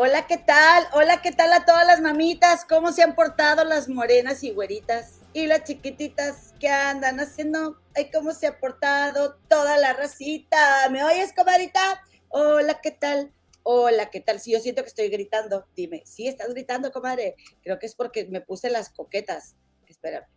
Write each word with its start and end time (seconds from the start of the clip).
Hola, 0.00 0.28
¿qué 0.28 0.36
tal? 0.38 0.86
Hola, 0.92 1.22
¿qué 1.22 1.32
tal 1.32 1.52
a 1.52 1.64
todas 1.64 1.84
las 1.84 2.00
mamitas? 2.00 2.64
¿Cómo 2.64 2.92
se 2.92 3.02
han 3.02 3.16
portado 3.16 3.64
las 3.64 3.88
morenas 3.88 4.44
y 4.44 4.52
güeritas? 4.52 5.22
Y 5.32 5.46
las 5.46 5.64
chiquititas 5.64 6.54
que 6.60 6.68
andan 6.68 7.18
haciendo, 7.18 7.80
ay, 7.96 8.08
cómo 8.12 8.30
se 8.30 8.46
ha 8.46 8.60
portado 8.60 9.40
toda 9.48 9.76
la 9.76 9.94
racita. 9.94 10.88
¿Me 10.92 11.02
oyes, 11.02 11.32
comadita? 11.32 11.80
Hola, 12.28 12.80
¿qué 12.80 12.92
tal? 12.92 13.34
Hola, 13.64 14.08
¿qué 14.08 14.20
tal? 14.20 14.38
Si 14.38 14.52
yo 14.52 14.60
siento 14.60 14.82
que 14.82 14.88
estoy 14.88 15.08
gritando, 15.08 15.66
dime, 15.74 16.04
¿sí 16.06 16.28
estás 16.28 16.50
gritando, 16.50 16.92
comadre? 16.92 17.34
Creo 17.64 17.80
que 17.80 17.86
es 17.86 17.96
porque 17.96 18.24
me 18.26 18.40
puse 18.40 18.70
las 18.70 18.90
coquetas. 18.90 19.56
Espérame. 19.88 20.28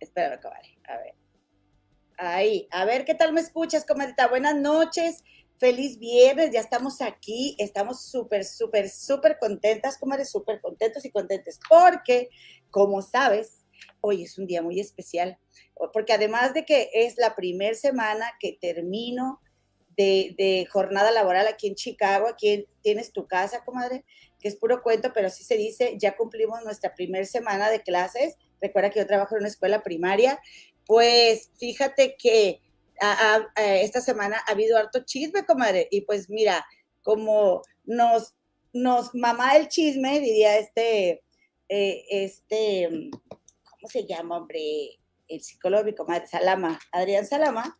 Espérame, 0.00 0.40
comadre. 0.40 0.80
A 0.88 0.96
ver. 0.96 1.14
Ahí, 2.18 2.66
a 2.72 2.84
ver 2.86 3.04
qué 3.04 3.14
tal 3.14 3.32
me 3.32 3.40
escuchas, 3.40 3.84
comadita. 3.84 4.26
Buenas 4.26 4.56
noches, 4.56 5.22
feliz 5.62 5.96
viernes, 6.00 6.50
ya 6.50 6.58
estamos 6.58 7.00
aquí, 7.00 7.54
estamos 7.56 8.04
súper, 8.04 8.44
súper, 8.44 8.88
súper 8.88 9.38
contentas, 9.38 9.96
comadre, 9.96 10.24
súper 10.24 10.60
contentos 10.60 11.04
y 11.04 11.12
contentes, 11.12 11.60
porque, 11.68 12.30
como 12.68 13.00
sabes, 13.00 13.64
hoy 14.00 14.24
es 14.24 14.36
un 14.38 14.48
día 14.48 14.60
muy 14.60 14.80
especial, 14.80 15.38
porque 15.92 16.14
además 16.14 16.52
de 16.52 16.64
que 16.64 16.90
es 16.92 17.16
la 17.16 17.36
primera 17.36 17.76
semana 17.76 18.32
que 18.40 18.58
termino 18.60 19.40
de, 19.96 20.34
de, 20.36 20.66
jornada 20.68 21.12
laboral 21.12 21.46
aquí 21.46 21.68
en 21.68 21.76
Chicago, 21.76 22.26
aquí 22.26 22.66
tienes 22.82 23.12
tu 23.12 23.28
casa, 23.28 23.64
comadre, 23.64 24.04
que 24.40 24.48
es 24.48 24.56
puro 24.56 24.82
cuento, 24.82 25.12
pero 25.14 25.28
así 25.28 25.44
se 25.44 25.56
dice, 25.56 25.96
ya 25.96 26.16
cumplimos 26.16 26.64
nuestra 26.64 26.92
primera 26.92 27.24
semana 27.24 27.70
de 27.70 27.82
clases. 27.82 28.34
Recuerda 28.60 28.90
que 28.90 28.98
yo 28.98 29.06
trabajo 29.06 29.36
en 29.36 29.42
una 29.42 29.48
escuela 29.48 29.84
primaria. 29.84 30.40
Pues 30.86 31.52
fíjate 31.56 32.16
que 32.18 32.60
esta 33.56 34.00
semana 34.00 34.42
ha 34.46 34.52
habido 34.52 34.78
harto 34.78 35.04
chisme, 35.04 35.44
comadre. 35.44 35.88
Y 35.90 36.02
pues 36.02 36.28
mira, 36.30 36.64
como 37.02 37.62
nos, 37.84 38.34
nos 38.72 39.14
mamá 39.14 39.56
el 39.56 39.68
chisme, 39.68 40.20
diría 40.20 40.58
este, 40.58 41.22
eh, 41.68 42.04
este, 42.10 43.10
¿cómo 43.28 43.88
se 43.88 44.06
llama, 44.06 44.38
hombre? 44.38 44.60
El 45.28 45.42
psicólogo, 45.42 45.84
mi 45.84 45.94
comadre, 45.94 46.26
Salama, 46.26 46.78
Adrián 46.92 47.26
Salama, 47.26 47.78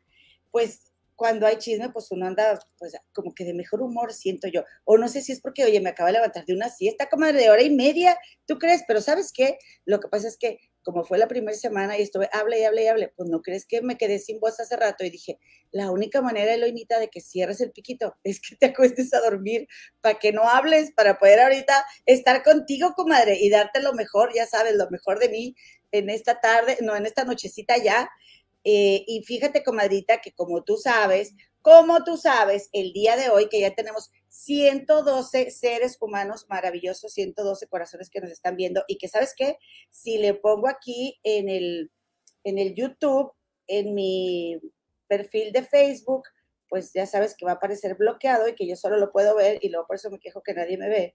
pues 0.50 0.92
cuando 1.14 1.46
hay 1.46 1.56
chisme, 1.56 1.90
pues 1.90 2.10
uno 2.10 2.26
anda, 2.26 2.58
pues 2.78 2.96
como 3.12 3.34
que 3.34 3.44
de 3.44 3.54
mejor 3.54 3.82
humor, 3.82 4.12
siento 4.12 4.48
yo. 4.48 4.64
O 4.84 4.98
no 4.98 5.08
sé 5.08 5.20
si 5.20 5.32
es 5.32 5.40
porque, 5.40 5.64
oye, 5.64 5.80
me 5.80 5.90
acabo 5.90 6.08
de 6.08 6.14
levantar 6.14 6.44
de 6.46 6.54
una 6.54 6.68
siesta, 6.68 7.08
comadre, 7.08 7.38
de 7.38 7.50
hora 7.50 7.62
y 7.62 7.70
media, 7.70 8.18
¿tú 8.46 8.58
crees? 8.58 8.82
Pero 8.88 9.00
¿sabes 9.00 9.32
qué? 9.32 9.58
Lo 9.84 10.00
que 10.00 10.08
pasa 10.08 10.26
es 10.26 10.36
que 10.36 10.58
como 10.82 11.04
fue 11.04 11.18
la 11.18 11.28
primera 11.28 11.56
semana 11.56 11.98
y 11.98 12.02
estuve, 12.02 12.28
hable 12.32 12.60
y 12.60 12.64
hable 12.64 12.84
y 12.84 12.86
hable, 12.88 13.08
pues 13.16 13.28
no 13.28 13.40
crees 13.40 13.66
que 13.66 13.82
me 13.82 13.96
quedé 13.96 14.18
sin 14.18 14.40
voz 14.40 14.58
hace 14.60 14.76
rato 14.76 15.04
y 15.04 15.10
dije, 15.10 15.38
la 15.70 15.90
única 15.90 16.20
manera, 16.20 16.52
Eloinita, 16.54 16.98
de 16.98 17.08
que 17.08 17.20
cierres 17.20 17.60
el 17.60 17.72
piquito 17.72 18.16
es 18.24 18.40
que 18.40 18.56
te 18.56 18.66
acuestes 18.66 19.12
a 19.14 19.20
dormir 19.20 19.68
para 20.00 20.18
que 20.18 20.32
no 20.32 20.48
hables, 20.48 20.92
para 20.92 21.18
poder 21.18 21.40
ahorita 21.40 21.84
estar 22.06 22.42
contigo, 22.42 22.94
comadre, 22.94 23.38
y 23.40 23.50
darte 23.50 23.80
lo 23.80 23.92
mejor, 23.92 24.32
ya 24.34 24.46
sabes, 24.46 24.74
lo 24.74 24.90
mejor 24.90 25.18
de 25.18 25.28
mí 25.28 25.54
en 25.92 26.10
esta 26.10 26.40
tarde, 26.40 26.78
no, 26.80 26.96
en 26.96 27.06
esta 27.06 27.24
nochecita 27.24 27.76
ya. 27.76 28.10
Eh, 28.64 29.04
y 29.06 29.22
fíjate, 29.24 29.62
comadrita, 29.64 30.20
que 30.20 30.32
como 30.32 30.62
tú 30.62 30.76
sabes, 30.76 31.34
como 31.62 32.02
tú 32.04 32.16
sabes, 32.16 32.68
el 32.72 32.92
día 32.92 33.16
de 33.16 33.28
hoy 33.30 33.48
que 33.48 33.60
ya 33.60 33.74
tenemos 33.74 34.10
112 34.32 35.50
seres 35.50 35.98
humanos 36.00 36.46
maravillosos, 36.48 37.12
112 37.12 37.66
corazones 37.68 38.08
que 38.08 38.20
nos 38.20 38.30
están 38.30 38.56
viendo 38.56 38.82
y 38.88 38.96
que 38.96 39.06
sabes 39.06 39.34
qué, 39.36 39.58
si 39.90 40.16
le 40.16 40.32
pongo 40.32 40.68
aquí 40.68 41.20
en 41.22 41.50
el, 41.50 41.92
en 42.42 42.58
el 42.58 42.74
YouTube, 42.74 43.32
en 43.66 43.94
mi 43.94 44.58
perfil 45.06 45.52
de 45.52 45.62
Facebook, 45.62 46.22
pues 46.70 46.92
ya 46.94 47.04
sabes 47.04 47.36
que 47.36 47.44
va 47.44 47.52
a 47.52 47.54
aparecer 47.56 47.94
bloqueado 47.94 48.48
y 48.48 48.54
que 48.54 48.66
yo 48.66 48.74
solo 48.74 48.96
lo 48.96 49.12
puedo 49.12 49.36
ver 49.36 49.58
y 49.60 49.68
luego 49.68 49.86
por 49.86 49.96
eso 49.96 50.10
me 50.10 50.18
quejo 50.18 50.42
que 50.42 50.54
nadie 50.54 50.78
me 50.78 50.88
ve. 50.88 51.14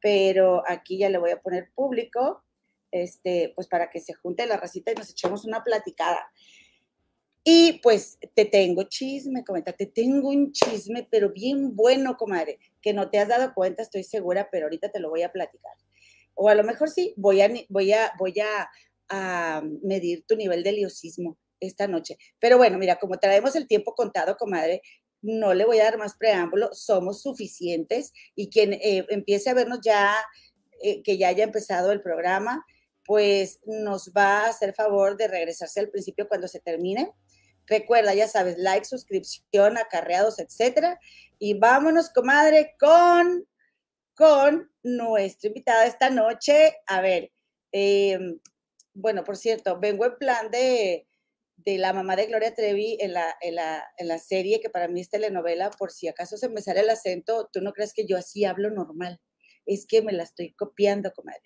Pero 0.00 0.64
aquí 0.66 0.98
ya 0.98 1.08
le 1.10 1.18
voy 1.18 1.30
a 1.30 1.40
poner 1.40 1.70
público, 1.76 2.42
este, 2.90 3.52
pues 3.54 3.68
para 3.68 3.88
que 3.88 4.00
se 4.00 4.14
junte 4.14 4.46
la 4.46 4.56
racita 4.56 4.90
y 4.90 4.96
nos 4.96 5.10
echemos 5.10 5.44
una 5.44 5.62
platicada. 5.62 6.28
Y 7.50 7.80
pues 7.82 8.18
te 8.34 8.44
tengo 8.44 8.82
chisme, 8.82 9.42
comenta, 9.42 9.72
te 9.72 9.86
tengo 9.86 10.28
un 10.28 10.52
chisme, 10.52 11.08
pero 11.10 11.32
bien 11.32 11.74
bueno, 11.74 12.14
comadre, 12.18 12.58
que 12.82 12.92
no 12.92 13.08
te 13.08 13.18
has 13.18 13.28
dado 13.28 13.54
cuenta, 13.54 13.80
estoy 13.80 14.04
segura, 14.04 14.50
pero 14.52 14.66
ahorita 14.66 14.90
te 14.90 15.00
lo 15.00 15.08
voy 15.08 15.22
a 15.22 15.32
platicar. 15.32 15.72
O 16.34 16.50
a 16.50 16.54
lo 16.54 16.62
mejor 16.62 16.90
sí, 16.90 17.14
voy 17.16 17.40
a, 17.40 17.50
voy 17.70 17.94
a, 17.94 18.12
voy 18.18 18.34
a, 18.38 19.62
medir 19.82 20.26
tu 20.26 20.36
nivel 20.36 20.62
de 20.62 20.72
liosismo 20.72 21.38
esta 21.58 21.88
noche. 21.88 22.18
Pero 22.38 22.58
bueno, 22.58 22.76
mira, 22.76 22.98
como 22.98 23.18
traemos 23.18 23.56
el 23.56 23.66
tiempo 23.66 23.94
contado, 23.94 24.36
comadre, 24.36 24.82
no 25.22 25.54
le 25.54 25.64
voy 25.64 25.78
a 25.78 25.84
dar 25.84 25.96
más 25.96 26.18
preámbulo, 26.18 26.68
somos 26.74 27.22
suficientes 27.22 28.12
y 28.34 28.50
quien 28.50 28.74
eh, 28.74 29.06
empiece 29.08 29.48
a 29.48 29.54
vernos 29.54 29.78
ya, 29.82 30.14
eh, 30.82 31.02
que 31.02 31.16
ya 31.16 31.28
haya 31.28 31.44
empezado 31.44 31.92
el 31.92 32.02
programa, 32.02 32.62
pues 33.06 33.60
nos 33.64 34.12
va 34.14 34.40
a 34.40 34.48
hacer 34.50 34.74
favor 34.74 35.16
de 35.16 35.28
regresarse 35.28 35.80
al 35.80 35.88
principio 35.88 36.28
cuando 36.28 36.46
se 36.46 36.60
termine 36.60 37.10
Recuerda, 37.68 38.14
ya 38.14 38.28
sabes, 38.28 38.56
like, 38.58 38.86
suscripción, 38.86 39.78
acarreados, 39.78 40.38
etcétera. 40.38 40.98
Y 41.38 41.54
vámonos, 41.54 42.10
comadre, 42.10 42.74
con, 42.80 43.46
con 44.14 44.70
nuestra 44.82 45.48
invitada 45.48 45.86
esta 45.86 46.10
noche. 46.10 46.76
A 46.86 47.00
ver, 47.00 47.30
em, 47.72 48.38
bueno, 48.94 49.24
por 49.24 49.36
cierto, 49.36 49.78
vengo 49.78 50.06
en 50.06 50.16
plan 50.16 50.50
de, 50.50 51.06
de 51.56 51.78
la 51.78 51.92
mamá 51.92 52.16
de 52.16 52.26
Gloria 52.26 52.54
Trevi 52.54 52.96
en 53.00 53.12
la, 53.12 53.36
en, 53.40 53.56
la, 53.56 53.84
en 53.96 54.08
la 54.08 54.18
serie, 54.18 54.60
que 54.60 54.70
para 54.70 54.88
mí 54.88 55.00
es 55.00 55.10
telenovela, 55.10 55.70
por 55.70 55.90
si 55.90 56.08
acaso 56.08 56.36
se 56.36 56.48
me 56.48 56.62
sale 56.62 56.80
el 56.80 56.90
acento, 56.90 57.48
tú 57.52 57.60
no 57.60 57.72
crees 57.72 57.92
que 57.92 58.06
yo 58.06 58.16
así 58.16 58.44
hablo 58.44 58.70
normal, 58.70 59.20
es 59.66 59.86
que 59.86 60.02
me 60.02 60.12
la 60.12 60.22
estoy 60.22 60.52
copiando, 60.54 61.12
comadre. 61.12 61.42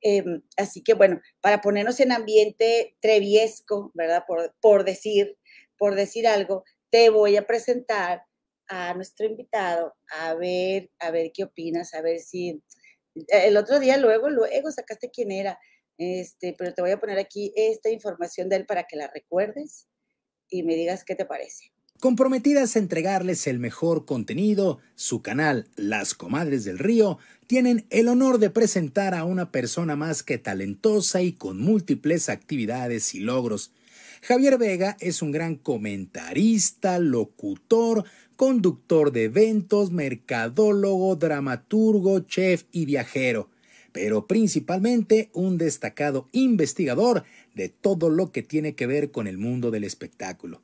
Em, 0.00 0.42
así 0.56 0.82
que 0.82 0.94
bueno, 0.94 1.20
para 1.40 1.60
ponernos 1.60 1.98
en 2.00 2.12
ambiente 2.12 2.96
treviesco, 3.00 3.90
¿verdad? 3.94 4.24
Por, 4.26 4.54
por 4.60 4.84
decir, 4.84 5.36
por 5.78 5.94
decir 5.94 6.26
algo, 6.26 6.64
te 6.90 7.10
voy 7.10 7.36
a 7.36 7.46
presentar 7.46 8.22
a 8.68 8.92
nuestro 8.94 9.26
invitado, 9.26 9.94
a 10.10 10.34
ver, 10.34 10.90
a 10.98 11.10
ver 11.10 11.30
qué 11.32 11.44
opinas, 11.44 11.94
a 11.94 12.02
ver 12.02 12.20
si 12.20 12.62
el 13.28 13.56
otro 13.56 13.80
día 13.80 13.96
luego, 13.96 14.28
luego 14.28 14.70
sacaste 14.70 15.10
quién 15.10 15.30
era, 15.30 15.58
este, 15.96 16.54
pero 16.56 16.74
te 16.74 16.82
voy 16.82 16.90
a 16.90 17.00
poner 17.00 17.18
aquí 17.18 17.52
esta 17.56 17.90
información 17.90 18.48
de 18.48 18.56
él 18.56 18.66
para 18.66 18.84
que 18.84 18.96
la 18.96 19.08
recuerdes 19.08 19.88
y 20.48 20.62
me 20.62 20.74
digas 20.74 21.04
qué 21.04 21.14
te 21.14 21.24
parece. 21.24 21.72
Comprometidas 22.00 22.76
a 22.76 22.78
entregarles 22.78 23.48
el 23.48 23.58
mejor 23.58 24.04
contenido, 24.04 24.78
su 24.94 25.20
canal 25.20 25.66
Las 25.74 26.14
Comadres 26.14 26.64
del 26.64 26.78
Río 26.78 27.18
tienen 27.48 27.86
el 27.90 28.06
honor 28.06 28.38
de 28.38 28.50
presentar 28.50 29.14
a 29.14 29.24
una 29.24 29.50
persona 29.50 29.96
más 29.96 30.22
que 30.22 30.38
talentosa 30.38 31.22
y 31.22 31.32
con 31.32 31.60
múltiples 31.60 32.28
actividades 32.28 33.16
y 33.16 33.20
logros. 33.20 33.72
Javier 34.22 34.58
Vega 34.58 34.96
es 35.00 35.22
un 35.22 35.30
gran 35.30 35.56
comentarista, 35.56 36.98
locutor, 36.98 38.04
conductor 38.36 39.12
de 39.12 39.24
eventos, 39.24 39.92
mercadólogo, 39.92 41.16
dramaturgo, 41.16 42.20
chef 42.20 42.64
y 42.72 42.84
viajero, 42.84 43.48
pero 43.92 44.26
principalmente 44.26 45.30
un 45.32 45.56
destacado 45.56 46.28
investigador 46.32 47.24
de 47.54 47.68
todo 47.68 48.10
lo 48.10 48.32
que 48.32 48.42
tiene 48.42 48.74
que 48.74 48.86
ver 48.86 49.10
con 49.10 49.26
el 49.26 49.38
mundo 49.38 49.70
del 49.70 49.84
espectáculo. 49.84 50.62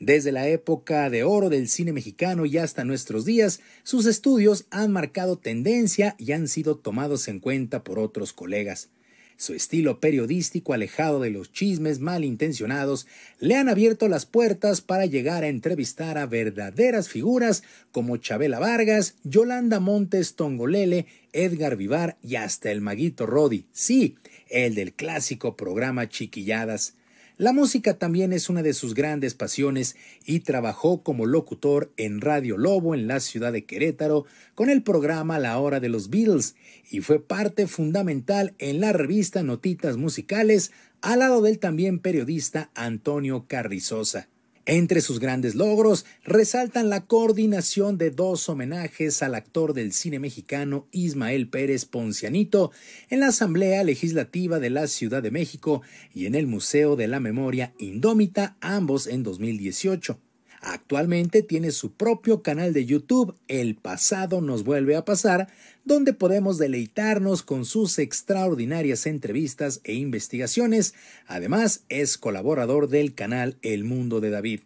Desde 0.00 0.30
la 0.30 0.48
época 0.48 1.10
de 1.10 1.24
oro 1.24 1.50
del 1.50 1.68
cine 1.68 1.92
mexicano 1.92 2.46
y 2.46 2.58
hasta 2.58 2.84
nuestros 2.84 3.24
días, 3.24 3.60
sus 3.82 4.06
estudios 4.06 4.66
han 4.70 4.92
marcado 4.92 5.38
tendencia 5.38 6.14
y 6.18 6.32
han 6.32 6.46
sido 6.46 6.76
tomados 6.76 7.26
en 7.26 7.40
cuenta 7.40 7.82
por 7.82 7.98
otros 7.98 8.32
colegas. 8.32 8.90
Su 9.40 9.54
estilo 9.54 10.00
periodístico 10.00 10.72
alejado 10.72 11.20
de 11.20 11.30
los 11.30 11.52
chismes 11.52 12.00
malintencionados 12.00 13.06
le 13.38 13.54
han 13.54 13.68
abierto 13.68 14.08
las 14.08 14.26
puertas 14.26 14.80
para 14.80 15.06
llegar 15.06 15.44
a 15.44 15.48
entrevistar 15.48 16.18
a 16.18 16.26
verdaderas 16.26 17.08
figuras 17.08 17.62
como 17.92 18.16
Chabela 18.16 18.58
Vargas, 18.58 19.14
Yolanda 19.22 19.78
Montes 19.78 20.34
Tongolele, 20.34 21.06
Edgar 21.32 21.76
Vivar 21.76 22.18
y 22.20 22.34
hasta 22.34 22.72
el 22.72 22.80
maguito 22.80 23.26
Rodi, 23.26 23.66
sí, 23.70 24.16
el 24.48 24.74
del 24.74 24.92
clásico 24.92 25.56
programa 25.56 26.08
Chiquilladas. 26.08 26.97
La 27.38 27.52
música 27.52 27.94
también 27.94 28.32
es 28.32 28.48
una 28.48 28.64
de 28.64 28.74
sus 28.74 28.94
grandes 28.94 29.34
pasiones 29.34 29.94
y 30.26 30.40
trabajó 30.40 31.04
como 31.04 31.24
locutor 31.24 31.92
en 31.96 32.20
Radio 32.20 32.58
Lobo 32.58 32.96
en 32.96 33.06
la 33.06 33.20
ciudad 33.20 33.52
de 33.52 33.64
Querétaro 33.64 34.26
con 34.56 34.70
el 34.70 34.82
programa 34.82 35.38
La 35.38 35.56
Hora 35.60 35.78
de 35.78 35.88
los 35.88 36.10
Beatles 36.10 36.56
y 36.90 37.00
fue 37.00 37.20
parte 37.24 37.68
fundamental 37.68 38.54
en 38.58 38.80
la 38.80 38.92
revista 38.92 39.44
Notitas 39.44 39.96
Musicales 39.96 40.72
al 41.00 41.20
lado 41.20 41.40
del 41.40 41.60
también 41.60 42.00
periodista 42.00 42.72
Antonio 42.74 43.44
Carrizosa. 43.46 44.26
Entre 44.70 45.00
sus 45.00 45.18
grandes 45.18 45.54
logros 45.54 46.04
resaltan 46.24 46.90
la 46.90 47.06
coordinación 47.06 47.96
de 47.96 48.10
dos 48.10 48.50
homenajes 48.50 49.22
al 49.22 49.34
actor 49.34 49.72
del 49.72 49.94
cine 49.94 50.18
mexicano 50.18 50.86
Ismael 50.92 51.48
Pérez 51.48 51.86
Poncianito 51.86 52.70
en 53.08 53.20
la 53.20 53.28
Asamblea 53.28 53.82
Legislativa 53.82 54.58
de 54.58 54.68
la 54.68 54.86
Ciudad 54.86 55.22
de 55.22 55.30
México 55.30 55.80
y 56.12 56.26
en 56.26 56.34
el 56.34 56.46
Museo 56.46 56.96
de 56.96 57.08
la 57.08 57.18
Memoria 57.18 57.72
Indómita, 57.78 58.58
ambos 58.60 59.06
en 59.06 59.22
2018. 59.22 60.20
Actualmente 60.60 61.42
tiene 61.42 61.70
su 61.70 61.92
propio 61.92 62.42
canal 62.42 62.72
de 62.72 62.84
YouTube, 62.84 63.36
El 63.46 63.76
pasado 63.76 64.40
nos 64.40 64.64
vuelve 64.64 64.96
a 64.96 65.04
pasar, 65.04 65.48
donde 65.84 66.12
podemos 66.12 66.58
deleitarnos 66.58 67.42
con 67.42 67.64
sus 67.64 67.98
extraordinarias 67.98 69.06
entrevistas 69.06 69.80
e 69.84 69.94
investigaciones. 69.94 70.94
Además, 71.26 71.84
es 71.88 72.18
colaborador 72.18 72.88
del 72.88 73.14
canal 73.14 73.56
El 73.62 73.84
Mundo 73.84 74.20
de 74.20 74.30
David. 74.30 74.60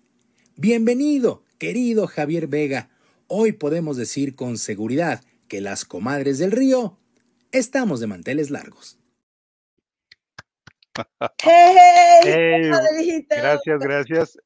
Bienvenido, 0.57 1.45
querido 1.59 2.07
Javier 2.07 2.47
Vega. 2.47 2.89
Hoy 3.27 3.53
podemos 3.53 3.97
decir 3.97 4.35
con 4.35 4.57
seguridad 4.59 5.23
que 5.49 5.61
las 5.61 5.85
comadres 5.85 6.39
del 6.39 6.53
río 6.53 6.99
estamos 7.51 8.01
de 8.01 8.07
manteles 8.07 8.51
largos. 8.51 8.99
gracias, 13.29 13.81
gracias. 13.81 14.39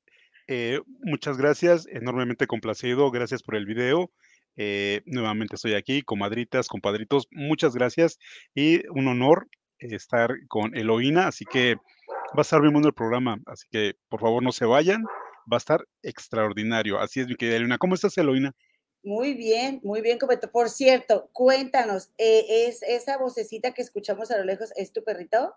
Eh, 0.49 0.81
muchas 1.01 1.39
gracias, 1.39 1.87
enormemente 1.91 2.47
complacido, 2.47 3.11
gracias 3.11 3.43
por 3.43 3.57
el 3.57 3.67
video. 3.67 4.13
Eh, 4.57 5.03
nuevamente 5.05 5.57
estoy 5.57 5.75
aquí, 5.75 6.03
comadritas, 6.03 6.69
compadritos, 6.69 7.27
muchas 7.31 7.75
gracias 7.75 8.19
y 8.55 8.87
un 8.89 9.09
honor 9.09 9.49
estar 9.79 10.31
con 10.49 10.75
Eloína, 10.75 11.29
así 11.29 11.45
que 11.45 11.75
va 11.75 12.39
a 12.39 12.41
estar 12.41 12.61
muy 12.61 12.71
bueno 12.71 12.89
el 12.89 12.95
programa, 12.95 13.39
así 13.47 13.67
que 13.71 13.95
por 14.09 14.21
favor 14.21 14.43
no 14.43 14.53
se 14.53 14.65
vayan, 14.65 15.05
va 15.53 15.57
a 15.57 15.59
estar 15.59 15.87
extraordinario. 16.03 16.99
Así 16.99 17.21
es, 17.21 17.29
mi 17.29 17.37
querida 17.37 17.57
Eloína. 17.57 17.79
¿Cómo 17.79 17.95
estás, 17.95 18.17
Eloína? 18.17 18.55
Muy 19.03 19.35
bien, 19.35 19.81
muy 19.85 20.01
bien, 20.01 20.19
Por 20.53 20.69
cierto, 20.69 21.31
cuéntanos, 21.33 22.11
eh, 22.19 22.67
¿es 22.67 22.83
esa 22.83 23.19
vocecita 23.19 23.73
que 23.73 23.83
escuchamos 23.83 24.31
a 24.31 24.39
lo 24.39 24.45
lejos, 24.45 24.73
es 24.75 24.93
tu 24.93 25.05
perrito? 25.05 25.55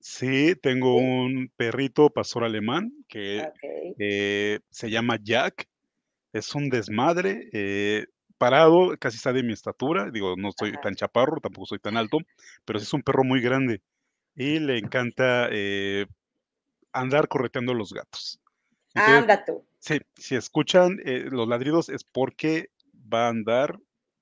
Sí, 0.00 0.54
tengo 0.54 0.96
un 0.96 1.50
perrito 1.56 2.10
pastor 2.10 2.44
alemán 2.44 2.92
que 3.08 3.48
eh, 3.98 4.60
se 4.70 4.90
llama 4.90 5.18
Jack. 5.22 5.68
Es 6.32 6.54
un 6.54 6.68
desmadre, 6.68 7.48
eh, 7.52 8.06
parado, 8.36 8.96
casi 8.98 9.16
está 9.16 9.32
de 9.32 9.42
mi 9.42 9.52
estatura. 9.52 10.10
Digo, 10.10 10.36
no 10.36 10.50
estoy 10.50 10.72
tan 10.80 10.94
chaparro, 10.94 11.40
tampoco 11.40 11.66
soy 11.66 11.78
tan 11.78 11.96
alto, 11.96 12.18
pero 12.64 12.78
es 12.78 12.92
un 12.92 13.02
perro 13.02 13.24
muy 13.24 13.40
grande 13.40 13.82
y 14.36 14.60
le 14.60 14.78
encanta 14.78 15.48
eh, 15.50 16.06
andar 16.92 17.28
correteando 17.28 17.74
los 17.74 17.92
gatos. 17.92 18.40
Anda 18.94 19.44
tú. 19.44 19.64
Sí, 19.80 20.00
si 20.16 20.36
escuchan 20.36 20.98
los 21.04 21.48
ladridos 21.48 21.88
es 21.88 22.04
porque 22.04 22.70
va 22.92 23.26
a 23.26 23.30
andar 23.30 23.78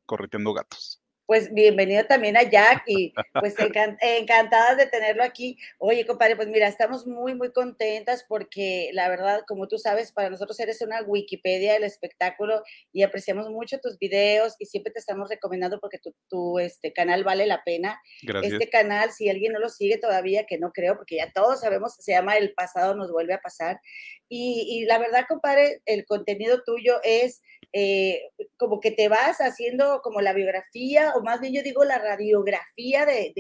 correteando 0.07 0.53
gatos 0.53 1.01
pues 1.27 1.53
bienvenido 1.53 2.05
también 2.07 2.37
a 2.37 2.45
Jack 2.45 2.85
y 2.87 3.13
pues 3.41 3.57
encantadas 3.59 4.77
de 4.77 4.87
tenerlo 4.87 5.25
aquí. 5.25 5.59
Oye, 5.79 6.07
compadre, 6.07 6.37
pues 6.37 6.47
mira, 6.49 6.69
estamos 6.69 7.07
muy, 7.07 7.35
muy 7.35 7.53
contentas 7.53 8.25
porque 8.29 8.91
la 8.93 9.09
verdad, 9.09 9.43
como 9.47 9.67
tú 9.67 9.77
sabes, 9.77 10.13
para 10.13 10.31
nosotros 10.31 10.59
eres 10.61 10.81
una 10.83 11.03
Wikipedia 11.03 11.73
del 11.75 11.83
espectáculo 11.83 12.63
y 12.93 13.03
apreciamos 13.03 13.51
mucho 13.51 13.81
tus 13.81 13.99
videos 13.99 14.55
y 14.61 14.67
siempre 14.67 14.93
te 14.93 15.01
estamos 15.01 15.29
recomendando 15.29 15.81
porque 15.81 15.99
tu, 16.29 16.59
este, 16.61 16.93
canal 16.93 17.25
vale 17.25 17.47
la 17.47 17.65
pena. 17.65 18.01
Gracias. 18.23 18.53
Este 18.53 18.71
canal, 18.71 19.11
si 19.11 19.29
alguien 19.29 19.53
no 19.53 19.59
lo 19.59 19.69
sigue 19.69 19.99
todavía, 19.99 20.47
que 20.47 20.59
no 20.59 20.71
creo, 20.73 20.97
porque 20.97 21.17
ya 21.17 21.33
todos 21.33 21.61
sabemos, 21.61 21.97
se 21.99 22.13
llama 22.13 22.37
El 22.37 22.55
pasado 22.55 22.95
nos 22.95 23.11
vuelve 23.11 23.35
a 23.35 23.41
pasar. 23.41 23.81
Y, 24.29 24.67
y 24.69 24.85
la 24.87 24.99
verdad, 24.99 25.25
compadre, 25.29 25.83
el 25.87 26.05
contenido 26.05 26.63
tuyo 26.65 27.01
es 27.03 27.43
eh, 27.79 28.31
como 28.57 28.81
que 28.81 28.91
te 28.91 29.11
vas 29.11 29.37
haciendo 29.43 30.01
como 30.03 30.23
la 30.23 30.33
biografía, 30.33 31.13
o 31.15 31.23
más 31.23 31.43
bien 31.43 31.53
yo 31.53 31.63
digo 31.63 31.85
la 31.85 31.99
radiografía 31.99 33.05
de, 33.05 33.35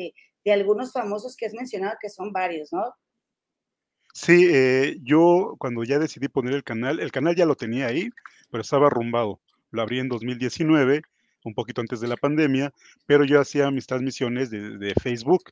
de, 0.44 0.52
algunos 0.52 0.92
famosos 0.92 1.36
que 1.36 1.46
has 1.46 1.54
mencionado, 1.54 1.96
que 1.98 2.10
son 2.10 2.32
varios, 2.32 2.70
¿no? 2.70 2.84
Sí, 4.12 4.46
eh, 4.52 4.98
yo 5.02 5.56
cuando 5.58 5.84
ya 5.84 5.98
decidí 5.98 6.28
poner 6.28 6.52
el 6.52 6.64
canal, 6.64 7.00
el 7.00 7.12
canal 7.12 7.34
ya 7.34 7.46
lo 7.46 7.54
tenía 7.54 7.86
ahí, 7.86 8.10
pero 8.50 8.60
estaba 8.60 8.88
arrumbado. 8.88 9.40
Lo 9.70 9.80
abrí 9.80 10.00
en 10.00 10.10
2019, 10.10 11.00
un 11.46 11.54
poquito 11.54 11.80
antes 11.80 12.00
de 12.00 12.08
la 12.08 12.18
pandemia, 12.18 12.74
pero 13.06 13.24
yo 13.24 13.40
hacía 13.40 13.70
mis 13.70 13.86
transmisiones 13.86 14.50
de, 14.50 14.76
de 14.76 14.92
Facebook 15.02 15.44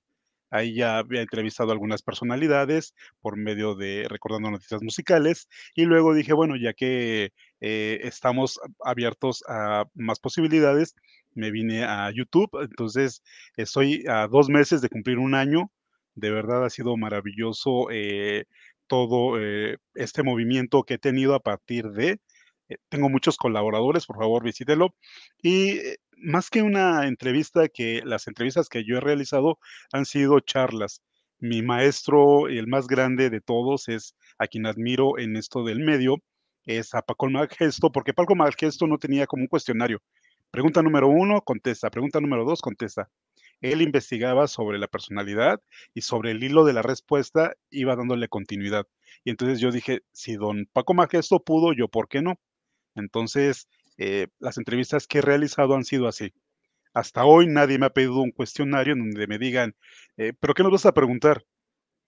Ahí 0.55 0.73
ya 0.73 0.99
había 0.99 1.21
entrevistado 1.21 1.71
a 1.71 1.73
algunas 1.73 2.03
personalidades 2.03 2.95
por 3.21 3.37
medio 3.37 3.75
de 3.75 4.07
recordando 4.09 4.53
noticias 4.53 4.85
musicales 4.85 5.49
y 5.75 5.85
luego 5.85 6.15
dije, 6.15 6.33
bueno, 6.33 6.55
ya 6.55 6.75
que 6.75 7.33
eh, 7.61 7.99
estamos 8.05 8.61
abiertos 8.85 9.43
a 9.49 9.87
más 9.95 10.21
posibilidades, 10.21 10.95
me 11.35 11.51
vine 11.51 11.83
a 11.83 12.09
YouTube, 12.13 12.51
entonces 12.63 13.21
estoy 13.57 14.05
a 14.09 14.29
dos 14.29 14.49
meses 14.49 14.81
de 14.81 14.89
cumplir 14.89 15.19
un 15.19 15.35
año, 15.35 15.73
de 16.15 16.31
verdad 16.31 16.65
ha 16.65 16.71
sido 16.71 16.97
maravilloso 16.97 17.89
eh, 17.91 18.45
todo 18.87 19.41
eh, 19.41 19.79
este 19.97 20.23
movimiento 20.23 20.85
que 20.85 20.95
he 20.95 20.99
tenido 20.99 21.35
a 21.35 21.41
partir 21.41 21.91
de, 21.91 22.21
tengo 22.89 23.09
muchos 23.09 23.37
colaboradores, 23.37 24.07
por 24.07 24.17
favor 24.17 24.43
visítelo, 24.43 24.95
y 25.43 25.81
más 26.17 26.51
que 26.51 26.63
una 26.63 27.07
entrevista, 27.07 27.69
que 27.69 28.03
las 28.05 28.27
entrevistas 28.27 28.69
que 28.69 28.85
yo 28.85 28.97
he 28.97 29.01
realizado 29.01 29.59
han 29.93 30.07
sido 30.07 30.41
charlas. 30.41 31.03
Mi 31.39 31.63
maestro, 31.63 32.49
el 32.49 32.67
más 32.67 32.87
grande 32.87 33.31
de 33.31 33.41
todos, 33.41 33.89
es 33.89 34.17
a 34.39 34.47
quien 34.47 34.67
admiro 34.67 35.19
en 35.19 35.37
esto 35.37 35.65
del 35.65 35.81
medio, 35.81 36.17
es 36.65 36.95
a 36.95 37.03
Paco 37.03 37.29
Malgesto, 37.29 37.93
porque 37.93 38.15
Paco 38.15 38.35
Malgesto 38.35 38.87
no 38.87 38.99
tenía 38.99 39.27
como 39.27 39.43
un 39.43 39.49
cuestionario. 39.49 40.01
Pregunta 40.51 40.83
número 40.83 41.09
uno, 41.09 41.43
contesta. 41.43 41.91
Pregunta 41.91 42.21
número 42.21 42.45
dos, 42.45 42.63
contesta. 42.63 43.11
Él 43.61 43.83
investigaba 43.83 44.47
sobre 44.47 44.79
la 44.79 44.89
personalidad 44.89 45.61
y 45.95 46.03
sobre 46.03 46.31
el 46.31 46.43
hilo 46.43 46.65
de 46.65 46.73
la 46.73 46.83
respuesta 46.83 47.55
iba 47.71 47.97
dándole 47.97 48.29
continuidad. 48.29 48.87
Y 49.25 49.31
entonces 49.31 49.61
yo 49.61 49.71
dije, 49.71 50.03
si 50.13 50.37
don 50.37 50.69
Paco 50.73 50.95
Malgesto 50.95 51.43
pudo, 51.43 51.73
yo, 51.73 51.89
¿por 51.89 52.09
qué 52.09 52.23
no? 52.23 52.39
Entonces, 52.95 53.69
eh, 53.99 54.29
las 54.39 54.59
entrevistas 54.59 55.07
que 55.07 55.19
he 55.19 55.23
realizado 55.23 55.75
han 55.75 55.85
sido 55.85 56.09
así. 56.09 56.33
Hasta 56.95 57.25
hoy 57.25 57.47
nadie 57.49 57.79
me 57.79 57.87
ha 57.87 57.91
pedido 57.91 58.21
un 58.21 58.33
cuestionario 58.33 58.95
en 58.95 59.01
donde 59.01 59.27
me 59.27 59.39
digan, 59.39 59.77
eh, 60.17 60.33
¿pero 60.41 60.55
qué 60.55 60.63
nos 60.63 60.73
vas 60.73 60.87
a 60.87 60.95
preguntar? 60.95 61.45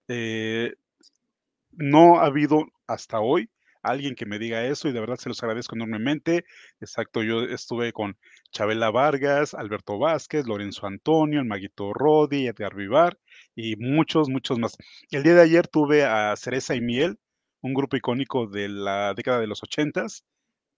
Eh, 0.09 0.75
no 1.73 2.19
ha 2.21 2.27
habido 2.27 2.67
hasta 2.87 3.21
hoy 3.21 3.51
alguien 3.83 4.17
que 4.17 4.27
me 4.27 4.39
diga 4.39 4.65
eso 4.67 4.89
y 4.89 4.93
de 4.93 5.01
verdad 5.01 5.17
se 5.17 5.29
los 5.29 5.43
agradezco 5.43 5.77
enormemente. 5.77 6.45
Exacto, 6.81 7.23
yo 7.23 7.43
estuve 7.43 7.93
con 7.93 8.19
Chabela 8.51 8.91
Vargas, 8.91 9.55
Alberto 9.55 9.99
Vázquez, 9.99 10.47
Lorenzo 10.47 10.87
Antonio, 10.87 11.41
el 11.41 11.47
Maguito 11.47 11.93
Rodi, 11.93 12.49
Edgar 12.49 12.75
Vivar 12.75 13.19
y 13.55 13.77
muchos, 13.77 14.29
muchos 14.29 14.59
más. 14.59 14.77
El 15.11 15.23
día 15.23 15.35
de 15.35 15.43
ayer 15.43 15.69
tuve 15.69 16.05
a 16.05 16.35
Cereza 16.37 16.75
y 16.75 16.81
Miel, 16.81 17.19
un 17.63 17.75
grupo 17.75 17.97
icónico 17.97 18.47
de 18.49 18.69
la 18.69 19.15
década 19.15 19.41
de 19.41 19.47
los 19.47 19.63
ochentas, 19.63 20.25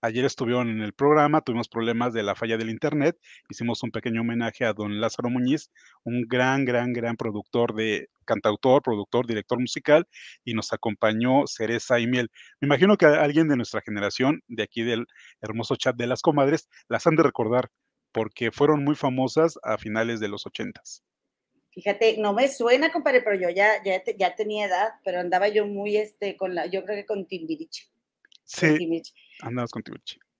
Ayer 0.01 0.25
estuvieron 0.25 0.69
en 0.69 0.81
el 0.81 0.93
programa, 0.93 1.41
tuvimos 1.41 1.69
problemas 1.69 2.13
de 2.13 2.23
la 2.23 2.37
falla 2.37 2.57
del 2.57 2.71
internet, 2.71 3.19
hicimos 3.49 3.83
un 3.83 3.91
pequeño 3.91 4.21
homenaje 4.21 4.65
a 4.65 4.73
don 4.73 5.01
Lázaro 5.01 5.29
Muñiz, 5.29 5.73
un 6.05 6.23
gran, 6.23 6.65
gran, 6.65 6.93
gran 6.93 7.17
productor 7.17 7.75
de 7.75 8.09
cantautor, 8.25 8.81
productor, 8.81 9.27
director 9.27 9.59
musical, 9.59 10.07
y 10.45 10.55
nos 10.55 10.73
acompañó 10.73 11.49
Cereza 11.49 11.99
y 11.99 12.07
Miel. 12.07 12.31
Me 12.61 12.67
imagino 12.67 12.97
que 12.97 13.07
alguien 13.07 13.49
de 13.49 13.57
nuestra 13.57 13.81
generación, 13.81 14.41
de 14.47 14.63
aquí 14.63 14.83
del 14.83 15.07
hermoso 15.41 15.75
chat 15.75 15.97
de 15.97 16.07
las 16.07 16.23
comadres, 16.23 16.69
las 16.89 17.05
han 17.09 17.17
de 17.17 17.25
recordar, 17.25 17.69
porque 18.13 18.53
fueron 18.53 18.85
muy 18.85 18.95
famosas 18.95 19.59
a 19.65 19.79
finales 19.79 20.21
de 20.21 20.29
los 20.29 20.47
ochentas. 20.47 21.03
Fíjate, 21.73 22.19
no 22.19 22.35
me 22.35 22.47
suena, 22.47 22.93
compadre, 22.93 23.23
pero 23.23 23.35
yo 23.35 23.51
ya, 23.51 23.83
ya, 23.85 24.01
ya 24.17 24.37
tenía 24.37 24.67
edad, 24.67 24.91
pero 25.05 25.19
andaba 25.19 25.49
yo 25.49 25.67
muy, 25.67 25.97
este, 25.97 26.37
con 26.37 26.55
la, 26.55 26.67
yo 26.67 26.85
creo 26.85 26.97
que 26.97 27.07
con 27.07 27.27
Timbiriche. 27.27 27.89
Sí, 28.45 28.79
andamos 29.43 29.71
con 29.71 29.83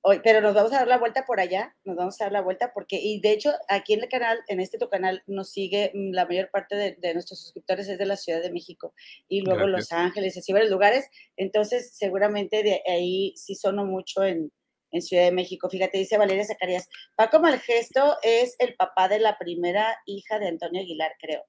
Hoy, 0.01 0.21
pero 0.23 0.41
nos 0.41 0.55
vamos 0.55 0.73
a 0.73 0.77
dar 0.79 0.89
la 0.89 0.99
vuelta 0.99 1.27
por 1.27 1.41
allá, 1.41 1.77
nos 1.85 1.97
vamos 1.97 2.21
a 2.21 2.25
dar 2.25 2.33
la 2.33 2.41
vuelta 2.41 2.73
porque, 2.73 3.01
y 3.03 3.21
de 3.21 3.33
hecho, 3.33 3.51
aquí 3.69 3.95
en 3.95 4.03
el 4.03 4.09
canal, 4.09 4.39
en 4.47 4.61
este 4.61 4.79
tu 4.79 4.89
canal, 4.89 5.23
nos 5.27 5.51
sigue 5.51 5.91
mm, 5.93 6.13
la 6.13 6.25
mayor 6.25 6.51
parte 6.51 6.77
de, 6.77 7.15
nuestros 7.15 7.43
suscriptores 7.43 7.89
es 7.89 7.99
de 7.99 8.07
la 8.07 8.17
Ciudad 8.17 8.41
de 8.41 8.53
México 8.53 8.95
y 9.29 9.41
luego 9.41 9.67
Los 9.67 9.93
Ángeles 9.93 10.37
así 10.39 10.53
varios 10.53 10.71
lugares. 10.71 11.11
Entonces, 11.37 11.91
seguramente 11.95 12.63
de 12.63 12.81
ahí 12.87 13.35
sí 13.37 13.57
sono 13.57 13.85
mucho 13.85 14.23
en, 14.23 14.53
en 14.93 15.03
Ciudad 15.03 15.25
de 15.25 15.33
México. 15.33 15.69
Fíjate, 15.69 15.99
dice 15.99 16.17
Valeria 16.17 16.45
Zacarías, 16.45 16.89
Paco 17.17 17.41
Malgesto 17.41 18.17
es 18.23 18.55
el 18.61 18.77
papá 18.77 19.09
de 19.09 19.19
la 19.19 19.37
primera 19.37 19.99
hija 20.07 20.39
de 20.39 20.49
Antonio 20.49 20.81
Aguilar, 20.81 21.13
creo. 21.21 21.45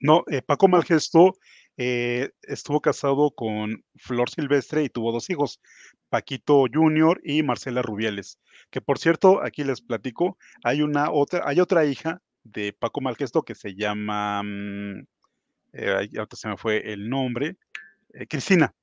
No, 0.00 0.24
eh, 0.30 0.42
Paco 0.42 0.68
Malgesto 0.68 1.34
eh, 1.76 2.30
estuvo 2.42 2.80
casado 2.80 3.30
con 3.30 3.84
Flor 3.96 4.30
Silvestre 4.30 4.82
y 4.82 4.88
tuvo 4.88 5.12
dos 5.12 5.28
hijos, 5.30 5.60
Paquito 6.08 6.64
Junior 6.72 7.20
y 7.24 7.42
Marcela 7.42 7.82
Rubiales, 7.82 8.38
que 8.70 8.80
por 8.80 8.98
cierto, 8.98 9.42
aquí 9.42 9.64
les 9.64 9.80
platico, 9.82 10.38
hay 10.64 10.82
una 10.82 11.10
otra, 11.10 11.42
hay 11.44 11.60
otra 11.60 11.84
hija 11.84 12.22
de 12.44 12.72
Paco 12.72 13.00
Malgesto 13.00 13.42
que 13.42 13.54
se 13.54 13.74
llama, 13.74 14.42
mm, 14.42 15.06
eh, 15.72 16.08
se 16.32 16.48
me 16.48 16.56
fue 16.56 16.92
el 16.92 17.08
nombre, 17.10 17.56
eh, 18.14 18.26
Cristina, 18.26 18.74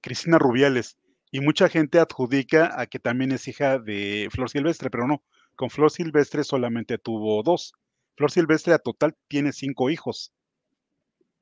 Cristina 0.00 0.38
Rubiales, 0.38 0.98
y 1.30 1.40
mucha 1.40 1.68
gente 1.68 1.98
adjudica 1.98 2.78
a 2.78 2.86
que 2.86 2.98
también 2.98 3.32
es 3.32 3.48
hija 3.48 3.78
de 3.78 4.28
Flor 4.30 4.50
Silvestre, 4.50 4.90
pero 4.90 5.06
no, 5.06 5.22
con 5.56 5.70
Flor 5.70 5.90
Silvestre 5.90 6.44
solamente 6.44 6.98
tuvo 6.98 7.42
dos. 7.42 7.72
Flor 8.16 8.30
Silvestre 8.30 8.74
a 8.74 8.78
total 8.78 9.16
tiene 9.28 9.52
cinco 9.52 9.88
hijos. 9.90 10.32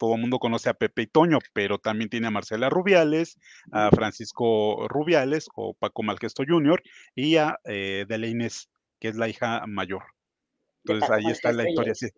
Todo 0.01 0.15
el 0.15 0.21
mundo 0.23 0.39
conoce 0.39 0.71
a 0.71 0.75
Pepe 0.75 1.03
y 1.03 1.07
Toño, 1.07 1.39
pero 1.53 1.79
también 1.79 2.09
tiene 2.09 2.27
a 2.27 2.31
Marcela 2.31 2.71
Rubiales, 2.71 3.39
a 3.71 3.91
Francisco 3.91 4.89
Rubiales 4.89 5.49
o 5.55 5.75
Paco 5.75 6.03
Malgesto 6.03 6.43
Jr. 6.49 6.83
y 7.15 7.37
a 7.37 7.59
eh, 7.65 8.07
Inés, 8.09 8.71
que 8.99 9.09
es 9.09 9.17
la 9.17 9.29
hija 9.29 9.63
mayor. 9.67 10.03
Entonces 10.85 11.11
ahí 11.11 11.31
está 11.31 11.53
la 11.53 11.69
historia, 11.69 11.95
sí. 11.95 12.09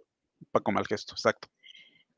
Paco 0.52 0.70
Malgesto, 0.70 1.14
exacto. 1.14 1.48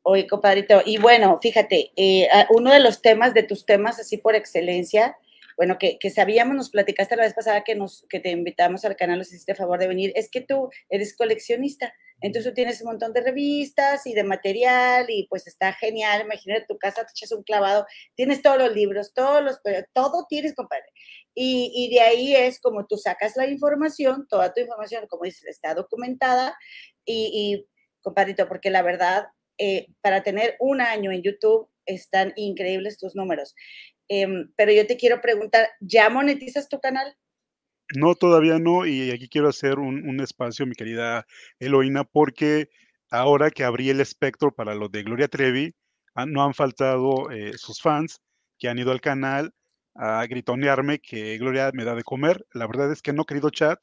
Oye, 0.02 0.26
compadrito, 0.26 0.82
y 0.84 0.98
bueno, 0.98 1.38
fíjate, 1.40 1.92
eh, 1.96 2.28
uno 2.50 2.70
de 2.70 2.80
los 2.80 3.00
temas, 3.00 3.32
de 3.32 3.42
tus 3.42 3.64
temas 3.64 3.98
así 3.98 4.18
por 4.18 4.34
excelencia, 4.34 5.16
bueno, 5.56 5.76
que, 5.78 5.98
sabíamos, 6.10 6.56
nos 6.56 6.70
platicaste 6.70 7.16
la 7.16 7.24
vez 7.24 7.34
pasada 7.34 7.64
que, 7.64 7.74
nos, 7.74 8.06
que 8.08 8.20
te 8.20 8.30
invitamos 8.30 8.84
al 8.84 8.96
canal, 8.96 9.18
nos 9.18 9.28
hiciste 9.28 9.54
favor 9.54 9.78
de 9.78 9.88
venir, 9.88 10.12
es 10.14 10.30
que 10.30 10.40
tú 10.40 10.70
eres 10.88 11.16
coleccionista, 11.16 11.92
entonces 12.20 12.50
tú 12.50 12.54
tienes 12.54 12.80
un 12.80 12.88
montón 12.88 13.12
de 13.12 13.22
revistas 13.22 14.06
y 14.06 14.14
de 14.14 14.24
material 14.24 15.06
y 15.08 15.26
pues 15.28 15.46
está 15.46 15.72
genial, 15.72 16.22
imagínate 16.22 16.66
tu 16.66 16.78
casa, 16.78 17.04
te 17.04 17.12
echas 17.12 17.32
un 17.32 17.42
clavado, 17.42 17.86
tienes 18.14 18.42
todos 18.42 18.58
los 18.58 18.74
libros, 18.74 19.12
todos 19.14 19.42
los, 19.42 19.60
todo 19.92 20.26
tienes, 20.28 20.54
compadre. 20.54 20.86
Y, 21.34 21.72
y 21.74 21.94
de 21.94 22.00
ahí 22.00 22.34
es 22.34 22.60
como 22.60 22.86
tú 22.86 22.96
sacas 22.96 23.36
la 23.36 23.46
información, 23.46 24.26
toda 24.28 24.52
tu 24.52 24.60
información, 24.60 25.06
como 25.08 25.24
dices, 25.24 25.44
está 25.46 25.74
documentada 25.74 26.56
y, 27.04 27.30
y 27.32 27.68
compadrito, 28.04 28.46
porque 28.46 28.70
la 28.70 28.82
verdad, 28.82 29.26
eh, 29.58 29.88
para 30.00 30.22
tener 30.22 30.56
un 30.60 30.80
año 30.80 31.10
en 31.10 31.22
YouTube, 31.22 31.68
están 31.86 32.32
increíbles 32.36 32.98
tus 32.98 33.16
números. 33.16 33.54
Em, 34.08 34.50
pero 34.56 34.72
yo 34.72 34.86
te 34.86 34.96
quiero 34.96 35.20
preguntar, 35.20 35.68
¿ya 35.80 36.10
monetizas 36.10 36.68
tu 36.68 36.80
canal? 36.80 37.16
No, 37.96 38.14
todavía 38.14 38.58
no, 38.58 38.86
y 38.86 39.10
aquí 39.10 39.28
quiero 39.28 39.48
hacer 39.48 39.78
un, 39.78 40.20
espacio, 40.20 40.66
mi 40.66 40.74
querida 40.74 41.26
Eloína, 41.58 42.04
porque 42.04 42.70
ahora 43.10 43.50
que 43.50 43.64
abrí 43.64 43.90
el 43.90 44.00
espectro 44.00 44.52
para 44.52 44.74
lo 44.74 44.88
de 44.88 45.02
Gloria 45.02 45.28
Trevi, 45.28 45.74
no 46.26 46.44
han 46.44 46.54
faltado 46.54 47.30
eh, 47.30 47.52
sus 47.56 47.80
fans 47.80 48.20
que 48.58 48.68
han 48.68 48.78
ido 48.78 48.92
al 48.92 49.00
canal 49.00 49.52
a 49.94 50.26
gritonearme 50.26 50.98
que 51.00 51.38
Gloria 51.38 51.70
me 51.72 51.84
da 51.84 51.94
de 51.94 52.02
comer. 52.02 52.44
La 52.52 52.66
verdad 52.66 52.90
es 52.90 53.02
que 53.02 53.12
no, 53.12 53.24
querido 53.24 53.50
chat, 53.50 53.78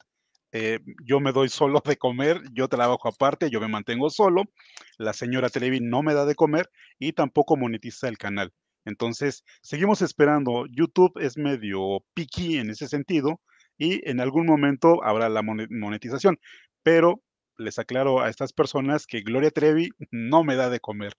eh, 0.52 0.80
yo 1.04 1.20
me 1.20 1.32
doy 1.32 1.48
solo 1.48 1.82
de 1.84 1.96
comer, 1.96 2.40
yo 2.52 2.68
trabajo 2.68 3.08
aparte, 3.08 3.50
yo 3.50 3.60
me 3.60 3.68
mantengo 3.68 4.10
solo, 4.10 4.44
la 4.98 5.14
señora 5.14 5.48
Trevi 5.48 5.80
no 5.80 6.02
me 6.02 6.12
da 6.14 6.26
de 6.26 6.34
comer 6.34 6.70
y 6.98 7.12
tampoco 7.12 7.56
monetiza 7.56 8.08
el 8.08 8.18
canal. 8.18 8.52
Entonces, 8.84 9.44
seguimos 9.62 10.02
esperando. 10.02 10.66
YouTube 10.66 11.12
es 11.20 11.36
medio 11.36 12.04
picky 12.14 12.58
en 12.58 12.70
ese 12.70 12.88
sentido 12.88 13.40
y 13.78 14.08
en 14.08 14.20
algún 14.20 14.46
momento 14.46 15.02
habrá 15.04 15.28
la 15.28 15.42
monetización, 15.42 16.38
pero 16.82 17.22
les 17.58 17.78
aclaro 17.78 18.20
a 18.20 18.28
estas 18.28 18.52
personas 18.52 19.06
que 19.06 19.20
Gloria 19.20 19.50
Trevi 19.50 19.90
no 20.10 20.44
me 20.44 20.56
da 20.56 20.70
de 20.70 20.80
comer. 20.80 21.12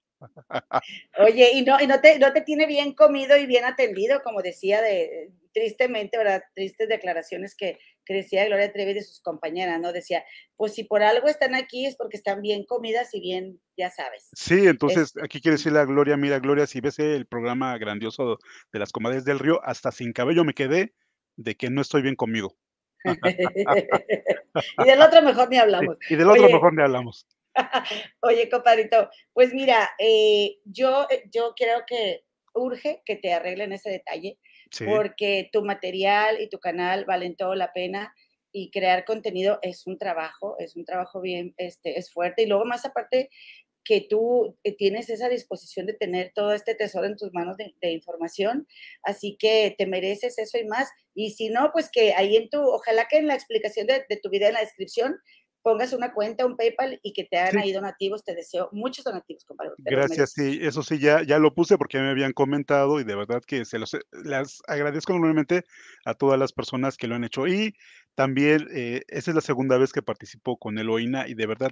Oye, 1.20 1.52
y 1.54 1.64
no, 1.64 1.80
y 1.82 1.88
no 1.88 2.00
te, 2.00 2.18
no 2.20 2.32
te 2.34 2.42
tiene 2.42 2.66
bien 2.66 2.94
comido 2.94 3.38
y 3.38 3.46
bien 3.46 3.66
atendido, 3.66 4.22
como 4.24 4.42
decía 4.42 4.82
de 4.82 5.32
tristemente, 5.54 6.18
¿verdad? 6.18 6.44
Tristes 6.56 6.90
declaraciones 6.90 7.56
que, 7.56 7.78
que 8.06 8.14
decía 8.14 8.46
Gloria 8.46 8.72
Trevi 8.72 8.94
de 8.94 9.04
sus 9.04 9.22
compañeras, 9.22 9.80
¿no? 9.80 9.94
Decía, 9.94 10.24
pues 10.56 10.74
si 10.74 10.84
por 10.84 11.04
algo 11.04 11.28
están 11.28 11.56
aquí 11.56 11.86
es 11.86 11.96
porque 11.96 12.18
están 12.18 12.42
bien 12.42 12.66
comidas 12.66 13.14
y 13.14 13.22
bien, 13.22 13.60
ya 13.78 13.90
sabes. 13.90 14.30
Sí, 14.36 14.68
entonces 14.68 15.14
aquí 15.22 15.42
quiere 15.42 15.58
decirle 15.58 15.80
a 15.80 15.86
Gloria, 15.86 16.18
mira, 16.18 16.40
Gloria, 16.40 16.68
si 16.68 16.82
ves 16.82 17.00
el 17.00 17.26
programa 17.26 17.78
grandioso 17.78 18.40
de 18.72 18.80
las 18.80 18.92
comadres 18.92 19.26
del 19.26 19.40
río, 19.40 19.62
hasta 19.64 19.92
sin 19.92 20.14
cabello 20.14 20.44
me 20.44 20.54
quedé 20.54 20.94
de 21.36 21.56
que 21.56 21.70
no 21.70 21.82
estoy 21.82 22.02
bien 22.02 22.16
comido. 22.16 22.56
y 23.04 24.86
del 24.86 25.02
otro 25.02 25.22
mejor 25.22 25.50
ni 25.50 25.58
hablamos. 25.58 25.98
y 26.10 26.16
del 26.16 26.30
otro 26.30 26.50
mejor 26.50 26.74
ni 26.74 26.84
hablamos. 26.84 27.28
Oye, 28.22 28.50
compadrito, 28.50 29.10
pues 29.34 29.54
mira, 29.54 29.90
eh, 30.00 30.58
yo, 30.66 31.08
eh, 31.10 31.24
yo 31.32 31.54
creo 31.56 31.84
que 31.86 32.24
urge 32.54 33.02
que 33.06 33.16
te 33.16 33.34
arreglen 33.34 33.74
ese 33.74 33.90
detalle, 33.90 34.40
porque 34.86 35.50
tu 35.52 35.64
material 35.64 36.42
y 36.42 36.50
tu 36.50 36.60
canal 36.60 37.06
valen 37.06 37.36
todo 37.36 37.56
la 37.56 37.72
pena 37.74 38.14
y 38.52 38.70
crear 38.70 39.04
contenido 39.04 39.60
es 39.62 39.88
un 39.88 39.98
trabajo, 39.98 40.56
es 40.60 40.76
un 40.76 40.86
trabajo 40.86 41.22
bien, 41.22 41.54
este, 41.58 41.98
es 41.98 42.12
fuerte. 42.12 42.44
Y 42.44 42.46
luego 42.46 42.66
más 42.66 42.86
aparte 42.86 43.30
que 43.84 44.02
tú 44.02 44.58
eh, 44.64 44.76
tienes 44.76 45.10
esa 45.10 45.28
disposición 45.28 45.86
de 45.86 45.94
tener 45.94 46.32
todo 46.34 46.54
este 46.54 46.76
tesoro 46.76 47.06
en 47.06 47.18
tus 47.18 47.34
manos 47.34 47.58
de, 47.58 47.92
información, 47.92 48.68
así 49.04 49.36
que 49.38 49.76
te 49.78 49.86
mereces 49.88 50.38
eso 50.38 50.58
y 50.58 50.66
más. 50.66 50.90
Y 51.14 51.32
si 51.32 51.50
no, 51.50 51.72
pues 51.74 51.90
que 51.92 52.14
ahí 52.14 52.38
en 52.38 52.50
tu, 52.50 52.62
ojalá 52.62 53.08
que 53.10 53.18
en 53.18 53.28
la 53.28 53.36
explicación 53.36 53.88
de, 53.88 54.06
de 54.08 54.18
tu 54.18 54.30
video, 54.30 54.48
en 54.48 54.54
la 54.54 54.62
descripción, 54.62 55.18
pongas 55.64 55.94
una 55.94 56.14
cuenta, 56.14 56.46
un 56.46 56.58
PayPal 56.58 57.00
y 57.02 57.14
que 57.14 57.24
te 57.24 57.38
hagan 57.38 57.58
ahí 57.58 57.72
donativos. 57.72 58.24
Te 58.24 58.36
deseo 58.36 58.70
muchos 58.72 59.06
donativos, 59.06 59.46
compadre. 59.46 59.72
Gracias, 59.80 60.34
sí, 60.34 60.60
eso 60.62 60.84
sí, 60.84 61.00
ya, 61.00 61.24
ya 61.24 61.40
lo 61.40 61.56
puse 61.56 61.78
porque 61.78 62.00
me 62.00 62.10
habían 62.10 62.34
comentado 62.34 63.00
y 63.00 63.04
de 63.04 63.16
verdad 63.16 63.42
que 63.48 63.66
se 63.66 63.80
los 63.80 63.98
las 64.12 64.62
agradezco 64.68 65.14
enormemente 65.14 65.64
a 66.06 66.14
todas 66.14 66.38
las 66.38 66.52
personas 66.52 66.98
que 66.98 67.08
lo 67.08 67.16
han 67.16 67.24
hecho. 67.24 67.48
Y 67.48 67.74
también, 68.14 68.68
eh, 68.76 69.02
esa 69.08 69.32
es 69.32 69.36
la 69.36 69.42
segunda 69.42 69.78
vez 69.78 69.94
que 69.94 70.04
participo 70.04 70.58
con 70.58 70.78
Eloína 70.78 71.28
y 71.28 71.34
de 71.34 71.48
verdad 71.48 71.72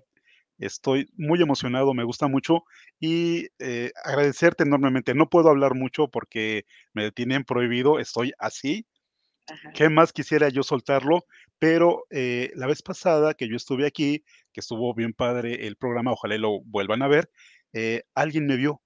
estoy 0.58 1.10
muy 1.18 1.42
emocionado, 1.42 1.94
me 1.94 2.04
gusta 2.04 2.28
mucho 2.28 2.64
y 3.00 3.48
eh, 3.60 3.92
agradecerte 4.04 4.64
enormemente. 4.64 5.14
No 5.14 5.30
puedo 5.30 5.50
hablar 5.50 5.76
mucho 5.76 6.08
porque 6.08 6.66
me 6.94 7.12
tienen 7.12 7.44
prohibido, 7.44 8.00
estoy 8.00 8.32
así, 8.40 8.86
¿Qué 9.74 9.90
más 9.90 10.14
quisiera 10.14 10.50
yo 10.50 10.64
soltarlo? 10.64 11.26
Pero 11.60 12.06
eh, 12.10 12.52
la 12.56 12.68
vez 12.68 12.82
pasada 12.82 13.34
que 13.34 13.48
yo 13.48 13.56
estuve 13.56 13.86
aquí, 13.86 14.24
que 14.54 14.60
estuvo 14.60 14.94
bien 14.94 15.14
padre 15.14 15.68
el 15.68 15.76
programa, 15.78 16.12
ojalá 16.12 16.38
lo 16.38 16.62
vuelvan 16.66 17.02
a 17.02 17.08
ver, 17.08 17.30
eh, 17.74 18.04
alguien 18.16 18.46
me 18.48 18.58
vio. 18.58 18.82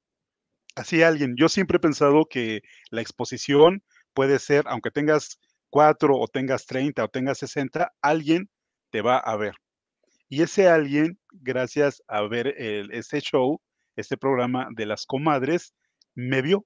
Así 0.76 1.04
alguien. 1.04 1.36
Yo 1.38 1.50
siempre 1.50 1.78
he 1.78 1.80
pensado 1.80 2.26
que 2.26 2.62
la 2.92 3.02
exposición 3.02 3.84
puede 4.14 4.40
ser, 4.40 4.66
aunque 4.68 4.92
tengas 4.92 5.40
cuatro 5.70 6.18
o 6.18 6.28
tengas 6.28 6.66
30 6.66 7.04
o 7.04 7.08
tengas 7.10 7.38
60, 7.40 7.94
alguien 8.02 8.50
te 8.92 9.02
va 9.02 9.18
a 9.18 9.36
ver. 9.38 9.56
Y 10.30 10.42
ese 10.42 10.68
alguien, 10.68 11.20
gracias 11.32 12.02
a 12.08 12.22
ver 12.24 12.48
el, 12.58 12.92
este 12.92 13.22
show, 13.22 13.62
este 13.96 14.18
programa 14.18 14.68
de 14.76 14.86
las 14.86 15.06
comadres, 15.06 15.74
me 16.16 16.42
vio. 16.42 16.66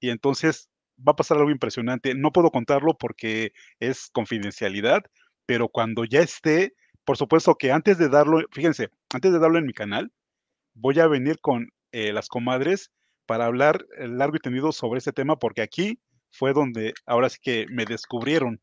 Y 0.00 0.10
entonces 0.10 0.69
va 1.06 1.12
a 1.12 1.16
pasar 1.16 1.38
algo 1.38 1.50
impresionante. 1.50 2.14
No 2.14 2.32
puedo 2.32 2.50
contarlo 2.50 2.96
porque 2.96 3.52
es 3.78 4.10
confidencialidad, 4.12 5.02
pero 5.46 5.68
cuando 5.68 6.04
ya 6.04 6.20
esté, 6.20 6.74
por 7.04 7.16
supuesto 7.16 7.54
que 7.56 7.72
antes 7.72 7.98
de 7.98 8.08
darlo, 8.08 8.40
fíjense, 8.52 8.88
antes 9.12 9.32
de 9.32 9.38
darlo 9.38 9.58
en 9.58 9.66
mi 9.66 9.72
canal, 9.72 10.12
voy 10.74 11.00
a 11.00 11.06
venir 11.06 11.40
con 11.40 11.68
eh, 11.92 12.12
las 12.12 12.28
comadres 12.28 12.90
para 13.26 13.46
hablar 13.46 13.86
eh, 13.98 14.08
largo 14.08 14.36
y 14.36 14.40
tendido 14.40 14.72
sobre 14.72 14.98
este 14.98 15.12
tema, 15.12 15.38
porque 15.38 15.62
aquí 15.62 15.98
fue 16.30 16.52
donde 16.52 16.94
ahora 17.06 17.28
sí 17.28 17.38
que 17.42 17.66
me 17.70 17.84
descubrieron. 17.84 18.60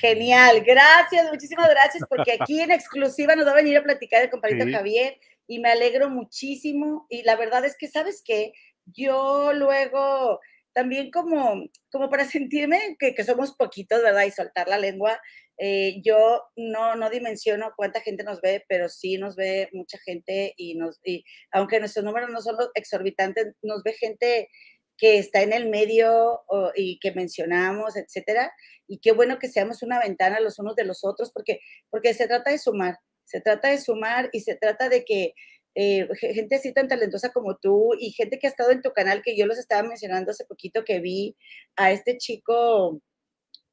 Genial, 0.00 0.62
gracias, 0.64 1.30
muchísimas 1.30 1.68
gracias, 1.68 2.04
porque 2.08 2.38
aquí 2.40 2.60
en 2.60 2.70
exclusiva 2.70 3.34
nos 3.34 3.46
va 3.46 3.52
a 3.52 3.56
venir 3.56 3.76
a 3.76 3.82
platicar 3.82 4.22
el 4.22 4.30
compañero 4.30 4.70
Javier 4.70 5.18
y 5.46 5.58
me 5.58 5.70
alegro 5.70 6.10
muchísimo. 6.10 7.06
Y 7.08 7.22
la 7.22 7.36
verdad 7.36 7.64
es 7.64 7.76
que, 7.78 7.88
¿sabes 7.88 8.22
qué? 8.24 8.52
Yo 8.86 9.52
luego 9.52 10.40
también 10.78 11.10
como, 11.10 11.64
como 11.90 12.08
para 12.08 12.24
sentirme 12.24 12.94
que, 13.00 13.12
que 13.12 13.24
somos 13.24 13.52
poquitos, 13.56 14.00
¿verdad? 14.00 14.26
Y 14.26 14.30
soltar 14.30 14.68
la 14.68 14.78
lengua. 14.78 15.20
Eh, 15.58 16.00
yo 16.04 16.44
no, 16.54 16.94
no 16.94 17.10
dimensiono 17.10 17.72
cuánta 17.76 18.00
gente 18.00 18.22
nos 18.22 18.40
ve, 18.40 18.64
pero 18.68 18.88
sí 18.88 19.18
nos 19.18 19.34
ve 19.34 19.70
mucha 19.72 19.98
gente 19.98 20.54
y, 20.56 20.76
nos, 20.76 21.00
y 21.02 21.24
aunque 21.50 21.80
nuestros 21.80 22.04
números 22.04 22.30
no 22.30 22.40
son 22.40 22.58
los 22.58 22.70
exorbitantes, 22.76 23.54
nos 23.60 23.82
ve 23.82 23.92
gente 23.94 24.48
que 24.96 25.18
está 25.18 25.42
en 25.42 25.52
el 25.52 25.68
medio 25.68 26.42
y 26.76 27.00
que 27.00 27.10
mencionamos, 27.10 27.96
etcétera. 27.96 28.52
Y 28.86 29.00
qué 29.00 29.10
bueno 29.10 29.40
que 29.40 29.48
seamos 29.48 29.82
una 29.82 29.98
ventana 29.98 30.38
los 30.38 30.60
unos 30.60 30.76
de 30.76 30.84
los 30.84 31.00
otros, 31.02 31.32
porque, 31.32 31.58
porque 31.90 32.14
se 32.14 32.28
trata 32.28 32.52
de 32.52 32.58
sumar, 32.58 32.98
se 33.24 33.40
trata 33.40 33.68
de 33.68 33.78
sumar 33.78 34.30
y 34.32 34.42
se 34.42 34.54
trata 34.54 34.88
de 34.88 35.04
que 35.04 35.34
eh, 35.80 36.08
gente 36.18 36.56
así 36.56 36.74
tan 36.74 36.88
talentosa 36.88 37.30
como 37.32 37.56
tú 37.56 37.90
y 37.96 38.10
gente 38.10 38.40
que 38.40 38.48
ha 38.48 38.50
estado 38.50 38.72
en 38.72 38.82
tu 38.82 38.90
canal, 38.90 39.22
que 39.22 39.36
yo 39.36 39.46
los 39.46 39.58
estaba 39.58 39.86
mencionando 39.88 40.32
hace 40.32 40.44
poquito 40.44 40.84
que 40.84 40.98
vi 40.98 41.36
a 41.76 41.92
este 41.92 42.18
chico, 42.18 43.00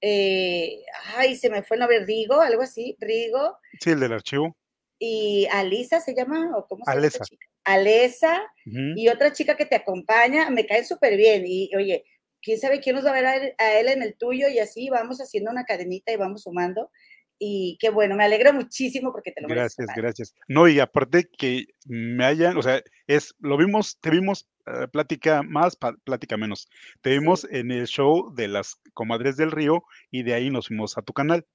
eh, 0.01 0.83
ay, 1.15 1.35
se 1.35 1.49
me 1.49 1.63
fue 1.63 1.77
el 1.77 1.79
nombre, 1.79 2.05
Rigo, 2.05 2.41
algo 2.41 2.61
así, 2.61 2.95
Rigo. 2.99 3.57
Sí, 3.79 3.89
el 3.89 4.01
del 4.01 4.13
archivo. 4.13 4.55
Y 4.99 5.47
Alisa 5.51 5.99
se 5.99 6.13
llama, 6.13 6.55
o 6.55 6.67
cómo 6.67 6.85
se 6.85 6.91
llama? 6.91 6.99
Alesa. 6.99 7.25
Alesa 7.63 8.43
y 8.95 9.07
otra 9.07 9.33
chica 9.33 9.57
que 9.57 9.65
te 9.65 9.75
acompaña, 9.75 10.51
me 10.51 10.67
caen 10.67 10.85
súper 10.85 11.17
bien. 11.17 11.43
Y 11.47 11.75
oye, 11.75 12.05
quién 12.39 12.59
sabe 12.59 12.81
quién 12.81 12.97
nos 12.97 13.05
va 13.05 13.09
a 13.09 13.13
ver 13.13 13.25
a 13.25 13.35
él, 13.35 13.55
a 13.57 13.79
él, 13.79 13.87
en 13.87 14.03
el 14.03 14.15
tuyo 14.15 14.47
y 14.47 14.59
así 14.59 14.89
vamos 14.91 15.17
haciendo 15.21 15.49
una 15.49 15.65
cadenita 15.65 16.11
y 16.11 16.17
vamos 16.17 16.43
sumando 16.43 16.91
y 17.39 17.77
qué 17.79 17.89
bueno, 17.89 18.15
me 18.15 18.23
alegro 18.23 18.53
muchísimo 18.53 19.11
porque 19.11 19.31
te 19.31 19.41
lo 19.41 19.47
Gracias, 19.47 19.87
gracias. 19.95 20.35
No, 20.47 20.67
y 20.67 20.79
aparte 20.79 21.27
que 21.37 21.65
me 21.85 22.25
hayan, 22.25 22.57
o 22.57 22.61
sea, 22.61 22.81
es, 23.07 23.35
lo 23.39 23.57
vimos, 23.57 23.99
te 23.99 24.09
vimos 24.09 24.47
uh, 24.67 24.89
plática 24.89 25.43
más, 25.43 25.77
plática 26.03 26.37
menos. 26.37 26.69
Te 27.01 27.11
vimos 27.11 27.47
en 27.49 27.71
el 27.71 27.87
show 27.87 28.33
de 28.33 28.47
las 28.47 28.75
comadres 28.93 29.37
del 29.37 29.51
río 29.51 29.83
y 30.11 30.23
de 30.23 30.33
ahí 30.33 30.49
nos 30.49 30.67
fuimos 30.67 30.97
a 30.97 31.01
tu 31.01 31.13
canal 31.13 31.45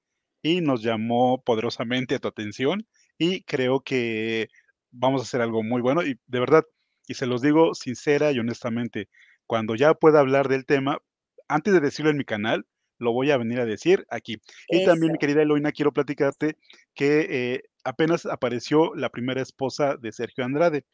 y 0.41 0.61
nos 0.61 0.83
llamó 0.83 1.41
poderosamente 1.43 2.15
a 2.15 2.19
tu 2.19 2.27
atención 2.27 2.87
y 3.17 3.43
creo 3.43 3.81
que 3.81 4.49
vamos 4.91 5.21
a 5.21 5.23
hacer 5.23 5.41
algo 5.41 5.63
muy 5.63 5.81
bueno 5.81 6.03
y 6.03 6.19
de 6.27 6.39
verdad, 6.39 6.63
y 7.07 7.15
se 7.15 7.25
los 7.25 7.41
digo 7.41 7.73
sincera 7.73 8.31
y 8.31 8.39
honestamente, 8.39 9.09
cuando 9.47 9.75
ya 9.75 9.93
pueda 9.93 10.19
hablar 10.19 10.47
del 10.47 10.65
tema, 10.65 10.99
antes 11.47 11.73
de 11.73 11.79
decirlo 11.79 12.11
en 12.11 12.17
mi 12.17 12.25
canal, 12.25 12.65
lo 13.01 13.11
voy 13.11 13.31
a 13.31 13.37
venir 13.37 13.59
a 13.59 13.65
decir 13.65 14.05
aquí. 14.09 14.39
Y 14.69 14.85
también, 14.85 15.13
mi 15.13 15.17
querida 15.17 15.41
Eloina, 15.41 15.71
quiero 15.71 15.91
platicarte 15.91 16.55
que 16.93 17.27
eh, 17.29 17.63
apenas 17.83 18.27
apareció 18.27 18.93
la 18.95 19.09
primera 19.09 19.41
esposa 19.41 19.97
de 19.97 20.11
Sergio 20.11 20.45
Andrade, 20.45 20.85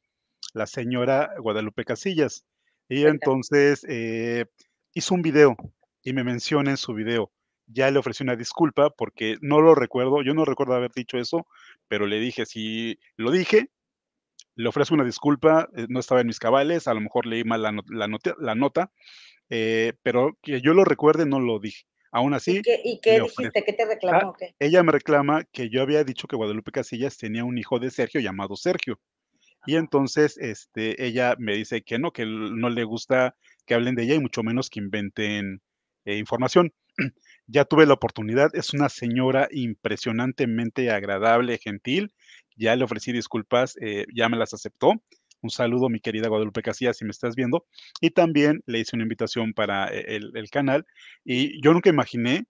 la 0.54 0.66
señora 0.66 1.34
Guadalupe 1.38 1.84
Casillas. 1.84 2.46
Y 2.88 3.06
entonces 3.06 3.86
eh, 3.90 4.46
hizo 4.94 5.14
un 5.14 5.22
video 5.22 5.58
y 6.02 6.14
me 6.14 6.24
menciona 6.24 6.72
en 6.72 6.78
su 6.78 6.94
video. 6.94 7.30
Ya 7.66 7.92
le 7.92 8.00
ofrecí 8.00 8.24
una 8.24 8.38
disculpa 8.38 8.90
porque 8.90 9.36
no 9.42 9.60
lo 9.60 9.76
recuerdo, 9.76 10.22
yo 10.22 10.34
no 10.34 10.46
recuerdo 10.46 10.76
haber 10.76 10.92
dicho 10.94 11.18
eso, 11.18 11.46
pero 11.90 12.08
le 12.08 12.22
dije, 12.22 12.46
si 12.46 12.98
lo 13.18 13.32
dije, 13.32 13.70
le 14.56 14.70
ofrezco 14.70 14.96
una 14.96 15.04
disculpa, 15.04 15.68
eh, 15.76 15.88
no 15.90 16.00
estaba 16.00 16.22
en 16.22 16.28
mis 16.28 16.40
cabales, 16.40 16.88
a 16.88 16.94
lo 16.94 17.02
mejor 17.02 17.26
leí 17.26 17.44
mal 17.44 17.62
la, 17.62 17.74
la 17.90 18.56
nota, 18.56 18.92
pero 19.50 20.38
que 20.42 20.62
yo 20.62 20.74
lo 20.74 20.86
recuerde, 20.86 21.26
no 21.26 21.42
lo 21.42 21.60
dije. 21.60 21.84
Aún 22.18 22.34
así. 22.34 22.64
¿Y 22.84 23.00
qué, 23.00 23.22
dijiste? 23.22 23.64
¿Qué 23.64 23.74
te 23.74 23.84
ah, 23.84 23.90
reclamó? 23.90 24.36
ella 24.58 24.82
me 24.82 24.92
reclama 24.92 25.44
que 25.52 25.70
yo 25.70 25.84
había 25.84 26.04
dicho 26.04 26.28
que 26.28 26.36
Guadalupe 26.36 26.72
Casillas 26.72 27.16
tenía 27.16 27.44
un 27.44 27.60
hijo 27.60 27.78
de 27.78 27.92
Sergio 27.92 28.20
llamado 28.20 28.56
Sergio. 28.56 29.00
Y 29.68 29.76
entonces 29.76 30.36
este, 30.40 31.06
ella 31.06 31.36
me 31.38 31.56
dice 31.56 31.84
que 31.84 32.00
no, 32.00 32.12
que 32.12 32.26
no 32.26 32.70
le 32.72 32.86
gusta 32.86 33.36
que 33.68 33.76
hablen 33.76 33.94
de 33.94 34.06
ella 34.06 34.16
y 34.16 34.20
mucho 34.20 34.42
menos 34.42 34.72
que 34.72 34.80
inventen 34.80 35.62
eh, 36.06 36.18
información. 36.18 36.74
ya 37.46 37.66
tuve 37.66 37.86
la 37.86 37.94
oportunidad, 37.94 38.50
es 38.56 38.74
una 38.74 38.90
señora 38.90 39.48
impresionantemente 39.52 40.90
agradable, 40.90 41.60
gentil. 41.60 42.16
Ya 42.56 42.76
le 42.76 42.84
ofrecí 42.84 43.12
disculpas, 43.12 43.78
eh, 43.80 44.08
ya 44.12 44.28
me 44.28 44.38
las 44.38 44.56
aceptó. 44.56 44.94
Un 45.48 45.52
saludo, 45.52 45.88
mi 45.88 46.02
querida 46.02 46.28
Guadalupe 46.28 46.62
Casillas, 46.62 46.98
si 46.98 47.06
me 47.06 47.12
estás 47.12 47.34
viendo. 47.38 47.66
Y 48.02 48.10
también 48.10 48.64
le 48.66 48.80
hice 48.80 48.98
una 48.98 49.04
invitación 49.04 49.54
para 49.54 49.88
e, 49.88 50.18
el, 50.18 50.50
canal. 50.52 50.86
Y 51.24 51.62
yo 51.64 51.72
nunca 51.72 51.90
imaginé 51.90 52.48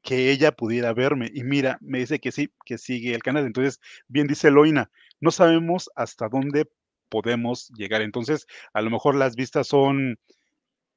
que 0.00 0.30
ella 0.30 0.52
pudiera 0.52 0.94
verme. 0.94 1.28
Y 1.34 1.42
mira, 1.42 1.76
me 1.80 1.98
dice 1.98 2.20
que 2.20 2.30
sí, 2.30 2.52
que 2.64 2.78
sigue 2.78 3.16
el 3.16 3.24
canal. 3.24 3.46
Entonces, 3.46 3.80
bien 4.06 4.28
dice 4.28 4.52
Loina, 4.52 4.92
no 5.18 5.32
sabemos 5.32 5.90
hasta 5.96 6.28
dónde 6.28 6.70
podemos 7.08 7.70
llegar. 7.70 8.00
Entonces, 8.00 8.46
a 8.72 8.80
lo 8.80 8.90
mejor 8.90 9.16
las 9.16 9.34
vistas 9.34 9.66
son 9.66 10.16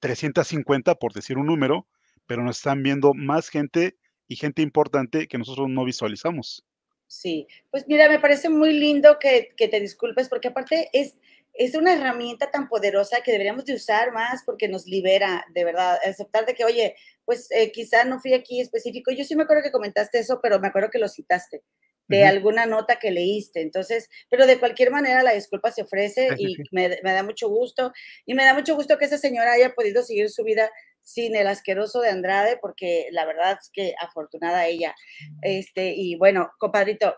350, 0.02 0.94
por 0.96 1.14
decir 1.14 1.40
un 1.40 1.48
número, 1.48 1.88
pero 2.28 2.44
nos 2.44 2.58
están 2.58 2.84
viendo 2.84 3.16
más 3.16 3.50
gente 3.50 3.98
y 4.28 4.36
gente 4.36 4.62
importante 4.62 5.28
que 5.28 5.40
nosotros 5.40 5.68
no 5.68 5.84
visualizamos. 5.84 6.64
Sí, 7.08 7.48
pues 7.72 7.88
mira, 7.88 8.10
me 8.10 8.20
parece 8.20 8.50
muy 8.50 8.74
lindo 8.74 9.18
que, 9.20 9.54
te 9.58 9.80
disculpes 9.80 10.28
porque 10.28 10.50
aparte 10.50 10.90
es, 10.92 11.16
es 11.54 11.76
una 11.76 11.94
herramienta 11.94 12.52
tan 12.52 12.68
poderosa 12.68 13.22
que 13.22 13.32
deberíamos 13.32 13.66
de 13.66 13.76
usar 13.76 14.12
más 14.12 14.44
porque 14.46 14.68
nos 14.68 14.86
libera, 14.86 15.46
de 15.54 15.64
verdad, 15.64 15.98
aceptar 16.06 16.46
de 16.46 16.54
que, 16.54 16.66
oye, 16.66 16.96
pues 17.24 17.50
eh, 17.52 17.72
quizá 17.72 18.04
no 18.04 18.20
fui 18.20 18.34
aquí 18.34 18.60
específico. 18.60 19.12
Yo 19.12 19.24
sí 19.24 19.36
me 19.36 19.44
acuerdo 19.44 19.64
que 19.64 19.72
comentaste 19.72 20.20
eso, 20.20 20.40
pero 20.42 20.60
me 20.60 20.68
acuerdo 20.68 20.90
que 20.90 21.00
lo 21.00 21.08
citaste 21.08 21.64
de 22.08 22.24
alguna 22.26 22.66
nota 22.66 23.00
que 23.00 23.12
leíste. 23.12 23.62
Entonces, 23.62 24.10
pero 24.30 24.48
de 24.48 24.60
cualquier 24.60 24.92
manera 24.92 25.24
la 25.24 25.34
disculpa 25.34 25.72
se 25.72 25.84
ofrece 25.84 26.30
y 26.38 26.56
Me, 26.72 27.00
me, 27.04 27.14
da 27.14 27.24
mucho 27.24 27.50
gusto. 27.50 27.94
Y 28.26 28.34
me 28.34 28.44
da 28.44 28.54
mucho 28.54 28.76
gusto 28.76 28.98
que 28.98 29.06
esa 29.06 29.18
señora 29.18 29.54
haya 29.54 29.74
podido 29.74 30.04
seguir 30.04 30.30
su 30.30 30.44
vida 30.44 30.72
sin 31.08 31.38
el 31.38 31.48
asqueroso 31.48 32.02
de 32.02 32.10
Andrade, 32.10 32.58
porque 32.62 33.08
la 33.12 33.26
verdad 33.26 33.58
es 33.62 33.70
que 33.72 33.96
afortunada 33.98 34.68
ella. 34.68 34.94
Este, 35.42 35.94
y 35.96 36.18
bueno, 36.18 36.52
compadrito, 36.60 37.16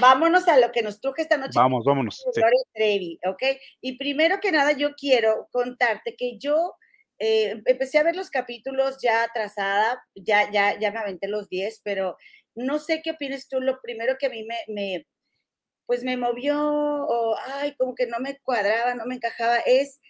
vámonos 0.00 0.48
a 0.48 0.56
lo 0.56 0.72
que 0.72 0.82
nos 0.82 1.02
truje 1.02 1.20
esta 1.22 1.36
noche. 1.36 1.52
Vamos, 1.54 1.84
vámonos. 1.84 2.24
Gloria 2.34 2.62
Trevi, 2.72 3.18
¿ok? 3.26 3.42
Y 3.82 3.98
primero 3.98 4.40
que 4.40 4.50
nada, 4.50 4.72
yo 4.72 4.94
quiero 4.94 5.48
contarte 5.52 6.16
que 6.16 6.38
yo 6.38 6.72
eh, 7.18 7.62
empecé 7.66 7.98
a 7.98 8.04
ver 8.04 8.16
los 8.16 8.30
capítulos 8.30 8.96
ya 9.02 9.24
atrasada, 9.24 10.02
ya, 10.14 10.50
ya, 10.50 10.78
ya 10.78 10.90
me 10.90 11.00
aventé 11.00 11.28
los 11.28 11.50
10, 11.50 11.82
pero 11.84 12.16
no 12.54 12.78
sé 12.78 13.02
qué 13.02 13.10
opinas 13.10 13.48
tú. 13.48 13.60
Lo 13.60 13.82
primero 13.82 14.16
que 14.18 14.26
a 14.26 14.30
mí 14.30 14.44
me, 14.44 14.56
me 14.68 15.06
pues 15.84 16.04
me 16.04 16.16
movió, 16.16 16.56
o, 16.58 17.36
ay, 17.56 17.74
como 17.76 17.94
que 17.94 18.06
no 18.06 18.18
me 18.18 18.38
cuadraba, 18.38 18.94
no 18.94 19.04
me 19.04 19.16
encajaba, 19.16 19.58
es 19.58 20.00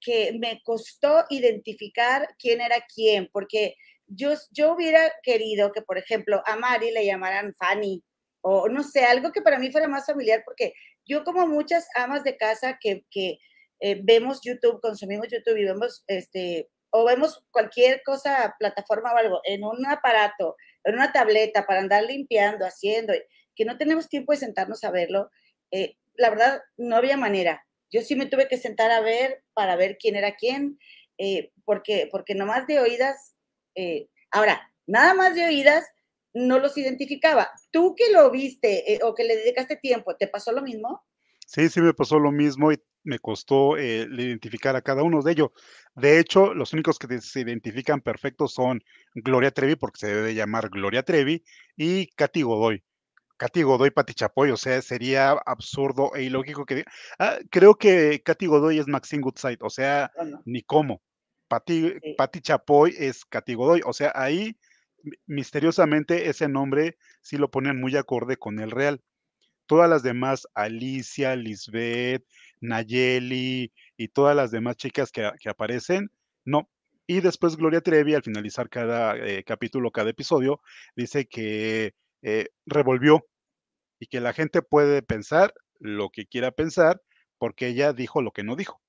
que 0.00 0.32
me 0.38 0.60
costó 0.62 1.24
identificar 1.30 2.28
quién 2.38 2.60
era 2.60 2.76
quién, 2.94 3.28
porque 3.32 3.76
yo, 4.06 4.32
yo 4.50 4.72
hubiera 4.72 5.12
querido 5.22 5.72
que, 5.72 5.82
por 5.82 5.98
ejemplo, 5.98 6.42
a 6.46 6.56
Mari 6.56 6.90
le 6.90 7.04
llamaran 7.06 7.54
Fanny, 7.54 8.02
o 8.42 8.68
no 8.68 8.82
sé, 8.82 9.04
algo 9.04 9.32
que 9.32 9.42
para 9.42 9.58
mí 9.58 9.70
fuera 9.70 9.88
más 9.88 10.06
familiar, 10.06 10.42
porque 10.44 10.72
yo 11.06 11.24
como 11.24 11.46
muchas 11.46 11.86
amas 11.94 12.24
de 12.24 12.36
casa 12.36 12.78
que, 12.80 13.04
que 13.10 13.38
eh, 13.80 14.00
vemos 14.02 14.40
YouTube, 14.42 14.80
consumimos 14.80 15.28
YouTube 15.30 15.58
y 15.58 15.64
vemos, 15.64 16.04
este, 16.06 16.68
o 16.90 17.04
vemos 17.04 17.44
cualquier 17.50 18.02
cosa, 18.02 18.54
plataforma 18.58 19.12
o 19.12 19.16
algo, 19.16 19.40
en 19.44 19.64
un 19.64 19.86
aparato, 19.86 20.56
en 20.84 20.94
una 20.94 21.12
tableta 21.12 21.66
para 21.66 21.80
andar 21.80 22.04
limpiando, 22.04 22.64
haciendo, 22.64 23.12
que 23.54 23.64
no 23.64 23.78
tenemos 23.78 24.08
tiempo 24.08 24.32
de 24.32 24.38
sentarnos 24.38 24.84
a 24.84 24.90
verlo, 24.90 25.30
eh, 25.70 25.96
la 26.14 26.30
verdad 26.30 26.62
no 26.76 26.96
había 26.96 27.16
manera. 27.16 27.64
Yo 27.90 28.02
sí 28.02 28.16
me 28.16 28.26
tuve 28.26 28.48
que 28.48 28.56
sentar 28.56 28.90
a 28.90 29.00
ver 29.00 29.42
para 29.54 29.76
ver 29.76 29.98
quién 29.98 30.16
era 30.16 30.36
quién, 30.36 30.78
eh, 31.18 31.52
porque, 31.64 32.08
porque 32.10 32.34
nomás 32.34 32.66
de 32.66 32.80
oídas, 32.80 33.34
eh, 33.74 34.08
ahora, 34.30 34.72
nada 34.86 35.14
más 35.14 35.34
de 35.34 35.44
oídas, 35.44 35.84
no 36.32 36.58
los 36.58 36.78
identificaba. 36.78 37.50
Tú 37.70 37.94
que 37.96 38.10
lo 38.12 38.30
viste 38.30 38.94
eh, 38.94 39.00
o 39.02 39.14
que 39.14 39.24
le 39.24 39.36
dedicaste 39.36 39.76
tiempo, 39.76 40.16
¿te 40.16 40.28
pasó 40.28 40.52
lo 40.52 40.62
mismo? 40.62 41.04
Sí, 41.46 41.68
sí 41.68 41.80
me 41.80 41.92
pasó 41.92 42.18
lo 42.18 42.30
mismo 42.30 42.72
y 42.72 42.80
me 43.02 43.18
costó 43.18 43.76
identificar 43.76 44.76
a 44.76 44.82
cada 44.82 45.02
uno 45.02 45.20
de 45.22 45.32
ellos. 45.32 45.50
De 45.96 46.20
hecho, 46.20 46.54
los 46.54 46.72
únicos 46.72 46.98
que 46.98 47.20
se 47.20 47.40
identifican 47.40 48.00
perfectos 48.00 48.54
son 48.54 48.82
Gloria 49.14 49.50
Trevi, 49.50 49.74
porque 49.74 49.98
se 49.98 50.14
debe 50.14 50.34
llamar 50.34 50.68
Gloria 50.68 51.02
Trevi, 51.02 51.42
y 51.76 52.06
Katy 52.08 52.42
Godoy. 52.42 52.84
Katy 53.40 53.62
Godoy, 53.62 53.90
Pati 53.90 54.12
Chapoy, 54.12 54.50
o 54.50 54.56
sea, 54.58 54.82
sería 54.82 55.30
absurdo 55.30 56.14
e 56.14 56.24
ilógico 56.24 56.66
que 56.66 56.84
ah, 57.18 57.38
creo 57.50 57.74
que 57.74 58.20
Katy 58.22 58.44
Godoy 58.44 58.78
es 58.78 58.86
Maxine 58.86 59.22
Goodside, 59.22 59.56
o 59.62 59.70
sea, 59.70 60.12
ni 60.44 60.60
cómo. 60.60 61.00
Pati, 61.48 61.94
Chapoy 62.42 62.94
es 62.98 63.24
Katy 63.24 63.54
Godoy, 63.54 63.80
o 63.86 63.94
sea, 63.94 64.12
ahí 64.14 64.58
misteriosamente 65.26 66.28
ese 66.28 66.48
nombre 66.48 66.98
sí 67.22 67.38
lo 67.38 67.50
ponen 67.50 67.80
muy 67.80 67.96
acorde 67.96 68.36
con 68.36 68.60
el 68.60 68.70
real. 68.70 69.00
Todas 69.64 69.88
las 69.88 70.02
demás, 70.02 70.46
Alicia, 70.52 71.34
Lisbeth, 71.34 72.22
Nayeli 72.60 73.72
y 73.96 74.08
todas 74.08 74.36
las 74.36 74.50
demás 74.50 74.76
chicas 74.76 75.10
que, 75.10 75.30
aparecen, 75.48 76.10
no. 76.44 76.68
Y 77.06 77.20
después 77.20 77.56
Gloria 77.56 77.80
Trevi, 77.80 78.14
al 78.14 78.22
finalizar 78.22 78.68
cada 78.68 79.16
eh, 79.16 79.44
capítulo, 79.44 79.90
cada 79.90 80.10
episodio, 80.10 80.60
dice 80.94 81.26
que 81.26 81.94
eh, 82.22 82.48
revolvió 82.66 83.26
y 83.98 84.06
que 84.06 84.20
la 84.20 84.32
gente 84.32 84.62
puede 84.62 85.02
pensar 85.02 85.54
lo 85.78 86.10
que 86.10 86.26
quiera 86.26 86.50
pensar 86.50 87.02
porque 87.38 87.68
ella 87.68 87.92
dijo 87.92 88.22
lo 88.22 88.32
que 88.32 88.42
no 88.42 88.56
dijo. 88.56 88.80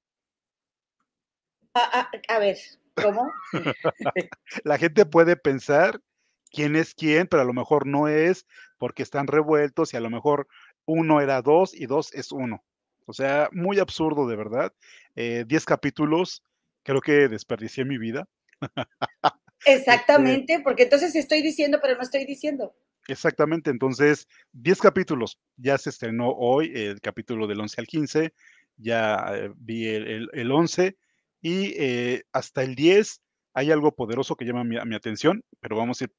A, 1.74 2.40
ver, 2.40 2.58
¿cómo? 2.96 3.32
la 4.66 4.78
gente 4.78 5.06
puede 5.06 5.38
pensar 5.38 6.02
quién 6.50 6.76
es 6.76 6.94
quién, 6.94 7.28
pero 7.28 7.44
a 7.44 7.46
lo 7.46 7.54
mejor 7.54 7.88
no 7.88 8.10
es 8.10 8.46
porque 8.78 9.04
están 9.04 9.28
revueltos 9.28 9.94
y 9.94 9.98
a 9.98 10.02
lo 10.02 10.10
mejor 10.10 10.48
uno 10.86 11.22
era 11.22 11.42
dos 11.42 11.74
y 11.74 11.86
dos 11.86 12.14
es 12.14 12.34
uno. 12.34 12.64
O 13.06 13.14
sea, 13.14 13.50
muy 13.54 13.80
absurdo 13.80 14.28
de 14.28 14.36
verdad. 14.36 14.74
Eh, 15.16 15.46
diez 15.48 15.66
capítulos, 15.66 16.44
creo 16.84 17.02
que 17.02 17.30
desperdicié 17.30 17.86
mi 17.86 17.98
vida. 17.98 18.28
Este 19.64 19.92
Exactamente, 19.92 20.60
porque 20.64 20.84
entonces 20.84 21.16
estoy 21.16 21.44
diciendo, 21.44 21.78
pero 21.84 21.96
no 21.96 22.02
estoy 22.02 22.26
diciendo. 22.26 22.74
Exactamente, 23.08 23.72
entonces 23.72 24.28
10 24.54 24.80
capítulos, 24.80 25.40
ya 25.58 25.78
se 25.78 25.90
estrenó 25.90 26.30
hoy 26.32 26.72
el 26.74 27.02
capítulo 27.02 27.48
del 27.48 27.60
11 27.60 27.82
al 27.82 27.88
15, 27.88 28.34
ya 28.78 29.26
eh, 29.34 29.52
vi 29.56 29.88
el, 29.88 30.30
el, 30.34 30.52
11 30.52 30.98
y 31.42 31.74
eh, 31.78 32.24
hasta 32.32 32.64
el 32.64 32.76
10 32.76 33.22
hay 33.54 33.72
algo 33.72 33.96
poderoso 33.96 34.36
que 34.36 34.46
llama 34.46 34.64
mi, 34.64 34.78
mi, 34.86 34.96
atención, 34.96 35.44
pero 35.60 35.78
vamos 35.78 36.02
a 36.02 36.06
ir 36.06 36.14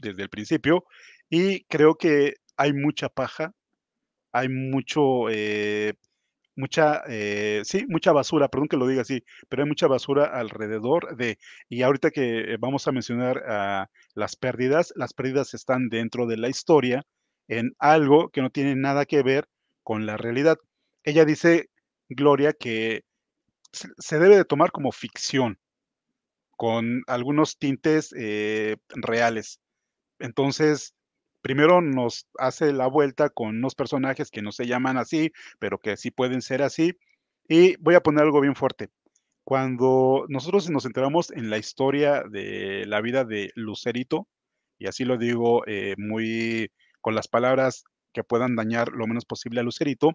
desde 0.00 0.22
el 0.22 0.30
principio 0.30 0.86
y 1.28 1.64
creo 1.64 1.96
que 1.96 2.34
hay 2.56 2.72
mucha 2.72 3.08
paja, 3.08 3.52
hay 4.32 4.48
mucho 4.48 5.28
eh, 5.30 5.94
mucha, 6.56 7.02
eh, 7.08 7.62
sí, 7.64 7.84
mucha 7.88 8.12
basura, 8.12 8.48
perdón 8.48 8.68
que 8.68 8.76
lo 8.76 8.86
diga 8.86 9.02
así, 9.02 9.24
pero 9.48 9.62
hay 9.62 9.68
mucha 9.68 9.86
basura 9.86 10.26
alrededor 10.26 11.16
de, 11.16 11.38
y 11.68 11.82
ahorita 11.82 12.10
que 12.10 12.56
vamos 12.60 12.86
a 12.88 12.92
mencionar 12.92 13.38
uh, 13.38 13.86
las 14.14 14.36
pérdidas, 14.36 14.92
las 14.96 15.12
pérdidas 15.14 15.54
están 15.54 15.88
dentro 15.88 16.26
de 16.26 16.36
la 16.36 16.48
historia 16.48 17.02
en 17.48 17.74
algo 17.78 18.30
que 18.30 18.42
no 18.42 18.50
tiene 18.50 18.76
nada 18.76 19.06
que 19.06 19.22
ver 19.22 19.48
con 19.82 20.06
la 20.06 20.16
realidad. 20.16 20.58
Ella 21.04 21.24
dice, 21.24 21.70
Gloria, 22.08 22.52
que 22.52 23.02
se 23.72 24.18
debe 24.18 24.36
de 24.36 24.44
tomar 24.44 24.70
como 24.70 24.92
ficción, 24.92 25.58
con 26.56 27.02
algunos 27.06 27.58
tintes 27.58 28.14
eh, 28.16 28.76
reales. 28.88 29.60
Entonces, 30.18 30.94
primero 31.44 31.82
nos 31.82 32.26
hace 32.38 32.72
la 32.72 32.86
vuelta 32.86 33.28
con 33.28 33.58
unos 33.58 33.74
personajes 33.74 34.30
que 34.30 34.40
no 34.40 34.50
se 34.50 34.66
llaman 34.66 34.96
así, 34.96 35.30
pero 35.58 35.78
que 35.78 35.98
sí 35.98 36.10
pueden 36.10 36.40
ser 36.40 36.62
así. 36.62 36.96
Y 37.46 37.76
voy 37.82 37.96
a 37.96 38.02
poner 38.02 38.24
algo 38.24 38.40
bien 38.40 38.56
fuerte. 38.56 38.88
Cuando 39.44 40.24
nosotros 40.30 40.70
nos 40.70 40.86
enteramos 40.86 41.30
en 41.32 41.50
la 41.50 41.58
historia 41.58 42.22
de 42.22 42.86
la 42.86 43.02
vida 43.02 43.26
de 43.26 43.50
Lucerito, 43.56 44.26
y 44.78 44.86
así 44.86 45.04
lo 45.04 45.18
digo 45.18 45.66
eh, 45.66 45.94
muy 45.98 46.70
con 47.02 47.14
las 47.14 47.28
palabras 47.28 47.84
que 48.14 48.24
puedan 48.24 48.56
dañar 48.56 48.88
lo 48.92 49.06
menos 49.06 49.26
posible 49.26 49.60
a 49.60 49.64
Lucerito, 49.64 50.12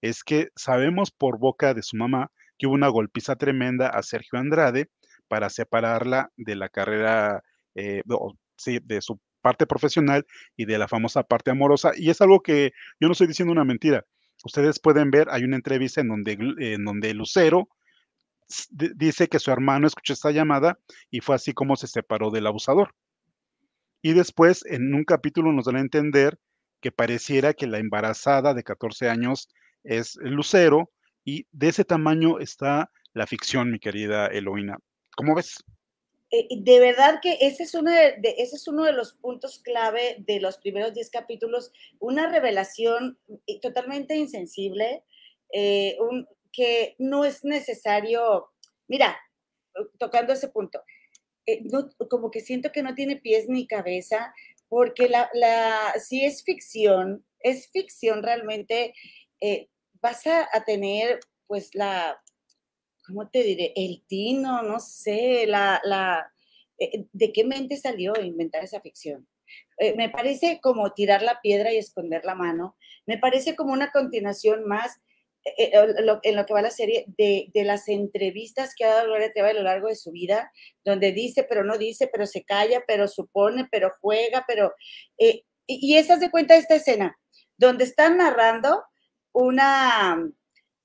es 0.00 0.24
que 0.24 0.48
sabemos 0.56 1.12
por 1.12 1.38
boca 1.38 1.74
de 1.74 1.84
su 1.84 1.96
mamá 1.96 2.32
que 2.58 2.66
hubo 2.66 2.74
una 2.74 2.88
golpiza 2.88 3.36
tremenda 3.36 3.86
a 3.86 4.02
Sergio 4.02 4.40
Andrade 4.40 4.88
para 5.28 5.48
separarla 5.48 6.32
de 6.36 6.56
la 6.56 6.68
carrera, 6.68 7.44
eh, 7.76 8.02
de 8.04 9.00
su 9.00 9.20
parte 9.42 9.66
profesional 9.66 10.26
y 10.56 10.64
de 10.64 10.78
la 10.78 10.88
famosa 10.88 11.22
parte 11.22 11.50
amorosa. 11.50 11.92
Y 11.96 12.10
es 12.10 12.20
algo 12.20 12.40
que 12.40 12.72
yo 13.00 13.08
no 13.08 13.12
estoy 13.12 13.26
diciendo 13.26 13.52
una 13.52 13.64
mentira. 13.64 14.06
Ustedes 14.44 14.80
pueden 14.80 15.10
ver, 15.10 15.28
hay 15.30 15.44
una 15.44 15.56
entrevista 15.56 16.00
en 16.00 16.08
donde, 16.08 16.32
en 16.58 16.84
donde 16.84 17.14
Lucero 17.14 17.68
dice 18.70 19.28
que 19.28 19.38
su 19.38 19.50
hermano 19.50 19.86
escuchó 19.86 20.12
esta 20.12 20.30
llamada 20.30 20.78
y 21.10 21.20
fue 21.20 21.34
así 21.34 21.52
como 21.52 21.76
se 21.76 21.86
separó 21.86 22.30
del 22.30 22.46
abusador. 22.46 22.94
Y 24.02 24.14
después, 24.14 24.64
en 24.66 24.94
un 24.94 25.04
capítulo, 25.04 25.52
nos 25.52 25.66
dan 25.66 25.76
a 25.76 25.80
entender 25.80 26.38
que 26.80 26.90
pareciera 26.90 27.54
que 27.54 27.68
la 27.68 27.78
embarazada 27.78 28.52
de 28.52 28.64
14 28.64 29.08
años 29.08 29.48
es 29.84 30.16
Lucero 30.16 30.90
y 31.24 31.46
de 31.52 31.68
ese 31.68 31.84
tamaño 31.84 32.40
está 32.40 32.90
la 33.14 33.26
ficción, 33.26 33.70
mi 33.70 33.78
querida 33.78 34.26
Eloína. 34.26 34.78
¿Cómo 35.16 35.36
ves? 35.36 35.62
Eh, 36.34 36.48
de 36.50 36.80
verdad 36.80 37.20
que 37.20 37.36
ese 37.42 37.64
es, 37.64 37.74
uno 37.74 37.90
de, 37.90 38.16
ese 38.38 38.56
es 38.56 38.66
uno 38.66 38.84
de 38.84 38.94
los 38.94 39.12
puntos 39.12 39.58
clave 39.58 40.16
de 40.20 40.40
los 40.40 40.56
primeros 40.56 40.94
10 40.94 41.10
capítulos, 41.10 41.72
una 42.00 42.26
revelación 42.26 43.18
eh, 43.46 43.60
totalmente 43.60 44.16
insensible, 44.16 45.04
eh, 45.52 45.98
que 46.50 46.96
no 46.98 47.26
es 47.26 47.44
necesario, 47.44 48.50
mira, 48.88 49.14
tocando 49.98 50.32
ese 50.32 50.48
punto, 50.48 50.82
como 52.08 52.30
que 52.30 52.40
siento 52.40 52.72
que 52.72 52.82
no 52.82 52.94
tiene 52.94 53.16
pies 53.16 53.48
ni 53.48 53.66
cabeza, 53.66 54.34
porque 54.70 55.10
la, 55.10 55.28
la 55.34 55.92
si 55.98 56.24
es 56.24 56.44
ficción, 56.44 57.26
es 57.40 57.70
ficción 57.70 58.22
realmente, 58.22 58.94
vas 60.00 60.26
a 60.26 60.64
tener 60.64 61.20
pues 61.46 61.74
la, 61.74 62.22
¿cómo 63.12 63.28
te 63.28 63.42
diré? 63.42 63.72
El 63.76 64.02
tino, 64.06 64.62
no 64.62 64.80
sé, 64.80 65.46
la, 65.46 65.80
la, 65.84 66.32
eh, 66.78 67.04
¿de 67.12 67.32
qué 67.32 67.44
mente 67.44 67.76
salió 67.76 68.14
inventar 68.22 68.64
esa 68.64 68.80
ficción? 68.80 69.28
Eh, 69.76 69.94
me 69.96 70.08
parece 70.08 70.60
como 70.62 70.94
tirar 70.94 71.22
la 71.22 71.40
piedra 71.42 71.72
y 71.72 71.76
esconder 71.76 72.24
la 72.24 72.34
mano. 72.34 72.76
Me 73.04 73.18
parece 73.18 73.54
como 73.54 73.74
una 73.74 73.90
continuación 73.90 74.64
más 74.64 74.98
eh, 75.44 75.72
en 76.22 76.36
lo 76.36 76.46
que 76.46 76.54
va 76.54 76.62
la 76.62 76.70
serie 76.70 77.04
de, 77.18 77.50
las 77.52 77.86
entrevistas 77.88 78.74
que 78.74 78.84
ha 78.84 78.94
dado 78.94 79.08
Gloria 79.08 79.30
a 79.36 79.52
lo 79.52 79.62
largo 79.62 79.88
de 79.88 79.96
su 79.96 80.10
vida, 80.10 80.50
donde 80.82 81.12
dice, 81.12 81.44
pero 81.46 81.64
no 81.64 81.76
dice, 81.76 82.08
pero 82.10 82.26
se 82.26 82.44
calla, 82.44 82.82
pero 82.86 83.08
supone, 83.08 83.68
pero 83.70 83.92
juega, 84.00 84.44
pero... 84.48 84.72
y, 85.18 85.44
y 85.66 85.96
esas 85.98 86.20
de 86.20 86.30
cuenta 86.30 86.54
de 86.54 86.60
esta 86.60 86.76
escena, 86.76 87.18
donde 87.58 87.84
están 87.84 88.16
narrando 88.16 88.82
una 89.32 90.32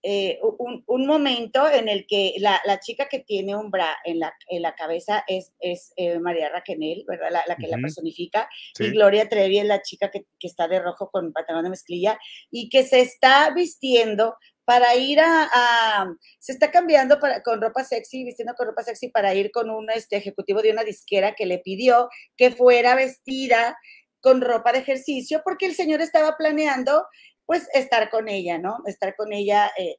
eh, 0.03 0.39
un, 0.41 1.07
momento 1.07 1.69
en 1.69 1.89
el 1.89 2.05
que 2.07 2.35
la, 2.39 2.61
chica 2.79 3.07
que 3.09 3.19
tiene 3.19 3.55
un 3.55 3.71
bra 3.71 3.97
en 4.05 4.19
la, 4.19 4.33
en 4.47 4.61
la 4.61 4.75
cabeza 4.75 5.23
es, 5.27 5.53
es 5.59 5.91
eh, 5.97 6.19
María 6.19 6.49
Raquenel, 6.49 7.03
¿verdad? 7.07 7.41
La, 7.47 7.55
que 7.55 7.67
la 7.67 7.77
personifica. 7.77 8.47
Y 8.79 8.91
Gloria 8.91 9.27
Trevi 9.27 9.59
es 9.59 9.65
la 9.65 9.81
chica 9.81 10.11
que, 10.11 10.25
está 10.39 10.67
de 10.67 10.79
rojo 10.79 11.09
con 11.09 11.33
pantalón 11.33 11.63
de 11.63 11.71
mezclilla 11.71 12.19
y 12.51 12.69
que 12.69 12.83
se 12.83 13.01
está 13.01 13.51
vistiendo 13.53 14.35
para 14.65 14.95
ir 14.95 15.19
a, 15.19 16.07
se 16.39 16.51
está 16.51 16.71
cambiando 16.71 17.19
para, 17.19 17.41
con 17.41 17.61
ropa 17.61 17.83
sexy, 17.83 18.23
vistiendo 18.23 18.53
con 18.55 18.67
ropa 18.67 18.83
sexy 18.83 19.09
para 19.09 19.33
ir 19.33 19.49
con 19.51 19.69
un 19.69 19.89
este, 19.89 20.17
ejecutivo 20.17 20.61
de 20.61 20.71
una 20.71 20.83
disquera 20.83 21.33
que 21.35 21.45
le 21.45 21.59
pidió 21.59 22.09
que 22.35 22.51
fuera 22.51 22.93
vestida 22.95 23.77
con 24.19 24.41
ropa 24.41 24.73
de 24.73 24.79
ejercicio 24.79 25.41
porque 25.43 25.65
el 25.65 25.73
señor 25.73 26.01
estaba 26.01 26.35
planeando 26.37 27.05
pues 27.47 27.67
estar 27.73 28.09
con 28.09 28.27
ella, 28.27 28.59
¿no? 28.59 28.77
Estar 28.85 29.15
con 29.15 29.33
ella, 29.33 29.71
eh, 29.77 29.97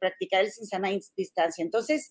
practicar 0.00 0.44
el 0.44 0.50
sin 0.50 0.66
sana 0.66 0.90
distancia. 1.16 1.62
Entonces, 1.62 2.10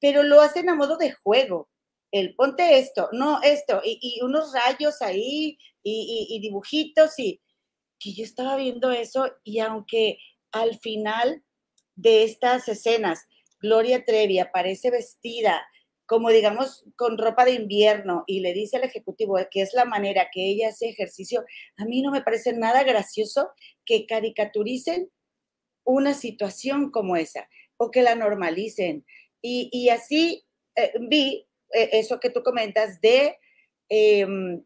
pero 0.00 0.22
lo 0.22 0.40
hacen 0.40 0.68
a 0.70 0.74
modo 0.74 0.96
de 0.96 1.12
juego. 1.12 1.68
El 2.10 2.34
ponte 2.34 2.78
esto, 2.78 3.08
no 3.12 3.42
esto, 3.42 3.82
y, 3.84 4.20
unos 4.22 4.52
rayos 4.52 5.02
ahí, 5.02 5.58
y, 5.82 6.40
dibujitos, 6.40 7.18
y 7.18 7.42
que 7.98 8.14
yo 8.14 8.24
estaba 8.24 8.56
viendo 8.56 8.90
eso, 8.92 9.30
y 9.44 9.58
aunque 9.58 10.18
al 10.52 10.78
final 10.78 11.44
de 11.96 12.24
estas 12.24 12.68
escenas 12.68 13.26
Gloria 13.60 14.04
Trevi 14.04 14.38
aparece 14.38 14.90
vestida 14.90 15.66
como 16.06 16.30
digamos 16.30 16.84
con 16.96 17.18
ropa 17.18 17.44
de 17.44 17.52
invierno 17.52 18.24
y 18.26 18.40
le 18.40 18.52
dice 18.52 18.76
al 18.76 18.84
ejecutivo 18.84 19.36
que 19.50 19.62
es 19.62 19.72
la 19.74 19.84
manera 19.84 20.28
que 20.32 20.50
ella 20.50 20.68
hace 20.68 20.88
ejercicio, 20.88 21.44
a 21.76 21.84
mí 21.84 22.02
no 22.02 22.10
me 22.10 22.22
parece 22.22 22.52
nada 22.52 22.82
gracioso 22.82 23.50
que 23.86 24.06
caricaturicen 24.06 25.10
una 25.84 26.14
situación 26.14 26.90
como 26.90 27.16
esa 27.16 27.48
o 27.76 27.90
que 27.90 28.02
la 28.02 28.14
normalicen. 28.14 29.04
Y, 29.46 29.90
así 29.90 30.42
eh, 30.74 30.92
vi 31.00 31.46
eh, 31.74 31.90
eso 31.92 32.18
que 32.18 32.30
tú 32.30 32.42
comentas 32.42 32.98
de, 33.02 33.36
em, 33.90 34.64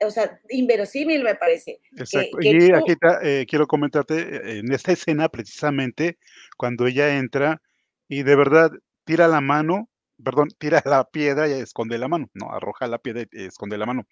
o 0.00 0.10
sea, 0.10 0.40
inverosímil 0.50 1.24
me 1.24 1.34
parece. 1.34 1.80
Exacto. 1.96 2.38
y 2.40 2.70
aquí 2.72 2.94
eh, 3.24 3.44
quiero 3.48 3.66
comentarte, 3.66 4.58
en 4.58 4.72
esta 4.72 4.92
escena 4.92 5.28
precisamente, 5.28 6.18
cuando 6.56 6.86
ella 6.86 7.16
entra 7.16 7.60
y 8.08 8.22
de 8.22 8.36
verdad 8.36 8.70
tira 9.04 9.28
la 9.28 9.40
mano, 9.40 9.88
perdón, 10.22 10.48
tira 10.58 10.82
la 10.84 11.04
piedra 11.04 11.48
y 11.48 11.52
esconde 11.52 11.98
la 11.98 12.08
mano, 12.08 12.28
no, 12.34 12.50
arroja 12.52 12.86
la 12.86 12.98
piedra 12.98 13.24
y 13.32 13.44
esconde 13.44 13.78
la 13.78 13.86
mano. 13.86 14.06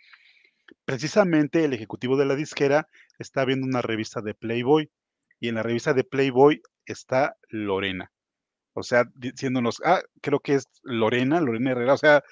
Precisamente 0.84 1.64
el 1.64 1.72
ejecutivo 1.72 2.16
de 2.16 2.26
la 2.26 2.36
disquera 2.36 2.88
está 3.18 3.44
viendo 3.44 3.66
una 3.66 3.82
revista 3.82 4.20
de 4.20 4.34
Playboy 4.34 4.90
y 5.40 5.48
en 5.48 5.56
la 5.56 5.62
revista 5.62 5.94
de 5.94 6.04
Playboy 6.04 6.62
está 6.86 7.36
Lorena. 7.48 8.12
O 8.74 8.82
sea, 8.82 9.04
diciéndonos, 9.14 9.82
ah, 9.84 10.00
creo 10.22 10.40
que 10.40 10.54
es 10.54 10.68
Lorena, 10.82 11.40
Lorena 11.40 11.72
Herrera. 11.72 11.94
O 11.94 11.98
sea, 11.98 12.22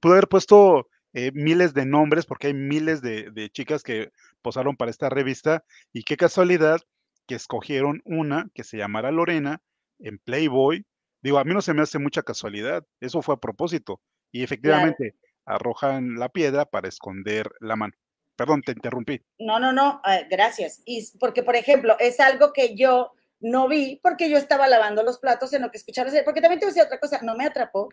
pudo 0.00 0.12
haber 0.12 0.28
puesto 0.28 0.88
eh, 1.14 1.32
miles 1.32 1.72
de 1.74 1.86
nombres 1.86 2.26
porque 2.26 2.48
hay 2.48 2.54
miles 2.54 3.00
de, 3.00 3.30
de 3.30 3.48
chicas 3.50 3.82
que 3.82 4.10
posaron 4.42 4.76
para 4.76 4.90
esta 4.90 5.08
revista 5.08 5.64
y 5.92 6.02
qué 6.02 6.16
casualidad 6.16 6.80
que 7.26 7.34
escogieron 7.36 8.02
una 8.04 8.50
que 8.54 8.64
se 8.64 8.76
llamara 8.76 9.10
Lorena 9.12 9.62
en 9.98 10.18
Playboy 10.18 10.84
Digo, 11.22 11.38
a 11.38 11.44
mí 11.44 11.52
no 11.52 11.60
se 11.60 11.74
me 11.74 11.82
hace 11.82 11.98
mucha 11.98 12.22
casualidad, 12.22 12.84
eso 13.00 13.22
fue 13.22 13.34
a 13.34 13.38
propósito. 13.38 14.00
Y 14.30 14.42
efectivamente, 14.42 15.14
arrojan 15.44 16.16
la 16.16 16.28
piedra 16.28 16.66
para 16.66 16.88
esconder 16.88 17.50
la 17.60 17.76
mano. 17.76 17.94
Perdón, 18.36 18.62
te 18.62 18.72
interrumpí. 18.72 19.20
No, 19.38 19.58
no, 19.58 19.72
no, 19.72 20.00
eh, 20.06 20.26
gracias. 20.30 20.82
Y 20.84 21.04
porque, 21.18 21.42
por 21.42 21.56
ejemplo, 21.56 21.96
es 21.98 22.20
algo 22.20 22.52
que 22.52 22.76
yo 22.76 23.12
no 23.40 23.68
vi 23.68 24.00
porque 24.02 24.30
yo 24.30 24.36
estaba 24.36 24.68
lavando 24.68 25.02
los 25.02 25.18
platos 25.18 25.52
en 25.52 25.62
lo 25.62 25.70
que 25.70 25.78
escucharon. 25.78 26.12
Porque 26.24 26.40
también 26.40 26.60
te 26.60 26.66
voy 26.66 26.70
a 26.70 26.74
decir 26.74 26.86
otra 26.86 27.00
cosa, 27.00 27.20
no 27.22 27.34
me 27.34 27.44
atrapó. 27.44 27.88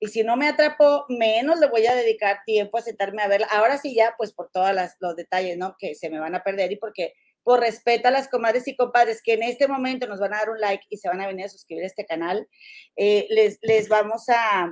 Y 0.00 0.08
si 0.08 0.22
no 0.22 0.36
me 0.36 0.48
atrapó, 0.48 1.04
menos 1.08 1.60
le 1.60 1.68
voy 1.68 1.86
a 1.86 1.94
dedicar 1.94 2.40
tiempo 2.46 2.78
a 2.78 2.82
sentarme 2.82 3.22
a 3.22 3.28
verla. 3.28 3.46
Ahora 3.50 3.76
sí 3.78 3.94
ya, 3.94 4.14
pues 4.16 4.32
por 4.32 4.50
todos 4.50 4.74
los 5.00 5.16
detalles, 5.16 5.58
¿no? 5.58 5.76
Que 5.78 5.94
se 5.94 6.08
me 6.10 6.18
van 6.18 6.34
a 6.34 6.42
perder 6.42 6.72
y 6.72 6.76
porque 6.76 7.12
por 7.44 7.60
respeto 7.60 8.08
a 8.08 8.10
las 8.10 8.28
comadres 8.28 8.66
y 8.66 8.74
compadres 8.74 9.20
que 9.22 9.34
en 9.34 9.42
este 9.42 9.68
momento 9.68 10.08
nos 10.08 10.18
van 10.18 10.34
a 10.34 10.38
dar 10.38 10.50
un 10.50 10.58
like 10.58 10.84
y 10.88 10.96
se 10.96 11.08
van 11.08 11.20
a 11.20 11.26
venir 11.26 11.44
a 11.44 11.48
suscribir 11.50 11.84
a 11.84 11.86
este 11.86 12.06
canal, 12.06 12.48
eh, 12.96 13.26
les, 13.28 13.58
les 13.60 13.88
vamos 13.88 14.24
a, 14.28 14.70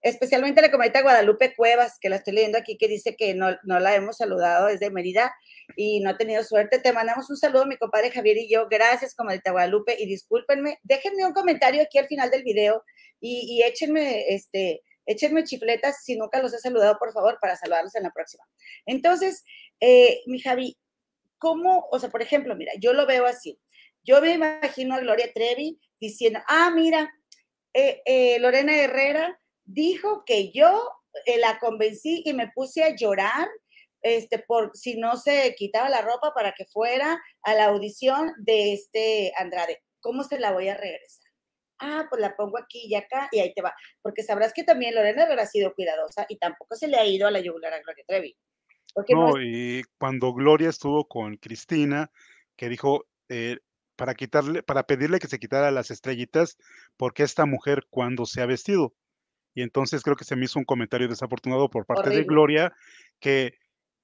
especialmente 0.00 0.62
la 0.62 0.70
comadita 0.70 1.02
Guadalupe 1.02 1.54
Cuevas, 1.56 1.98
que 2.00 2.08
la 2.08 2.16
estoy 2.16 2.34
leyendo 2.34 2.56
aquí, 2.56 2.78
que 2.78 2.88
dice 2.88 3.16
que 3.16 3.34
no, 3.34 3.56
no 3.64 3.80
la 3.80 3.94
hemos 3.96 4.18
saludado 4.18 4.68
desde 4.68 4.90
Mérida 4.90 5.34
y 5.76 6.00
no 6.00 6.10
ha 6.10 6.16
tenido 6.16 6.44
suerte. 6.44 6.78
Te 6.78 6.92
mandamos 6.92 7.28
un 7.30 7.36
saludo, 7.36 7.66
mi 7.66 7.76
compadre 7.76 8.10
Javier 8.10 8.36
y 8.36 8.48
yo. 8.48 8.68
Gracias, 8.68 9.14
comadita 9.14 9.50
Guadalupe, 9.50 9.96
y 9.98 10.06
discúlpenme. 10.06 10.78
Déjenme 10.82 11.26
un 11.26 11.32
comentario 11.32 11.82
aquí 11.82 11.98
al 11.98 12.06
final 12.06 12.30
del 12.30 12.44
video 12.44 12.84
y, 13.20 13.46
y 13.48 13.62
échenme, 13.62 14.26
este, 14.28 14.82
échenme 15.06 15.44
chifletas 15.44 16.04
si 16.04 16.16
nunca 16.16 16.40
los 16.40 16.54
he 16.54 16.58
saludado, 16.58 16.98
por 16.98 17.12
favor, 17.12 17.38
para 17.40 17.56
saludarlos 17.56 17.94
en 17.96 18.04
la 18.04 18.10
próxima. 18.10 18.44
Entonces, 18.86 19.42
eh, 19.80 20.20
mi 20.26 20.38
Javi, 20.38 20.76
¿cómo? 21.44 21.86
O 21.90 21.98
sea, 21.98 22.08
por 22.08 22.22
ejemplo, 22.22 22.56
mira, 22.56 22.72
yo 22.80 22.94
lo 22.94 23.04
veo 23.04 23.26
así. 23.26 23.60
Yo 24.02 24.22
me 24.22 24.32
imagino 24.32 24.94
a 24.94 25.00
Gloria 25.00 25.30
Trevi 25.34 25.78
diciendo, 26.00 26.40
ah, 26.48 26.70
mira, 26.74 27.12
eh, 27.74 28.00
eh, 28.06 28.38
Lorena 28.38 28.74
Herrera 28.74 29.38
dijo 29.62 30.24
que 30.24 30.50
yo 30.52 30.90
eh, 31.26 31.36
la 31.38 31.58
convencí 31.58 32.22
y 32.24 32.32
me 32.32 32.50
puse 32.54 32.82
a 32.82 32.96
llorar 32.96 33.46
este, 34.00 34.38
por 34.38 34.74
si 34.74 34.96
no 34.96 35.18
se 35.18 35.54
quitaba 35.54 35.90
la 35.90 36.00
ropa 36.00 36.32
para 36.34 36.52
que 36.52 36.64
fuera 36.64 37.22
a 37.42 37.54
la 37.54 37.66
audición 37.66 38.32
de 38.38 38.72
este 38.72 39.34
Andrade. 39.36 39.82
¿Cómo 40.00 40.24
se 40.24 40.38
la 40.38 40.50
voy 40.50 40.68
a 40.68 40.78
regresar? 40.78 41.30
Ah, 41.78 42.06
pues 42.08 42.22
la 42.22 42.34
pongo 42.36 42.56
aquí 42.56 42.86
y 42.86 42.94
acá 42.94 43.28
y 43.32 43.40
ahí 43.40 43.52
te 43.52 43.60
va. 43.60 43.74
Porque 44.00 44.22
sabrás 44.22 44.54
que 44.54 44.64
también 44.64 44.94
Lorena 44.94 45.24
Herrera 45.24 45.42
ha 45.42 45.46
sido 45.46 45.74
cuidadosa 45.74 46.24
y 46.26 46.38
tampoco 46.38 46.74
se 46.74 46.88
le 46.88 46.96
ha 46.96 47.04
ido 47.04 47.26
a 47.26 47.30
la 47.30 47.40
yugular 47.40 47.74
a 47.74 47.80
Gloria 47.80 48.04
Trevi. 48.06 48.34
No, 49.08 49.40
y 49.40 49.82
cuando 49.98 50.32
Gloria 50.32 50.68
estuvo 50.68 51.06
con 51.06 51.36
Cristina, 51.36 52.10
que 52.56 52.68
dijo, 52.68 53.06
eh, 53.28 53.58
para 53.96 54.14
quitarle, 54.14 54.62
para 54.62 54.84
pedirle 54.84 55.18
que 55.18 55.28
se 55.28 55.38
quitara 55.38 55.70
las 55.70 55.90
estrellitas, 55.90 56.56
porque 56.96 57.22
esta 57.22 57.46
mujer 57.46 57.86
cuando 57.90 58.26
se 58.26 58.40
ha 58.42 58.46
vestido. 58.46 58.94
Y 59.54 59.62
entonces 59.62 60.02
creo 60.02 60.16
que 60.16 60.24
se 60.24 60.36
me 60.36 60.44
hizo 60.44 60.58
un 60.58 60.64
comentario 60.64 61.08
desafortunado 61.08 61.70
por 61.70 61.86
parte 61.86 62.10
de 62.10 62.24
Gloria, 62.24 62.72
que 63.20 63.54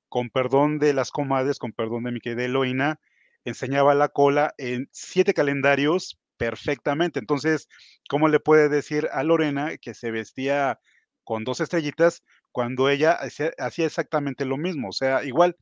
con 0.09 0.31
perdón 0.31 0.79
de 0.79 0.93
las 0.93 1.11
comadres, 1.11 1.59
con 1.59 1.73
perdón 1.73 2.05
de 2.05 2.13
mi 2.13 2.21
querida 2.21 2.45
Eloína, 2.45 3.01
enseñaba 3.45 3.95
la 3.95 4.09
cola 4.09 4.55
en 4.59 4.89
siete 4.93 5.35
calendarios 5.35 6.21
perfectamente. 6.37 7.19
Entonces, 7.19 7.69
¿cómo 8.09 8.29
le 8.29 8.41
puede 8.41 8.69
decir 8.69 9.09
a 9.13 9.23
Lorena 9.25 9.77
que 9.77 9.95
se 9.95 10.11
vestía 10.11 10.81
con 11.25 11.45
dos 11.45 11.61
estrellitas 11.61 12.23
cuando 12.53 12.89
ella 12.89 13.13
hacía, 13.13 13.87
exactamente 13.87 14.45
lo 14.45 14.57
mismo? 14.57 14.89
O 14.89 14.93
sea, 14.93 15.25
igual, 15.25 15.57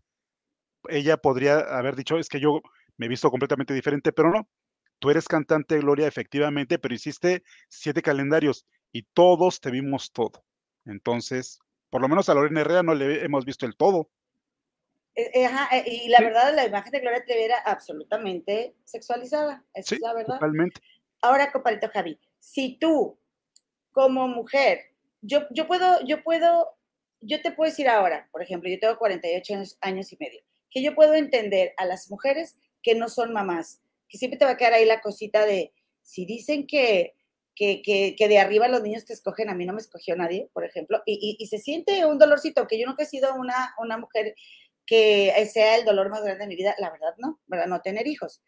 ella 0.89 1.17
podría 1.17 1.59
haber 1.59 1.97
dicho, 1.97 2.19
es 2.19 2.29
que 2.29 2.41
yo 2.41 2.61
me 2.97 3.07
he 3.07 3.09
visto 3.09 3.31
completamente 3.31 3.75
diferente, 3.75 4.13
pero 4.13 4.31
no. 4.31 4.49
Tú 4.99 5.11
eres 5.11 5.29
cantante, 5.29 5.79
Gloria, 5.79 6.09
efectivamente, 6.09 6.79
pero 6.79 6.95
hiciste 6.95 7.45
siete 7.69 8.03
calendarios 8.03 8.67
y 8.93 9.03
todos 9.03 9.61
te 9.61 9.71
vimos 9.71 10.13
todo. 10.13 10.45
Entonces, 10.85 11.61
por 11.91 12.01
lo 12.01 12.09
menos 12.09 12.29
a 12.29 12.35
Lorena 12.35 12.63
Herrera 12.63 12.83
no 12.83 12.95
le 12.95 13.25
hemos 13.25 13.45
visto 13.45 13.67
el 13.67 13.77
todo. 13.77 14.11
Eh, 15.15 15.31
eh, 15.35 15.51
eh, 15.73 15.85
y 15.87 16.09
la 16.09 16.21
verdad, 16.21 16.55
la 16.55 16.67
imagen 16.67 16.93
de 16.93 17.01
Gloria 17.01 17.25
Trevi 17.25 17.43
era 17.43 17.59
absolutamente 17.59 18.77
sexualizada. 18.85 19.65
Esa 19.75 19.97
es 19.97 20.01
la 20.01 20.15
verdad. 20.15 20.35
Totalmente. 20.35 20.81
Ahora, 21.23 21.51
compadrito 21.51 21.89
Javi, 21.93 22.19
si 22.39 22.79
tú, 22.79 23.19
como 23.91 24.29
mujer, 24.29 24.95
yo, 25.21 25.47
yo 25.51 25.67
puedo, 25.67 26.01
yo 26.07 26.23
puedo, 26.23 26.78
yo 27.21 27.41
te 27.43 27.53
puedo 27.53 27.71
decir 27.71 27.89
ahora, 27.89 28.29
por 28.33 28.43
ejemplo, 28.43 28.71
yo 28.71 28.79
tengo 28.79 28.99
48 28.99 29.55
años, 29.81 30.13
y 30.13 30.17
medio, 30.19 30.41
que 30.71 30.83
yo 30.83 30.95
puedo 30.95 31.15
entender 31.15 31.73
a 31.77 31.85
las 31.85 32.11
mujeres 32.11 32.59
que 32.83 32.95
no 32.95 33.09
son 33.09 33.33
mamás, 33.33 33.81
que 34.09 34.19
siempre 34.19 34.39
te 34.39 34.45
va 34.45 34.53
a 34.53 34.57
quedar 34.57 34.75
ahí 34.75 34.85
la 34.85 35.01
cosita 35.01 35.45
de, 35.45 35.73
si 36.03 36.25
dicen 36.25 36.67
que, 36.67 37.15
que, 37.55 37.83
que, 37.83 38.29
de 38.29 38.39
arriba 38.39 38.69
los 38.69 38.83
niños 38.83 39.05
te 39.05 39.13
escogen, 39.13 39.49
a 39.49 39.55
mí 39.55 39.67
no 39.67 39.73
me 39.73 39.81
escogió 39.81 40.15
nadie, 40.15 40.49
por 40.53 40.65
ejemplo, 40.65 41.03
y, 41.07 41.37
y, 41.39 41.47
se 41.47 41.59
siente 41.59 42.07
un 42.07 42.19
dolorcito, 42.19 42.67
que 42.69 42.79
yo 42.79 42.87
nunca 42.87 43.03
he 43.03 43.07
sido 43.07 43.35
una, 43.35 43.75
una 43.79 43.99
mujer 43.99 44.35
que 44.87 45.33
sea 45.53 45.77
el 45.77 45.85
dolor 45.85 46.09
más 46.09 46.23
grande 46.23 46.45
de 46.45 46.49
mi 46.49 46.57
vida, 46.57 46.75
la 46.79 46.91
verdad 46.91 47.15
no, 47.19 47.41
¿verdad? 47.47 47.67
No 47.67 47.83
tener 47.83 48.07
hijos. 48.07 48.43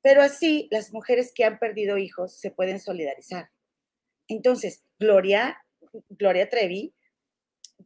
Pero 0.00 0.22
así 0.22 0.68
las 0.70 0.92
mujeres 0.92 1.32
que 1.34 1.44
han 1.44 1.58
perdido 1.58 1.98
hijos 1.98 2.38
se 2.38 2.50
pueden 2.50 2.80
solidarizar. 2.80 3.50
Entonces, 4.28 4.84
Gloria, 4.98 5.62
Gloria 6.08 6.48
Trevi, 6.48 6.94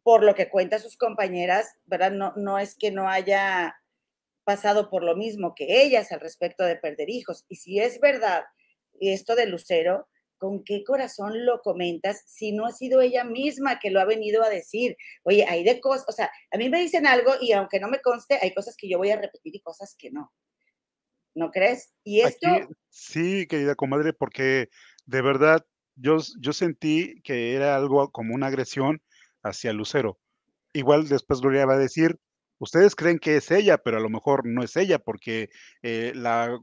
por 0.02 0.24
lo 0.24 0.34
que 0.34 0.48
cuenta 0.48 0.78
sus 0.78 0.96
compañeras, 0.96 1.74
¿verdad? 1.84 2.12
No, 2.12 2.32
no 2.36 2.58
es 2.58 2.74
que 2.74 2.90
no 2.90 3.08
haya 3.08 3.76
pasado 4.44 4.90
por 4.90 5.04
lo 5.04 5.16
mismo 5.16 5.54
que 5.54 5.82
ellas 5.82 6.10
al 6.12 6.20
respecto 6.20 6.64
de 6.64 6.76
perder 6.76 7.10
hijos. 7.10 7.44
Y 7.48 7.56
si 7.56 7.80
es 7.80 8.00
verdad 8.00 8.44
esto 9.00 9.34
de 9.34 9.46
Lucero, 9.46 10.08
¿con 10.38 10.64
qué 10.64 10.82
corazón 10.84 11.44
lo 11.44 11.60
comentas 11.60 12.22
si 12.26 12.52
no 12.52 12.66
ha 12.66 12.72
sido 12.72 13.00
ella 13.02 13.24
misma 13.24 13.78
que 13.78 13.90
lo 13.90 14.00
ha 14.00 14.04
venido 14.04 14.42
a 14.42 14.48
decir? 14.48 14.96
Oye, 15.22 15.44
hay 15.46 15.64
de 15.64 15.80
cosas, 15.80 16.06
o 16.08 16.12
sea, 16.12 16.30
a 16.50 16.56
mí 16.56 16.68
me 16.68 16.80
dicen 16.80 17.06
algo 17.06 17.34
y 17.40 17.52
aunque 17.52 17.78
no 17.78 17.88
me 17.88 18.00
conste, 18.00 18.38
hay 18.40 18.54
cosas 18.54 18.74
que 18.76 18.88
yo 18.88 18.98
voy 18.98 19.10
a 19.10 19.20
repetir 19.20 19.54
y 19.54 19.60
cosas 19.60 19.94
que 19.98 20.10
no. 20.10 20.32
¿No 21.34 21.50
crees? 21.50 21.92
Y 22.02 22.22
esto... 22.22 22.48
sí, 22.88 23.46
querida 23.46 23.74
comadre, 23.74 24.12
porque 24.12 24.68
de 25.04 25.22
verdad 25.22 25.64
yo, 25.94 26.16
yo 26.40 26.52
sentí 26.52 27.20
que 27.22 27.54
era 27.54 27.76
algo 27.76 28.10
como 28.10 28.34
una 28.34 28.46
agresión 28.46 29.02
hacia 29.42 29.72
Lucero. 29.72 30.18
Igual 30.72 31.08
después 31.08 31.40
Gloria 31.40 31.66
va 31.66 31.74
a 31.74 31.78
decir, 31.78 32.18
ustedes 32.60 32.94
creen 32.94 33.18
que 33.18 33.36
es 33.36 33.50
ella, 33.50 33.78
pero 33.78 33.96
a 33.96 34.00
lo 34.00 34.08
mejor 34.08 34.46
no 34.46 34.62
es 34.62 34.76
ella, 34.76 34.98
porque 34.98 35.48
eh, 35.82 36.12
la, 36.14 36.60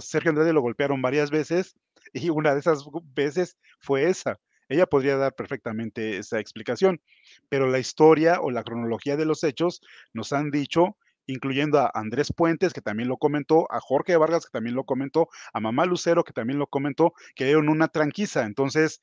Sergio 0.00 0.30
Andrade 0.30 0.52
lo 0.52 0.60
golpearon 0.60 1.00
varias 1.00 1.30
veces 1.30 1.74
y 2.12 2.28
una 2.28 2.52
de 2.52 2.60
esas 2.60 2.84
veces 3.14 3.56
fue 3.80 4.08
esa. 4.08 4.38
Ella 4.68 4.86
podría 4.86 5.16
dar 5.16 5.34
perfectamente 5.34 6.18
esa 6.18 6.40
explicación, 6.40 7.00
pero 7.48 7.68
la 7.68 7.78
historia 7.78 8.40
o 8.40 8.50
la 8.50 8.64
cronología 8.64 9.16
de 9.16 9.26
los 9.26 9.44
hechos 9.44 9.80
nos 10.14 10.32
han 10.32 10.50
dicho, 10.50 10.96
incluyendo 11.26 11.78
a 11.78 11.90
Andrés 11.94 12.32
Puentes, 12.34 12.72
que 12.72 12.80
también 12.80 13.08
lo 13.08 13.18
comentó, 13.18 13.70
a 13.70 13.80
Jorge 13.80 14.16
Vargas, 14.16 14.46
que 14.46 14.52
también 14.52 14.74
lo 14.74 14.84
comentó, 14.84 15.28
a 15.52 15.60
Mamá 15.60 15.84
Lucero, 15.84 16.24
que 16.24 16.32
también 16.32 16.58
lo 16.58 16.66
comentó, 16.66 17.12
que 17.34 17.44
dieron 17.44 17.68
una 17.68 17.88
tranquiza. 17.88 18.44
Entonces, 18.46 19.00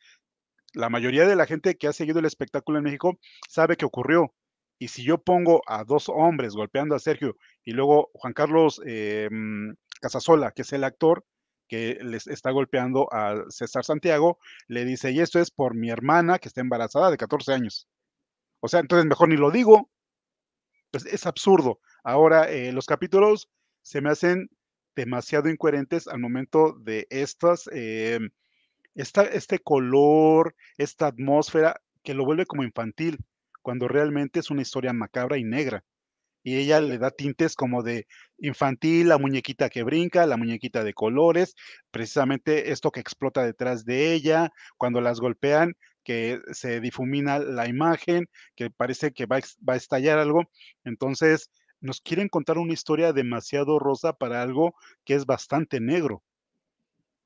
la 0.74 0.90
mayoría 0.90 1.26
de 1.26 1.36
la 1.36 1.46
gente 1.46 1.76
que 1.76 1.88
ha 1.88 1.94
seguido 1.94 2.20
el 2.20 2.26
espectáculo 2.26 2.78
en 2.78 2.86
México 2.86 3.20
sabe 3.50 3.78
que 3.78 3.86
ocurrió, 3.86 4.34
y 4.82 4.88
si 4.88 5.04
yo 5.04 5.20
pongo 5.20 5.62
a 5.68 5.84
dos 5.84 6.10
hombres 6.10 6.56
golpeando 6.56 6.96
a 6.96 7.00
Sergio 7.00 7.38
y 7.64 7.74
luego 7.74 8.10
Juan 8.14 8.34
Carlos 8.34 8.82
eh, 8.84 9.30
mm, 9.32 9.74
Casasola, 10.02 10.52
que 10.54 10.64
es 10.64 10.74
el 10.74 10.84
actor 10.84 11.24
que 11.68 12.00
les 12.02 12.26
está 12.26 12.50
golpeando 12.50 13.08
a 13.14 13.46
César 13.50 13.86
Santiago, 13.86 14.40
le 14.68 14.84
dice, 14.84 15.12
y 15.12 15.20
esto 15.20 15.40
es 15.40 15.52
por 15.52 15.76
mi 15.76 15.92
hermana 15.92 16.40
que 16.40 16.48
está 16.48 16.62
embarazada 16.62 17.12
de 17.12 17.18
14 17.18 17.54
años. 17.54 17.88
O 18.60 18.68
sea, 18.68 18.80
entonces 18.80 19.06
mejor 19.06 19.30
ni 19.30 19.38
lo 19.38 19.52
digo. 19.52 19.92
Pues 20.90 21.06
es 21.06 21.28
absurdo. 21.28 21.80
Ahora, 22.04 22.50
eh, 22.50 22.72
los 22.72 22.88
capítulos 22.88 23.50
se 23.84 24.02
me 24.02 24.10
hacen 24.10 24.50
demasiado 24.96 25.48
incoherentes 25.48 26.08
al 26.08 26.20
momento 26.20 26.76
de 26.80 27.06
estas, 27.12 27.70
eh, 27.72 28.20
este 28.96 29.60
color, 29.60 30.56
esta 30.78 31.08
atmósfera 31.08 31.82
que 32.04 32.14
lo 32.14 32.26
vuelve 32.26 32.46
como 32.46 32.64
infantil 32.64 33.18
cuando 33.62 33.88
realmente 33.88 34.40
es 34.40 34.50
una 34.50 34.62
historia 34.62 34.94
macabra 34.94 35.38
y 35.38 35.44
negra. 35.44 35.84
Y 36.44 36.58
ella 36.58 36.82
le 36.82 36.98
da 36.98 37.12
tintes 37.12 37.56
como 37.56 37.84
de 37.84 38.08
infantil, 38.40 39.10
la 39.10 39.20
muñequita 39.20 39.70
que 39.70 39.84
brinca, 39.84 40.26
la 40.26 40.38
muñequita 40.38 40.84
de 40.84 40.94
colores, 40.94 41.56
precisamente 41.92 42.72
esto 42.72 42.92
que 42.92 43.00
explota 43.00 43.46
detrás 43.46 43.86
de 43.86 44.14
ella, 44.14 44.52
cuando 44.78 45.02
las 45.02 45.20
golpean, 45.20 45.76
que 46.04 46.40
se 46.52 46.80
difumina 46.82 47.38
la 47.38 47.68
imagen, 47.68 48.28
que 48.56 48.72
parece 48.72 49.12
que 49.12 49.28
va 49.28 49.38
a, 49.38 49.76
estallar 49.76 50.18
algo. 50.18 50.46
Entonces, 50.84 51.52
nos 51.80 52.02
quieren 52.02 52.28
contar 52.28 52.58
una 52.58 52.74
historia 52.74 53.14
demasiado 53.14 53.78
rosa 53.80 54.14
para 54.14 54.42
algo 54.42 54.74
que 55.06 55.14
es 55.16 55.26
bastante 55.26 55.80
negro. 55.80 56.24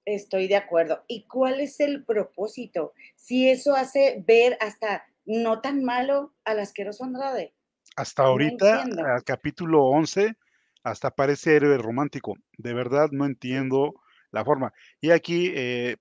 Estoy 0.06 0.48
de 0.48 0.56
acuerdo. 0.56 1.04
¿Y 1.08 1.26
cuál 1.28 1.60
es 1.60 1.80
el 1.80 2.04
propósito? 2.06 2.94
Si 3.16 3.50
eso 3.50 3.76
hace 3.76 4.24
ver 4.28 4.58
hasta 4.62 5.06
no 5.26 5.62
tan 5.62 5.84
malo 5.84 6.34
al 6.44 6.60
asqueroso 6.60 7.04
Andrade. 7.04 7.54
Hasta 7.96 8.24
ahorita, 8.24 8.84
al 8.84 9.24
capítulo 9.24 9.86
11, 9.86 10.36
hasta 10.84 11.12
parece 11.12 11.56
héroe 11.56 11.78
romántico. 11.78 12.36
De 12.58 12.74
verdad 12.74 13.10
no 13.12 13.26
entiendo 13.26 13.96
la 14.32 14.46
forma. 14.46 14.74
Y 15.02 15.12
aquí 15.12 15.52
eh, 15.56 15.98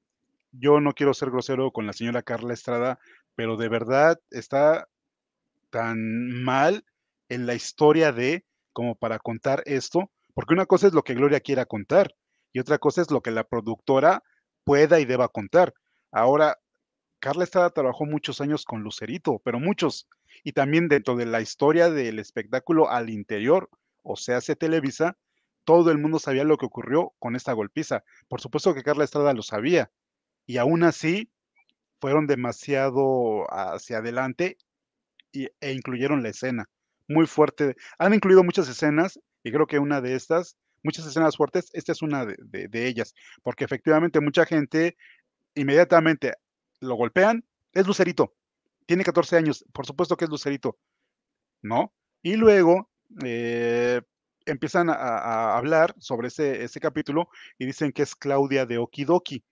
yo 0.52 0.80
no 0.80 0.92
quiero 0.92 1.14
ser 1.14 1.30
grosero 1.30 1.70
con 1.70 1.86
la 1.86 1.92
señora 1.92 2.22
Carla 2.22 2.52
Estrada, 2.52 2.98
pero 3.34 3.56
de 3.56 3.68
verdad 3.68 4.20
está 4.30 4.86
tan 5.70 6.42
mal 6.42 6.84
en 7.28 7.46
la 7.46 7.54
historia 7.54 8.12
de 8.12 8.44
como 8.72 8.96
para 8.96 9.18
contar 9.18 9.62
esto, 9.66 10.10
porque 10.34 10.52
una 10.52 10.66
cosa 10.66 10.88
es 10.88 10.92
lo 10.92 11.02
que 11.02 11.14
Gloria 11.14 11.40
quiera 11.40 11.64
contar 11.64 12.14
y 12.54 12.60
otra 12.60 12.78
cosa 12.78 13.02
es 13.02 13.10
lo 13.10 13.20
que 13.20 13.32
la 13.32 13.44
productora 13.44 14.22
pueda 14.64 15.00
y 15.00 15.04
deba 15.04 15.28
contar. 15.28 15.74
Ahora, 16.12 16.56
Carla 17.18 17.44
Estrada 17.44 17.70
trabajó 17.70 18.06
muchos 18.06 18.40
años 18.40 18.64
con 18.64 18.82
Lucerito, 18.82 19.42
pero 19.44 19.58
muchos. 19.58 20.08
Y 20.44 20.52
también 20.52 20.88
dentro 20.88 21.16
de 21.16 21.26
la 21.26 21.40
historia 21.40 21.90
del 21.90 22.18
espectáculo 22.18 22.88
al 22.88 23.10
interior, 23.10 23.68
o 24.02 24.16
sea, 24.16 24.40
se 24.40 24.54
Televisa, 24.54 25.18
todo 25.64 25.90
el 25.90 25.98
mundo 25.98 26.18
sabía 26.18 26.44
lo 26.44 26.56
que 26.56 26.66
ocurrió 26.66 27.12
con 27.18 27.34
esta 27.34 27.52
golpiza. 27.52 28.04
Por 28.28 28.40
supuesto 28.40 28.72
que 28.72 28.82
Carla 28.82 29.04
Estrada 29.04 29.34
lo 29.34 29.42
sabía. 29.42 29.90
Y 30.46 30.58
aún 30.58 30.84
así, 30.84 31.30
fueron 32.00 32.26
demasiado 32.26 33.46
hacia 33.50 33.98
adelante 33.98 34.58
e 35.32 35.72
incluyeron 35.72 36.22
la 36.22 36.28
escena. 36.28 36.68
Muy 37.08 37.26
fuerte. 37.26 37.74
Han 37.98 38.14
incluido 38.14 38.44
muchas 38.44 38.68
escenas 38.68 39.18
y 39.42 39.50
creo 39.50 39.66
que 39.66 39.80
una 39.80 40.00
de 40.00 40.14
estas, 40.14 40.56
muchas 40.84 41.06
escenas 41.06 41.36
fuertes, 41.36 41.70
esta 41.72 41.92
es 41.92 42.02
una 42.02 42.24
de, 42.26 42.86
ellas, 42.86 43.14
porque 43.42 43.64
efectivamente 43.64 44.20
mucha 44.20 44.46
gente 44.46 44.96
inmediatamente 45.54 46.34
lo 46.80 46.94
golpean, 46.94 47.44
es 47.72 47.86
Lucerito, 47.86 48.34
tiene 48.86 49.04
14 49.04 49.36
años, 49.36 49.64
por 49.72 49.86
supuesto 49.86 50.16
que 50.16 50.26
es 50.26 50.30
Lucerito, 50.30 50.78
¿no? 51.62 51.92
Y 52.22 52.36
luego 52.36 52.90
eh, 53.24 54.00
empiezan 54.46 54.90
a, 54.90 55.56
hablar 55.56 55.94
sobre 55.98 56.28
ese, 56.28 56.62
ese, 56.62 56.80
capítulo 56.80 57.28
y 57.58 57.66
dicen 57.66 57.92
que 57.92 58.02
es 58.02 58.14
Claudia 58.14 58.66
de 58.66 58.78
Okidoki. 58.78 59.42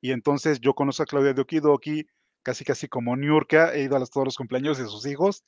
Y 0.00 0.12
entonces 0.12 0.60
yo 0.60 0.74
conozco 0.74 1.02
a 1.02 1.06
Claudia 1.06 1.34
de 1.34 1.42
Okidoki 1.42 2.06
casi 2.42 2.64
casi 2.64 2.88
como 2.88 3.16
Niurka, 3.16 3.74
he 3.74 3.82
ido 3.82 3.96
a 3.96 4.06
todos 4.06 4.26
los 4.26 4.36
cumpleaños 4.36 4.78
de 4.78 4.84
sus 4.84 5.06
hijos 5.06 5.44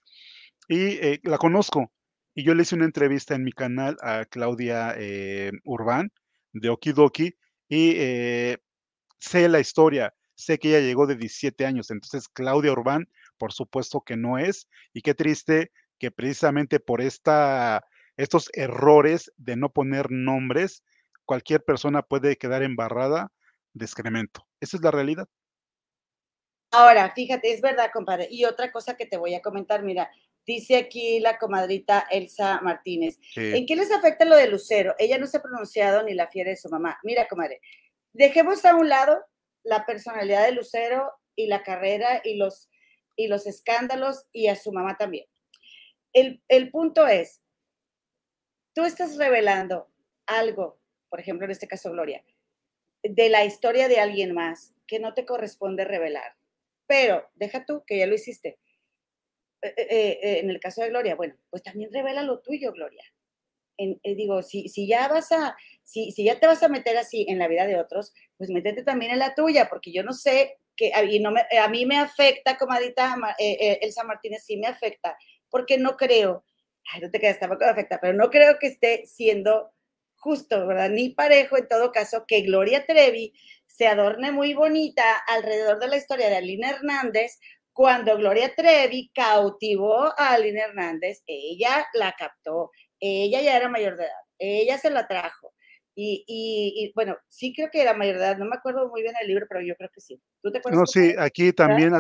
y 0.69 0.97
eh, 0.97 1.21
la 1.25 1.39
conozco. 1.39 1.91
Y 2.35 2.45
yo 2.45 2.55
le 2.55 2.63
hice 2.63 2.75
una 2.75 2.85
entrevista 2.85 3.35
en 3.35 3.45
mi 3.45 3.53
canal 3.53 3.97
a 4.03 4.25
Claudia 4.25 4.95
eh, 4.99 5.53
Urbán 5.65 6.13
de 6.53 6.69
Okidoki 6.69 7.35
y 7.69 7.95
sé 9.19 9.49
la 9.49 9.61
historia 9.61 10.15
Sé 10.37 10.59
que 10.59 10.71
ella 10.71 10.81
llegó 10.81 11.07
de 11.07 11.15
17 11.15 11.65
años, 11.65 11.91
entonces 11.91 12.29
Claudia 12.29 12.73
Urbán, 12.73 13.09
por 13.39 13.53
supuesto 13.53 14.01
que 14.01 14.17
no 14.17 14.39
es. 14.39 14.69
Y 14.93 15.03
qué 15.03 15.15
triste 15.15 15.71
que 15.99 16.11
precisamente 16.11 16.81
por 16.81 17.01
esta, 17.01 17.85
estos 18.17 18.51
errores 18.53 19.33
de 19.37 19.57
no 19.57 19.71
poner 19.71 20.11
nombres, 20.11 20.83
cualquier 21.25 21.65
persona 21.65 22.03
puede 22.03 22.37
quedar 22.37 22.63
embarrada 22.63 23.31
de 23.75 23.85
excremento. 23.85 24.45
Esa 24.61 24.77
es 24.77 24.83
la 24.83 24.91
realidad. 24.91 25.29
Ahora, 26.73 27.13
fíjate, 27.15 27.53
es 27.53 27.61
verdad, 27.61 27.91
compadre. 27.93 28.27
Y 28.29 28.45
otra 28.45 28.73
cosa 28.73 28.97
que 28.97 29.07
te 29.07 29.17
voy 29.17 29.35
a 29.35 29.43
comentar, 29.43 29.85
mira, 29.85 30.11
dice 30.47 30.77
aquí 30.77 31.21
la 31.21 31.39
comadrita 31.39 32.07
Elsa 32.11 32.61
Martínez. 32.61 33.19
¿En 33.37 33.67
qué 33.67 33.77
les 33.77 33.91
afecta 33.91 34.25
lo 34.25 34.37
de 34.37 34.49
Lucero? 34.49 34.95
Ella 34.99 35.19
no 35.19 35.27
se 35.27 35.39
ha 35.39 35.43
pronunciado 35.43 36.03
ni 36.03 36.15
la 36.15 36.29
fiera 36.29 36.51
de 36.51 36.57
su 36.57 36.69
mamá. 36.69 36.99
Mira, 37.03 37.29
comadre, 37.29 37.61
dejemos 38.13 38.65
a 38.65 38.75
un 38.75 38.89
lado 38.89 39.25
la 39.63 39.87
personalidad 39.87 40.45
de 40.45 40.53
Lucero 40.53 41.11
y 41.37 41.47
la 41.47 41.63
carrera 41.63 42.21
y 42.25 42.37
los, 42.37 42.71
y 43.17 43.29
los 43.29 43.47
escándalos 43.47 44.27
y 44.33 44.49
a 44.49 44.57
su 44.57 44.73
mamá 44.73 44.97
también. 44.97 45.27
El, 46.13 46.43
el 46.49 46.71
punto 46.71 47.07
es, 47.07 47.43
tú 48.75 48.85
estás 48.85 49.17
revelando 49.17 49.91
algo, 50.27 50.79
por 51.09 51.21
ejemplo, 51.21 51.45
en 51.45 51.51
este 51.51 51.69
caso 51.69 51.91
Gloria, 51.91 52.25
de 53.03 53.29
la 53.29 53.45
historia 53.45 53.89
de 53.89 54.01
alguien 54.01 54.35
más 54.35 54.75
que 54.87 54.99
no 54.99 55.15
te 55.15 55.27
corresponde 55.27 55.85
revelar. 55.85 56.37
Pero 56.87 57.29
deja 57.35 57.65
tú 57.65 57.83
que 57.87 57.99
ya 57.99 58.07
lo 58.07 58.15
hiciste. 58.15 58.59
Eh, 59.65 59.75
eh, 59.79 60.19
eh, 60.23 60.39
en 60.41 60.51
el 60.51 60.61
caso 60.61 60.83
de 60.83 60.91
Gloria, 60.91 61.15
bueno, 61.15 61.35
pues 61.49 61.63
también 61.63 61.91
revela 61.91 62.23
lo 62.23 62.41
tuyo, 62.41 62.71
Gloria. 62.73 63.03
digo, 63.79 64.43
si, 64.43 64.69
si 64.69 64.87
ya 64.87 65.09
vas 65.09 65.33
a, 65.33 65.57
si, 65.83 66.13
si 66.13 66.25
ya 66.25 66.39
te 66.39 66.47
vas 66.47 66.63
a 66.63 66.69
meter 66.69 66.99
así 66.99 67.25
en 67.31 67.39
la 67.39 67.49
vida 67.49 67.67
de 67.67 67.81
otros, 67.81 68.13
pues 68.37 68.51
métete 68.51 68.83
también 68.85 69.13
en 69.13 69.21
la 69.21 69.35
tuya, 69.35 69.69
porque 69.71 69.91
yo 69.91 70.03
no 70.03 70.13
sé 70.13 70.59
que 70.77 70.93
a, 70.93 71.03
no 71.21 71.31
me, 71.31 71.43
a 71.59 71.69
mí 71.69 71.87
me 71.87 71.97
afecta, 71.97 72.59
comadita 72.59 73.17
Elsa 73.39 74.05
Martínez, 74.05 74.45
sí 74.45 74.59
me 74.59 74.67
afecta, 74.67 75.17
porque 75.49 75.79
no 75.79 75.97
creo, 75.97 76.45
ay, 76.93 77.01
no 77.01 77.11
te 77.11 77.19
quedas 77.19 77.41
tampoco 77.41 77.65
afecta, 77.65 77.99
pero 78.03 78.13
no 78.13 78.29
creo 78.29 78.59
que 78.59 78.67
esté 78.67 79.07
siendo 79.07 79.73
justo, 80.17 80.67
¿verdad? 80.67 80.91
Ni 80.91 81.11
parejo 81.11 81.57
en 81.57 81.69
todo 81.69 81.91
caso 81.91 82.27
que 82.27 82.43
Gloria 82.43 82.85
Trevi 82.85 83.33
se 83.67 83.87
adorne 83.87 84.31
muy 84.31 84.55
bonita 84.55 85.17
alrededor 85.27 85.81
de 85.81 85.89
la 85.89 85.97
historia 85.97 86.29
de 86.29 86.37
Alina 86.37 86.71
Hernández 86.71 87.39
cuando 87.75 88.17
Gloria 88.17 88.55
Trevi 88.55 89.11
cautivó 89.13 90.05
a 90.19 90.33
Alina 90.35 90.63
Hernández, 90.63 91.23
ella 91.27 91.87
la 91.93 92.15
captó, 92.17 92.71
ella 93.01 93.43
ya 93.43 93.57
era 93.57 93.69
mayor 93.69 93.97
de 93.97 94.05
edad, 94.05 94.23
ella 94.39 94.79
se 94.79 94.91
la 94.91 95.07
trajo. 95.07 95.53
Y, 95.97 96.93
bueno, 96.95 97.17
sí 97.29 97.53
creo 97.55 97.69
que 97.71 97.83
era 97.83 97.95
mayor 97.95 98.19
de 98.19 98.25
edad, 98.25 98.39
no 98.39 98.47
me 98.47 98.57
acuerdo 98.57 98.89
muy 98.89 99.03
bien 99.03 99.15
el 99.21 99.29
libro, 99.29 99.47
pero 99.49 99.61
yo 99.61 99.77
creo 99.77 99.91
que 99.93 100.01
sí. 100.01 100.21
¿Tú 100.43 100.51
te 100.51 100.59
acuerdas? 100.59 100.81
No, 100.81 100.87
sí, 100.87 101.15
aquí 101.19 101.53
también 101.53 101.93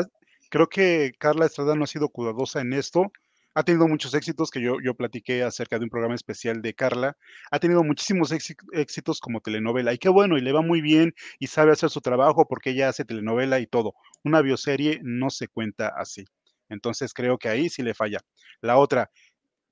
creo 0.48 0.68
que 0.68 1.12
Carla 1.18 1.46
Estrada 1.46 1.74
no 1.74 1.84
ha 1.84 1.88
sido 1.88 2.08
cuidadosa 2.08 2.60
en 2.60 2.72
esto 2.72 3.12
ha 3.54 3.62
tenido 3.62 3.86
muchos 3.88 4.14
éxitos 4.14 4.50
que 4.50 4.60
yo, 4.60 4.76
yo 4.82 4.94
platiqué 4.94 5.42
acerca 5.44 5.78
de 5.78 5.84
un 5.84 5.90
programa 5.90 6.14
especial 6.14 6.60
de 6.60 6.74
Carla. 6.74 7.16
Ha 7.50 7.60
tenido 7.60 7.84
muchísimos 7.84 8.32
éxitos 8.32 9.20
como 9.20 9.40
telenovela 9.40 9.92
y 9.92 9.98
qué 9.98 10.08
bueno, 10.08 10.36
y 10.36 10.40
le 10.40 10.52
va 10.52 10.62
muy 10.62 10.80
bien 10.80 11.14
y 11.38 11.46
sabe 11.46 11.72
hacer 11.72 11.90
su 11.90 12.00
trabajo 12.00 12.46
porque 12.48 12.70
ella 12.70 12.88
hace 12.88 13.04
telenovela 13.04 13.60
y 13.60 13.66
todo. 13.66 13.94
Una 14.24 14.42
bioserie 14.42 15.00
no 15.02 15.30
se 15.30 15.48
cuenta 15.48 15.88
así. 15.96 16.24
Entonces 16.68 17.14
creo 17.14 17.38
que 17.38 17.48
ahí 17.48 17.68
sí 17.68 17.82
le 17.82 17.94
falla. 17.94 18.20
La 18.60 18.76
otra, 18.78 19.10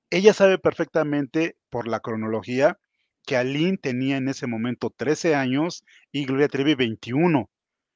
ella 0.09 0.33
sabe 0.33 0.57
perfectamente 0.59 1.57
por 1.69 1.87
la 1.87 1.99
cronología 1.99 2.79
que 3.25 3.35
Aline 3.37 3.77
tenía 3.77 4.17
en 4.17 4.29
ese 4.29 4.47
momento 4.47 4.93
13 4.95 5.35
años 5.35 5.83
y 6.11 6.25
Gloria 6.25 6.47
Trevi 6.47 6.75
21 6.75 7.49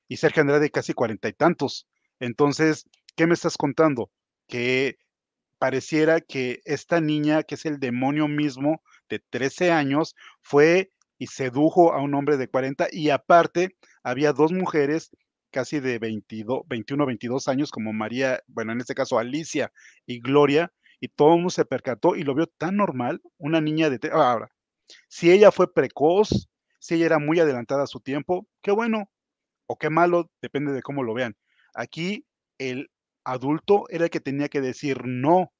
y 0.08 0.18
Sergio 0.18 0.42
Andrade 0.42 0.70
casi 0.72 0.94
cuarenta 0.94 1.30
y 1.30 1.34
tantos. 1.34 1.88
Entonces, 2.20 2.86
¿qué 3.16 3.28
me 3.28 3.34
estás 3.36 3.58
contando? 3.58 4.10
Que 4.48 4.98
pareciera 5.58 6.22
que 6.22 6.62
esta 6.66 7.02
niña, 7.02 7.44
que 7.44 7.56
es 7.56 7.66
el 7.66 7.80
demonio 7.80 8.28
mismo 8.28 8.82
de 9.10 9.20
13 9.20 9.72
años, 9.72 10.16
fue 10.42 10.92
y 11.18 11.28
sedujo 11.28 11.94
a 11.94 12.02
un 12.02 12.14
hombre 12.14 12.38
de 12.38 12.48
40 12.48 12.88
y 12.92 13.10
aparte 13.10 13.76
había 14.04 14.34
dos 14.34 14.52
mujeres 14.52 15.12
casi 15.52 15.80
de 15.80 15.98
22, 15.98 16.62
21, 16.68 17.06
22 17.06 17.48
años 17.48 17.72
como 17.72 17.94
María, 17.94 18.42
bueno, 18.48 18.74
en 18.74 18.80
este 18.80 18.94
caso 18.94 19.18
Alicia 19.18 19.72
y 20.06 20.20
Gloria, 20.20 20.72
y 21.00 21.08
todo 21.10 21.30
el 21.30 21.36
mundo 21.36 21.50
se 21.50 21.66
percató 21.66 22.16
y 22.16 22.24
lo 22.24 22.36
vio 22.36 22.48
tan 22.48 22.76
normal, 22.76 23.22
una 23.38 23.62
niña 23.62 23.90
de... 23.90 24.00
Ahora, 24.12 24.50
si 25.08 25.32
ella 25.32 25.52
fue 25.52 25.74
precoz, 25.74 26.50
si 26.80 26.96
ella 26.96 27.06
era 27.06 27.20
muy 27.20 27.40
adelantada 27.40 27.84
a 27.84 27.88
su 27.88 28.00
tiempo, 28.00 28.48
qué 28.62 28.72
bueno 28.72 29.10
o 29.68 29.78
qué 29.78 29.90
malo, 29.90 30.32
depende 30.42 30.72
de 30.72 30.82
cómo 30.82 31.04
lo 31.04 31.14
vean. 31.14 31.36
Aquí 31.74 32.26
el 32.58 32.90
adulto 33.28 33.86
era 33.90 34.06
el 34.06 34.10
que 34.10 34.20
tenía 34.20 34.50
que 34.50 34.62
decir 34.62 35.02
no, 35.06 35.52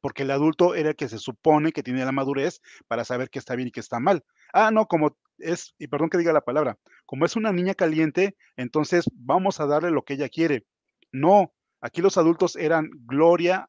porque 0.00 0.22
el 0.22 0.30
adulto 0.30 0.74
era 0.74 0.90
el 0.90 0.96
que 0.96 1.08
se 1.08 1.18
supone 1.18 1.72
que 1.72 1.82
tiene 1.82 2.04
la 2.04 2.12
madurez 2.12 2.60
para 2.86 3.04
saber 3.04 3.30
qué 3.30 3.38
está 3.38 3.56
bien 3.56 3.68
y 3.68 3.72
qué 3.72 3.80
está 3.80 3.98
mal. 3.98 4.22
Ah, 4.52 4.70
no, 4.70 4.86
como 4.86 5.16
es, 5.38 5.74
y 5.78 5.88
perdón 5.88 6.10
que 6.10 6.18
diga 6.18 6.32
la 6.32 6.42
palabra, 6.42 6.78
como 7.06 7.24
es 7.24 7.34
una 7.34 7.52
niña 7.52 7.74
caliente, 7.74 8.36
entonces 8.56 9.06
vamos 9.14 9.60
a 9.60 9.66
darle 9.66 9.90
lo 9.90 10.04
que 10.04 10.14
ella 10.14 10.28
quiere. 10.28 10.66
No, 11.10 11.54
aquí 11.80 12.02
los 12.02 12.18
adultos 12.18 12.54
eran 12.56 12.90
Gloria, 13.06 13.68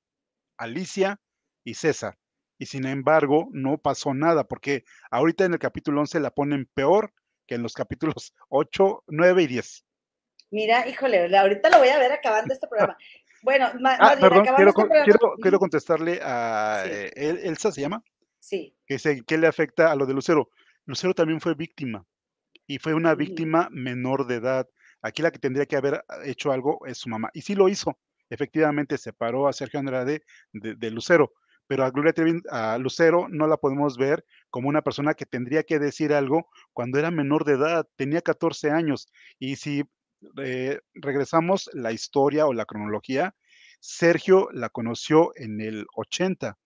Alicia 0.57 1.19
y 1.63 1.75
César. 1.75 2.17
Y 2.59 2.65
sin 2.65 2.85
embargo, 2.85 3.47
no 3.51 3.77
pasó 3.77 4.13
nada, 4.13 4.43
porque 4.43 4.83
ahorita 5.09 5.45
en 5.45 5.53
el 5.53 5.59
capítulo 5.59 6.01
11 6.01 6.19
la 6.19 6.31
ponen 6.31 6.69
peor 6.73 7.13
que 7.45 7.55
en 7.55 7.63
los 7.63 7.73
capítulos 7.73 8.33
8, 8.49 9.03
9 9.07 9.43
y 9.43 9.47
10. 9.47 9.85
Mira, 10.49 10.87
híjole, 10.87 11.35
ahorita 11.37 11.69
lo 11.69 11.79
voy 11.79 11.89
a 11.89 11.99
ver 11.99 12.11
acabando 12.11 12.53
este 12.53 12.67
programa. 12.67 12.97
Bueno, 13.47 13.67
ah, 13.85 14.17
perdón, 14.19 14.43
quiero, 14.57 14.73
quiero, 14.73 15.35
quiero, 15.41 15.57
contestarle 15.57 16.19
a 16.21 16.83
eh, 16.85 17.13
Elsa, 17.15 17.71
¿se 17.71 17.79
llama? 17.79 18.03
Sí. 18.39 18.75
Que 18.85 18.95
dice, 18.95 19.23
¿qué 19.25 19.37
le 19.37 19.47
afecta 19.47 19.89
a 19.89 19.95
lo 19.95 20.05
de 20.05 20.13
Lucero? 20.13 20.49
Lucero 20.83 21.13
también 21.13 21.39
fue 21.39 21.53
víctima 21.53 22.05
y 22.65 22.79
fue 22.79 22.93
una 22.93 23.15
víctima 23.15 23.69
menor 23.71 24.27
de 24.27 24.35
edad. 24.35 24.67
Aquí 25.01 25.21
la 25.21 25.31
que 25.31 25.39
tendría 25.39 25.65
que 25.65 25.77
haber 25.77 26.03
hecho 26.25 26.51
algo 26.51 26.85
es 26.87 26.97
su 26.97 27.07
mamá. 27.07 27.29
Y 27.33 27.41
sí 27.41 27.55
lo 27.55 27.69
hizo. 27.69 27.97
Efectivamente, 28.29 28.97
separó 28.97 29.47
a 29.47 29.53
Sergio 29.53 29.79
Andrade 29.79 30.23
de, 30.51 30.91
Lucero. 30.91 31.31
Pero 31.67 31.85
a 31.85 31.91
Gloria 31.91 32.11
Trevi, 32.11 32.41
a 32.51 32.77
Lucero, 32.77 33.27
no 33.29 33.47
la 33.47 33.55
podemos 33.55 33.97
ver 33.97 34.25
como 34.49 34.67
una 34.67 34.81
persona 34.81 35.13
que 35.13 35.25
tendría 35.25 35.63
que 35.63 35.79
decir 35.79 36.11
algo 36.11 36.49
cuando 36.73 36.99
era 36.99 37.11
menor 37.11 37.45
de 37.45 37.53
edad, 37.53 37.87
tenía 37.95 38.19
14 38.19 38.71
años. 38.71 39.07
Y 39.39 39.55
si 39.55 39.85
eh, 40.41 40.79
regresamos 40.93 41.69
la 41.73 41.91
historia 41.91 42.47
o 42.47 42.53
la 42.53 42.65
cronología, 42.65 43.35
Sergio 43.79 44.49
la 44.51 44.69
conoció 44.69 45.31
en 45.35 45.61
el 45.61 45.85
80, 45.95 46.57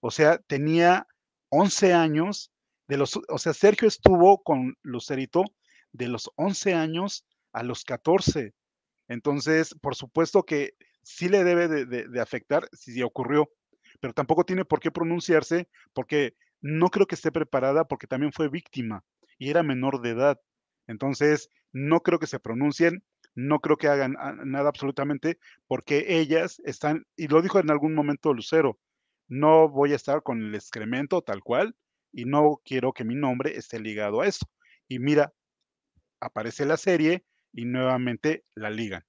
o 0.00 0.10
sea, 0.10 0.38
tenía 0.38 1.06
11 1.50 1.92
años, 1.92 2.52
de 2.88 2.96
los, 2.96 3.18
o 3.28 3.38
sea, 3.38 3.52
Sergio 3.52 3.86
estuvo 3.86 4.42
con 4.42 4.76
Lucerito 4.82 5.44
de 5.92 6.08
los 6.08 6.30
11 6.36 6.74
años 6.74 7.24
a 7.52 7.62
los 7.62 7.84
14. 7.84 8.52
Entonces, 9.08 9.74
por 9.80 9.94
supuesto 9.94 10.44
que 10.44 10.74
sí 11.02 11.28
le 11.28 11.44
debe 11.44 11.68
de, 11.68 12.20
afectar 12.20 12.68
si 12.72 13.02
ocurrió, 13.02 13.50
pero 14.00 14.12
tampoco 14.12 14.44
tiene 14.44 14.64
por 14.64 14.80
qué 14.80 14.90
pronunciarse 14.90 15.68
porque 15.92 16.34
no 16.60 16.88
creo 16.88 17.06
que 17.06 17.14
esté 17.14 17.32
preparada 17.32 17.84
porque 17.84 18.06
también 18.06 18.32
fue 18.32 18.48
víctima 18.48 19.04
y 19.38 19.50
era 19.50 19.62
menor 19.62 20.00
de 20.00 20.10
edad. 20.10 20.40
Entonces, 20.86 21.48
no 21.72 22.00
creo 22.00 22.18
que 22.18 22.26
se 22.26 22.40
pronuncien, 22.40 23.02
no 23.34 23.60
creo 23.60 23.76
que 23.76 23.88
hagan 23.88 24.16
nada 24.44 24.68
absolutamente, 24.68 25.38
porque 25.66 26.18
ellas 26.20 26.60
están, 26.64 27.06
y 27.16 27.28
lo 27.28 27.42
dijo 27.42 27.58
en 27.58 27.70
algún 27.70 27.94
momento 27.94 28.34
Lucero, 28.34 28.78
no 29.28 29.68
voy 29.68 29.92
a 29.92 29.96
estar 29.96 30.22
con 30.22 30.42
el 30.42 30.54
excremento 30.54 31.22
tal 31.22 31.42
cual, 31.42 31.76
y 32.12 32.24
no 32.24 32.60
quiero 32.64 32.92
que 32.92 33.04
mi 33.04 33.14
nombre 33.14 33.56
esté 33.56 33.78
ligado 33.78 34.20
a 34.20 34.26
eso. 34.26 34.46
Y 34.88 34.98
mira, 34.98 35.32
aparece 36.18 36.66
la 36.66 36.76
serie 36.76 37.24
y 37.52 37.64
nuevamente 37.64 38.44
la 38.54 38.70
ligan. 38.70 39.04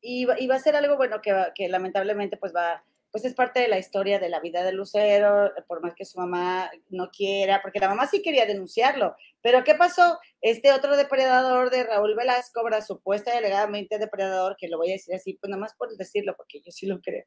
Y, 0.00 0.24
va 0.24 0.54
a 0.54 0.60
ser 0.60 0.76
algo 0.76 0.96
bueno 0.96 1.20
que, 1.20 1.34
que 1.54 1.68
lamentablemente 1.68 2.36
pues 2.38 2.54
va, 2.54 2.82
pues 3.12 3.24
es 3.24 3.34
parte 3.34 3.60
de 3.60 3.68
la 3.68 3.78
historia 3.78 4.18
de 4.18 4.28
la 4.28 4.40
vida 4.40 4.62
de 4.62 4.72
Lucero, 4.72 5.50
por 5.66 5.82
más 5.82 5.94
que 5.94 6.04
su 6.04 6.18
mamá 6.18 6.70
no 6.90 7.10
quiera, 7.10 7.60
porque 7.60 7.80
la 7.80 7.88
mamá 7.88 8.06
sí 8.06 8.22
quería 8.22 8.46
denunciarlo. 8.46 9.16
Pero 9.42 9.64
¿qué 9.64 9.74
pasó? 9.74 10.18
Este 10.40 10.72
otro 10.72 10.96
depredador 10.96 11.70
de 11.70 11.84
Raúl 11.84 12.14
Velasco, 12.14 12.62
supuesta 12.86 13.34
y 13.34 13.38
alegadamente 13.38 13.98
depredador, 13.98 14.56
que 14.58 14.68
lo 14.68 14.78
voy 14.78 14.90
a 14.90 14.92
decir 14.92 15.14
así, 15.14 15.34
pues 15.34 15.50
nada 15.50 15.60
más 15.60 15.74
por 15.74 15.96
decirlo, 15.96 16.34
porque 16.36 16.60
yo 16.64 16.70
sí 16.70 16.86
lo 16.86 17.00
creo, 17.00 17.24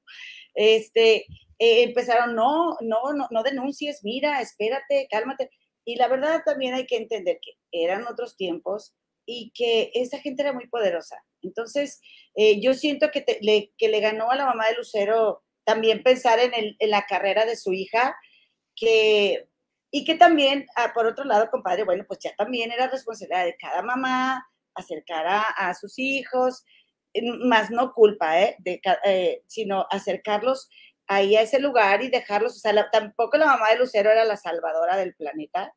este, 0.53 1.25
eh, 1.59 1.83
empezaron, 1.83 2.35
no, 2.35 2.77
no, 2.81 3.13
no, 3.13 3.27
no 3.29 3.43
denuncies, 3.43 4.03
mira, 4.03 4.41
espérate, 4.41 5.07
cálmate. 5.09 5.49
Y 5.85 5.97
la 5.97 6.07
verdad 6.07 6.41
también 6.45 6.73
hay 6.75 6.85
que 6.85 6.97
entender 6.97 7.39
que 7.41 7.51
eran 7.71 8.07
otros 8.07 8.37
tiempos 8.37 8.95
y 9.25 9.51
que 9.53 9.91
esa 9.93 10.19
gente 10.19 10.43
era 10.43 10.53
muy 10.53 10.67
poderosa. 10.67 11.17
Entonces, 11.41 11.99
eh, 12.35 12.61
yo 12.61 12.73
siento 12.73 13.11
que, 13.11 13.25
que 13.77 13.87
le 13.89 13.99
ganó 13.99 14.31
a 14.31 14.35
la 14.35 14.45
mamá 14.45 14.67
de 14.69 14.75
Lucero 14.75 15.43
también 15.63 16.03
pensar 16.03 16.39
en, 16.39 16.53
el, 16.53 16.75
en 16.79 16.89
la 16.89 17.05
carrera 17.05 17.45
de 17.45 17.55
su 17.55 17.73
hija, 17.73 18.15
que, 18.75 19.47
y 19.91 20.05
que 20.05 20.15
también, 20.15 20.65
ah, 20.75 20.91
por 20.93 21.05
otro 21.05 21.25
lado, 21.25 21.49
compadre, 21.51 21.83
bueno, 21.83 22.03
pues 22.07 22.19
ya 22.19 22.35
también 22.35 22.71
era 22.71 22.87
responsabilidad 22.87 23.45
de 23.45 23.57
cada 23.57 23.81
mamá 23.81 24.47
acercar 24.75 25.25
a, 25.27 25.73
sus 25.75 25.99
hijos, 25.99 26.65
más 27.45 27.69
no 27.69 27.93
culpa, 27.93 28.41
¿eh? 28.41 28.57
Eh, 29.05 29.43
sino 29.47 29.85
acercarlos 29.91 30.69
ahí 31.07 31.35
a 31.35 31.41
ese 31.41 31.59
lugar 31.59 32.01
y 32.01 32.09
dejarlos, 32.09 32.55
o 32.55 32.59
sea, 32.59 32.89
tampoco 32.91 33.37
la 33.37 33.45
mamá 33.45 33.69
de 33.69 33.77
Lucero 33.77 34.09
era 34.09 34.25
la 34.25 34.37
salvadora 34.37 34.97
del 34.97 35.13
planeta, 35.13 35.73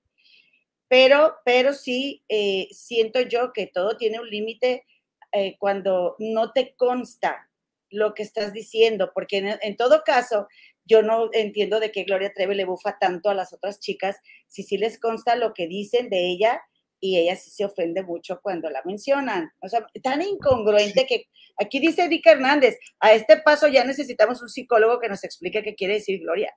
pero, 0.89 1.37
pero 1.45 1.73
sí 1.73 2.25
eh, 2.29 2.69
siento 2.71 3.21
yo 3.21 3.53
que 3.53 3.67
todo 3.67 3.97
tiene 3.97 4.21
un 4.21 4.31
límite 4.31 4.87
eh, 5.33 5.57
cuando 5.59 6.17
no 6.19 6.53
te 6.53 6.75
consta 6.77 7.46
lo 7.91 8.15
que 8.15 8.23
estás 8.23 8.53
diciendo, 8.53 9.11
porque 9.15 9.59
en, 9.61 9.77
todo 9.77 10.03
caso, 10.05 10.49
yo 10.85 11.03
no 11.03 11.29
entiendo 11.33 11.81
de 11.81 11.93
qué 11.93 12.05
Gloria 12.05 12.33
Trevi 12.35 12.55
le 12.55 12.65
bufa 12.65 12.99
tanto 12.99 13.31
a 13.31 13.35
las 13.35 13.53
otras 13.53 13.81
chicas, 13.81 14.17
si 14.49 14.63
sí 14.63 14.79
les 14.79 14.99
consta 14.99 15.37
lo 15.37 15.55
que 15.55 15.67
dicen 15.67 16.11
de 16.11 16.31
ella 16.31 16.61
y 17.01 17.19
ella 17.19 17.37
sí 17.37 17.51
se 17.51 17.65
ofende 17.65 18.03
mucho 18.03 18.41
cuando 18.43 18.71
la 18.71 18.83
mencionan. 18.85 19.51
O 19.61 19.69
sea, 19.69 19.87
tan 20.03 20.23
incongruente 20.23 21.07
que 21.07 21.27
aquí 21.59 21.79
dice 21.79 22.05
Erika 22.05 22.33
Hernández, 22.33 22.79
a 23.01 23.13
este 23.13 23.37
paso 23.39 23.69
ya 23.69 23.85
necesitamos 23.85 24.43
un 24.43 24.49
psicólogo 24.49 24.99
que 25.01 25.09
nos 25.09 25.23
explique 25.25 25.63
qué 25.63 25.75
quiere 25.75 25.95
decir 25.95 26.21
Gloria. 26.21 26.53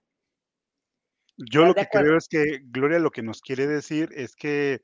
Yo 1.38 1.66
lo 1.66 1.74
que 1.74 1.88
creo 1.88 2.18
es 2.18 2.28
que 2.28 2.60
Gloria 2.64 3.00
lo 3.00 3.12
que 3.12 3.22
nos 3.22 3.42
quiere 3.42 3.66
decir 3.66 4.10
es 4.14 4.36
que 4.36 4.82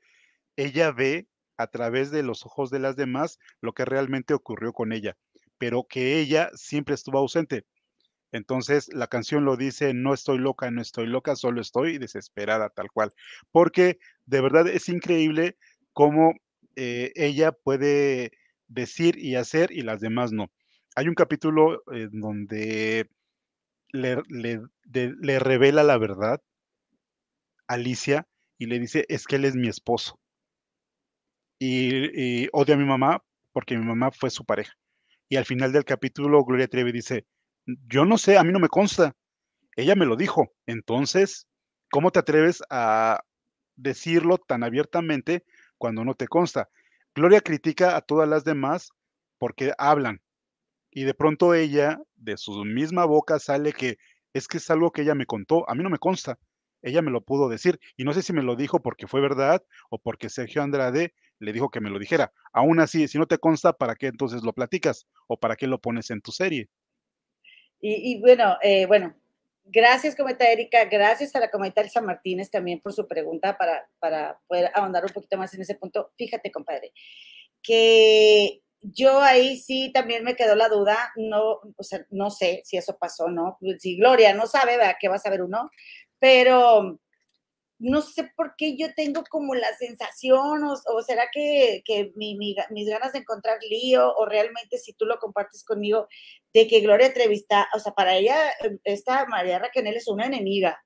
ella 0.56 0.90
ve 0.90 1.28
a 1.58 1.66
través 1.66 2.10
de 2.10 2.22
los 2.22 2.46
ojos 2.46 2.70
de 2.70 2.78
las 2.78 2.96
demás 2.96 3.38
lo 3.60 3.72
que 3.72 3.84
realmente 3.84 4.34
ocurrió 4.34 4.72
con 4.72 4.92
ella, 4.92 5.16
pero 5.58 5.86
que 5.88 6.20
ella 6.20 6.50
siempre 6.54 6.94
estuvo 6.94 7.18
ausente. 7.18 7.64
Entonces 8.32 8.88
la 8.92 9.06
canción 9.06 9.44
lo 9.44 9.56
dice, 9.56 9.94
no 9.94 10.12
estoy 10.12 10.38
loca, 10.38 10.70
no 10.70 10.82
estoy 10.82 11.06
loca, 11.06 11.36
solo 11.36 11.60
estoy 11.60 11.98
desesperada 11.98 12.70
tal 12.70 12.90
cual, 12.90 13.12
porque 13.52 13.98
de 14.26 14.40
verdad 14.40 14.68
es 14.68 14.88
increíble 14.88 15.56
cómo 15.92 16.34
eh, 16.76 17.12
ella 17.14 17.52
puede 17.52 18.32
decir 18.68 19.18
y 19.18 19.36
hacer 19.36 19.72
y 19.72 19.82
las 19.82 20.00
demás 20.00 20.32
no. 20.32 20.50
Hay 20.96 21.08
un 21.08 21.14
capítulo 21.14 21.82
en 21.92 22.20
donde 22.20 23.08
le, 23.92 25.38
revela 25.38 25.82
la 25.82 25.98
verdad 25.98 26.40
Alicia 27.66 28.26
y 28.58 28.66
le 28.66 28.78
dice, 28.78 29.06
es 29.08 29.26
que 29.26 29.36
él 29.36 29.44
es 29.44 29.56
mi 29.56 29.68
esposo 29.68 30.18
y, 31.58 32.48
odia 32.52 32.74
a 32.74 32.78
mi 32.78 32.84
mamá 32.84 33.22
porque 33.52 33.76
mi 33.76 33.84
mamá 33.84 34.10
fue 34.10 34.30
su 34.30 34.44
pareja. 34.44 34.72
Y 35.28 35.36
al 35.36 35.44
final 35.44 35.72
del 35.72 35.84
capítulo, 35.84 36.44
Gloria 36.44 36.68
Trevi 36.68 36.92
dice, 36.92 37.26
yo 37.88 38.04
no 38.04 38.16
sé, 38.18 38.38
a 38.38 38.44
mí 38.44 38.52
no 38.52 38.60
me 38.60 38.68
consta. 38.68 39.14
Ella 39.74 39.94
me 39.96 40.06
lo 40.06 40.16
dijo. 40.16 40.52
Entonces, 40.66 41.48
¿cómo 41.90 42.10
te 42.10 42.20
atreves 42.20 42.62
a 42.70 43.22
decirlo 43.74 44.38
tan 44.38 44.62
abiertamente 44.62 45.44
cuando 45.78 46.04
no 46.04 46.14
te 46.14 46.28
consta? 46.28 46.68
Gloria 47.14 47.40
critica 47.40 47.96
a 47.96 48.02
todas 48.02 48.28
las 48.28 48.44
demás 48.44 48.90
porque 49.38 49.72
hablan. 49.78 50.22
Y 50.90 51.04
de 51.04 51.14
pronto 51.14 51.54
ella, 51.54 52.00
de 52.14 52.36
su 52.36 52.64
misma 52.64 53.04
boca, 53.04 53.38
sale 53.38 53.72
que 53.72 53.98
es 54.32 54.48
que 54.48 54.58
es 54.58 54.70
algo 54.70 54.92
que 54.92 55.02
ella 55.02 55.14
me 55.14 55.26
contó. 55.26 55.68
A 55.68 55.74
mí 55.74 55.82
no 55.82 55.90
me 55.90 55.98
consta. 55.98 56.38
Ella 56.82 57.02
me 57.02 57.10
lo 57.10 57.22
pudo 57.22 57.48
decir. 57.48 57.80
Y 57.96 58.04
no 58.04 58.12
sé 58.12 58.22
si 58.22 58.32
me 58.32 58.42
lo 58.42 58.54
dijo 58.54 58.80
porque 58.80 59.06
fue 59.06 59.20
verdad 59.20 59.64
o 59.90 59.98
porque 59.98 60.28
Sergio 60.28 60.62
Andrade 60.62 61.14
le 61.38 61.52
dijo 61.52 61.70
que 61.70 61.80
me 61.80 61.90
lo 61.90 61.98
dijera. 61.98 62.32
Aún 62.52 62.80
así, 62.80 63.08
si 63.08 63.18
no 63.18 63.26
te 63.26 63.38
consta, 63.38 63.72
¿para 63.72 63.94
qué 63.94 64.06
entonces 64.06 64.42
lo 64.42 64.52
platicas? 64.52 65.06
¿O 65.26 65.36
para 65.38 65.56
qué 65.56 65.66
lo 65.66 65.80
pones 65.80 66.10
en 66.10 66.20
tu 66.20 66.32
serie? 66.32 66.68
Y, 67.80 68.20
bueno, 68.20 68.56
eh, 68.62 68.86
bueno, 68.86 69.14
gracias, 69.64 70.16
cometa 70.16 70.50
Erika, 70.50 70.86
gracias 70.86 71.36
a 71.36 71.40
la 71.40 71.50
cometa 71.50 71.82
Elsa 71.82 72.00
Martínez 72.00 72.50
también 72.50 72.80
por 72.80 72.92
su 72.92 73.06
pregunta 73.06 73.56
para, 73.56 73.88
para 74.00 74.40
poder 74.48 74.70
ahondar 74.74 75.04
un 75.04 75.12
poquito 75.12 75.36
más 75.36 75.54
en 75.54 75.60
ese 75.60 75.74
punto. 75.74 76.10
Fíjate, 76.16 76.50
compadre, 76.50 76.92
que 77.62 78.62
yo 78.80 79.20
ahí 79.20 79.58
sí 79.58 79.90
también 79.92 80.24
me 80.24 80.36
quedó 80.36 80.54
la 80.54 80.68
duda, 80.68 81.12
no, 81.16 81.60
o 81.76 81.82
sea, 81.82 82.04
no 82.10 82.30
sé 82.30 82.62
si 82.64 82.76
eso 82.76 82.96
pasó, 82.98 83.28
¿no? 83.28 83.58
Si 83.78 83.96
Gloria 83.96 84.34
no 84.34 84.46
sabe, 84.46 84.76
¿verdad? 84.76 84.96
¿Qué 84.98 85.08
va 85.08 85.16
a 85.16 85.20
saber 85.20 85.42
uno? 85.42 85.70
Pero 86.18 86.98
no 87.78 88.00
sé 88.00 88.30
por 88.36 88.54
qué 88.56 88.76
yo 88.76 88.94
tengo 88.94 89.22
como 89.28 89.54
la 89.54 89.74
sensación, 89.76 90.64
o, 90.64 91.02
será 91.02 91.28
que, 91.32 91.82
mis 92.14 92.88
ganas 92.88 93.12
de 93.12 93.20
encontrar 93.20 93.58
lío, 93.68 94.14
o 94.16 94.26
realmente 94.26 94.78
si 94.78 94.94
tú 94.94 95.04
lo 95.04 95.18
compartes 95.18 95.64
conmigo, 95.64 96.08
de 96.54 96.66
que 96.68 96.80
Gloria 96.80 97.08
entrevista, 97.08 97.68
o 97.74 97.78
sea, 97.78 97.92
para 97.92 98.16
ella, 98.16 98.36
em, 98.60 98.78
esta 98.84 99.26
María 99.26 99.58
Raquel 99.58 99.86
es 99.88 100.08
una 100.08 100.26
enemiga, 100.26 100.82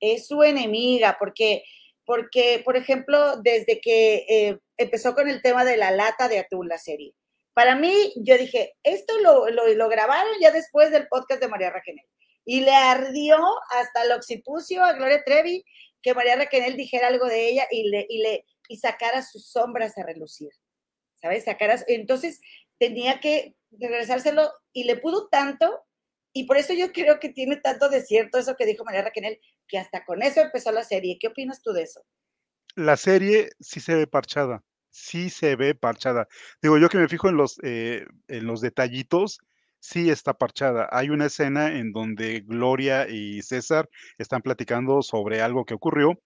es 0.00 0.26
su 0.26 0.42
enemiga, 0.42 1.16
porque, 1.18 1.62
porque 2.04 2.60
por 2.64 2.76
ejemplo, 2.76 3.36
desde 3.38 3.80
que 3.80 4.26
eh, 4.28 4.58
empezó 4.76 5.14
con 5.14 5.28
el 5.28 5.42
tema 5.42 5.64
de 5.64 5.76
la 5.76 5.90
lata 5.90 6.28
de 6.28 6.40
atún, 6.40 6.68
la 6.68 6.78
serie, 6.78 7.14
para 7.56 7.74
mí, 7.74 8.12
yo 8.16 8.36
dije, 8.36 8.74
esto 8.82 9.18
lo, 9.22 9.48
lo, 9.48 9.88
grabaron 9.88 10.34
ya 10.42 10.50
después 10.50 10.90
del 10.90 11.08
podcast 11.08 11.40
de 11.40 11.48
María 11.48 11.70
Raquel. 11.70 11.96
Y 12.44 12.60
le 12.60 12.74
ardió 12.74 13.38
hasta 13.70 14.02
el 14.02 14.12
occipucio 14.12 14.84
a 14.84 14.92
Gloria 14.92 15.22
Trevi 15.24 15.64
que 16.06 16.14
María 16.14 16.36
Raquel 16.36 16.76
dijera 16.76 17.08
algo 17.08 17.26
de 17.26 17.48
ella 17.48 17.66
y 17.68 17.90
le, 17.90 18.06
y 18.08 18.18
le 18.22 18.44
y 18.68 18.76
sacara 18.76 19.22
sus 19.22 19.50
sombras 19.50 19.98
a 19.98 20.04
relucir, 20.04 20.50
¿sabes? 21.20 21.42
Sacara, 21.42 21.82
entonces 21.88 22.40
tenía 22.78 23.18
que 23.18 23.56
regresárselo 23.72 24.52
y 24.72 24.84
le 24.84 24.96
pudo 24.98 25.26
tanto 25.28 25.84
y 26.32 26.44
por 26.44 26.58
eso 26.58 26.74
yo 26.74 26.92
creo 26.92 27.18
que 27.18 27.30
tiene 27.30 27.56
tanto 27.56 27.88
desierto 27.88 28.38
eso 28.38 28.54
que 28.54 28.66
dijo 28.66 28.84
María 28.84 29.02
Raquel, 29.02 29.40
que 29.66 29.78
hasta 29.78 30.04
con 30.04 30.22
eso 30.22 30.42
empezó 30.42 30.70
la 30.70 30.84
serie. 30.84 31.18
¿Qué 31.20 31.26
opinas 31.26 31.60
tú 31.60 31.72
de 31.72 31.82
eso? 31.82 32.04
La 32.76 32.96
serie 32.96 33.50
sí 33.58 33.80
se 33.80 33.96
ve 33.96 34.06
parchada, 34.06 34.62
sí 34.90 35.28
se 35.28 35.56
ve 35.56 35.74
parchada. 35.74 36.28
Digo, 36.62 36.78
yo 36.78 36.88
que 36.88 36.98
me 36.98 37.08
fijo 37.08 37.28
en 37.28 37.36
los, 37.36 37.58
eh, 37.64 38.06
en 38.28 38.46
los 38.46 38.60
detallitos, 38.60 39.40
sí 39.86 40.10
está 40.10 40.34
parchada. 40.34 40.88
Hay 40.90 41.10
una 41.10 41.26
escena 41.26 41.78
en 41.78 41.92
donde 41.92 42.40
Gloria 42.40 43.08
y 43.08 43.42
César 43.42 43.88
están 44.18 44.42
platicando 44.42 45.02
sobre 45.02 45.42
algo 45.42 45.64
que 45.64 45.74
ocurrió 45.74 46.20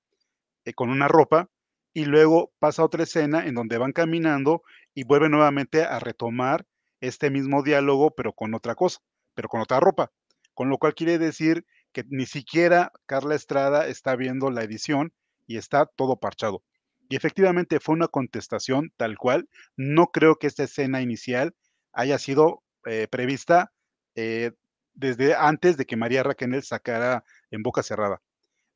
eh, 0.64 0.72
con 0.72 0.88
una 0.88 1.08
ropa 1.08 1.48
y 1.92 2.06
luego 2.06 2.52
pasa 2.58 2.84
otra 2.84 3.02
escena 3.02 3.46
en 3.46 3.54
donde 3.54 3.76
van 3.76 3.92
caminando 3.92 4.62
y 4.94 5.04
vuelven 5.04 5.32
nuevamente 5.32 5.82
a 5.82 5.98
retomar 5.98 6.66
este 7.00 7.30
mismo 7.30 7.62
diálogo, 7.62 8.12
pero 8.12 8.32
con 8.32 8.54
otra 8.54 8.74
cosa, 8.74 9.00
pero 9.34 9.48
con 9.48 9.60
otra 9.60 9.78
ropa. 9.78 10.10
Con 10.54 10.70
lo 10.70 10.78
cual 10.78 10.94
quiere 10.94 11.18
decir 11.18 11.66
que 11.92 12.04
ni 12.08 12.24
siquiera 12.26 12.92
Carla 13.06 13.34
Estrada 13.34 13.88
está 13.88 14.16
viendo 14.16 14.50
la 14.50 14.62
edición 14.62 15.12
y 15.46 15.58
está 15.58 15.84
todo 15.84 16.16
parchado. 16.16 16.62
Y 17.10 17.16
efectivamente 17.16 17.80
fue 17.80 17.94
una 17.94 18.08
contestación 18.08 18.92
tal 18.96 19.18
cual. 19.18 19.48
No 19.76 20.06
creo 20.06 20.36
que 20.36 20.46
esta 20.46 20.62
escena 20.62 21.02
inicial 21.02 21.54
haya 21.92 22.18
sido 22.18 22.62
eh, 22.86 23.06
prevista 23.10 23.72
eh, 24.14 24.52
desde 24.94 25.34
antes 25.34 25.76
de 25.76 25.86
que 25.86 25.96
María 25.96 26.22
Raquel 26.22 26.62
sacara 26.62 27.24
en 27.50 27.62
boca 27.62 27.82
cerrada. 27.82 28.20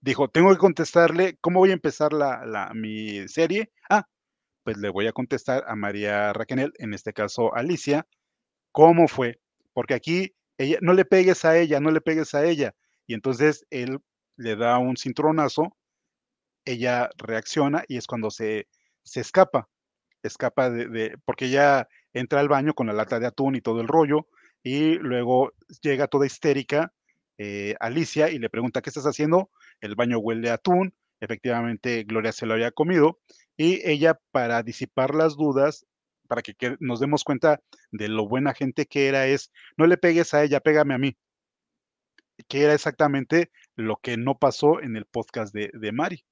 Dijo, 0.00 0.28
tengo 0.28 0.50
que 0.50 0.58
contestarle, 0.58 1.38
¿cómo 1.40 1.60
voy 1.60 1.70
a 1.70 1.74
empezar 1.74 2.12
la, 2.12 2.70
mi 2.74 3.26
serie? 3.28 3.72
Ah, 3.88 4.06
pues 4.64 4.76
le 4.78 4.90
voy 4.90 5.06
a 5.06 5.12
contestar 5.12 5.64
a 5.66 5.76
María 5.76 6.32
Raquel, 6.32 6.72
en 6.78 6.94
este 6.94 7.12
caso 7.12 7.54
Alicia, 7.54 8.06
¿cómo 8.72 9.08
fue? 9.08 9.40
Porque 9.72 9.94
aquí 9.94 10.34
ella, 10.58 10.78
no 10.82 10.92
le 10.94 11.04
pegues 11.04 11.44
a 11.44 11.58
ella, 11.58 11.80
no 11.80 11.90
le 11.90 12.00
pegues 12.00 12.34
a 12.34 12.44
ella. 12.44 12.74
Y 13.06 13.14
entonces 13.14 13.66
él 13.70 13.98
le 14.36 14.56
da 14.56 14.78
un 14.78 14.96
cinturonazo, 14.96 15.76
ella 16.64 17.10
reacciona 17.16 17.84
y 17.88 17.96
es 17.96 18.06
cuando 18.06 18.30
se, 18.30 18.68
se 19.02 19.20
escapa, 19.20 19.68
escapa 20.22 20.70
de, 20.70 20.88
de, 20.88 21.18
porque 21.24 21.50
ya 21.50 21.88
entra 22.14 22.40
al 22.40 22.48
baño 22.48 22.74
con 22.74 22.86
la 22.86 22.92
lata 22.92 23.20
de 23.20 23.26
atún 23.26 23.56
y 23.56 23.60
todo 23.60 23.80
el 23.80 23.88
rollo, 23.88 24.28
y 24.62 24.94
luego 24.94 25.52
llega 25.82 26.06
toda 26.06 26.26
histérica 26.26 26.92
eh, 27.36 27.74
Alicia 27.80 28.30
y 28.30 28.38
le 28.38 28.48
pregunta, 28.48 28.80
¿qué 28.80 28.90
estás 28.90 29.04
haciendo? 29.04 29.50
El 29.80 29.96
baño 29.96 30.18
huele 30.18 30.50
a 30.50 30.54
atún, 30.54 30.94
efectivamente 31.20 32.04
Gloria 32.04 32.32
se 32.32 32.46
lo 32.46 32.54
había 32.54 32.70
comido, 32.70 33.20
y 33.56 33.80
ella 33.88 34.18
para 34.30 34.62
disipar 34.62 35.14
las 35.14 35.36
dudas, 35.36 35.86
para 36.28 36.42
que, 36.42 36.76
nos 36.80 37.00
demos 37.00 37.24
cuenta 37.24 37.60
de 37.90 38.08
lo 38.08 38.28
buena 38.28 38.54
gente 38.54 38.86
que 38.86 39.08
era, 39.08 39.26
es, 39.26 39.50
no 39.76 39.86
le 39.86 39.96
pegues 39.96 40.32
a 40.32 40.42
ella, 40.44 40.60
pégame 40.60 40.94
a 40.94 40.98
mí, 40.98 41.16
que 42.48 42.62
era 42.62 42.74
exactamente 42.74 43.50
lo 43.76 43.96
que 43.96 44.16
no 44.16 44.38
pasó 44.38 44.80
en 44.80 44.96
el 44.96 45.04
podcast 45.04 45.52
de, 45.52 45.70
de 45.72 45.92
Mari. 45.92 46.24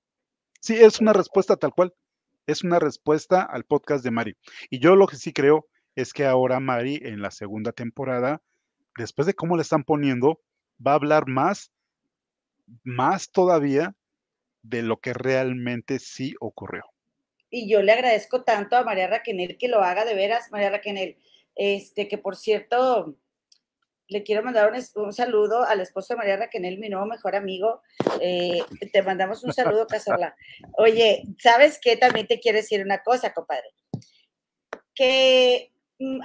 Sí, 0.61 0.75
es 0.75 1.01
una 1.01 1.13
respuesta 1.13 1.57
tal 1.57 1.73
cual 1.73 1.93
es 2.47 2.63
una 2.65 2.79
respuesta 2.79 3.43
al 3.43 3.65
podcast 3.65 4.05
de 4.05 4.11
Mari. 4.11 4.37
Y 4.71 4.79
yo 4.81 4.97
lo 4.97 5.07
que 5.07 5.17
sí 5.17 5.33
creo 5.33 5.67
es 5.95 6.13
que 6.13 6.25
ahora 6.25 6.61
Mari 6.61 7.01
en 7.03 7.21
la 7.21 7.31
segunda 7.31 7.73
temporada, 7.73 8.43
después 8.97 9.27
de 9.27 9.35
cómo 9.35 9.57
le 9.57 9.63
están 9.63 9.85
poniendo, 9.85 10.41
va 10.85 10.93
a 10.93 10.97
hablar 10.97 11.29
más, 11.29 11.73
más 12.85 13.31
todavía 13.31 13.95
de 14.63 14.83
lo 14.83 14.99
que 14.99 15.13
realmente 15.13 15.99
sí 15.99 16.35
ocurrió. 16.41 16.85
Y 17.51 17.69
yo 17.69 17.83
le 17.83 17.93
agradezco 17.93 18.45
tanto 18.45 18.77
a 18.77 18.85
María 18.85 19.09
Raquel 19.09 19.59
que 19.59 19.69
lo 19.69 19.83
haga 19.83 20.05
de 20.05 20.15
veras, 20.15 20.51
María 20.51 20.71
Raquel. 20.71 21.19
Este, 21.55 22.09
que 22.09 22.17
por 22.17 22.35
cierto, 22.37 23.15
le 24.09 24.23
quiero 24.23 24.43
mandar 24.43 24.73
un, 24.95 25.13
saludo 25.13 25.65
al 25.65 25.81
esposo 25.81 26.15
de 26.15 26.19
María 26.19 26.37
Raquel, 26.37 26.79
mi 26.79 26.89
nuevo 26.89 27.07
mejor 27.07 27.37
amigo. 27.37 27.83
Eh, 28.21 28.61
te 28.93 29.03
mandamos 29.03 29.45
un 29.45 29.53
saludo, 29.53 29.87
Casola. 29.87 30.35
Oye, 30.79 31.25
¿sabes 31.39 31.79
qué? 31.83 31.97
También 31.97 32.27
te 32.27 32.41
quiero 32.41 32.57
decir 32.57 32.83
una 32.83 33.03
cosa, 33.03 33.35
compadre. 33.35 33.69
Que 34.95 35.72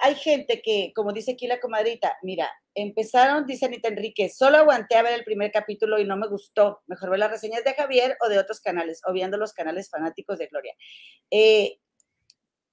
hay 0.01 0.15
gente 0.15 0.61
que, 0.61 0.91
como 0.95 1.13
dice 1.13 1.33
aquí 1.33 1.47
la 1.47 1.59
comadrita, 1.59 2.17
mira, 2.21 2.49
empezaron, 2.73 3.45
dice 3.45 3.65
Anita 3.65 3.89
Enrique, 3.89 4.29
solo 4.29 4.57
aguanté 4.57 4.95
a 4.95 5.01
ver 5.01 5.13
el 5.13 5.23
primer 5.23 5.51
capítulo 5.51 5.99
y 5.99 6.05
no 6.05 6.15
me 6.15 6.27
gustó. 6.27 6.81
Mejor 6.87 7.09
ver 7.09 7.19
las 7.19 7.31
reseñas 7.31 7.63
de 7.63 7.73
Javier 7.73 8.17
o 8.21 8.29
de 8.29 8.39
otros 8.39 8.61
canales, 8.61 9.01
o 9.07 9.13
viendo 9.13 9.37
los 9.37 9.53
canales 9.53 9.89
fanáticos 9.89 10.37
de 10.37 10.47
Gloria. 10.47 10.73
Eh, 11.31 11.79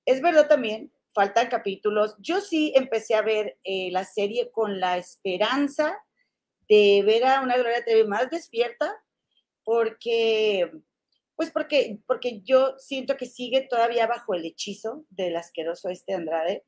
es 0.05 0.21
verdad 0.21 0.49
también, 0.49 0.93
faltan 1.15 1.49
capítulos. 1.49 2.17
Yo 2.19 2.41
sí 2.41 2.73
empecé 2.77 3.15
a 3.15 3.23
ver 3.23 3.59
eh, 3.65 3.91
la 3.91 4.05
serie 4.05 4.51
con 4.51 4.81
la 4.81 4.99
esperanza 4.99 5.99
de 6.69 7.03
ver 7.05 7.25
a 7.25 7.41
una 7.41 7.57
Gloria 7.57 7.85
Trevi 7.85 8.07
más 8.07 8.31
despierta, 8.31 8.95
porque, 9.65 10.71
pues 11.37 11.51
porque, 11.51 11.99
porque 12.07 12.41
yo 12.43 12.75
siento 12.79 13.17
que 13.17 13.27
sigue 13.27 13.63
todavía 13.63 14.07
bajo 14.07 14.35
el 14.35 14.45
hechizo 14.45 15.05
del 15.11 15.37
asqueroso 15.37 15.89
este 15.89 16.15
Andrade. 16.15 16.65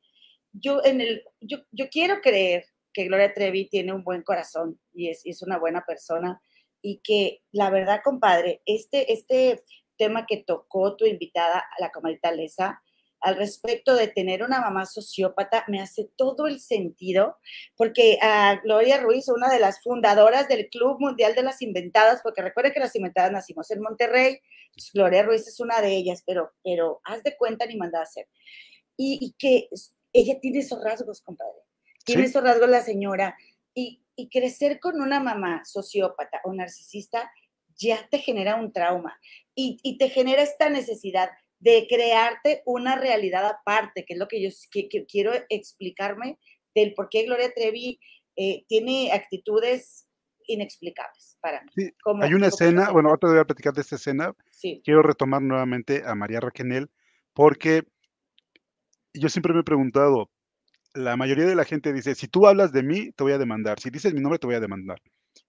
Yo, 0.53 0.83
en 0.83 1.01
el, 1.01 1.23
yo, 1.41 1.59
yo 1.71 1.89
quiero 1.89 2.21
creer 2.21 2.65
que 2.93 3.05
Gloria 3.05 3.33
Trevi 3.33 3.69
tiene 3.69 3.93
un 3.93 4.03
buen 4.03 4.23
corazón 4.23 4.79
y 4.93 5.09
es, 5.09 5.21
es 5.25 5.41
una 5.41 5.59
buena 5.59 5.83
persona 5.85 6.41
y 6.81 6.99
que 7.03 7.41
la 7.51 7.69
verdad, 7.69 8.01
compadre, 8.03 8.61
este, 8.65 9.11
este 9.11 9.63
tema 9.97 10.25
que 10.25 10.37
tocó 10.37 10.95
tu 10.95 11.05
invitada, 11.05 11.63
la 11.79 11.91
comadita 11.91 12.31
Lesa, 12.31 12.81
al 13.19 13.35
respecto 13.35 13.95
de 13.95 14.07
tener 14.07 14.43
una 14.43 14.61
mamá 14.61 14.85
sociópata 14.85 15.65
me 15.67 15.81
hace 15.81 16.09
todo 16.15 16.47
el 16.47 16.59
sentido, 16.59 17.37
porque 17.75 18.19
a 18.21 18.59
Gloria 18.63 18.99
Ruiz, 18.99 19.27
una 19.29 19.49
de 19.49 19.59
las 19.59 19.81
fundadoras 19.81 20.47
del 20.47 20.69
Club 20.69 20.97
Mundial 20.99 21.33
de 21.33 21.43
las 21.43 21.61
Inventadas, 21.61 22.21
porque 22.21 22.41
recuerde 22.41 22.73
que 22.73 22.79
las 22.79 22.95
inventadas 22.95 23.31
nacimos 23.31 23.71
en 23.71 23.81
Monterrey, 23.81 24.39
Gloria 24.93 25.23
Ruiz 25.23 25.47
es 25.47 25.59
una 25.59 25.81
de 25.81 25.95
ellas, 25.95 26.23
pero, 26.25 26.51
pero 26.63 27.01
haz 27.03 27.23
de 27.23 27.35
cuenta 27.35 27.65
ni 27.65 27.75
manda 27.75 27.99
a 27.99 28.03
hacer. 28.03 28.27
Y, 28.99 29.35
que 29.37 29.67
ella 30.13 30.39
tiene 30.39 30.59
esos 30.59 30.83
rasgos, 30.83 31.21
compadre. 31.21 31.59
Tiene 32.05 32.23
esos 32.23 32.43
rasgos 32.43 32.69
la 32.69 32.81
señora. 32.81 33.37
Y, 33.73 34.03
y 34.15 34.29
crecer 34.29 34.79
con 34.79 34.99
una 34.99 35.19
mamá 35.19 35.63
sociópata 35.63 36.41
o 36.43 36.53
narcisista 36.53 37.31
ya 37.77 38.07
te 38.09 38.17
genera 38.17 38.55
un 38.55 38.73
trauma 38.73 39.19
y, 39.53 39.77
y 39.83 39.99
te 39.99 40.09
genera 40.09 40.41
esta 40.41 40.69
necesidad 40.69 41.29
de 41.59 41.87
crearte 41.89 42.61
una 42.65 42.95
realidad 42.95 43.45
aparte, 43.45 44.05
que 44.05 44.13
es 44.13 44.19
lo 44.19 44.27
que 44.27 44.41
yo 44.41 44.49
quiero 45.07 45.31
explicarme 45.49 46.39
del 46.75 46.93
por 46.93 47.09
qué 47.09 47.23
Gloria 47.23 47.51
Trevi 47.53 47.99
eh, 48.35 48.65
tiene 48.67 49.11
actitudes 49.11 50.07
inexplicables 50.45 51.37
para 51.41 51.63
mí. 51.63 51.89
hay 52.21 52.33
una 52.33 52.47
escena, 52.47 52.91
bueno, 52.91 53.09
ahora 53.09 53.19
te 53.19 53.27
voy 53.27 53.39
a 53.39 53.45
platicar 53.45 53.73
de 53.73 53.81
esta 53.81 53.95
escena. 53.95 54.33
Quiero 54.83 55.01
retomar 55.01 55.41
nuevamente 55.41 56.03
a 56.05 56.15
María 56.15 56.39
Raquenel, 56.39 56.89
porque 57.33 57.83
yo 59.19 59.29
siempre 59.29 59.53
me 59.53 59.61
he 59.61 59.63
preguntado, 59.63 60.29
la 60.93 61.17
mayoría 61.17 61.45
de 61.45 61.55
la 61.55 61.65
gente 61.65 61.93
dice, 61.93 62.15
si 62.15 62.27
tú 62.27 62.47
hablas 62.47 62.71
de 62.71 62.83
mí, 62.83 63.11
te 63.13 63.23
voy 63.23 63.33
a 63.33 63.37
demandar, 63.37 63.79
si 63.79 63.89
dices 63.89 64.13
mi 64.13 64.21
nombre, 64.21 64.39
te 64.39 64.47
voy 64.47 64.55
a 64.55 64.59
demandar 64.59 64.99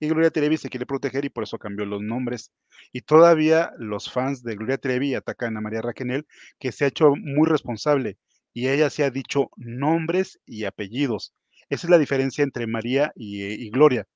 y 0.01 0.09
Gloria 0.09 0.31
Trevi 0.31 0.57
se 0.57 0.69
quiere 0.69 0.87
proteger 0.87 1.25
y 1.25 1.31
por 1.31 1.45
eso 1.45 1.59
cambió 1.59 1.85
los 1.87 2.03
nombres. 2.03 2.53
Y 2.93 3.03
todavía 3.03 3.73
los 3.79 4.11
fans 4.11 4.43
de 4.43 4.57
Gloria 4.57 4.79
Trevi 4.79 5.15
atacan 5.15 5.57
a 5.57 5.61
María 5.61 5.83
Raquenel, 5.83 6.27
que 6.59 6.73
se 6.73 6.85
ha 6.85 6.89
hecho 6.89 7.15
muy 7.17 7.49
responsable 7.49 8.19
y 8.53 8.69
ella 8.69 8.91
se 8.91 9.05
ha 9.05 9.11
dicho 9.11 9.51
nombres 9.57 10.41
y 10.47 10.65
apellidos. 10.65 11.35
Esa 11.69 11.87
es 11.87 11.91
la 11.91 11.99
diferencia 11.99 12.43
entre 12.45 12.67
María 12.67 13.13
y, 13.15 13.71
Gloria. 13.71 14.07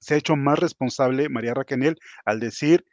Se 0.00 0.14
ha 0.14 0.18
hecho 0.18 0.36
más 0.36 0.58
responsable 0.58 1.28
María 1.28 1.54
Raquenel 1.54 1.96
al 2.24 2.40
decir, 2.40 2.84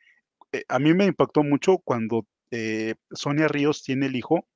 eh, 0.53 0.63
a 0.69 0.79
mí 0.79 0.93
me 0.93 1.05
impactó 1.05 1.43
mucho 1.43 1.77
cuando 1.79 2.25
eh, 2.51 2.95
Sonia 3.11 3.47
Ríos 3.47 3.83
tiene 3.83 4.07
el 4.07 4.15
hijo 4.15 4.47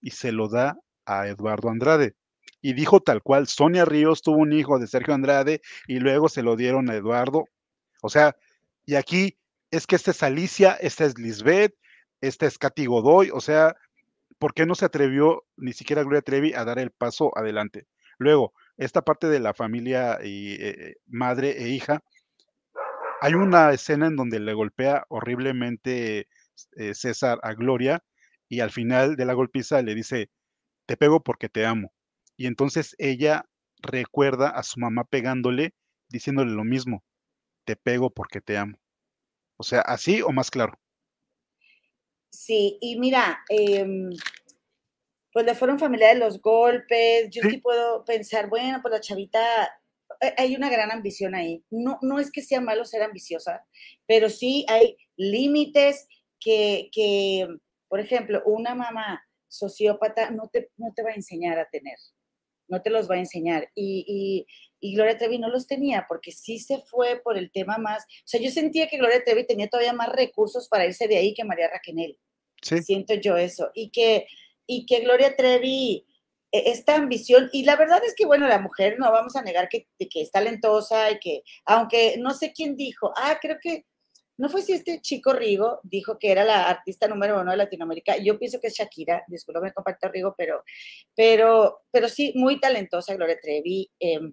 y 0.00 0.10
se 0.10 0.32
lo 0.32 0.48
da 0.48 0.76
a 1.06 1.28
Eduardo 1.28 1.68
Andrade 1.68 2.14
y 2.62 2.74
dijo 2.74 3.00
tal 3.00 3.22
cual, 3.22 3.46
Sonia 3.46 3.84
Ríos 3.84 4.22
tuvo 4.22 4.38
un 4.38 4.52
hijo 4.52 4.78
de 4.78 4.86
Sergio 4.86 5.14
Andrade 5.14 5.60
y 5.86 5.98
luego 5.98 6.28
se 6.28 6.42
lo 6.42 6.56
dieron 6.56 6.90
a 6.90 6.94
Eduardo. 6.94 7.44
O 8.02 8.08
sea, 8.08 8.36
y 8.84 8.96
aquí 8.96 9.38
es 9.70 9.86
que 9.86 9.96
esta 9.96 10.10
es 10.10 10.22
Alicia, 10.22 10.72
esta 10.80 11.04
es 11.04 11.18
Lisbeth, 11.18 11.74
esta 12.20 12.46
es 12.46 12.58
Katy 12.58 12.86
Godoy, 12.86 13.30
o 13.32 13.40
sea, 13.40 13.74
¿por 14.38 14.52
qué 14.52 14.66
no 14.66 14.74
se 14.74 14.84
atrevió 14.84 15.44
ni 15.56 15.72
siquiera 15.72 16.02
Gloria 16.02 16.22
Trevi 16.22 16.52
a 16.54 16.64
dar 16.64 16.78
el 16.78 16.90
paso 16.90 17.36
adelante? 17.36 17.86
Luego, 18.18 18.52
esta 18.76 19.02
parte 19.02 19.28
de 19.28 19.40
la 19.40 19.54
familia 19.54 20.18
eh, 20.22 20.96
madre 21.06 21.62
e 21.62 21.68
hija, 21.68 22.02
hay 23.22 23.34
una 23.34 23.72
escena 23.72 24.06
en 24.06 24.16
donde 24.16 24.40
le 24.40 24.54
golpea 24.54 25.04
horriblemente 25.08 26.28
eh, 26.76 26.94
César 26.94 27.38
a 27.42 27.54
Gloria 27.54 28.02
y 28.50 28.60
al 28.60 28.72
final 28.72 29.16
de 29.16 29.24
la 29.24 29.32
golpiza 29.32 29.80
le 29.80 29.94
dice, 29.94 30.28
te 30.86 30.96
pego 30.96 31.22
porque 31.22 31.48
te 31.48 31.64
amo. 31.64 31.92
Y 32.36 32.46
entonces 32.46 32.96
ella 32.98 33.46
recuerda 33.78 34.48
a 34.50 34.62
su 34.64 34.80
mamá 34.80 35.04
pegándole, 35.04 35.72
diciéndole 36.08 36.50
lo 36.50 36.64
mismo, 36.64 37.04
te 37.64 37.76
pego 37.76 38.10
porque 38.10 38.40
te 38.40 38.58
amo. 38.58 38.76
O 39.56 39.62
sea, 39.62 39.82
así 39.82 40.20
o 40.20 40.30
más 40.30 40.50
claro. 40.50 40.78
Sí, 42.32 42.76
y 42.80 42.98
mira, 42.98 43.40
em, 43.48 44.10
pues 45.32 45.46
le 45.46 45.54
fueron 45.54 45.78
familiares 45.78 46.18
los 46.18 46.40
golpes, 46.40 47.30
yo 47.30 47.42
sí. 47.42 47.58
puedo 47.58 48.04
pensar, 48.04 48.48
bueno, 48.48 48.80
pues 48.82 48.92
la 48.92 49.00
chavita, 49.00 49.64
eh, 50.20 50.34
hay 50.36 50.56
una 50.56 50.70
gran 50.70 50.90
ambición 50.90 51.36
ahí. 51.36 51.64
No, 51.70 51.98
no 52.02 52.18
es 52.18 52.32
que 52.32 52.42
sea 52.42 52.60
malo 52.60 52.84
ser 52.84 53.02
ambiciosa, 53.02 53.64
pero 54.06 54.28
sí 54.28 54.64
hay 54.68 54.96
límites 55.16 56.08
que, 56.40 56.88
que, 56.92 57.46
por 57.90 58.00
ejemplo, 58.00 58.42
una 58.46 58.74
mamá 58.74 59.22
sociópata 59.48 60.30
no 60.30 60.48
te, 60.48 60.70
no 60.78 60.94
te 60.94 61.02
va 61.02 61.10
a 61.10 61.14
enseñar 61.14 61.58
a 61.58 61.68
tener 61.68 61.98
no 62.70 62.80
te 62.80 62.88
los 62.88 63.10
va 63.10 63.16
a 63.16 63.18
enseñar. 63.18 63.68
Y, 63.74 64.46
Gloria 64.80 65.18
Trevi 65.18 65.38
no 65.38 65.50
los 65.50 65.66
tenía 65.66 66.06
porque 66.08 66.32
sí 66.32 66.58
se 66.58 66.78
fue 66.78 67.20
por 67.22 67.36
el 67.36 67.52
tema 67.52 67.76
más, 67.76 68.02
o 68.04 68.22
sea, 68.24 68.40
yo 68.40 68.50
sentía 68.50 68.86
que 68.86 68.96
Gloria 68.96 69.22
Trevi 69.22 69.46
tenía 69.46 69.68
todavía 69.68 69.92
más 69.92 70.08
recursos 70.08 70.68
para 70.68 70.86
irse 70.86 71.06
de 71.06 71.18
ahí 71.18 71.34
que 71.34 71.44
María 71.44 71.68
Raquenel. 71.68 72.18
Sí. 72.62 72.82
Siento 72.82 73.12
yo 73.14 73.36
eso. 73.36 73.70
Y 73.74 73.90
que, 73.90 74.26
y 74.66 74.86
que 74.86 75.00
Gloria 75.00 75.36
Trevi, 75.36 76.06
e, 76.50 76.70
esta 76.70 76.94
ambición, 76.94 77.50
y 77.52 77.64
la 77.64 77.76
verdad 77.76 78.02
es 78.06 78.14
que, 78.14 78.24
bueno, 78.24 78.48
la 78.48 78.58
mujer 78.58 78.96
no 78.98 79.12
vamos 79.12 79.36
a 79.36 79.42
negar 79.42 79.68
que, 79.68 79.86
que 79.98 80.22
es 80.22 80.30
talentosa 80.30 81.10
y 81.10 81.18
que, 81.18 81.42
aunque 81.66 82.16
no 82.18 82.32
sé 82.32 82.52
quién 82.54 82.74
dijo, 82.74 83.12
ah, 83.16 83.38
creo 83.40 83.58
que 83.60 83.84
no 84.40 84.48
fue 84.48 84.62
si 84.62 84.72
este 84.72 85.02
chico 85.02 85.34
Rigo 85.34 85.80
dijo 85.82 86.18
que 86.18 86.32
era 86.32 86.44
la 86.44 86.66
artista 86.70 87.06
número 87.06 87.38
uno 87.38 87.50
de 87.50 87.58
Latinoamérica. 87.58 88.16
Yo 88.16 88.38
pienso 88.38 88.58
que 88.58 88.68
es 88.68 88.74
Shakira, 88.74 89.22
disculpe, 89.28 89.70
comparto 89.74 90.08
Rigo, 90.08 90.34
pero, 90.34 90.64
pero, 91.14 91.82
pero 91.90 92.08
sí, 92.08 92.32
muy 92.36 92.58
talentosa 92.58 93.14
Gloria 93.14 93.38
Trevi. 93.38 93.90
Em, 94.00 94.32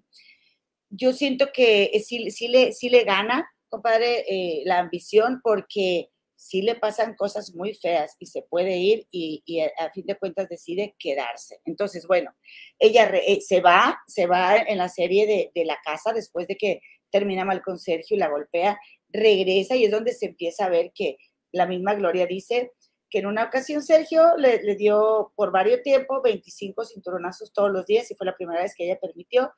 yo 0.88 1.12
siento 1.12 1.52
que 1.52 1.90
sí, 2.02 2.30
sí, 2.30 2.48
le, 2.48 2.72
sí 2.72 2.88
le 2.88 3.04
gana, 3.04 3.50
compadre, 3.68 4.24
eh, 4.26 4.62
la 4.64 4.78
ambición 4.78 5.42
porque 5.42 6.08
sí 6.36 6.62
le 6.62 6.76
pasan 6.76 7.14
cosas 7.14 7.54
muy 7.54 7.74
feas 7.74 8.16
y 8.18 8.24
se 8.24 8.40
puede 8.40 8.78
ir 8.78 9.06
y, 9.10 9.60
a, 9.60 9.90
fin 9.90 10.06
de 10.06 10.16
cuentas 10.16 10.48
decide 10.48 10.96
quedarse. 10.98 11.60
Entonces, 11.66 12.06
bueno, 12.06 12.34
ella 12.78 13.10
eh, 13.10 13.42
se 13.42 13.60
va, 13.60 13.98
se 14.06 14.26
va 14.26 14.56
en 14.56 14.78
la 14.78 14.88
serie 14.88 15.26
de, 15.26 15.50
de, 15.54 15.66
la 15.66 15.76
casa 15.84 16.14
después 16.14 16.46
de 16.46 16.56
que 16.56 16.80
termina 17.10 17.44
mal 17.44 17.60
con 17.62 17.78
Sergio 17.78 18.16
y 18.16 18.20
la 18.20 18.28
golpea 18.28 18.78
regresa 19.10 19.76
y 19.76 19.84
es 19.84 19.90
donde 19.90 20.12
se 20.12 20.26
empieza 20.26 20.66
a 20.66 20.68
ver 20.68 20.92
que 20.94 21.18
la 21.52 21.66
misma 21.66 21.94
Gloria 21.94 22.26
dice 22.26 22.72
que 23.10 23.20
en 23.20 23.26
una 23.26 23.44
ocasión 23.44 23.82
Sergio 23.82 24.36
le, 24.36 24.76
dio 24.76 25.32
por 25.34 25.50
varios 25.50 25.82
tiempos 25.82 26.22
25 26.22 26.84
cinturonazos 26.84 27.52
todos 27.52 27.70
los 27.70 27.86
días 27.86 28.10
y 28.10 28.14
fue 28.14 28.26
la 28.26 28.36
primera 28.36 28.62
vez 28.62 28.74
que 28.74 28.84
ella 28.84 29.00
permitió 29.00 29.52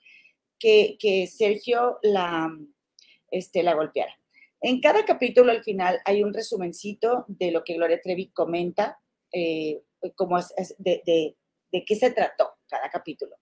que, 0.58 1.28
Sergio 1.30 1.98
la, 2.02 2.50
este, 3.30 3.62
la 3.62 3.74
golpeara. 3.74 4.14
En 4.60 4.80
cada 4.80 5.04
capítulo 5.04 5.50
al 5.50 5.64
final 5.64 6.00
hay 6.04 6.22
un 6.22 6.34
resumencito 6.34 7.24
de 7.28 7.50
lo 7.50 7.64
que 7.64 7.74
Gloria 7.74 8.00
Trevi 8.00 8.30
comenta, 8.30 9.00
eh, 9.32 9.82
como 10.14 10.38
de, 10.78 11.02
de, 11.04 11.36
de 11.72 11.84
qué 11.84 11.96
se 11.96 12.10
trató 12.10 12.58
cada 12.68 12.90
capítulo. 12.90 13.36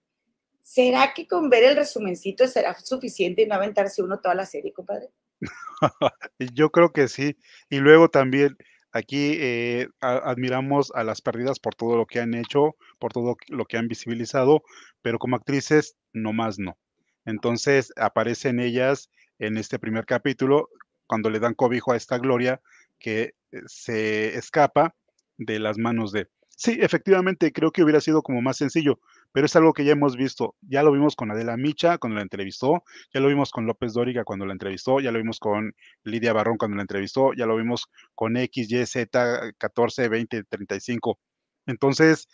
¿Será 0.61 1.13
que 1.13 1.27
con 1.27 1.49
ver 1.49 1.63
el 1.63 1.75
resumencito 1.75 2.47
será 2.47 2.73
suficiente 2.79 3.41
y 3.41 3.47
no 3.47 3.55
aventarse 3.55 4.01
uno 4.01 4.19
toda 4.19 4.35
la 4.35 4.45
serie, 4.45 4.71
compadre? 4.71 5.09
Yo 6.53 6.71
creo 6.71 6.91
que 6.91 7.07
sí. 7.07 7.37
Y 7.69 7.79
luego 7.79 8.09
también 8.09 8.57
aquí 8.91 9.37
eh, 9.39 9.87
admiramos 10.01 10.91
a 10.95 11.03
las 11.03 11.21
perdidas 11.21 11.59
por 11.59 11.75
todo 11.75 11.95
lo 11.95 12.05
que 12.05 12.19
han 12.19 12.33
hecho, 12.33 12.75
por 12.99 13.13
todo 13.13 13.37
lo 13.47 13.65
que 13.65 13.77
han 13.77 13.87
visibilizado, 13.87 14.63
pero 15.01 15.19
como 15.19 15.35
actrices, 15.35 15.95
no 16.13 16.33
más 16.33 16.59
no. 16.59 16.77
Entonces 17.25 17.93
aparecen 17.97 18.59
ellas 18.59 19.09
en 19.37 19.57
este 19.57 19.79
primer 19.79 20.05
capítulo 20.05 20.69
cuando 21.07 21.29
le 21.29 21.39
dan 21.39 21.53
cobijo 21.53 21.91
a 21.91 21.97
esta 21.97 22.17
Gloria 22.17 22.61
que 22.99 23.33
eh, 23.51 23.61
se 23.67 24.37
escapa 24.37 24.95
de 25.37 25.59
las 25.59 25.77
manos 25.77 26.11
de... 26.11 26.27
Sí, 26.61 26.77
efectivamente, 26.81 27.53
creo 27.53 27.71
que 27.71 27.83
hubiera 27.83 28.01
sido 28.01 28.21
como 28.21 28.41
más 28.41 28.57
sencillo, 28.57 28.99
pero 29.31 29.45
es 29.45 29.55
algo 29.55 29.71
que 29.71 29.85
ya 29.85 29.93
hemos 29.93 30.17
visto. 30.17 30.55
Ya 30.59 30.83
lo 30.83 30.91
vimos 30.91 31.15
con 31.15 31.31
Adela 31.31 31.55
Micha 31.55 31.97
cuando 31.97 32.17
la 32.17 32.21
entrevistó, 32.23 32.83
ya 33.13 33.21
lo 33.21 33.29
vimos 33.29 33.51
con 33.51 33.65
López 33.65 33.93
Dóriga 33.93 34.25
cuando 34.25 34.45
la 34.45 34.51
entrevistó, 34.51 34.99
ya 34.99 35.13
lo 35.13 35.19
vimos 35.19 35.39
con 35.39 35.73
Lidia 36.03 36.33
Barrón 36.33 36.57
cuando 36.57 36.75
la 36.75 36.81
entrevistó, 36.83 37.31
ya 37.33 37.45
lo 37.45 37.55
vimos 37.55 37.85
con 38.13 38.35
X, 38.35 38.69
Y, 38.73 38.85
Z, 38.85 39.53
14, 39.57 40.09
20, 40.09 40.43
35. 40.43 41.17
Entonces, 41.65 42.27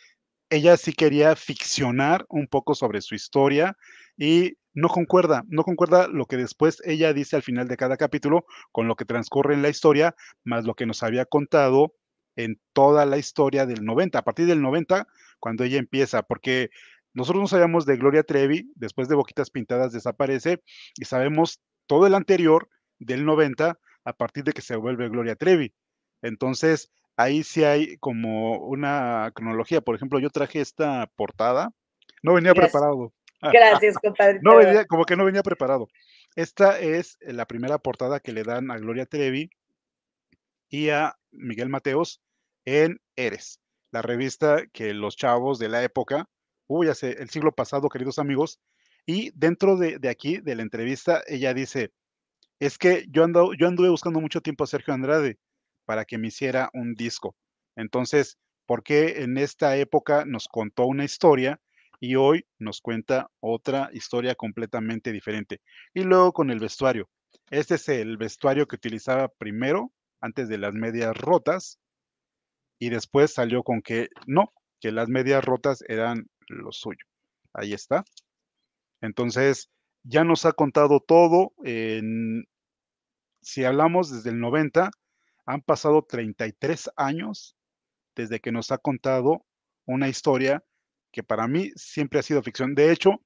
ella 0.50 0.76
sí 0.78 0.94
quería 0.94 1.36
ficcionar 1.36 2.26
un 2.30 2.48
poco 2.48 2.74
sobre 2.74 3.02
su 3.02 3.14
historia 3.14 3.78
y 4.18 4.54
no 4.74 4.90
concuerda, 4.90 5.44
no 5.48 5.64
concuerda 5.64 6.08
lo 6.08 6.26
que 6.26 6.38
después 6.38 6.82
ella 6.84 7.14
dice 7.14 7.36
al 7.36 7.44
final 7.44 7.68
de 7.68 7.78
cada 7.78 7.96
capítulo 7.98 8.46
con 8.72 8.88
lo 8.88 8.96
que 8.96 9.06
transcurre 9.06 9.54
en 9.54 9.62
la 9.62 9.70
historia, 9.70 10.16
más 10.44 10.66
lo 10.66 10.74
que 10.74 10.88
nos 10.88 11.04
había 11.04 11.26
contado 11.26 11.94
en 12.36 12.60
toda 12.74 13.06
la 13.06 13.18
historia 13.18 13.66
del 13.66 13.84
90, 13.84 14.20
a 14.20 14.24
partir 14.24 14.46
del 14.46 14.62
90, 14.62 15.08
cuando 15.40 15.64
ella 15.64 15.78
empieza, 15.78 16.24
porque 16.24 16.70
nosotros 17.14 17.42
no 17.42 17.48
sabíamos 17.48 17.86
de 17.86 17.98
Gloria 17.98 18.24
Trevi, 18.24 18.72
después 18.76 19.08
de 19.08 19.16
Boquitas 19.16 19.50
Pintadas 19.50 19.94
desaparece, 19.94 20.62
y 20.98 21.06
sabemos 21.06 21.62
todo 21.88 22.08
el 22.08 22.16
anterior 22.16 22.70
del 23.00 23.26
90 23.26 23.80
a 24.04 24.14
partir 24.14 24.44
de 24.44 24.54
que 24.54 24.62
se 24.62 24.76
vuelve 24.76 25.10
Gloria 25.10 25.36
Trevi. 25.36 25.74
Entonces, 26.22 26.92
ahí 27.16 27.44
sí 27.44 27.64
hay 27.64 27.98
como 27.98 28.60
una 28.60 29.32
cronología. 29.34 29.82
Por 29.82 29.96
ejemplo, 29.96 30.20
yo 30.20 30.30
traje 30.30 30.62
esta 30.62 31.10
portada, 31.16 31.72
no 32.22 32.34
venía 32.34 32.54
preparado. 32.54 33.14
Gracias, 33.42 33.96
compadre. 33.98 34.40
no 34.42 34.58
venía, 34.58 34.86
como 34.86 35.06
que 35.06 35.16
no 35.16 35.26
venía 35.26 35.44
preparado. 35.44 35.88
Esta 36.36 36.80
es 36.80 37.18
la 37.22 37.46
primera 37.46 37.78
portada 37.78 38.20
que 38.20 38.34
le 38.34 38.44
dan 38.44 38.72
a 38.72 38.78
Gloria 38.78 39.06
Trevi 39.06 39.50
y 40.70 40.90
a 40.90 41.16
Miguel 41.32 41.70
Mateos 41.70 42.22
en 42.66 43.00
Eres, 43.16 43.60
la 43.92 44.02
revista 44.02 44.66
que 44.74 44.94
los 44.94 45.16
chavos 45.16 45.60
de 45.60 45.70
la 45.70 45.84
época, 45.84 46.28
uy, 46.68 46.90
hace 46.90 47.12
el 47.22 47.30
siglo 47.30 47.52
pasado, 47.52 47.90
queridos 47.90 48.20
amigos, 48.20 48.60
y 49.06 49.32
dentro 49.36 49.78
de, 49.78 50.00
aquí, 50.10 50.40
de 50.40 50.56
la 50.56 50.64
entrevista, 50.64 51.22
ella 51.28 51.54
dice, 51.54 51.92
es 52.60 52.78
que 52.78 53.06
yo, 53.10 53.24
ando, 53.24 53.54
yo 53.54 53.68
anduve 53.68 53.90
buscando 53.90 54.20
mucho 54.20 54.42
tiempo 54.42 54.64
a 54.64 54.68
Sergio 54.68 54.94
Andrade 54.94 55.38
para 55.86 56.06
que 56.06 56.18
me 56.18 56.28
hiciera 56.28 56.70
un 56.74 56.96
disco. 56.96 57.36
Entonces, 57.76 58.38
¿por 58.66 58.84
qué 58.84 59.22
en 59.22 59.38
esta 59.38 59.78
época 59.78 60.26
nos 60.26 60.48
contó 60.48 60.86
una 60.88 61.06
historia 61.06 61.60
y 62.00 62.16
hoy 62.16 62.46
nos 62.58 62.82
cuenta 62.82 63.30
otra 63.40 63.90
historia 63.94 64.34
completamente 64.34 65.12
diferente? 65.12 65.62
Y 65.94 66.02
luego 66.02 66.34
con 66.34 66.50
el 66.50 66.60
vestuario. 66.60 67.08
Este 67.52 67.76
es 67.76 67.88
el 67.90 68.18
vestuario 68.18 68.68
que 68.68 68.78
utilizaba 68.78 69.28
primero, 69.28 69.94
antes 70.20 70.50
de 70.50 70.58
las 70.58 70.74
medias 70.74 71.16
rotas, 71.16 71.80
y 72.80 72.90
después 72.90 73.34
salió 73.34 73.64
con 73.64 73.82
que 73.82 74.10
no, 74.28 74.52
que 74.80 74.92
las 74.92 75.10
medias 75.10 75.44
rotas 75.44 75.84
eran 75.88 76.28
lo 76.48 76.72
suyo. 76.72 77.06
Ahí 77.54 77.74
está. 77.74 78.04
Entonces, 79.02 79.70
ya 80.04 80.24
nos 80.24 80.46
ha 80.46 80.52
contado 80.52 81.00
todo. 81.00 81.54
Si 83.42 83.64
hablamos 83.64 84.12
desde 84.12 84.30
el 84.32 84.40
90, 84.40 84.92
han 85.46 85.62
pasado 85.62 86.04
33 86.04 86.90
años 86.96 87.56
desde 88.16 88.40
que 88.40 88.52
nos 88.52 88.72
ha 88.72 88.78
contado 88.78 89.46
una 89.86 90.10
historia 90.10 90.64
que 91.12 91.24
para 91.24 91.48
mí 91.48 91.72
siempre 91.76 92.20
ha 92.20 92.24
sido 92.24 92.44
ficción. 92.44 92.76
De 92.76 92.92
hecho, 92.92 93.22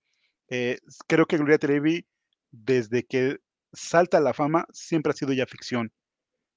eh, 0.49 0.79
creo 1.07 1.25
que 1.25 1.37
Gloria 1.37 1.57
Trevi, 1.57 2.05
desde 2.51 3.05
que 3.05 3.37
salta 3.71 4.17
a 4.17 4.21
la 4.21 4.33
fama, 4.33 4.65
siempre 4.71 5.11
ha 5.11 5.15
sido 5.15 5.33
ya 5.33 5.45
ficción. 5.45 5.91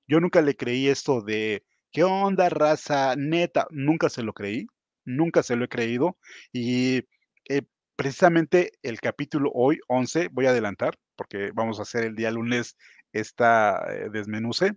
Yo 0.09 0.21
nunca 0.21 0.43
le 0.43 0.57
creí 0.57 0.89
esto 0.89 1.23
de, 1.23 1.65
¿qué 1.93 2.05
onda, 2.05 2.49
raza? 2.49 3.15
Neta, 3.17 3.67
nunca 3.71 4.09
se 4.09 4.23
lo 4.23 4.33
creí, 4.33 4.67
nunca 5.05 5.43
se 5.43 5.57
lo 5.57 5.65
he 5.65 5.69
creído. 5.69 6.19
Y 6.53 7.07
eh, 7.49 7.63
precisamente 7.97 8.73
el 8.83 9.01
capítulo 9.01 9.51
hoy, 9.55 9.79
11, 9.89 10.29
voy 10.33 10.47
a 10.47 10.51
adelantar, 10.51 10.97
porque 11.17 11.51
vamos 11.55 11.79
a 11.79 11.83
hacer 11.83 12.05
el 12.05 12.17
día 12.17 12.31
lunes 12.31 12.77
esta 13.13 13.85
eh, 13.93 14.09
desmenuce, 14.11 14.73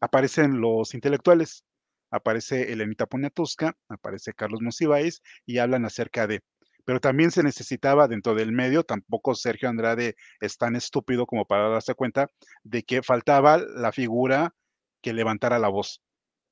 aparecen 0.00 0.60
los 0.60 0.94
intelectuales, 0.94 1.64
aparece 2.10 2.72
Elenita 2.72 3.06
Poniatowska, 3.06 3.76
aparece 3.88 4.32
Carlos 4.34 4.62
Monsiváis 4.62 5.22
y 5.46 5.58
hablan 5.58 5.84
acerca 5.84 6.26
de, 6.28 6.42
pero 6.84 7.00
también 7.00 7.30
se 7.32 7.42
necesitaba 7.42 8.08
dentro 8.08 8.34
del 8.34 8.52
medio, 8.52 8.84
tampoco 8.84 9.34
Sergio 9.34 9.68
Andrade 9.68 10.16
es 10.40 10.56
tan 10.58 10.76
estúpido 10.76 11.26
como 11.26 11.46
para 11.46 11.68
darse 11.68 11.94
cuenta 11.94 12.28
de 12.62 12.84
que 12.84 13.02
faltaba 13.02 13.58
la 13.58 13.92
figura 13.92 14.54
que 15.02 15.12
levantara 15.12 15.58
la 15.58 15.68
voz 15.68 16.00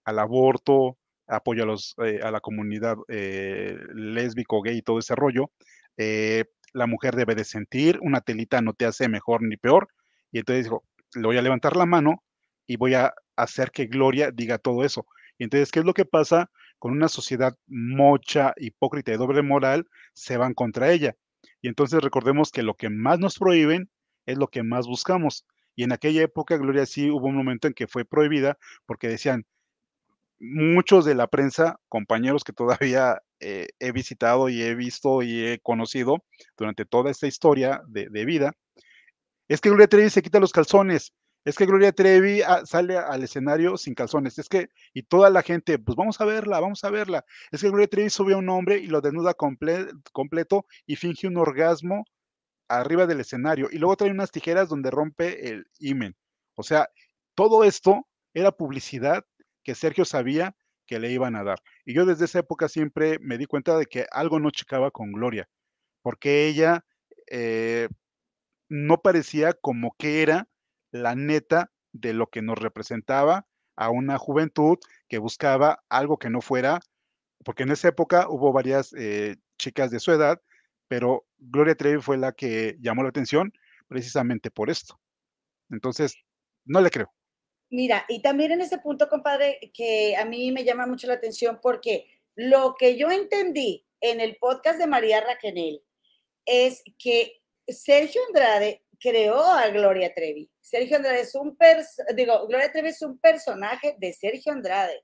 al 0.05 0.18
aborto, 0.18 0.98
apoyo 1.26 1.62
a, 1.64 1.66
los, 1.66 1.94
eh, 2.05 2.20
a 2.22 2.30
la 2.30 2.40
comunidad 2.40 2.96
eh, 3.09 3.76
lésbico, 3.94 4.62
gay 4.62 4.82
todo 4.82 4.98
ese 4.98 5.14
rollo. 5.14 5.50
Eh, 5.96 6.44
la 6.72 6.86
mujer 6.86 7.16
debe 7.16 7.34
de 7.34 7.44
sentir, 7.44 7.98
una 8.03 8.20
telita 8.20 8.61
no 8.62 8.74
te 8.74 8.86
hace 8.86 9.09
mejor 9.09 9.42
ni 9.42 9.57
peor. 9.57 9.88
Y 10.30 10.38
entonces 10.38 10.64
dijo, 10.64 10.84
le 11.14 11.22
voy 11.22 11.36
a 11.36 11.42
levantar 11.42 11.76
la 11.76 11.86
mano 11.86 12.22
y 12.66 12.76
voy 12.76 12.94
a 12.94 13.14
hacer 13.36 13.70
que 13.70 13.86
Gloria 13.86 14.30
diga 14.30 14.59
todo 14.59 14.84
eso. 14.84 15.07
Y 15.38 15.44
entonces, 15.44 15.70
¿qué 15.70 15.80
es 15.80 15.84
lo 15.84 15.94
que 15.94 16.05
pasa? 16.05 16.50
Con 16.78 16.92
una 16.92 17.09
sociedad 17.09 17.57
mocha, 17.66 18.55
hipócrita 18.57 19.12
y 19.12 19.16
doble 19.16 19.42
moral, 19.42 19.86
se 20.14 20.36
van 20.36 20.55
contra 20.55 20.92
ella. 20.92 21.16
Y 21.61 21.68
entonces 21.68 22.03
recordemos 22.03 22.50
que 22.50 22.62
lo 22.62 22.74
que 22.74 22.90
más 22.90 23.18
nos 23.18 23.38
prohíben 23.38 23.90
es 24.26 24.38
lo 24.38 24.48
que 24.48 24.62
más 24.62 24.86
buscamos. 24.86 25.46
Y 25.74 25.84
en 25.84 25.92
aquella 25.92 26.22
época, 26.22 26.57
Gloria 26.57 26.86
sí 26.86 27.11
hubo 27.11 27.26
un 27.26 27.36
momento 27.36 27.66
en 27.66 27.74
que 27.74 27.86
fue 27.86 28.05
prohibida 28.05 28.59
porque 28.86 29.09
decían, 29.09 29.46
muchos 30.43 31.05
de 31.05 31.14
la 31.14 31.28
prensa, 31.28 31.78
compañeros 31.88 32.43
que 32.43 32.53
todavía 32.53 33.22
eh, 33.38 33.68
he 33.78 33.93
visitado 33.93 34.49
y 34.49 34.61
he 34.62 34.74
visto 34.74 35.22
y 35.22 35.47
he 35.47 35.61
conocido 35.61 36.24
durante 36.57 36.84
toda 36.84 37.11
esta 37.12 37.28
historia 37.28 37.82
de, 37.86 38.24
vida, 38.24 38.53
es 39.49 39.61
que 39.61 39.68
Gloria 39.68 39.86
Trevi 39.86 40.11
se 40.11 40.20
quita 40.20 40.40
los 40.40 40.53
calzones, 40.53 41.14
es 41.45 41.57
que 41.57 41.66
Gloria 41.66 41.93
Trevi 41.93 42.43
ah, 42.43 42.62
sale 42.66 42.97
al 42.99 43.22
escenario 43.22 43.76
sin 43.76 43.95
calzones, 43.95 44.36
es 44.38 44.49
que, 44.49 44.68
y 44.93 45.05
toda 45.05 45.30
la 45.30 45.43
gente, 45.43 45.78
pues 45.78 45.97
vamos 45.97 46.20
a 46.20 46.24
verla, 46.24 46.59
vamos 46.59 46.82
a 46.82 46.90
verla, 46.90 47.24
es 47.53 47.61
que 47.61 47.68
Gloria 47.68 47.86
Trevi 47.86 48.11
sube 48.11 48.34
a 48.34 48.38
un 48.38 48.49
hombre 48.49 48.78
y 48.78 48.88
lo 48.88 49.01
desnuda 49.01 49.34
completo 49.34 50.66
y 50.86 50.97
finge 50.97 51.28
un 51.28 51.36
orgasmo 51.36 52.05
arriba 52.68 53.07
del 53.07 53.20
escenario, 53.20 53.68
y 53.70 53.78
luego 53.78 53.97
trae 53.97 54.11
unas 54.11 54.32
tijeras 54.32 54.68
donde 54.68 54.90
rompe 54.90 55.49
el 55.51 55.66
imen. 55.78 56.16
O 56.57 56.64
sea, 56.64 56.88
todo 57.34 57.62
esto 57.64 58.09
era 58.34 58.51
publicidad 58.51 59.24
que 59.63 59.75
Sergio 59.75 60.05
sabía 60.05 60.57
que 60.87 60.99
le 60.99 61.11
iban 61.11 61.37
a 61.37 61.45
dar. 61.45 61.61
Y 61.85 61.95
yo 61.95 62.05
desde 62.05 62.27
esa 62.27 62.41
época 62.41 62.69
siempre 62.69 63.19
me 63.21 63.39
di 63.39 63.47
cuenta 63.47 63.77
de 63.79 63.87
que 63.87 64.07
algo 64.11 64.41
no 64.41 64.51
checaba 64.51 64.91
con 64.91 65.13
Gloria, 65.13 65.49
porque 66.03 66.47
ella 66.47 66.85
eh, 67.29 67.89
no 68.69 69.01
parecía 69.01 69.53
como 69.55 69.95
que 69.99 70.23
era 70.23 70.49
la 70.91 71.15
neta 71.15 71.71
de 71.93 72.13
lo 72.13 72.29
que 72.29 72.43
nos 72.43 72.59
representaba 72.59 73.47
a 73.77 73.91
una 73.91 74.19
juventud 74.19 74.79
que 75.09 75.19
buscaba 75.19 75.83
algo 75.89 76.19
que 76.19 76.31
no 76.31 76.41
fuera, 76.41 76.81
porque 77.45 77.63
en 77.63 77.71
esa 77.71 77.89
época 77.89 78.29
hubo 78.29 78.53
varias 78.53 78.93
eh, 78.95 79.37
chicas 79.59 79.91
de 79.91 80.01
su 80.01 80.13
edad, 80.13 80.41
pero 80.89 81.25
Gloria 81.39 81.75
Trevi 81.75 82.01
fue 82.01 82.19
la 82.19 82.33
que 82.33 82.77
llamó 82.81 83.03
la 83.03 83.09
atención 83.09 83.53
precisamente 83.89 84.51
por 84.51 84.71
esto. 84.71 85.01
Entonces, 85.71 86.17
no 86.65 86.81
le 86.81 86.91
creo. 86.91 87.13
Mira, 87.73 88.05
y 88.07 88.20
también 88.20 88.53
en 88.53 88.61
ese 88.61 88.77
punto, 88.77 89.09
compadre, 89.09 89.59
que 89.73 90.14
a 90.14 90.27
mí 90.27 90.53
me 90.53 90.62
llama 90.62 90.87
mucho 90.87 91.07
la 91.07 91.14
atención 91.14 91.59
porque 91.62 92.07
lo 92.35 92.75
que 92.79 92.99
yo 92.99 93.11
entendí 93.11 93.87
en 94.03 94.20
el 94.20 94.37
podcast 94.37 94.79
de 94.79 94.87
María 94.87 95.23
Raquenel 95.23 95.83
es 96.45 96.83
que 96.99 97.41
Sergio 97.66 98.20
Andrade 98.29 98.85
creó 99.01 99.43
a 99.43 99.68
Gloria 99.68 100.12
Trevi. 100.12 100.51
Sergio 100.61 100.99
Andrade 100.99 101.23
es 101.23 101.35
un, 101.35 101.57
digo, 102.14 102.47
Gloria 102.47 102.70
Trevi 102.70 102.91
es 102.91 103.01
un 103.01 103.18
personaje 103.18 103.97
de 103.99 104.12
Sergio 104.12 104.53
Andrade. 104.53 105.03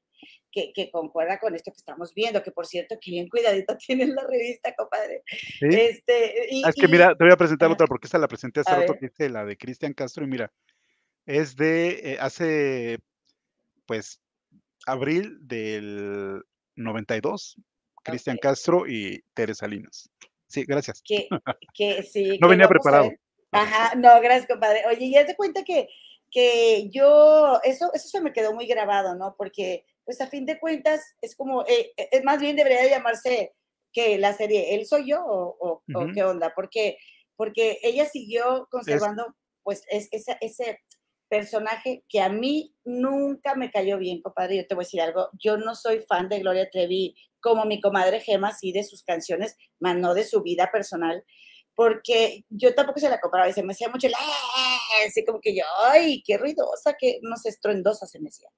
Que, 0.50 0.72
que, 0.72 0.90
concuerda 0.90 1.38
con 1.38 1.54
esto 1.54 1.70
que 1.70 1.76
estamos 1.76 2.14
viendo, 2.14 2.42
que 2.42 2.50
por 2.50 2.66
cierto, 2.66 2.96
que 3.00 3.10
bien 3.10 3.28
cuidadito 3.28 3.76
tiene 3.86 4.06
la 4.06 4.26
revista, 4.26 4.74
compadre. 4.74 5.22
Este, 5.60 6.48
ah, 6.64 6.70
es 6.70 6.74
que 6.74 6.88
mira, 6.88 7.14
te 7.14 7.22
voy 7.22 7.32
a 7.32 7.36
presentar 7.36 7.70
otra 7.70 7.86
porque 7.86 8.06
esta 8.06 8.18
la 8.18 8.28
presenté 8.28 8.60
hace 8.60 8.74
rato, 8.74 8.96
que 8.98 9.10
es 9.16 9.30
la 9.30 9.44
de 9.44 9.56
Cristian 9.58 9.92
Castro, 9.92 10.24
y 10.24 10.26
mira, 10.26 10.50
es 11.28 11.56
de 11.56 12.12
eh, 12.12 12.18
hace, 12.20 12.98
pues, 13.86 14.18
abril 14.86 15.36
del 15.42 16.42
92, 16.74 17.56
Cristian 18.02 18.38
Castro 18.38 18.88
y 18.88 19.22
Teresa 19.34 19.66
Salinas. 19.66 20.08
Sí, 20.46 20.64
gracias. 20.66 21.02
Que, 21.04 21.28
que 21.74 22.02
sí. 22.02 22.38
no 22.40 22.48
venía 22.48 22.66
preparado. 22.66 23.12
Ajá, 23.52 23.94
no, 23.94 24.18
gracias, 24.22 24.48
compadre. 24.48 24.84
Oye, 24.88 25.10
ya 25.10 25.26
te 25.26 25.36
cuenta 25.36 25.64
que, 25.64 25.88
que 26.30 26.88
yo, 26.88 27.60
eso, 27.62 27.90
eso 27.92 28.08
se 28.08 28.22
me 28.22 28.32
quedó 28.32 28.54
muy 28.54 28.66
grabado, 28.66 29.14
¿no? 29.14 29.34
Porque, 29.36 29.84
pues, 30.06 30.22
a 30.22 30.28
fin 30.28 30.46
de 30.46 30.58
cuentas, 30.58 31.02
es 31.20 31.36
como, 31.36 31.62
eh, 31.66 31.92
eh 31.94 32.22
más 32.24 32.40
bien 32.40 32.56
debería 32.56 32.88
llamarse 32.88 33.52
que 33.92 34.16
la 34.16 34.32
serie, 34.32 34.74
¿él 34.74 34.86
soy 34.86 35.10
yo 35.10 35.22
o, 35.26 35.82
qué 36.14 36.24
onda? 36.24 36.54
Porque, 36.54 36.96
porque 37.36 37.78
ella 37.82 38.06
siguió 38.06 38.66
conservando, 38.70 39.34
pues, 39.62 39.84
es, 39.90 40.08
ese 40.10 40.80
personaje 41.28 42.04
que 42.08 42.20
a 42.20 42.28
mí 42.28 42.74
nunca 42.84 43.54
me 43.54 43.70
cayó 43.70 43.98
bien, 43.98 44.22
compadre. 44.22 44.56
Yo 44.56 44.66
te 44.66 44.74
voy 44.74 44.82
a 44.82 44.86
decir 44.86 45.00
algo, 45.00 45.28
yo 45.38 45.56
no 45.56 45.74
soy 45.74 46.00
fan 46.00 46.28
de 46.28 46.40
Gloria 46.40 46.68
Trevi 46.70 47.14
como 47.40 47.64
mi 47.64 47.80
comadre 47.80 48.20
Gema, 48.20 48.52
sí 48.52 48.72
de 48.72 48.82
sus 48.84 49.02
canciones, 49.02 49.56
más 49.78 49.96
no 49.96 50.14
de 50.14 50.24
su 50.24 50.42
vida 50.42 50.70
personal, 50.72 51.24
porque 51.74 52.44
yo 52.48 52.74
tampoco 52.74 52.98
se 52.98 53.08
la 53.08 53.20
compraba 53.20 53.48
y 53.48 53.52
se 53.52 53.62
me 53.62 53.72
hacía 53.72 53.88
mucho, 53.88 54.08
así 55.06 55.24
como 55.24 55.40
que 55.40 55.54
yo, 55.54 55.62
ay, 55.84 56.22
qué 56.26 56.36
ruidosa, 56.36 56.96
que 56.98 57.20
no 57.22 57.36
sé, 57.36 57.50
estruendosa 57.50 58.06
se 58.06 58.18
me 58.20 58.28
hacía. 58.28 58.48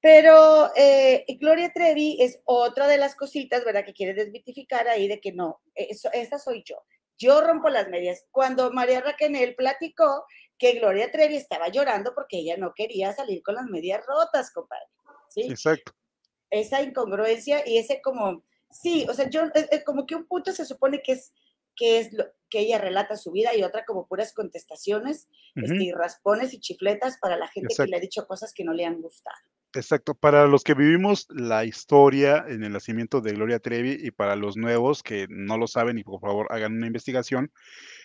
Pero 0.00 0.72
eh, 0.76 1.24
Gloria 1.40 1.72
Trevi 1.72 2.18
es 2.20 2.40
otra 2.44 2.88
de 2.88 2.98
las 2.98 3.14
cositas, 3.14 3.64
¿verdad? 3.64 3.84
Que 3.84 3.92
quiere 3.92 4.14
desmitificar 4.14 4.88
ahí 4.88 5.08
de 5.08 5.20
que 5.20 5.32
no, 5.32 5.60
eso, 5.74 6.10
esa 6.12 6.38
soy 6.38 6.62
yo. 6.64 6.76
yo 7.18 7.40
rompo 7.40 7.68
las 7.68 7.88
medias. 7.88 8.24
Cuando 8.30 8.70
María 8.72 9.00
Raquel 9.00 9.54
platicó 9.56 10.24
que 10.58 10.78
Gloria 10.78 11.10
Trevi 11.10 11.36
estaba 11.36 11.68
llorando 11.68 12.14
porque 12.14 12.38
ella 12.38 12.56
no 12.56 12.72
quería 12.74 13.12
salir 13.12 13.42
con 13.42 13.54
las 13.54 13.66
medias 13.66 14.04
rotas, 14.06 14.52
compadre. 14.52 14.86
¿sí? 15.28 15.42
Exacto. 15.42 15.92
Esa 16.50 16.82
incongruencia 16.82 17.66
y 17.66 17.78
ese 17.78 18.00
como, 18.00 18.44
sí, 18.70 19.06
o 19.08 19.14
sea, 19.14 19.28
yo, 19.28 19.42
como 19.84 20.06
que 20.06 20.14
un 20.14 20.26
punto 20.26 20.52
se 20.52 20.64
supone 20.64 21.02
que 21.02 21.12
es 21.12 21.32
que 21.76 21.98
es 21.98 22.12
lo 22.12 22.24
que 22.48 22.60
ella 22.60 22.78
relata 22.78 23.16
su 23.16 23.30
vida 23.32 23.54
y 23.54 23.62
otra 23.62 23.84
como 23.84 24.06
puras 24.06 24.32
contestaciones, 24.32 25.28
este, 25.54 25.84
y 25.84 25.92
raspones 25.92 26.54
y 26.54 26.60
chifletas 26.60 27.18
para 27.18 27.36
la 27.36 27.48
gente 27.48 27.74
que 27.76 27.86
le 27.86 27.96
ha 27.96 28.00
dicho 28.00 28.26
cosas 28.26 28.52
que 28.54 28.64
no 28.64 28.72
le 28.72 28.86
han 28.86 29.00
gustado. 29.00 29.36
Exacto, 29.74 30.14
para 30.14 30.46
los 30.46 30.64
que 30.64 30.74
vivimos 30.74 31.26
la 31.28 31.64
historia 31.64 32.44
en 32.48 32.64
el 32.64 32.72
nacimiento 32.72 33.20
de 33.20 33.32
Gloria 33.32 33.58
Trevi 33.58 33.98
y 34.00 34.10
para 34.10 34.36
los 34.36 34.56
nuevos 34.56 35.02
que 35.02 35.26
no 35.28 35.58
lo 35.58 35.66
saben 35.66 35.98
y 35.98 36.04
por 36.04 36.20
favor 36.20 36.46
hagan 36.50 36.72
una 36.76 36.86
investigación, 36.86 37.52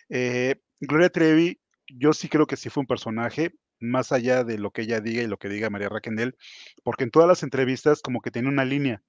eh, 0.10 0.56
Gloria 0.82 1.10
Trevi, 1.10 1.61
yo 1.98 2.14
sí 2.14 2.30
creo 2.30 2.48
que 2.48 2.58
sí 2.58 2.70
fue 2.70 2.82
un 2.82 2.88
personaje, 2.88 3.54
más 3.80 4.12
allá 4.12 4.44
de 4.44 4.58
lo 4.58 4.72
que 4.72 4.84
ella 4.84 5.02
diga 5.02 5.24
y 5.24 5.28
lo 5.28 5.38
que 5.38 5.50
diga 5.50 5.70
María 5.70 5.90
Raquel, 5.90 6.36
porque 6.84 7.04
en 7.04 7.12
todas 7.12 7.28
las 7.28 7.44
entrevistas 7.44 8.02
como 8.02 8.22
que 8.22 8.32
tenía 8.32 8.50
una 8.50 8.66
línea 8.66 9.02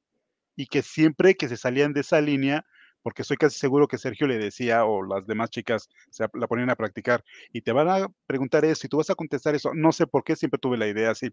y 0.57 0.67
que 0.67 0.83
siempre 0.83 1.37
que 1.37 1.49
se 1.49 1.57
salían 1.57 1.93
de 1.93 2.01
esa 2.01 2.21
línea, 2.21 2.65
porque 3.03 3.23
estoy 3.23 3.37
casi 3.37 3.59
seguro 3.59 3.89
que 3.89 3.99
Sergio 3.99 4.27
le 4.27 4.39
decía 4.39 4.85
o 4.85 5.03
las 5.05 5.27
demás 5.27 5.51
chicas 5.51 5.89
se 6.11 6.25
la 6.33 6.47
ponían 6.47 6.71
a 6.71 6.77
practicar 6.77 7.25
y 7.53 7.63
te 7.63 7.73
van 7.73 7.89
a 7.89 8.09
preguntar 8.27 8.65
eso 8.65 8.87
y 8.87 8.89
tú 8.89 8.99
vas 8.99 9.11
a 9.11 9.15
contestar 9.15 9.55
eso. 9.55 9.73
No 9.75 9.93
sé 9.93 10.07
por 10.07 10.25
qué 10.25 10.37
siempre 10.37 10.59
tuve 10.59 10.77
la 10.79 10.87
idea 10.87 11.11
así, 11.11 11.31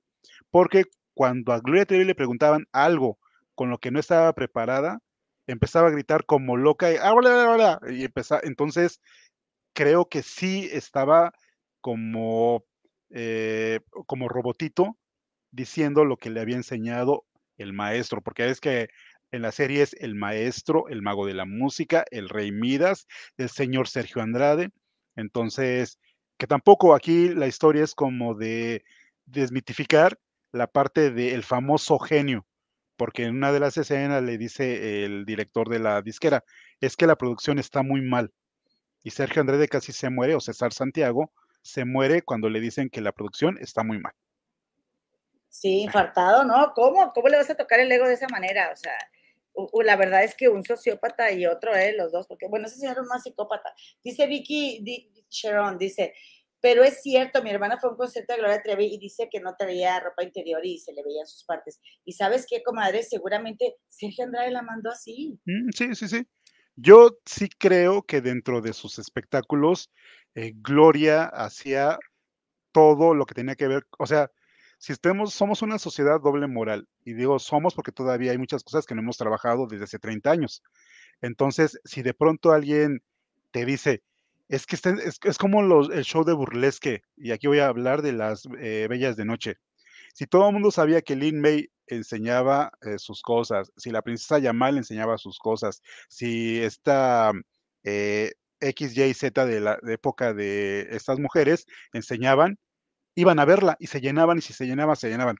porque 0.52 0.86
cuando 1.14 1.54
a 1.54 1.60
Gloria 1.60 1.86
Trevi 1.86 2.06
le 2.06 2.16
preguntaban 2.16 2.66
algo 2.72 3.20
con 3.56 3.70
lo 3.70 3.78
que 3.78 3.92
no 3.92 4.00
estaba 4.00 4.34
preparada, 4.34 5.00
empezaba 5.48 5.88
a 5.90 5.92
gritar 5.92 6.26
como 6.26 6.58
loca 6.58 6.92
y, 6.92 6.96
ah, 7.02 7.80
y 7.90 8.06
empezaba, 8.06 8.42
entonces 8.44 9.02
creo 9.80 10.10
que 10.10 10.24
sí 10.24 10.70
estaba 10.74 11.32
como, 11.80 12.66
eh, 13.12 13.80
como 14.08 14.28
robotito 14.28 14.98
diciendo 15.52 16.04
lo 16.04 16.18
que 16.18 16.30
le 16.30 16.42
había 16.42 16.58
enseñado 16.58 17.24
el 17.56 17.72
maestro, 17.72 18.22
porque 18.22 18.50
es 18.50 18.60
que 18.60 18.90
en 19.32 19.42
la 19.42 19.54
serie 19.54 19.82
es 19.82 19.94
el 19.94 20.16
maestro, 20.16 20.90
el 20.90 21.02
mago 21.02 21.26
de 21.26 21.34
la 21.34 21.46
música, 21.46 22.04
el 22.12 22.28
rey 22.28 22.52
Midas, 22.52 23.08
el 23.38 23.48
señor 23.48 23.88
Sergio 23.88 24.22
Andrade. 24.22 24.72
Entonces, 25.16 25.98
que 26.38 26.46
tampoco 26.46 26.94
aquí 26.94 27.30
la 27.30 27.48
historia 27.48 27.86
es 27.86 27.96
como 27.96 28.36
de 28.36 28.84
desmitificar 29.28 30.20
la 30.52 30.68
parte 30.68 31.10
del 31.10 31.42
famoso 31.44 32.00
genio, 32.00 32.46
porque 32.98 33.24
en 33.24 33.38
una 33.38 33.54
de 33.54 33.62
las 33.62 33.78
escenas 33.78 34.24
le 34.24 34.38
dice 34.38 35.06
el 35.06 35.24
director 35.24 35.70
de 35.70 35.80
la 35.80 36.02
disquera, 36.02 36.44
es 36.82 36.98
que 36.98 37.08
la 37.08 37.16
producción 37.16 37.60
está 37.60 37.82
muy 37.82 38.02
mal. 38.02 38.34
Y 39.04 39.12
Sergio 39.12 39.42
Andrade 39.42 39.68
casi 39.68 39.92
se 39.92 40.10
muere, 40.10 40.36
o 40.36 40.40
César 40.40 40.74
Santiago 40.74 41.32
se 41.62 41.86
muere 41.86 42.22
cuando 42.22 42.50
le 42.50 42.60
dicen 42.60 42.90
que 42.90 43.02
la 43.02 43.12
producción 43.12 43.58
está 43.60 43.84
muy 43.84 44.00
mal. 44.00 44.14
Sí, 45.50 45.82
infartado, 45.82 46.44
¿no? 46.44 46.74
¿Cómo? 46.74 47.12
¿Cómo 47.14 47.28
le 47.28 47.38
vas 47.38 47.50
a 47.50 47.56
tocar 47.56 47.80
el 47.80 47.92
ego 47.92 48.08
de 48.08 48.14
esa 48.14 48.28
manera? 48.28 48.72
O 48.72 48.76
sea, 48.76 48.98
la 49.84 49.96
verdad 49.96 50.24
es 50.24 50.36
que 50.36 50.48
un 50.48 50.64
sociópata 50.64 51.32
y 51.32 51.46
otro, 51.46 51.76
eh, 51.76 51.94
los 51.98 52.12
dos, 52.12 52.28
porque 52.28 52.48
bueno, 52.48 52.68
ese 52.68 52.78
señor 52.78 52.98
es 53.00 53.08
más 53.08 53.24
psicópata. 53.24 53.74
Dice 54.04 54.28
Vicky 54.28 55.12
Sharon, 55.30 55.78
dice, 55.78 56.14
pero 56.62 56.84
es 56.84 57.02
cierto, 57.02 57.42
mi 57.42 57.50
hermana 57.50 57.78
fue 57.78 57.90
a 57.90 57.94
un 57.94 57.98
concierto 57.98 58.34
de 58.34 58.40
Gloria 58.40 58.62
Trevi 58.62 58.86
y 58.86 59.00
dice 59.00 59.30
que 59.32 59.40
no 59.40 59.56
traía 59.58 60.00
ropa 60.00 60.24
interior 60.24 60.66
y 60.66 60.78
se 60.78 60.94
le 60.94 61.04
veían 61.04 61.26
sus 61.26 61.46
partes. 61.46 61.80
Y 62.04 62.14
sabes 62.14 62.46
qué, 62.50 62.62
comadre, 62.64 63.04
seguramente 63.04 63.78
Sergio 63.88 64.26
Andrade 64.26 64.52
la 64.52 64.62
mandó 64.62 64.92
así. 64.92 65.40
Mm, 65.46 65.70
sí, 65.74 65.96
sí, 65.96 66.08
sí. 66.08 66.28
Yo 66.82 67.18
sí 67.26 67.50
creo 67.50 68.04
que 68.04 68.22
dentro 68.22 68.62
de 68.62 68.72
sus 68.72 69.00
espectáculos, 69.00 69.92
eh, 70.34 70.54
Gloria 70.56 71.26
hacía 71.26 72.00
todo 72.72 73.14
lo 73.16 73.26
que 73.26 73.36
tenía 73.36 73.56
que 73.56 73.68
ver, 73.68 73.88
o 74.00 74.08
sea, 74.08 74.32
si 74.80 74.94
estemos, 74.94 75.34
somos 75.34 75.62
una 75.62 75.80
sociedad 75.80 76.22
doble 76.22 76.48
moral, 76.48 76.88
y 77.06 77.14
digo 77.14 77.40
somos 77.40 77.76
porque 77.76 77.92
todavía 77.92 78.32
hay 78.32 78.38
muchas 78.40 78.64
cosas 78.64 78.86
que 78.86 78.96
no 78.96 79.02
hemos 79.02 79.18
trabajado 79.18 79.68
desde 79.68 79.86
hace 79.86 80.00
30 80.00 80.32
años. 80.32 80.64
Entonces, 81.22 81.80
si 81.86 82.04
de 82.04 82.14
pronto 82.14 82.52
alguien 82.54 83.04
te 83.52 83.66
dice, 83.66 84.04
es 84.50 84.66
que 84.66 84.78
es, 84.78 85.38
como 85.38 85.62
el 85.92 86.04
show 86.06 86.24
de 86.26 86.34
burlesque, 86.34 87.02
y 87.18 87.32
aquí 87.32 87.48
voy 87.48 87.60
a 87.60 87.68
hablar 87.68 88.02
de 88.04 88.14
las 88.14 88.44
eh, 88.60 88.88
bellas 88.90 89.18
de 89.18 89.26
noche. 89.26 89.56
Si 90.14 90.28
todo 90.28 90.48
el 90.48 90.54
mundo 90.54 90.72
sabía 90.72 91.02
que 91.02 91.16
Lin 91.16 91.42
May 91.42 91.70
enseñaba 91.88 92.72
eh, 92.82 92.98
sus 93.00 93.22
cosas, 93.22 93.72
si 93.78 93.92
la 93.92 94.02
princesa 94.02 94.40
Yamal 94.40 94.78
enseñaba 94.78 95.18
sus 95.18 95.40
cosas, 95.40 95.82
si 96.08 96.62
esta 96.62 97.32
eh, 97.84 98.34
X, 98.60 98.98
Y, 98.98 99.14
Z 99.14 99.46
de 99.46 99.60
la 99.62 99.80
época 99.88 100.34
de 100.34 100.88
estas 100.92 101.20
mujeres 101.20 101.66
enseñaban, 101.94 102.60
iban 103.16 103.40
a 103.40 103.46
verla 103.46 103.76
y 103.80 103.88
se 103.88 104.02
llenaban 104.02 104.38
y 104.38 104.42
si 104.42 104.54
se 104.54 104.66
llenaban, 104.66 104.96
se 104.96 105.10
llenaban. 105.10 105.38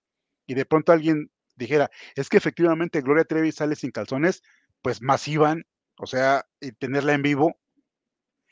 Y 0.48 0.56
de 0.56 0.66
pronto 0.66 0.92
alguien 0.92 1.30
dijera, 1.56 1.90
es 2.16 2.30
que 2.30 2.38
efectivamente 2.38 3.02
Gloria 3.02 3.26
Trevi 3.26 3.52
sale 3.52 3.76
sin 3.76 3.92
calzones, 3.92 4.42
pues 4.82 5.02
más 5.02 5.28
iban, 5.28 5.66
o 5.98 6.08
sea, 6.08 6.46
y 6.62 6.72
tenerla 6.72 7.14
en 7.14 7.22
vivo. 7.22 7.60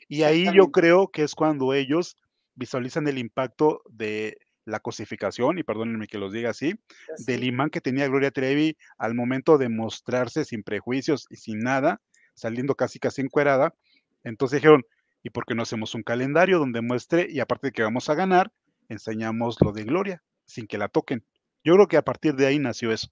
Y 0.08 0.24
ahí 0.24 0.48
yo 0.54 0.72
creo 0.72 1.10
que 1.10 1.24
es 1.24 1.36
cuando 1.36 1.74
ellos 1.74 2.16
visualizan 2.56 3.08
el 3.08 3.18
impacto 3.18 3.82
de 3.90 4.38
la 4.68 4.80
cosificación, 4.82 5.58
y 5.58 5.64
perdónenme 5.64 6.08
que 6.08 6.18
los 6.18 6.34
diga 6.34 6.50
así, 6.50 6.76
del 7.26 7.46
imán 7.46 7.70
que 7.70 7.82
tenía 7.82 8.08
Gloria 8.08 8.32
Trevi 8.32 8.78
al 8.98 9.16
momento 9.16 9.58
de 9.58 9.70
mostrarse 9.70 10.44
sin 10.44 10.62
prejuicios 10.62 11.26
y 11.30 11.38
sin 11.38 11.60
nada, 11.60 12.02
saliendo 12.34 12.76
casi 12.76 13.00
casi 13.00 13.22
encuerada. 13.22 13.74
Entonces 14.24 14.58
dijeron, 14.58 14.86
¿y 15.24 15.30
por 15.30 15.46
qué 15.46 15.56
no 15.56 15.64
hacemos 15.64 15.96
un 15.96 16.04
calendario 16.04 16.60
donde 16.60 16.82
muestre, 16.82 17.28
y 17.30 17.40
aparte 17.40 17.68
de 17.68 17.72
que 17.72 17.84
vamos 17.84 18.10
a 18.10 18.16
ganar, 18.16 18.52
enseñamos 18.90 19.56
lo 19.64 19.72
de 19.72 19.86
Gloria, 19.86 20.24
sin 20.46 20.68
que 20.68 20.78
la 20.78 20.90
toquen. 20.90 21.24
Yo 21.64 21.74
creo 21.76 21.88
que 21.88 21.98
a 21.98 22.04
partir 22.04 22.36
de 22.36 22.46
ahí 22.46 22.60
nació 22.60 22.92
eso. 22.92 23.08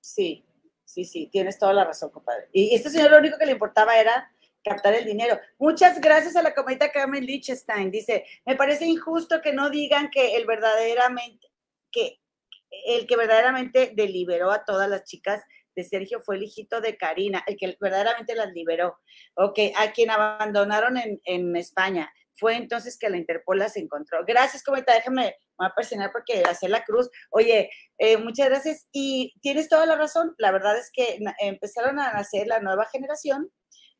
Sí, 0.00 0.44
sí, 0.84 1.04
sí, 1.04 1.28
tienes 1.30 1.58
toda 1.58 1.74
la 1.74 1.84
razón, 1.84 2.10
compadre. 2.10 2.48
Y 2.52 2.74
este 2.74 2.88
señor 2.90 3.10
lo 3.10 3.18
único 3.18 3.36
que 3.38 3.46
le 3.46 3.52
importaba 3.52 3.98
era 3.98 4.33
captar 4.64 4.94
el 4.94 5.04
dinero. 5.04 5.38
Muchas 5.58 6.00
gracias 6.00 6.36
a 6.36 6.42
la 6.42 6.54
comadita 6.54 6.90
Carmen 6.90 7.24
Lichtenstein. 7.24 7.90
Dice, 7.90 8.24
me 8.46 8.56
parece 8.56 8.86
injusto 8.86 9.40
que 9.42 9.52
no 9.52 9.70
digan 9.70 10.10
que 10.10 10.36
el 10.36 10.46
verdaderamente, 10.46 11.48
que 11.92 12.20
el 12.86 13.06
que 13.06 13.16
verdaderamente 13.16 13.92
deliberó 13.94 14.50
a 14.50 14.64
todas 14.64 14.88
las 14.88 15.04
chicas 15.04 15.42
de 15.76 15.84
Sergio 15.84 16.20
fue 16.22 16.36
el 16.36 16.44
hijito 16.44 16.80
de 16.80 16.96
Karina, 16.96 17.44
el 17.46 17.56
que 17.56 17.76
verdaderamente 17.80 18.34
las 18.34 18.52
liberó. 18.52 18.98
Ok, 19.34 19.58
a 19.76 19.92
quien 19.92 20.10
abandonaron 20.10 20.96
en, 20.96 21.20
en 21.24 21.54
España 21.56 22.12
fue 22.36 22.56
entonces 22.56 22.98
que 22.98 23.08
la 23.08 23.16
Interpol 23.16 23.58
las 23.58 23.76
encontró. 23.76 24.24
Gracias, 24.26 24.62
cometa, 24.62 24.92
déjame, 24.94 25.36
voy 25.56 25.66
a 25.66 25.74
presionar 25.74 26.10
porque 26.12 26.42
hacer 26.42 26.70
la 26.70 26.84
cruz. 26.84 27.08
Oye, 27.30 27.70
eh, 27.98 28.16
muchas 28.16 28.48
gracias 28.48 28.88
y 28.92 29.34
tienes 29.40 29.68
toda 29.68 29.86
la 29.86 29.96
razón. 29.96 30.34
La 30.38 30.50
verdad 30.50 30.76
es 30.76 30.90
que 30.92 31.18
empezaron 31.40 31.98
a 32.00 32.12
nacer 32.12 32.46
la 32.46 32.60
nueva 32.60 32.86
generación 32.86 33.50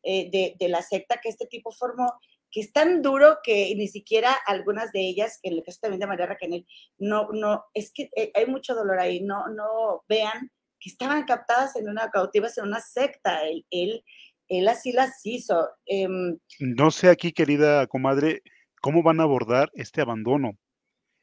eh, 0.05 0.55
de, 0.59 0.68
la 0.68 0.82
secta 0.82 1.20
que 1.22 1.28
este 1.28 1.46
tipo 1.46 1.72
formó, 1.72 2.12
que 2.50 2.61
es 2.61 2.72
tan 2.72 3.02
duro 3.02 3.38
que 3.42 3.74
ni 3.76 3.88
siquiera 3.88 4.32
algunas 4.46 4.92
de 4.92 5.00
ellas, 5.00 5.40
en 5.42 5.55
el 5.55 5.62
caso 5.64 5.78
también 5.82 6.00
de 6.00 6.07
María 6.07 6.26
Raquel, 6.26 6.66
no, 6.98 7.28
no, 7.32 7.64
es 7.74 7.92
que 7.92 8.11
eh, 8.16 8.30
hay 8.34 8.46
mucho 8.46 8.74
dolor 8.74 8.98
ahí, 8.98 9.20
no, 9.20 9.48
no 9.48 10.05
vean 10.09 10.50
que 10.78 10.90
estaban 10.90 11.24
captadas 11.24 11.76
en 11.76 11.88
una 11.88 12.11
cautivas 12.11 12.59
en 12.59 12.64
una 12.64 12.80
secta. 12.80 13.40
él 13.70 14.05
él 14.48 14.68
así 14.68 14.92
las 14.92 15.24
hizo. 15.24 15.68
Em, 15.86 16.38
no 16.61 16.90
sé 16.90 17.09
aquí, 17.09 17.32
querida 17.32 17.86
comadre, 17.86 18.42
cómo 18.80 19.02
van 19.02 19.20
a 19.20 19.24
abordar 19.24 19.70
este 19.74 20.00
abandono. 20.00 20.52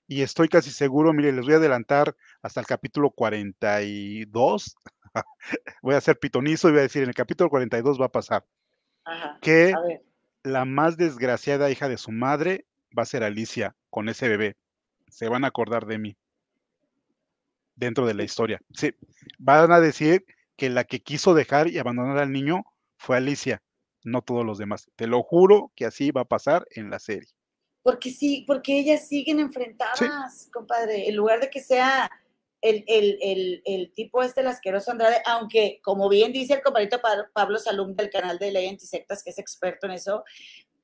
Y 0.07 0.23
estoy 0.23 0.49
casi 0.49 0.71
seguro, 0.71 1.13
mire, 1.13 1.31
les 1.31 1.45
voy 1.45 1.53
a 1.53 1.57
adelantar 1.57 2.15
hasta 2.41 2.59
el 2.59 2.65
capítulo 2.65 3.11
42. 3.11 4.75
voy 5.81 5.95
a 5.95 5.97
hacer 5.97 6.19
pitonizo 6.19 6.67
y 6.67 6.71
voy 6.71 6.79
a 6.79 6.83
decir, 6.83 7.03
en 7.03 7.09
el 7.09 7.15
capítulo 7.15 7.49
42 7.49 7.99
va 7.99 8.05
a 8.05 8.11
pasar 8.11 8.45
que 9.41 9.73
la 10.43 10.65
más 10.65 10.97
desgraciada 10.97 11.69
hija 11.69 11.89
de 11.89 11.97
su 11.97 12.11
madre 12.11 12.65
va 12.97 13.03
a 13.03 13.07
ser 13.07 13.23
Alicia 13.23 13.75
con 13.89 14.09
ese 14.09 14.27
bebé. 14.27 14.55
Se 15.09 15.27
van 15.27 15.43
a 15.43 15.47
acordar 15.47 15.85
de 15.85 15.97
mí 15.97 16.17
dentro 17.75 18.05
de 18.05 18.13
la 18.13 18.23
historia. 18.23 18.61
Sí, 18.73 18.93
van 19.39 19.71
a 19.71 19.79
decir 19.79 20.25
que 20.55 20.69
la 20.69 20.83
que 20.83 21.01
quiso 21.01 21.33
dejar 21.33 21.67
y 21.67 21.79
abandonar 21.79 22.19
al 22.19 22.31
niño 22.31 22.63
fue 22.97 23.17
Alicia, 23.17 23.61
no 24.03 24.21
todos 24.21 24.45
los 24.45 24.57
demás. 24.57 24.89
Te 24.95 25.07
lo 25.07 25.23
juro 25.23 25.71
que 25.75 25.85
así 25.85 26.11
va 26.11 26.21
a 26.21 26.25
pasar 26.25 26.65
en 26.71 26.89
la 26.89 26.99
serie. 26.99 27.29
Porque 27.83 28.11
sí, 28.11 28.43
porque 28.45 28.77
ellas 28.77 29.07
siguen 29.07 29.39
enfrentadas, 29.39 30.49
compadre. 30.53 31.09
En 31.09 31.15
lugar 31.15 31.39
de 31.39 31.49
que 31.49 31.61
sea 31.61 32.11
el, 32.61 33.61
el, 33.65 33.91
tipo 33.93 34.21
este, 34.21 34.41
el 34.41 34.47
asqueroso 34.47 34.91
Andrade, 34.91 35.21
aunque, 35.25 35.79
como 35.83 36.09
bien 36.09 36.31
dice 36.31 36.53
el 36.53 36.61
compadrito 36.61 37.01
Pablo 37.33 37.57
Salum 37.57 37.95
del 37.95 38.09
canal 38.09 38.37
de 38.37 38.51
Ley 38.51 38.67
Antisectas, 38.67 39.23
que 39.23 39.31
es 39.31 39.39
experto 39.39 39.87
en 39.87 39.93
eso, 39.93 40.23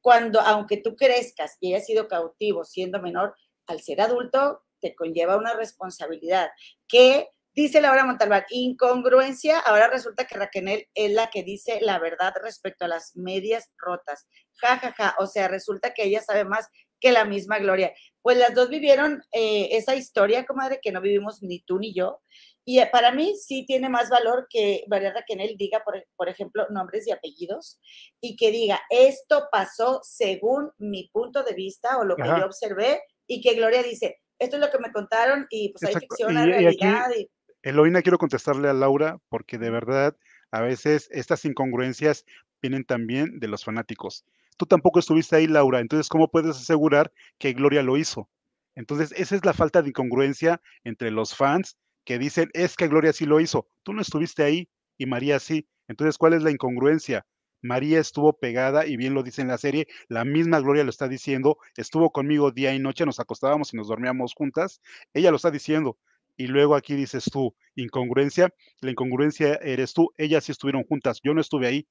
cuando, 0.01 0.41
aunque 0.41 0.77
tú 0.77 0.95
crezcas 0.95 1.57
y 1.59 1.73
hayas 1.73 1.85
sido 1.85 2.07
cautivo 2.07 2.63
siendo 2.63 3.01
menor, 3.01 3.35
al 3.67 3.81
ser 3.81 4.01
adulto 4.01 4.63
te 4.79 4.95
conlleva 4.95 5.37
una 5.37 5.53
responsabilidad 5.53 6.49
que 6.87 7.29
Dice 7.57 7.81
Laura 7.81 8.05
Montalbán, 8.05 8.45
incongruencia, 8.51 9.57
ahora 9.57 9.87
resulta 9.87 10.27
que 10.27 10.37
Raquel 10.37 10.87
es 10.93 11.11
la 11.11 11.31
que 11.31 11.41
dice 11.41 11.79
la 11.81 11.97
verdad 11.97 12.31
respecto 12.43 12.85
a 12.85 12.87
las 12.87 13.15
medias 13.15 13.71
rotas. 13.79 14.27
Ja, 14.61 14.77
ja, 14.77 14.93
ja. 14.95 15.15
O 15.17 15.25
sea, 15.25 15.47
resulta 15.47 15.91
que 15.91 16.03
ella 16.03 16.21
sabe 16.21 16.45
más 16.45 16.69
que 16.99 17.11
la 17.11 17.25
misma 17.25 17.57
Gloria. 17.57 17.95
Pues 18.27 18.39
las 18.39 18.53
dos 18.53 18.67
vivieron 18.67 19.23
eh, 19.31 19.69
esa 19.71 19.95
historia, 19.95 20.45
comadre, 20.45 20.81
que 20.83 20.91
no 20.91 20.99
vivimos 20.99 21.41
ni 21.41 21.61
tú 21.61 21.79
ni 21.79 21.93
yo. 21.93 22.19
Y 22.65 22.79
eh, 22.79 22.89
para 22.91 23.13
mí 23.13 23.37
sí 23.37 23.65
tiene 23.65 23.87
más 23.87 24.09
valor 24.09 24.47
que 24.49 24.83
María 24.89 25.13
Raquel 25.13 25.55
diga, 25.57 25.81
por, 25.85 26.05
por, 26.17 26.27
ejemplo, 26.27 26.67
nombres 26.69 27.07
y 27.07 27.11
apellidos 27.11 27.79
y 28.19 28.35
que 28.35 28.51
diga, 28.51 28.81
esto 28.89 29.47
pasó 29.49 30.01
según 30.03 30.69
mi 30.77 31.09
punto 31.13 31.41
de 31.43 31.53
vista 31.53 31.99
o 31.99 32.03
lo 32.03 32.17
que 32.17 32.27
yo 32.27 32.45
observé 32.45 33.01
y 33.27 33.39
que 33.39 33.55
Gloria 33.55 33.81
dice, 33.81 34.17
esto 34.37 34.57
es 34.57 34.61
lo 34.61 34.71
que 34.71 34.79
me 34.79 34.91
contaron 34.91 35.47
y 35.49 35.69
pues 35.69 35.85
hay 35.85 36.01
ficción, 36.01 36.35
hay 36.35 36.47
realidad. 36.47 37.09
Y, 37.17 37.29
Eloína, 37.63 38.01
quiero 38.01 38.17
contestarle 38.17 38.67
a 38.67 38.73
Laura 38.73 39.19
porque 39.29 39.57
de 39.57 39.69
verdad 39.69 40.17
a 40.51 40.59
veces 40.59 41.07
estas 41.13 41.45
incongruencias 41.45 42.25
vienen 42.61 42.83
también 42.83 43.39
de 43.39 43.47
los 43.47 43.63
fanáticos. 43.63 44.25
Tú 44.57 44.65
tampoco 44.65 44.99
estuviste 44.99 45.35
ahí, 45.35 45.47
Laura, 45.47 45.79
entonces 45.79 46.09
¿cómo 46.09 46.29
puedes 46.29 46.57
asegurar 46.57 47.11
que 47.37 47.53
Gloria 47.53 47.83
lo 47.83 47.97
hizo? 47.97 48.29
Entonces, 48.75 49.13
esa 49.15 49.35
es 49.35 49.45
la 49.45 49.53
falta 49.53 49.81
de 49.81 49.89
incongruencia 49.89 50.61
entre 50.83 51.11
los 51.11 51.35
fans 51.35 51.77
que 52.05 52.19
dicen, 52.19 52.49
es 52.53 52.75
que 52.75 52.87
Gloria 52.87 53.13
sí 53.13 53.25
lo 53.25 53.39
hizo. 53.39 53.67
Tú 53.83 53.93
no 53.93 54.01
estuviste 54.01 54.43
ahí 54.43 54.69
y 54.97 55.05
María 55.05 55.39
sí. 55.39 55.67
Entonces, 55.87 56.17
¿cuál 56.17 56.33
es 56.33 56.43
la 56.43 56.51
incongruencia? 56.51 57.25
María 57.61 57.99
estuvo 57.99 58.33
pegada 58.33 58.85
y 58.85 58.97
bien 58.97 59.13
lo 59.13 59.23
dice 59.23 59.41
en 59.41 59.47
la 59.47 59.57
serie, 59.57 59.87
la 60.09 60.25
misma 60.25 60.59
Gloria 60.59 60.83
lo 60.83 60.89
está 60.89 61.07
diciendo, 61.07 61.57
estuvo 61.75 62.11
conmigo 62.11 62.51
día 62.51 62.73
y 62.73 62.79
noche, 62.79 63.05
nos 63.05 63.19
acostábamos 63.19 63.73
y 63.73 63.77
nos 63.77 63.87
dormíamos 63.87 64.33
juntas, 64.35 64.79
ella 65.13 65.31
lo 65.31 65.37
está 65.37 65.49
diciendo, 65.49 65.97
y 66.37 66.47
luego 66.47 66.75
aquí 66.75 66.95
dices 66.95 67.25
tú, 67.25 67.55
incongruencia, 67.75 68.53
la 68.81 68.91
incongruencia 68.91 69.55
eres 69.55 69.93
tú, 69.93 70.11
ellas 70.17 70.45
sí 70.45 70.51
estuvieron 70.51 70.83
juntas, 70.83 71.19
yo 71.23 71.33
no 71.33 71.41
estuve 71.41 71.67
ahí, 71.67 71.87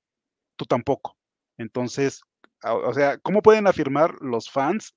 tú 0.57 0.67
tampoco. 0.67 1.17
Entonces, 1.59 2.23
o 2.75 2.93
sea, 2.95 3.19
¿cómo 3.19 3.43
pueden 3.43 3.67
afirmar 3.67 4.15
los 4.21 4.51
fans 4.51 4.95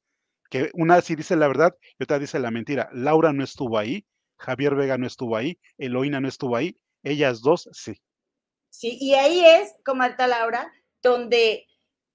que 0.49 0.71
una 0.73 1.01
sí 1.01 1.15
dice 1.15 1.35
la 1.35 1.47
verdad 1.47 1.75
y 1.97 2.03
otra 2.03 2.19
dice 2.19 2.39
la 2.39 2.51
mentira? 2.51 2.89
Laura 2.93 3.33
no 3.33 3.43
estuvo 3.43 3.77
ahí, 3.77 4.05
Javier 4.37 4.75
Vega 4.75 4.97
no 4.97 5.07
estuvo 5.07 5.35
ahí, 5.35 5.59
Eloína 5.77 6.19
no 6.19 6.27
estuvo 6.27 6.55
ahí, 6.55 6.77
ellas 7.03 7.41
dos 7.41 7.69
sí. 7.71 8.01
Sí, 8.69 8.97
y 8.99 9.13
ahí 9.13 9.43
es, 9.43 9.73
como 9.83 10.03
alta 10.03 10.27
Laura, 10.27 10.71
donde 11.01 11.65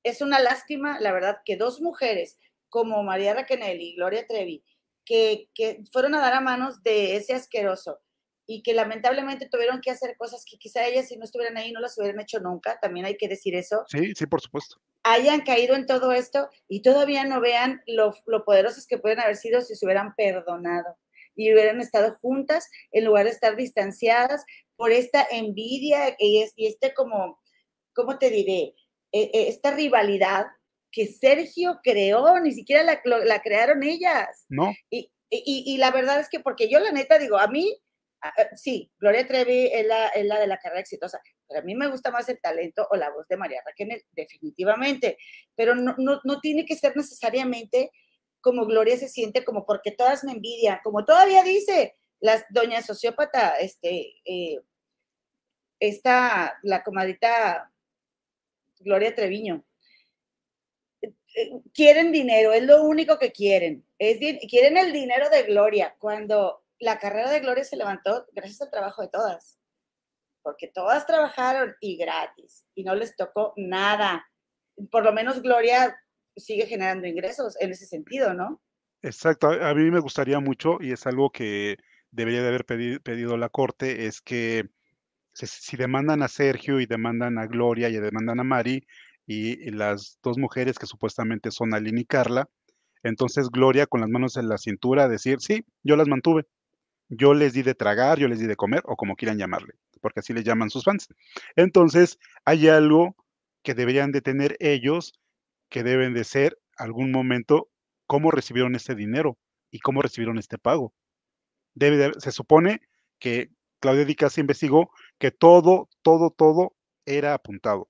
es 0.02 0.20
una 0.20 0.40
lástima, 0.40 1.00
la 1.00 1.12
verdad, 1.12 1.38
que 1.44 1.56
dos 1.56 1.80
mujeres 1.80 2.38
como 2.68 3.02
María 3.02 3.34
Raquel 3.34 3.80
y 3.80 3.96
Gloria 3.96 4.26
Trevi 4.26 4.64
que, 5.04 5.48
fueron 5.92 6.14
a 6.14 6.20
dar 6.20 6.34
a 6.34 6.40
manos 6.40 6.82
de 6.82 7.16
ese 7.16 7.34
asqueroso 7.34 8.00
y 8.46 8.62
que 8.62 8.74
lamentablemente 8.74 9.48
tuvieron 9.48 9.80
que 9.80 9.90
hacer 9.90 10.16
cosas 10.16 10.44
que 10.48 10.58
quizá 10.58 10.86
ellas 10.86 11.08
si 11.08 11.16
no 11.16 11.24
estuvieran 11.24 11.56
ahí 11.56 11.72
no 11.72 11.80
las 11.80 11.96
hubieran 11.98 12.20
hecho 12.20 12.40
nunca, 12.40 12.78
también 12.80 13.06
hay 13.06 13.16
que 13.16 13.28
decir 13.28 13.54
eso. 13.54 13.84
Sí, 13.88 14.12
sí, 14.14 14.26
por 14.26 14.40
supuesto. 14.40 14.76
Hayan 15.04 15.42
caído 15.42 15.76
en 15.76 15.86
todo 15.86 16.12
esto 16.12 16.48
y 16.66 16.82
todavía 16.82 17.24
no 17.24 17.40
vean 17.40 17.82
lo, 17.86 18.14
lo 18.26 18.44
poderosos 18.44 18.86
que 18.86 18.98
pueden 18.98 19.20
haber 19.20 19.36
sido 19.36 19.60
si 19.60 19.76
se 19.76 19.86
hubieran 19.86 20.14
perdonado 20.16 20.96
y 21.36 21.52
hubieran 21.52 21.80
estado 21.80 22.16
juntas 22.20 22.70
en 22.92 23.04
lugar 23.04 23.24
de 23.24 23.30
estar 23.30 23.56
distanciadas 23.56 24.44
por 24.76 24.92
esta 24.92 25.26
envidia 25.30 26.16
y, 26.18 26.42
es, 26.42 26.52
y 26.56 26.66
este 26.66 26.94
como, 26.94 27.40
¿cómo 27.94 28.18
te 28.18 28.30
diré? 28.30 28.74
E, 29.12 29.30
e, 29.32 29.48
esta 29.48 29.72
rivalidad 29.72 30.46
que 30.90 31.06
Sergio 31.06 31.80
creó, 31.82 32.38
ni 32.40 32.52
siquiera 32.52 32.82
la, 32.82 33.00
la 33.24 33.42
crearon 33.42 33.82
ellas. 33.82 34.46
No. 34.48 34.72
Y, 34.90 35.10
y, 35.28 35.64
y, 35.66 35.76
la 35.78 35.90
verdad 35.90 36.20
es 36.20 36.28
que, 36.28 36.38
porque 36.38 36.68
yo 36.68 36.78
la 36.78 36.92
neta 36.92 37.18
digo, 37.18 37.36
a 37.36 37.48
mí, 37.48 37.76
sí, 38.56 38.90
Gloria 38.98 39.26
Trevi 39.26 39.70
es 39.72 39.86
la, 39.86 40.08
es 40.08 40.24
la 40.24 40.38
de 40.38 40.46
la 40.46 40.58
carrera 40.58 40.80
exitosa, 40.80 41.20
pero 41.48 41.60
a 41.60 41.64
mí 41.64 41.74
me 41.74 41.88
gusta 41.88 42.10
más 42.10 42.28
el 42.28 42.40
talento 42.40 42.86
o 42.90 42.96
la 42.96 43.10
voz 43.10 43.26
de 43.28 43.36
María 43.36 43.62
Raquel, 43.64 44.02
definitivamente, 44.12 45.18
pero 45.54 45.74
no, 45.74 45.94
no, 45.98 46.20
no 46.24 46.40
tiene 46.40 46.64
que 46.64 46.76
ser 46.76 46.96
necesariamente 46.96 47.90
como 48.40 48.66
Gloria 48.66 48.96
se 48.96 49.08
siente, 49.08 49.44
como 49.44 49.64
porque 49.64 49.90
todas 49.90 50.24
me 50.24 50.32
envidian, 50.32 50.80
como 50.84 51.04
todavía 51.04 51.42
dice 51.42 51.96
la 52.20 52.44
doña 52.50 52.82
sociópata, 52.82 53.56
este, 53.56 54.14
eh, 54.24 54.60
esta, 55.80 56.58
la 56.62 56.82
comadita 56.82 57.72
Gloria 58.80 59.14
Treviño, 59.14 59.64
quieren 61.72 62.12
dinero, 62.12 62.52
es 62.52 62.62
lo 62.62 62.82
único 62.84 63.18
que 63.18 63.32
quieren. 63.32 63.84
Es, 63.98 64.18
quieren 64.48 64.76
el 64.76 64.92
dinero 64.92 65.28
de 65.30 65.42
Gloria, 65.44 65.96
cuando 65.98 66.63
la 66.84 66.98
carrera 66.98 67.30
de 67.30 67.40
Gloria 67.40 67.64
se 67.64 67.76
levantó 67.76 68.26
gracias 68.32 68.62
al 68.62 68.70
trabajo 68.70 69.02
de 69.02 69.08
todas, 69.08 69.58
porque 70.42 70.68
todas 70.68 71.06
trabajaron 71.06 71.74
y 71.80 71.96
gratis, 71.96 72.66
y 72.74 72.84
no 72.84 72.94
les 72.94 73.16
tocó 73.16 73.54
nada. 73.56 74.24
Por 74.90 75.04
lo 75.04 75.12
menos 75.12 75.42
Gloria 75.42 75.98
sigue 76.36 76.66
generando 76.66 77.06
ingresos 77.06 77.56
en 77.60 77.70
ese 77.70 77.86
sentido, 77.86 78.34
¿no? 78.34 78.60
Exacto, 79.02 79.48
a 79.48 79.74
mí 79.74 79.90
me 79.90 80.00
gustaría 80.00 80.40
mucho, 80.40 80.78
y 80.80 80.92
es 80.92 81.06
algo 81.06 81.30
que 81.30 81.76
debería 82.10 82.42
de 82.42 82.48
haber 82.48 82.64
pedido, 82.64 83.36
la 83.36 83.48
Corte, 83.48 84.06
es 84.06 84.20
que 84.20 84.68
si 85.32 85.76
demandan 85.76 86.22
a 86.22 86.28
Sergio 86.28 86.80
y 86.80 86.86
demandan 86.86 87.38
a 87.38 87.46
Gloria 87.46 87.88
y 87.88 87.94
demandan 87.94 88.40
a 88.40 88.44
Mari, 88.44 88.86
y 89.26 89.70
las 89.70 90.18
dos 90.22 90.36
mujeres 90.38 90.78
que 90.78 90.86
supuestamente 90.86 91.50
son 91.50 91.72
Aline 91.74 92.02
y 92.02 92.04
Carla. 92.04 92.48
Entonces 93.02 93.48
Gloria 93.50 93.86
con 93.86 94.00
las 94.00 94.10
manos 94.10 94.36
en 94.36 94.48
la 94.48 94.58
cintura 94.58 95.08
decir, 95.08 95.38
sí, 95.40 95.64
yo 95.82 95.96
las 95.96 96.08
mantuve. 96.08 96.46
Yo 97.08 97.34
les 97.34 97.52
di 97.52 97.62
de 97.62 97.74
tragar, 97.74 98.18
yo 98.18 98.28
les 98.28 98.38
di 98.38 98.46
de 98.46 98.56
comer 98.56 98.82
o 98.86 98.96
como 98.96 99.16
quieran 99.16 99.38
llamarle, 99.38 99.74
porque 100.00 100.20
así 100.20 100.32
les 100.32 100.44
llaman 100.44 100.70
sus 100.70 100.84
fans. 100.84 101.08
Entonces 101.56 102.18
hay 102.44 102.68
algo 102.68 103.16
que 103.62 103.74
deberían 103.74 104.12
de 104.12 104.20
tener 104.20 104.56
ellos, 104.60 105.14
que 105.70 105.82
deben 105.82 106.14
de 106.14 106.24
ser 106.24 106.58
algún 106.76 107.12
momento 107.12 107.68
cómo 108.06 108.30
recibieron 108.30 108.74
este 108.74 108.94
dinero 108.94 109.38
y 109.70 109.80
cómo 109.80 110.02
recibieron 110.02 110.38
este 110.38 110.58
pago. 110.58 110.94
Debe 111.74 112.12
se 112.18 112.32
supone 112.32 112.80
que 113.18 113.50
Claudia 113.80 114.04
Di 114.04 114.14
Casa 114.14 114.40
investigó 114.40 114.90
que 115.18 115.30
todo, 115.30 115.88
todo, 116.02 116.30
todo 116.30 116.74
era 117.06 117.34
apuntado 117.34 117.88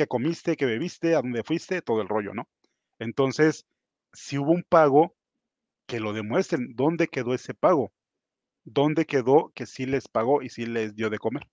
qué 0.00 0.06
comiste, 0.06 0.56
qué 0.56 0.64
bebiste, 0.64 1.14
a 1.14 1.20
dónde 1.20 1.44
fuiste, 1.44 1.82
todo 1.82 2.00
el 2.00 2.08
rollo, 2.08 2.32
¿no? 2.32 2.48
Entonces, 2.98 3.66
si 4.14 4.38
hubo 4.38 4.52
un 4.52 4.62
pago, 4.62 5.14
que 5.86 6.00
lo 6.00 6.14
demuestren, 6.14 6.74
¿dónde 6.74 7.08
quedó 7.08 7.34
ese 7.34 7.52
pago? 7.52 7.92
¿Dónde 8.64 9.06
quedó 9.06 9.52
que 9.54 9.66
sí 9.66 9.86
les 9.86 10.08
pagó 10.08 10.42
y 10.42 10.48
sí 10.48 10.66
les 10.66 10.94
dio 10.94 11.10
de 11.10 11.18
comer? 11.18 11.48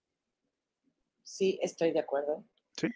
Sí, 1.23 1.59
estoy 1.61 1.91
de 1.91 1.99
acuerdo. 1.99 2.43
Sí. 2.75 2.87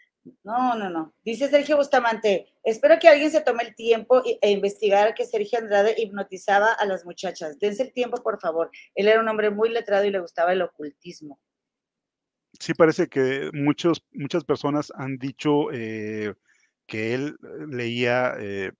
No, 0.43 0.75
no, 0.75 0.89
no. 0.89 1.13
Dice 1.23 1.49
Sergio 1.49 1.77
Bustamante, 1.77 2.53
espero 2.63 2.99
que 2.99 3.07
alguien 3.07 3.31
se 3.31 3.41
tome 3.41 3.63
el 3.63 3.75
tiempo 3.75 4.21
e 4.25 4.51
investigar 4.51 5.13
que 5.15 5.25
Sergio 5.25 5.59
Andrade 5.59 5.95
hipnotizaba 5.97 6.73
a 6.73 6.85
las 6.85 7.05
muchachas. 7.05 7.57
Dense 7.59 7.83
el 7.83 7.93
tiempo, 7.93 8.21
por 8.21 8.39
favor. 8.39 8.69
Él 8.95 9.07
era 9.07 9.19
un 9.19 9.27
hombre 9.27 9.49
muy 9.49 9.69
letrado 9.69 10.05
y 10.05 10.11
le 10.11 10.19
gustaba 10.19 10.53
el 10.53 10.61
ocultismo 10.61 11.39
sí 12.61 12.73
parece 12.73 13.07
que 13.07 13.49
muchos, 13.53 14.05
muchas 14.11 14.43
personas 14.43 14.91
han 14.95 15.17
dicho 15.17 15.71
eh, 15.71 16.33
que 16.85 17.13
él 17.13 17.37
eh, 17.43 17.65
leía 17.67 18.35
eh, 18.39 18.71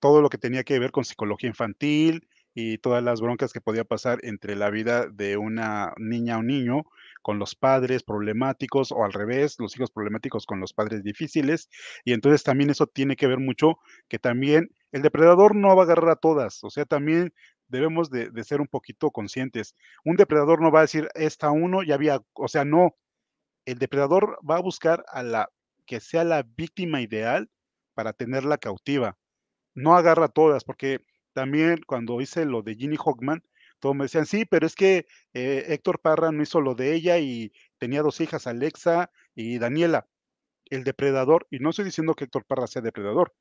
todo 0.00 0.22
lo 0.22 0.30
que 0.30 0.38
tenía 0.38 0.64
que 0.64 0.78
ver 0.78 0.90
con 0.90 1.04
psicología 1.04 1.48
infantil 1.48 2.28
y 2.54 2.78
todas 2.78 3.02
las 3.02 3.20
broncas 3.20 3.52
que 3.52 3.60
podía 3.60 3.84
pasar 3.84 4.18
entre 4.22 4.56
la 4.56 4.70
vida 4.70 5.06
de 5.06 5.36
una 5.36 5.92
niña 5.98 6.38
o 6.38 6.42
niño 6.42 6.82
con 7.22 7.38
los 7.38 7.54
padres 7.54 8.02
problemáticos 8.02 8.92
o 8.92 9.04
al 9.04 9.12
revés, 9.12 9.56
los 9.58 9.76
hijos 9.76 9.90
problemáticos 9.90 10.46
con 10.46 10.60
los 10.60 10.72
padres 10.72 11.02
difíciles. 11.02 11.68
Y 12.04 12.12
entonces 12.12 12.42
también 12.42 12.70
eso 12.70 12.86
tiene 12.86 13.16
que 13.16 13.26
ver 13.26 13.38
mucho 13.38 13.78
que 14.08 14.18
también 14.18 14.70
el 14.92 15.02
depredador 15.02 15.54
no 15.54 15.76
va 15.76 15.82
a 15.82 15.84
agarrar 15.84 16.10
a 16.10 16.16
todas, 16.16 16.64
o 16.64 16.70
sea, 16.70 16.84
también 16.84 17.32
debemos 17.68 18.10
de, 18.10 18.30
ser 18.44 18.60
un 18.60 18.66
poquito 18.66 19.10
conscientes. 19.10 19.74
Un 20.04 20.16
depredador 20.16 20.60
no 20.60 20.70
va 20.70 20.80
a 20.80 20.82
decir, 20.82 21.08
esta 21.14 21.50
uno 21.50 21.82
ya 21.82 21.94
había, 21.94 22.20
o 22.34 22.48
sea, 22.48 22.64
no, 22.64 22.96
el 23.64 23.78
depredador 23.78 24.38
va 24.48 24.56
a 24.56 24.62
buscar 24.62 25.04
a 25.08 25.22
la 25.22 25.50
que 25.86 26.00
sea 26.00 26.24
la 26.24 26.42
víctima 26.42 27.00
ideal 27.00 27.48
para 27.94 28.12
tenerla 28.12 28.58
cautiva. 28.58 29.16
No 29.74 29.96
agarra 29.96 30.26
a 30.26 30.28
todas, 30.28 30.64
porque 30.64 31.04
también 31.40 31.80
cuando 31.86 32.20
hice 32.20 32.44
lo 32.44 32.60
de 32.60 32.74
Ginny 32.74 32.98
Hogman, 33.02 33.42
todos 33.78 33.96
me 33.96 34.04
decían, 34.04 34.26
sí, 34.26 34.44
pero 34.44 34.66
es 34.66 34.74
que 34.74 35.06
eh, 35.32 35.64
Héctor 35.68 35.98
Parra 35.98 36.32
no 36.32 36.42
hizo 36.42 36.60
lo 36.60 36.74
de 36.74 36.92
ella 36.92 37.18
y 37.18 37.50
tenía 37.78 38.02
dos 38.02 38.20
hijas, 38.20 38.46
Alexa 38.46 39.10
y 39.34 39.58
Daniela. 39.58 40.06
El 40.66 40.84
depredador, 40.84 41.46
y 41.50 41.58
no 41.58 41.70
estoy 41.70 41.86
diciendo 41.86 42.12
que 42.12 42.24
Héctor 42.24 42.44
Parra 42.44 42.66
sea 42.66 42.82
depredador, 42.82 43.32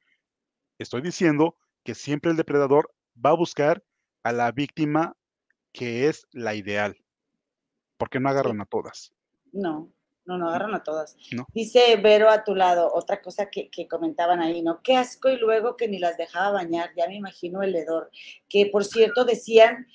estoy 0.78 1.02
diciendo 1.02 1.58
que 1.84 1.94
siempre 1.94 2.32
el 2.32 2.38
depredador 2.38 2.90
va 3.14 3.32
a 3.32 3.36
buscar 3.36 3.84
a 4.24 4.32
la 4.32 4.50
víctima 4.54 5.18
que 5.74 6.08
es 6.08 6.26
la 6.32 6.56
ideal, 6.56 7.04
porque 7.98 8.22
no 8.22 8.30
agarran 8.30 8.62
a 8.62 8.66
todas. 8.66 9.12
No, 9.52 9.92
no, 10.30 10.38
no 10.38 10.50
agarran 10.50 10.76
a 10.76 10.84
todas. 10.84 11.18
Dice 11.54 11.96
Vero 11.98 12.30
a 12.30 12.44
tu 12.44 12.54
lado, 12.54 12.92
otra 12.94 13.22
cosa 13.22 13.50
que, 13.50 13.70
comentaban 13.90 14.40
ahí, 14.40 14.62
¿no? 14.62 14.82
Qué 14.84 14.96
asco 14.96 15.30
y 15.30 15.38
luego 15.38 15.76
que 15.76 15.88
ni 15.88 15.98
las 15.98 16.18
dejaba 16.18 16.52
bañar, 16.52 16.92
ya 16.96 17.08
me 17.08 17.16
imagino 17.16 17.64
el 17.64 17.76
hedor. 17.76 18.12
Que 18.48 18.68
por 18.68 18.86
cierto 18.86 19.26
decían 19.26 19.88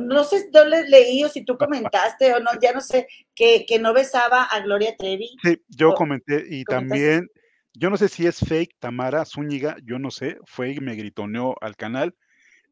no 0.00 0.24
sé 0.24 0.48
dónde 0.50 0.88
leí 0.88 1.22
o 1.22 1.28
si 1.28 1.44
tú 1.44 1.56
comentaste 1.58 2.34
o 2.34 2.40
no, 2.40 2.50
ya 2.60 2.72
no 2.72 2.80
sé, 2.80 3.06
que, 3.34 3.64
que 3.66 3.78
no 3.78 3.94
besaba 3.94 4.42
a 4.42 4.60
Gloria 4.60 4.96
Trevi. 4.96 5.36
Sí, 5.42 5.62
yo 5.68 5.94
comenté 5.94 6.44
y 6.48 6.64
también, 6.64 7.28
yo 7.72 7.88
no 7.88 7.96
sé 7.96 8.08
si 8.08 8.26
es 8.26 8.40
fake 8.40 8.76
Tamara 8.80 9.24
Zúñiga, 9.24 9.76
yo 9.84 10.00
no 10.00 10.10
sé, 10.10 10.38
fue 10.44 10.72
y 10.72 10.80
me 10.80 10.96
gritoneó 10.96 11.54
al 11.60 11.76
canal 11.76 12.16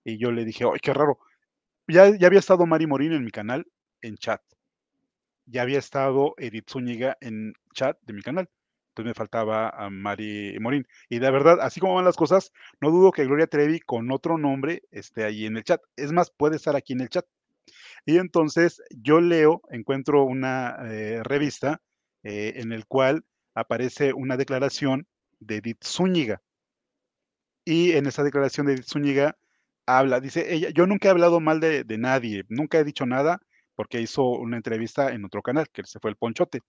y 0.03 0.19
yo 0.19 0.33
le 0.33 0.45
dije, 0.45 0.65
¡ay, 0.65 0.81
qué 0.83 0.93
raro! 0.93 1.19
Ya, 1.87 2.11
ya 2.19 2.27
había 2.27 2.41
estado 2.41 2.67
Mari 2.67 2.87
Morín 2.89 3.13
en 3.13 3.25
mi 3.25 3.31
canal 3.31 3.65
en 4.01 4.17
chat. 4.17 4.41
Ya 5.47 5.63
había 5.63 5.79
estado 5.79 6.35
Edith 6.39 6.71
Zúñiga 6.71 7.17
en 7.21 7.55
chat 7.75 7.99
de 8.03 8.13
mi 8.13 8.23
canal. 8.23 8.49
Entonces 8.95 9.11
me 9.11 9.15
faltaba 9.15 9.71
a 9.71 9.91
Mari 9.91 10.57
Morín. 10.61 10.87
Y 11.09 11.19
de 11.19 11.31
verdad, 11.31 11.59
así 11.61 11.81
como 11.81 11.95
van 11.95 12.05
las 12.05 12.17
cosas, 12.17 12.53
no 12.81 12.91
dudo 12.91 13.11
que 13.11 13.25
Gloria 13.25 13.49
Trevi 13.49 13.81
con 13.81 14.13
otro 14.13 14.39
nombre 14.39 14.83
esté 14.93 15.25
ahí 15.25 15.47
en 15.47 15.57
el 15.57 15.65
chat. 15.65 15.83
Es 15.97 16.13
más, 16.13 16.31
puede 16.31 16.57
estar 16.57 16.77
aquí 16.77 16.93
en 16.93 17.01
el 17.01 17.09
chat. 17.09 17.27
Y 18.07 18.19
entonces 18.19 18.81
yo 18.91 19.21
leo, 19.21 19.63
encuentro 19.71 20.25
una 20.25 20.77
eh, 20.85 21.23
revista 21.25 21.81
eh, 22.23 22.55
en 22.57 22.73
el 22.73 22.87
cual 22.87 23.25
aparece 23.55 24.13
una 24.13 24.37
declaración 24.37 25.09
de 25.41 25.57
Edith 25.57 25.83
Zúñiga. 25.85 26.41
Y 27.65 27.93
en 27.93 28.07
esa 28.07 28.23
declaración 28.23 28.67
de 28.67 28.75
Edith 28.75 28.87
Zúñiga 28.87 29.37
habla, 29.87 30.21
dice 30.21 30.55
ella, 30.55 30.71
yo 30.71 30.87
nunca 30.87 31.09
he 31.09 31.11
hablado 31.11 31.41
mal 31.41 31.59
de, 31.61 31.83
de 31.83 31.99
nadie, 31.99 32.45
nunca 32.49 32.79
he 32.79 32.85
dicho 32.85 33.07
nada 33.07 33.41
porque 33.75 34.01
hizo 34.01 34.25
una 34.25 34.57
entrevista 34.57 35.13
en 35.13 35.25
otro 35.25 35.43
canal, 35.43 35.69
que 35.71 35.85
se 35.85 35.99
fue 36.01 36.11
el 36.11 36.17
Ponchote 36.17 36.61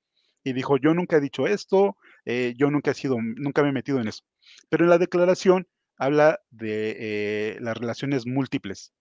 y 0.45 0.53
dijo, 0.53 0.77
yo 0.77 0.93
nunca 0.93 1.17
he 1.17 1.21
dicho 1.21 1.47
esto, 1.47 1.97
eh, 2.23 2.53
yo 2.55 2.69
nunca 2.69 2.91
he 2.91 2.93
sido, 2.93 3.17
nunca 3.19 3.63
me 3.63 3.69
he 3.69 3.73
metido 3.73 3.99
en 3.99 4.07
eso. 4.07 4.23
Pero 4.69 4.83
en 4.83 4.91
la 4.91 4.99
declaración 4.99 5.67
habla 5.97 6.39
de 6.51 6.95
eh, 6.99 7.57
las 7.61 7.75
relaciones 7.75 8.27
múltiples, 8.27 8.93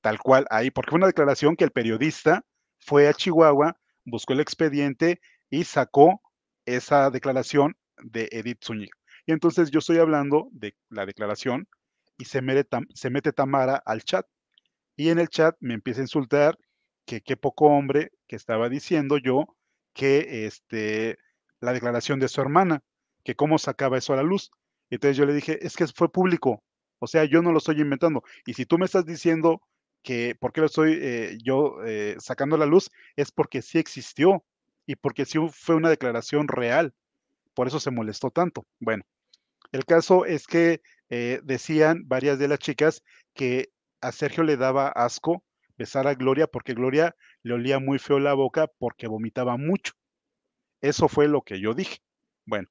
tal 0.00 0.18
cual 0.18 0.46
ahí, 0.50 0.70
porque 0.70 0.90
fue 0.90 0.96
una 0.96 1.06
declaración 1.08 1.56
que 1.56 1.64
el 1.64 1.72
periodista 1.72 2.44
fue 2.78 3.06
a 3.06 3.12
Chihuahua, 3.12 3.76
buscó 4.06 4.32
el 4.32 4.40
expediente 4.40 5.20
y 5.50 5.64
sacó 5.64 6.22
esa 6.64 7.10
declaración 7.10 7.76
de 7.98 8.28
Edith 8.32 8.64
Zúñiga. 8.64 8.96
Y 9.26 9.32
entonces 9.32 9.70
yo 9.70 9.80
estoy 9.80 9.98
hablando 9.98 10.48
de 10.52 10.74
la 10.88 11.04
declaración 11.04 11.68
y 12.16 12.24
se 12.24 12.40
mete, 12.40 12.78
se 12.94 13.10
mete 13.10 13.32
Tamara 13.32 13.82
al 13.84 14.02
chat. 14.04 14.26
Y 14.96 15.10
en 15.10 15.18
el 15.18 15.28
chat 15.28 15.54
me 15.60 15.74
empieza 15.74 16.00
a 16.00 16.04
insultar 16.04 16.58
que 17.04 17.20
qué 17.20 17.36
poco 17.36 17.66
hombre 17.66 18.12
que 18.26 18.36
estaba 18.36 18.68
diciendo 18.68 19.18
yo 19.18 19.46
que 19.92 20.46
este, 20.46 21.18
la 21.60 21.72
declaración 21.72 22.18
de 22.20 22.28
su 22.28 22.40
hermana, 22.40 22.82
que 23.24 23.34
cómo 23.34 23.58
sacaba 23.58 23.98
eso 23.98 24.12
a 24.12 24.16
la 24.16 24.22
luz. 24.22 24.50
Entonces 24.90 25.16
yo 25.16 25.26
le 25.26 25.34
dije, 25.34 25.64
es 25.64 25.76
que 25.76 25.86
fue 25.86 26.10
público, 26.10 26.62
o 26.98 27.06
sea, 27.06 27.24
yo 27.24 27.42
no 27.42 27.52
lo 27.52 27.58
estoy 27.58 27.80
inventando. 27.80 28.22
Y 28.46 28.54
si 28.54 28.66
tú 28.66 28.78
me 28.78 28.86
estás 28.86 29.04
diciendo 29.04 29.62
que 30.02 30.36
por 30.38 30.52
qué 30.52 30.60
lo 30.60 30.66
estoy 30.66 30.98
eh, 31.00 31.38
yo 31.42 31.82
eh, 31.84 32.16
sacando 32.18 32.56
a 32.56 32.58
la 32.58 32.66
luz, 32.66 32.90
es 33.16 33.32
porque 33.32 33.62
sí 33.62 33.78
existió 33.78 34.44
y 34.86 34.96
porque 34.96 35.24
sí 35.24 35.38
fue 35.52 35.74
una 35.74 35.90
declaración 35.90 36.48
real. 36.48 36.94
Por 37.54 37.66
eso 37.66 37.80
se 37.80 37.90
molestó 37.90 38.30
tanto. 38.30 38.66
Bueno, 38.80 39.04
el 39.72 39.84
caso 39.84 40.26
es 40.26 40.46
que 40.46 40.80
eh, 41.10 41.40
decían 41.44 42.02
varias 42.06 42.38
de 42.38 42.48
las 42.48 42.58
chicas 42.58 43.02
que 43.34 43.70
a 44.00 44.12
Sergio 44.12 44.44
le 44.44 44.56
daba 44.56 44.88
asco 44.88 45.42
a 45.84 46.14
Gloria 46.14 46.46
porque 46.46 46.74
Gloria 46.74 47.14
le 47.42 47.54
olía 47.54 47.78
muy 47.78 47.98
feo 47.98 48.18
la 48.18 48.34
boca 48.34 48.68
porque 48.78 49.06
vomitaba 49.06 49.56
mucho. 49.56 49.92
Eso 50.80 51.08
fue 51.08 51.28
lo 51.28 51.42
que 51.42 51.60
yo 51.60 51.74
dije. 51.74 51.98
Bueno, 52.44 52.68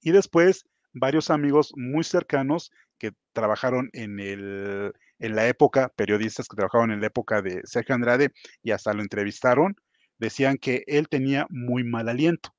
y 0.00 0.12
después 0.12 0.64
varios 0.92 1.30
amigos 1.30 1.72
muy 1.76 2.04
cercanos 2.04 2.70
que 2.98 3.12
trabajaron 3.32 3.90
en, 3.92 4.20
el, 4.20 4.92
en 5.18 5.34
la 5.34 5.48
época, 5.48 5.92
periodistas 5.96 6.48
que 6.48 6.56
trabajaron 6.56 6.90
en 6.92 7.00
la 7.00 7.06
época 7.06 7.42
de 7.42 7.62
Sergio 7.64 7.94
Andrade 7.94 8.32
y 8.62 8.72
hasta 8.72 8.92
lo 8.92 9.02
entrevistaron, 9.02 9.76
decían 10.18 10.58
que 10.58 10.84
él 10.86 11.08
tenía 11.08 11.46
muy 11.48 11.82
mal 11.82 12.08
aliento, 12.08 12.54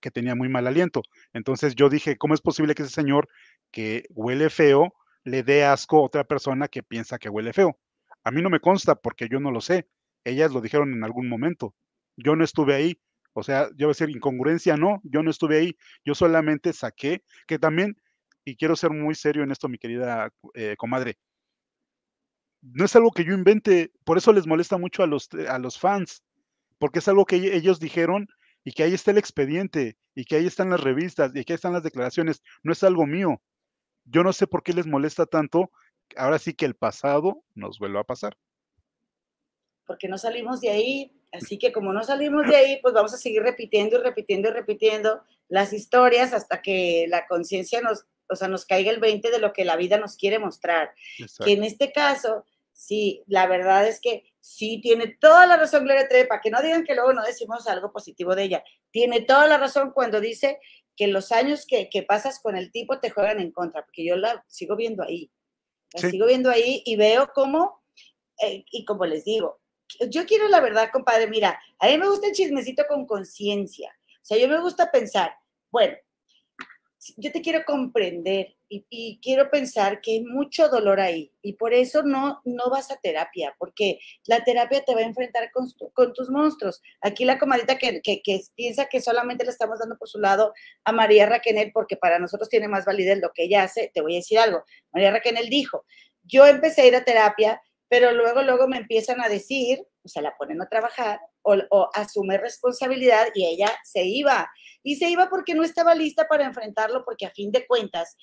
que 0.00 0.10
tenía 0.10 0.34
muy 0.34 0.48
mal 0.48 0.66
aliento. 0.66 1.02
Entonces 1.32 1.74
yo 1.76 1.88
dije, 1.88 2.16
¿cómo 2.16 2.34
es 2.34 2.40
posible 2.40 2.74
que 2.74 2.82
ese 2.82 2.92
señor 2.92 3.28
que 3.70 4.04
huele 4.10 4.50
feo 4.50 4.92
le 5.24 5.42
dé 5.42 5.64
asco 5.64 5.98
a 5.98 6.02
otra 6.02 6.24
persona 6.24 6.68
que 6.68 6.82
piensa 6.82 7.18
que 7.18 7.28
huele 7.28 7.52
feo? 7.52 7.78
A 8.26 8.32
mí 8.32 8.42
no 8.42 8.50
me 8.50 8.58
consta 8.58 8.96
porque 8.96 9.28
yo 9.28 9.38
no 9.38 9.52
lo 9.52 9.60
sé. 9.60 9.86
Ellas 10.24 10.52
lo 10.52 10.60
dijeron 10.60 10.92
en 10.92 11.04
algún 11.04 11.28
momento. 11.28 11.76
Yo 12.16 12.34
no 12.34 12.42
estuve 12.42 12.74
ahí. 12.74 12.98
O 13.34 13.44
sea, 13.44 13.68
yo 13.76 13.86
voy 13.86 13.90
a 13.92 13.96
decir 13.96 14.10
incongruencia, 14.10 14.76
no, 14.76 15.00
yo 15.04 15.22
no 15.22 15.30
estuve 15.30 15.58
ahí. 15.58 15.76
Yo 16.04 16.12
solamente 16.16 16.72
saqué, 16.72 17.22
que 17.46 17.60
también, 17.60 17.96
y 18.44 18.56
quiero 18.56 18.74
ser 18.74 18.90
muy 18.90 19.14
serio 19.14 19.44
en 19.44 19.52
esto, 19.52 19.68
mi 19.68 19.78
querida 19.78 20.32
eh, 20.54 20.74
comadre, 20.76 21.18
no 22.62 22.84
es 22.84 22.96
algo 22.96 23.12
que 23.12 23.24
yo 23.24 23.32
invente, 23.32 23.92
por 24.02 24.18
eso 24.18 24.32
les 24.32 24.48
molesta 24.48 24.76
mucho 24.76 25.04
a 25.04 25.06
los, 25.06 25.28
a 25.48 25.60
los 25.60 25.78
fans, 25.78 26.24
porque 26.78 26.98
es 26.98 27.06
algo 27.06 27.26
que 27.26 27.36
ellos 27.36 27.78
dijeron 27.78 28.26
y 28.64 28.72
que 28.72 28.82
ahí 28.82 28.94
está 28.94 29.12
el 29.12 29.18
expediente 29.18 29.96
y 30.16 30.24
que 30.24 30.34
ahí 30.34 30.46
están 30.46 30.70
las 30.70 30.80
revistas 30.80 31.30
y 31.32 31.44
que 31.44 31.52
ahí 31.52 31.56
están 31.56 31.74
las 31.74 31.84
declaraciones, 31.84 32.42
no 32.64 32.72
es 32.72 32.82
algo 32.82 33.06
mío. 33.06 33.40
Yo 34.04 34.24
no 34.24 34.32
sé 34.32 34.48
por 34.48 34.64
qué 34.64 34.72
les 34.72 34.86
molesta 34.88 35.26
tanto 35.26 35.70
ahora 36.16 36.38
sí 36.38 36.54
que 36.54 36.66
el 36.66 36.74
pasado 36.74 37.42
nos 37.54 37.78
vuelva 37.78 38.00
a 38.00 38.04
pasar. 38.04 38.36
Porque 39.86 40.08
no 40.08 40.18
salimos 40.18 40.60
de 40.60 40.70
ahí, 40.70 41.12
así 41.32 41.58
que 41.58 41.72
como 41.72 41.92
no 41.92 42.02
salimos 42.02 42.46
de 42.46 42.56
ahí, 42.56 42.78
pues 42.82 42.92
vamos 42.94 43.14
a 43.14 43.18
seguir 43.18 43.42
repitiendo 43.42 43.96
y 43.96 44.02
repitiendo 44.02 44.48
y 44.48 44.52
repitiendo 44.52 45.22
las 45.48 45.72
historias 45.72 46.32
hasta 46.32 46.60
que 46.60 47.06
la 47.08 47.26
conciencia 47.26 47.80
nos, 47.80 48.04
o 48.28 48.36
sea, 48.36 48.48
nos 48.48 48.64
caiga 48.64 48.90
el 48.90 49.00
20 49.00 49.30
de 49.30 49.38
lo 49.38 49.52
que 49.52 49.64
la 49.64 49.76
vida 49.76 49.98
nos 49.98 50.16
quiere 50.16 50.38
mostrar. 50.38 50.92
Que 51.44 51.52
en 51.52 51.62
este 51.62 51.92
caso, 51.92 52.44
sí, 52.72 53.22
la 53.26 53.46
verdad 53.46 53.86
es 53.86 54.00
que 54.00 54.24
sí 54.40 54.80
tiene 54.82 55.16
toda 55.20 55.46
la 55.46 55.56
razón 55.56 55.84
Gloria 55.84 56.08
Trevi, 56.08 56.28
para 56.28 56.40
que 56.40 56.50
no 56.50 56.62
digan 56.62 56.84
que 56.84 56.94
luego 56.94 57.12
no 57.12 57.22
decimos 57.22 57.66
algo 57.68 57.92
positivo 57.92 58.34
de 58.34 58.44
ella. 58.44 58.64
Tiene 58.90 59.20
toda 59.20 59.46
la 59.46 59.58
razón 59.58 59.92
cuando 59.92 60.20
dice 60.20 60.58
que 60.96 61.06
los 61.06 61.30
años 61.30 61.66
que, 61.66 61.88
que 61.90 62.02
pasas 62.02 62.40
con 62.40 62.56
el 62.56 62.72
tipo 62.72 62.98
te 62.98 63.10
juegan 63.10 63.38
en 63.38 63.52
contra, 63.52 63.84
porque 63.84 64.04
yo 64.04 64.16
la 64.16 64.44
sigo 64.48 64.76
viendo 64.76 65.02
ahí. 65.02 65.30
La 65.94 66.10
sigo 66.10 66.26
viendo 66.26 66.50
ahí 66.50 66.82
y 66.84 66.96
veo 66.96 67.30
cómo, 67.34 67.82
eh, 68.42 68.64
y 68.70 68.84
como 68.84 69.06
les 69.06 69.24
digo, 69.24 69.60
yo 70.08 70.26
quiero 70.26 70.48
la 70.48 70.60
verdad, 70.60 70.90
compadre, 70.92 71.26
mira, 71.28 71.60
a 71.78 71.86
mí 71.86 71.98
me 71.98 72.08
gusta 72.08 72.26
el 72.26 72.32
chismecito 72.32 72.84
con 72.88 73.06
conciencia. 73.06 73.90
O 74.16 74.24
sea, 74.24 74.38
yo 74.38 74.48
me 74.48 74.60
gusta 74.60 74.90
pensar, 74.90 75.34
bueno, 75.70 75.96
yo 77.16 77.32
te 77.32 77.42
quiero 77.42 77.64
comprender 77.64 78.56
y, 78.68 79.20
quiero 79.22 79.50
pensar 79.50 80.00
que 80.00 80.12
hay 80.12 80.24
mucho 80.24 80.68
dolor 80.68 81.00
ahí 81.00 81.32
y 81.42 81.52
por 81.54 81.72
eso 81.72 82.02
no, 82.02 82.40
no 82.44 82.70
vas 82.70 82.90
a 82.90 82.96
terapia, 82.96 83.54
porque 83.58 83.98
la 84.26 84.42
terapia 84.42 84.84
te 84.84 84.94
va 84.94 85.00
a 85.00 85.04
enfrentar 85.04 85.50
con, 85.52 86.12
tus 86.12 86.30
monstruos. 86.30 86.82
Aquí 87.00 87.24
la 87.24 87.38
comadita 87.38 87.78
que, 87.78 88.00
que, 88.02 88.40
piensa 88.54 88.86
que 88.86 89.00
solamente 89.00 89.44
le 89.44 89.50
estamos 89.50 89.78
dando 89.78 89.96
por 89.96 90.08
su 90.08 90.18
lado 90.18 90.52
a 90.84 90.92
María 90.92 91.26
Raquenel 91.26 91.70
porque 91.72 91.96
para 91.96 92.18
nosotros 92.18 92.48
tiene 92.48 92.68
más 92.68 92.84
validez 92.84 93.18
lo 93.20 93.30
que 93.32 93.44
ella 93.44 93.62
hace, 93.62 93.90
te 93.94 94.00
voy 94.00 94.14
a 94.14 94.18
decir 94.18 94.38
algo. 94.38 94.64
María 94.92 95.12
Raquenel 95.12 95.48
dijo, 95.48 95.84
yo 96.24 96.46
empecé 96.46 96.82
a 96.82 96.86
ir 96.86 96.96
a 96.96 97.04
terapia, 97.04 97.62
pero 97.88 98.12
luego, 98.12 98.42
luego 98.42 98.66
me 98.66 98.78
empiezan 98.78 99.20
a 99.20 99.28
decir, 99.28 99.86
o 100.02 100.08
sea, 100.08 100.22
la 100.22 100.36
ponen 100.36 100.60
a 100.60 100.68
trabajar 100.68 101.20
o, 101.46 101.56
o 101.70 101.88
asume 101.94 102.38
responsabilidad 102.38 103.28
y 103.34 103.46
ella 103.46 103.72
se 103.84 104.04
iba. 104.04 104.50
Y 104.82 104.96
se 104.96 105.08
iba 105.08 105.28
porque 105.28 105.54
no 105.54 105.64
estaba 105.64 105.94
lista 105.94 106.26
para 106.28 106.44
enfrentarlo, 106.44 107.04
porque 107.04 107.26
a 107.26 107.30
fin 107.30 107.50
de 107.52 107.66
cuentas, 107.66 108.16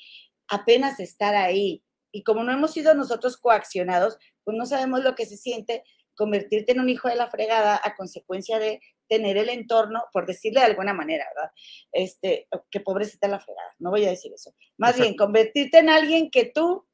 apenas 0.47 0.99
estar 0.99 1.35
ahí. 1.35 1.83
Y 2.11 2.23
como 2.23 2.43
no 2.43 2.51
hemos 2.51 2.71
sido 2.71 2.93
nosotros 2.93 3.37
coaccionados, 3.37 4.17
pues 4.43 4.55
no 4.57 4.65
sabemos 4.65 5.03
lo 5.03 5.15
que 5.15 5.25
se 5.25 5.37
siente 5.37 5.83
convertirte 6.15 6.73
en 6.73 6.79
un 6.79 6.89
hijo 6.89 7.07
de 7.07 7.15
la 7.15 7.27
fregada 7.27 7.79
a 7.83 7.95
consecuencia 7.95 8.59
de 8.59 8.79
tener 9.07 9.37
el 9.37 9.49
entorno, 9.49 10.03
por 10.11 10.25
decirle 10.25 10.59
de 10.59 10.67
alguna 10.67 10.93
manera, 10.93 11.25
¿verdad? 11.35 11.51
Este, 11.91 12.47
que 12.69 12.79
pobrecita 12.79 13.27
la 13.27 13.39
fregada, 13.39 13.73
no 13.79 13.89
voy 13.89 14.05
a 14.05 14.09
decir 14.09 14.31
eso. 14.33 14.53
Más 14.77 14.97
bien, 14.97 15.15
convertirte 15.15 15.79
en 15.79 15.89
alguien 15.89 16.29
que 16.29 16.45
tú, 16.45 16.87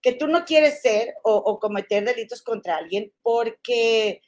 que 0.00 0.14
tú 0.14 0.26
no 0.26 0.44
quieres 0.44 0.80
ser 0.80 1.14
o, 1.22 1.34
o 1.34 1.58
cometer 1.58 2.04
delitos 2.04 2.42
contra 2.42 2.76
alguien 2.76 3.12
porque 3.22 4.22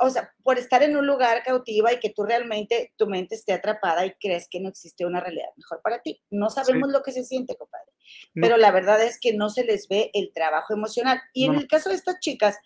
o 0.00 0.10
sea, 0.10 0.32
por 0.42 0.58
estar 0.58 0.82
en 0.82 0.96
un 0.96 1.06
lugar 1.06 1.42
cautiva 1.42 1.92
y 1.92 2.00
que 2.00 2.10
tú 2.10 2.24
realmente, 2.24 2.92
tu 2.96 3.06
mente 3.06 3.34
esté 3.34 3.52
atrapada 3.52 4.04
y 4.06 4.12
crees 4.14 4.48
que 4.48 4.60
no 4.60 4.68
existe 4.68 5.04
una 5.06 5.20
realidad 5.20 5.48
mejor 5.56 5.80
para 5.82 6.00
ti. 6.02 6.22
No 6.30 6.50
sabemos 6.50 6.90
lo 6.90 7.02
que 7.02 7.12
se 7.12 7.24
siente, 7.24 7.56
compadre. 7.56 7.92
Pero 8.34 8.56
la 8.56 8.70
verdad 8.70 9.02
es 9.02 9.18
que 9.20 9.34
no 9.34 9.50
se 9.50 9.64
les 9.64 9.88
ve 9.88 10.10
el 10.14 10.32
trabajo 10.32 10.74
emocional. 10.74 11.20
Y 11.32 11.46
en 11.46 11.54
el 11.54 11.66
caso 11.66 11.90
de 11.90 11.96
estas 11.96 12.20
chicas, 12.20 12.58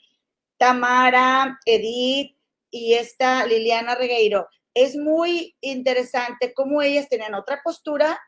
Tamara, 0.56 1.58
Edith 1.64 2.36
y 2.70 2.94
esta 2.94 3.46
Liliana 3.46 3.94
Regueiro, 3.94 4.48
es 4.74 4.96
muy 4.96 5.56
interesante 5.60 6.52
cómo 6.54 6.82
ellas 6.82 7.08
tenían 7.08 7.34
otra 7.34 7.60
postura, 7.64 8.20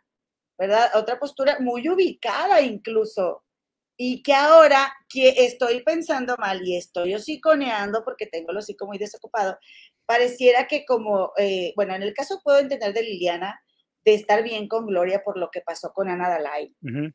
¿verdad? 0.59 0.91
Otra 0.95 1.19
postura 1.19 1.59
muy 1.61 1.89
ubicada 1.89 2.61
incluso 2.61 3.45
y 4.03 4.23
que 4.23 4.33
ahora 4.33 4.91
que 5.11 5.29
estoy 5.45 5.83
pensando 5.83 6.35
mal 6.39 6.67
y 6.67 6.75
estoy 6.75 7.15
hociconeando 7.15 8.03
porque 8.03 8.25
tengo 8.25 8.51
el 8.51 8.57
hocico 8.57 8.87
muy 8.87 8.97
desocupado, 8.97 9.59
pareciera 10.07 10.67
que 10.67 10.87
como, 10.87 11.33
eh, 11.37 11.75
bueno, 11.77 11.95
en 11.95 12.03
el 12.03 12.15
caso 12.15 12.41
puedo 12.43 12.61
entender 12.61 12.95
de 12.95 13.03
Liliana, 13.03 13.61
de 14.07 14.15
estar 14.15 14.43
bien 14.43 14.69
con 14.69 14.87
Gloria 14.87 15.23
por 15.23 15.37
lo 15.37 15.51
que 15.51 15.61
pasó 15.61 15.93
con 15.93 16.09
Ana 16.09 16.31
Dalai, 16.31 16.75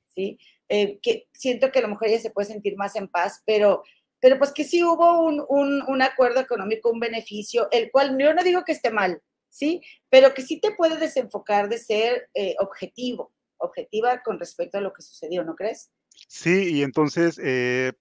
¿sí? 0.10 0.38
Eh, 0.70 1.00
que 1.02 1.28
siento 1.34 1.72
que 1.72 1.80
a 1.80 1.82
lo 1.82 1.88
mejor 1.88 2.08
ella 2.08 2.20
se 2.20 2.30
puede 2.30 2.50
sentir 2.50 2.78
más 2.78 2.96
en 2.96 3.08
paz, 3.08 3.42
pero, 3.48 3.82
pero 4.20 4.38
pues 4.38 4.52
que 4.52 4.64
sí 4.64 4.84
hubo 4.84 5.24
un, 5.24 5.44
un, 5.88 6.02
acuerdo 6.04 6.40
económico, 6.40 6.92
un 6.92 7.00
beneficio, 7.00 7.68
el 7.72 7.90
cual 7.90 8.16
yo 8.20 8.32
no 8.36 8.44
digo 8.44 8.64
que 8.64 8.74
esté 8.74 8.92
mal, 8.92 9.24
¿sí? 9.50 9.82
Pero 10.12 10.36
que 10.36 10.44
sí 10.44 10.62
te 10.62 10.76
puede 10.76 11.00
desenfocar 11.00 11.68
de 11.68 11.80
ser 11.80 12.30
eh, 12.36 12.54
objetivo, 12.60 13.34
objetiva 13.58 14.22
con 14.22 14.38
respecto 14.38 14.78
a 14.78 14.82
lo 14.82 14.94
que 14.94 15.02
sucedió, 15.02 15.44
¿no 15.44 15.56
crees? 15.56 15.90
Sí, 16.28 16.70
y 16.74 16.84
entonces 16.84 17.40
eh, 17.44 17.94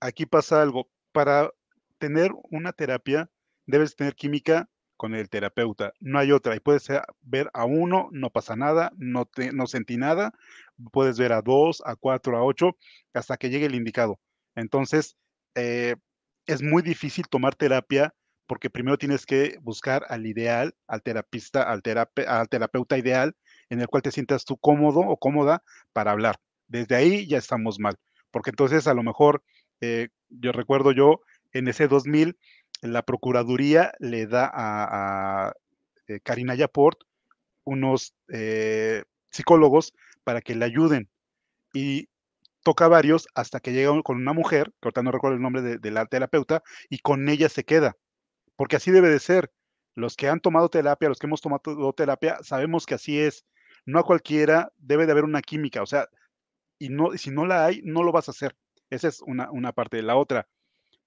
aquí 0.00 0.26
pasa 0.26 0.62
algo. 0.62 0.90
Para 1.12 1.50
tener 1.98 2.32
una 2.50 2.72
terapia, 2.72 3.30
debes 3.66 3.96
tener 3.96 4.14
química 4.14 4.68
con 4.96 5.14
el 5.14 5.28
terapeuta. 5.28 5.92
No 6.00 6.18
hay 6.18 6.32
otra. 6.32 6.56
Y 6.56 6.60
puedes 6.60 6.88
ver 7.22 7.50
a 7.54 7.64
uno, 7.64 8.08
no 8.12 8.30
pasa 8.30 8.56
nada, 8.56 8.92
no, 8.96 9.26
te, 9.26 9.52
no 9.52 9.66
sentí 9.66 9.96
nada. 9.96 10.32
Puedes 10.92 11.18
ver 11.18 11.32
a 11.32 11.42
dos, 11.42 11.82
a 11.86 11.96
cuatro, 11.96 12.36
a 12.36 12.44
ocho, 12.44 12.76
hasta 13.14 13.36
que 13.36 13.50
llegue 13.50 13.66
el 13.66 13.74
indicado. 13.74 14.20
Entonces, 14.54 15.16
eh, 15.54 15.96
es 16.46 16.62
muy 16.62 16.82
difícil 16.82 17.26
tomar 17.28 17.54
terapia 17.54 18.14
porque 18.46 18.70
primero 18.70 18.96
tienes 18.98 19.26
que 19.26 19.58
buscar 19.62 20.04
al 20.08 20.26
ideal, 20.26 20.74
al 20.86 21.02
terapista, 21.02 21.62
al, 21.64 21.82
al 22.28 22.48
terapeuta 22.48 22.96
ideal, 22.96 23.34
en 23.70 23.80
el 23.80 23.88
cual 23.88 24.02
te 24.02 24.12
sientas 24.12 24.44
tú 24.44 24.56
cómodo 24.56 25.00
o 25.00 25.16
cómoda 25.18 25.62
para 25.92 26.12
hablar. 26.12 26.36
Desde 26.68 26.96
ahí 26.96 27.26
ya 27.26 27.38
estamos 27.38 27.78
mal, 27.78 27.96
porque 28.30 28.50
entonces 28.50 28.86
a 28.86 28.94
lo 28.94 29.02
mejor, 29.02 29.42
eh, 29.80 30.08
yo 30.28 30.52
recuerdo 30.52 30.92
yo, 30.92 31.20
en 31.52 31.68
ese 31.68 31.88
2000, 31.88 32.36
la 32.82 33.02
Procuraduría 33.02 33.92
le 33.98 34.26
da 34.26 34.50
a, 34.52 35.52
eh, 36.08 36.20
Karina 36.20 36.54
Yaport 36.54 36.98
unos 37.64 38.14
eh, 38.28 39.04
psicólogos 39.30 39.92
para 40.24 40.40
que 40.40 40.54
le 40.54 40.64
ayuden. 40.64 41.08
Y 41.72 42.08
toca 42.62 42.88
varios 42.88 43.28
hasta 43.34 43.60
que 43.60 43.72
llega 43.72 44.02
con 44.02 44.16
una 44.16 44.32
mujer, 44.32 44.72
que 44.80 44.88
ahorita 44.88 45.02
no 45.02 45.12
recuerdo 45.12 45.36
el 45.36 45.42
nombre 45.42 45.78
de, 45.78 45.90
la 45.90 46.06
terapeuta, 46.06 46.62
y 46.88 46.98
con 46.98 47.28
ella 47.28 47.48
se 47.48 47.64
queda. 47.64 47.96
Porque 48.56 48.76
así 48.76 48.90
debe 48.90 49.08
de 49.08 49.20
ser. 49.20 49.52
Los 49.94 50.16
que 50.16 50.28
han 50.28 50.40
tomado 50.40 50.68
terapia, 50.68 51.08
los 51.08 51.18
que 51.18 51.26
hemos 51.26 51.40
tomado 51.40 51.92
terapia, 51.94 52.38
sabemos 52.42 52.84
que 52.86 52.94
así 52.94 53.18
es. 53.18 53.46
No 53.84 53.98
a 53.98 54.04
cualquiera 54.04 54.72
debe 54.76 55.06
de 55.06 55.12
haber 55.12 55.24
una 55.24 55.42
química. 55.42 55.82
O 55.82 55.86
sea, 55.86 56.08
y 56.78 56.88
no, 56.88 57.16
si 57.16 57.30
no 57.30 57.46
la 57.46 57.66
hay, 57.66 57.80
no 57.84 58.02
lo 58.02 58.12
vas 58.12 58.28
a 58.28 58.32
hacer. 58.32 58.56
Esa 58.90 59.08
es 59.08 59.22
una, 59.22 59.50
una 59.50 59.72
parte. 59.72 60.02
La 60.02 60.16
otra, 60.16 60.48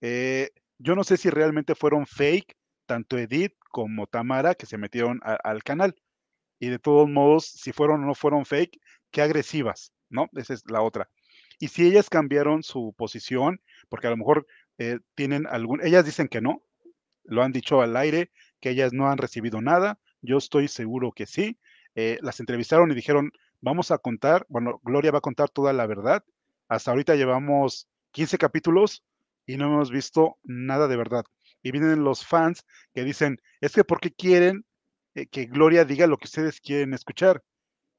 eh, 0.01 0.49
yo 0.77 0.95
no 0.95 1.03
sé 1.03 1.17
si 1.17 1.29
realmente 1.29 1.75
fueron 1.75 2.05
fake, 2.07 2.55
tanto 2.85 3.17
Edith 3.17 3.53
como 3.69 4.07
Tamara, 4.07 4.55
que 4.55 4.65
se 4.65 4.77
metieron 4.77 5.19
al 5.23 5.63
canal. 5.63 5.95
Y 6.59 6.67
de 6.69 6.79
todos 6.79 7.09
modos, 7.09 7.45
si 7.45 7.71
fueron 7.71 8.03
o 8.03 8.07
no 8.07 8.15
fueron 8.15 8.45
fake, 8.45 8.79
qué 9.11 9.21
agresivas, 9.21 9.93
¿no? 10.09 10.29
Esa 10.33 10.53
es 10.53 10.63
la 10.69 10.81
otra. 10.81 11.09
Y 11.59 11.67
si 11.67 11.85
ellas 11.85 12.09
cambiaron 12.09 12.63
su 12.63 12.93
posición, 12.97 13.61
porque 13.89 14.07
a 14.07 14.09
lo 14.11 14.17
mejor 14.17 14.47
eh, 14.77 14.99
tienen 15.15 15.45
algún, 15.47 15.85
ellas 15.85 16.05
dicen 16.05 16.27
que 16.27 16.41
no, 16.41 16.63
lo 17.23 17.43
han 17.43 17.51
dicho 17.51 17.81
al 17.81 17.95
aire, 17.95 18.31
que 18.59 18.71
ellas 18.71 18.93
no 18.93 19.09
han 19.09 19.17
recibido 19.17 19.61
nada, 19.61 19.99
yo 20.21 20.37
estoy 20.37 20.67
seguro 20.67 21.11
que 21.11 21.25
sí. 21.25 21.59
Eh, 21.95 22.17
las 22.21 22.39
entrevistaron 22.39 22.91
y 22.91 22.95
dijeron, 22.95 23.31
vamos 23.61 23.91
a 23.91 23.97
contar, 23.97 24.45
bueno, 24.49 24.79
Gloria 24.83 25.11
va 25.11 25.19
a 25.19 25.21
contar 25.21 25.49
toda 25.49 25.73
la 25.73 25.85
verdad. 25.87 26.23
Hasta 26.67 26.91
ahorita 26.91 27.15
llevamos 27.15 27.87
15 28.11 28.37
capítulos 28.37 29.03
y 29.45 29.57
no 29.57 29.65
hemos 29.65 29.91
visto 29.91 30.37
nada 30.43 30.87
de 30.87 30.97
verdad. 30.97 31.25
Y 31.61 31.71
vienen 31.71 32.03
los 32.03 32.25
fans 32.25 32.65
que 32.93 33.03
dicen, 33.03 33.41
es 33.61 33.73
que 33.73 33.83
¿por 33.83 33.99
qué 33.99 34.11
quieren 34.11 34.65
eh, 35.15 35.27
que 35.27 35.45
Gloria 35.45 35.85
diga 35.85 36.07
lo 36.07 36.17
que 36.17 36.25
ustedes 36.25 36.61
quieren 36.61 36.93
escuchar? 36.93 37.43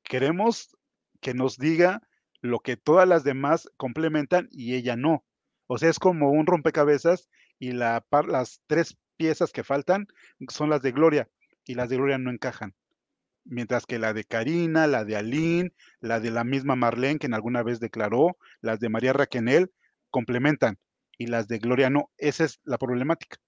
Queremos 0.02 0.76
que 1.20 1.34
nos 1.34 1.58
diga 1.58 2.02
lo 2.40 2.61
que 2.61 2.76
todas 2.76 3.06
las 3.06 3.24
demás 3.24 3.68
complementan 3.76 4.48
y 4.50 4.74
ella 4.74 4.96
no. 4.96 5.24
O 5.66 5.78
sea, 5.78 5.90
es 5.90 5.98
como 5.98 6.30
un 6.30 6.46
rompecabezas 6.46 7.28
y 7.58 7.72
la, 7.72 8.04
las 8.26 8.62
tres 8.66 8.96
piezas 9.16 9.52
que 9.52 9.64
faltan 9.64 10.08
son 10.48 10.70
las 10.70 10.82
de 10.82 10.92
Gloria 10.92 11.28
y 11.64 11.74
las 11.74 11.90
de 11.90 11.96
Gloria 11.96 12.18
no 12.18 12.30
encajan. 12.30 12.74
Mientras 13.45 13.86
que 13.86 13.99
la 13.99 14.12
de 14.12 14.24
Karina, 14.24 14.86
la 14.86 15.05
de 15.05 15.16
Aline, 15.16 15.72
la 16.01 16.20
de 16.20 16.30
la 16.30 16.45
misma 16.45 16.76
Marlene, 16.76 17.18
que 17.18 17.26
en 17.26 17.34
alguna 17.34 17.62
vez 17.62 17.80
declaró, 17.80 18.36
las 18.61 18.80
de 18.80 18.88
María 18.88 19.12
Raquenel, 19.12 19.70
complementan 20.11 20.78
y 21.18 21.26
las 21.26 21.49
de 21.49 21.59
Gloria 21.59 21.91
no. 21.91 22.11
Esa 22.16 22.45
es 22.45 22.61
la 22.64 22.78
problemática. 22.78 23.38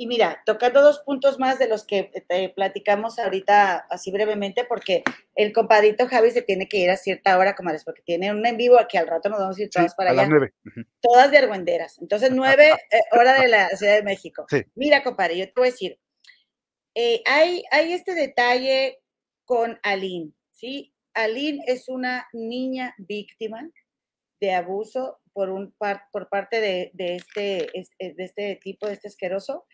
Y 0.00 0.06
mira, 0.06 0.40
tocando 0.46 0.80
dos 0.80 1.00
puntos 1.00 1.40
más 1.40 1.58
de 1.58 1.66
los 1.66 1.84
que 1.84 2.12
eh, 2.28 2.52
platicamos 2.54 3.18
ahorita 3.18 3.78
así 3.90 4.12
brevemente, 4.12 4.64
porque 4.64 5.02
el 5.34 5.52
compadrito 5.52 6.06
Javi 6.06 6.30
se 6.30 6.42
tiene 6.42 6.68
que 6.68 6.76
ir 6.76 6.88
a 6.88 6.96
cierta 6.96 7.36
hora, 7.36 7.56
comadres, 7.56 7.82
porque 7.82 8.02
tiene 8.02 8.30
un 8.30 8.46
en 8.46 8.56
vivo 8.56 8.78
aquí 8.78 8.96
al 8.96 9.08
rato 9.08 9.28
nos 9.28 9.40
vamos 9.40 9.58
a 9.58 9.62
ir 9.62 9.70
todas 9.70 9.96
para 9.96 10.10
allá. 10.10 10.22
Las 10.22 10.30
nueve. 10.30 10.52
Todas 11.00 11.32
de 11.32 11.38
argüenderas. 11.38 11.98
Entonces, 12.00 12.30
nueve 12.30 12.70
eh, 12.92 13.00
hora 13.10 13.40
de 13.40 13.48
la 13.48 13.70
Ciudad 13.70 13.96
de 13.96 14.04
México. 14.04 14.46
Mira, 14.76 15.02
compadre, 15.02 15.36
yo 15.36 15.46
te 15.46 15.52
voy 15.56 15.68
a 15.68 15.72
decir, 15.72 15.98
eh, 17.00 17.22
hay, 17.26 17.62
hay 17.70 17.92
este 17.92 18.12
detalle 18.12 18.98
con 19.44 19.78
Aline, 19.84 20.32
¿sí? 20.50 20.92
Aline 21.14 21.62
es 21.68 21.88
una 21.88 22.26
niña 22.32 22.92
víctima 22.98 23.70
de 24.40 24.52
abuso 24.52 25.20
por, 25.32 25.50
un 25.50 25.72
por 26.12 26.28
parte 26.28 26.60
de, 26.60 26.90
este, 26.98 27.68
eh, 27.78 28.14
de 28.14 28.24
este 28.24 28.56
tipo, 28.56 28.88
de 28.88 28.94
este 28.94 29.06
asqueroso. 29.06 29.64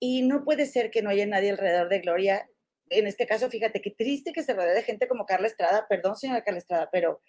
Y 0.00 0.22
no 0.22 0.42
puede 0.42 0.64
ser 0.64 0.90
que 0.90 1.02
no 1.02 1.10
haya 1.10 1.26
nadie 1.26 1.50
alrededor 1.50 1.90
de 1.90 2.00
Gloria. 2.00 2.48
En 2.88 3.06
este 3.06 3.26
caso, 3.26 3.50
fíjate 3.50 3.82
qué 3.82 3.90
triste 3.90 4.32
que 4.32 4.42
se 4.42 4.54
rodee 4.54 4.72
de 4.72 4.84
gente 4.84 5.06
como 5.06 5.26
Carla 5.26 5.48
Estrada, 5.48 5.84
perdón, 5.86 6.16
señora 6.16 6.44
Carla 6.44 6.60
Estrada, 6.60 6.88
pero 6.90 7.20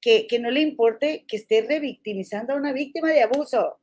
que, 0.00 0.26
que 0.26 0.40
no 0.40 0.50
le 0.50 0.62
importe 0.62 1.26
que 1.28 1.36
esté 1.36 1.62
revictimizando 1.62 2.54
a 2.54 2.56
una 2.56 2.72
víctima 2.72 3.12
de 3.12 3.22
abuso. 3.22 3.78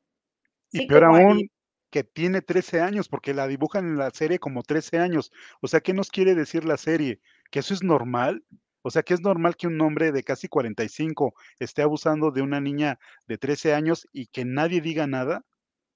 Y 0.73 0.85
peor 0.85 1.05
aún, 1.05 1.49
que 1.91 2.03
tiene 2.03 2.41
13 2.41 2.81
años, 2.81 3.09
porque 3.09 3.33
la 3.33 3.47
dibujan 3.47 3.85
en 3.85 3.97
la 3.97 4.09
serie 4.11 4.39
como 4.39 4.63
13 4.63 4.99
años. 4.99 5.31
O 5.61 5.67
sea, 5.67 5.81
¿qué 5.81 5.93
nos 5.93 6.09
quiere 6.09 6.33
decir 6.35 6.65
la 6.65 6.77
serie? 6.77 7.19
¿Que 7.51 7.59
eso 7.59 7.73
es 7.73 7.83
normal? 7.83 8.43
O 8.83 8.89
sea 8.89 9.03
que 9.03 9.13
es 9.13 9.21
normal 9.21 9.55
que 9.55 9.67
un 9.67 9.79
hombre 9.81 10.11
de 10.11 10.23
casi 10.23 10.47
45 10.47 11.35
esté 11.59 11.83
abusando 11.83 12.31
de 12.31 12.41
una 12.41 12.59
niña 12.59 12.99
de 13.27 13.37
13 13.37 13.73
años 13.75 14.07
y 14.11 14.27
que 14.27 14.45
nadie 14.45 14.81
diga 14.81 15.05
nada. 15.05 15.45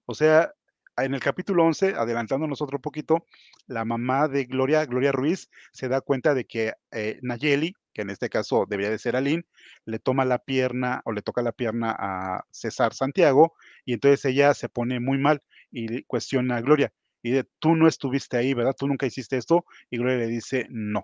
O 0.06 0.14
sea, 0.14 0.54
en 0.98 1.14
el 1.14 1.20
capítulo 1.20 1.66
11, 1.66 1.96
adelantándonos 1.96 2.62
otro 2.62 2.80
poquito, 2.80 3.26
la 3.68 3.86
mamá 3.86 4.28
de 4.28 4.46
Gloria, 4.46 4.86
Gloria 4.86 5.12
Ruiz, 5.12 5.50
se 5.72 5.90
da 5.90 6.02
cuenta 6.02 6.34
de 6.34 6.46
que 6.46 6.74
eh, 6.92 7.20
Nayeli, 7.22 7.76
que 7.94 8.04
en 8.04 8.10
este 8.10 8.30
caso 8.30 8.66
debería 8.70 8.92
de 8.92 9.00
ser 9.00 9.16
Aline, 9.16 9.46
le 9.86 10.00
toma 10.00 10.26
la 10.26 10.40
pierna 10.40 11.02
o 11.06 11.12
le 11.12 11.22
toca 11.22 11.42
la 11.42 11.52
pierna 11.52 11.96
a 11.98 12.46
César 12.52 12.94
Santiago 12.94 13.54
y 13.84 13.94
entonces 13.94 14.24
ella 14.26 14.54
se 14.54 14.70
pone 14.70 15.00
muy 15.00 15.18
mal 15.18 15.42
y 15.76 16.04
cuestiona 16.04 16.58
a 16.58 16.62
Gloria 16.62 16.92
y 17.22 17.32
de, 17.32 17.46
tú 17.60 17.76
no 17.76 17.88
estuviste 17.88 18.38
ahí, 18.38 18.54
¿verdad? 18.54 18.76
Tú 18.78 18.88
nunca 18.88 19.06
hiciste 19.06 19.38
esto 19.38 19.66
y 19.90 19.98
Gloria 19.98 20.18
le 20.18 20.28
dice, 20.28 20.68
no 20.70 21.04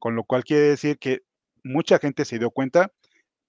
con 0.00 0.16
lo 0.16 0.24
cual 0.24 0.42
quiere 0.42 0.64
decir 0.64 0.98
que 0.98 1.20
mucha 1.62 2.00
gente 2.00 2.24
se 2.24 2.40
dio 2.40 2.50
cuenta 2.50 2.90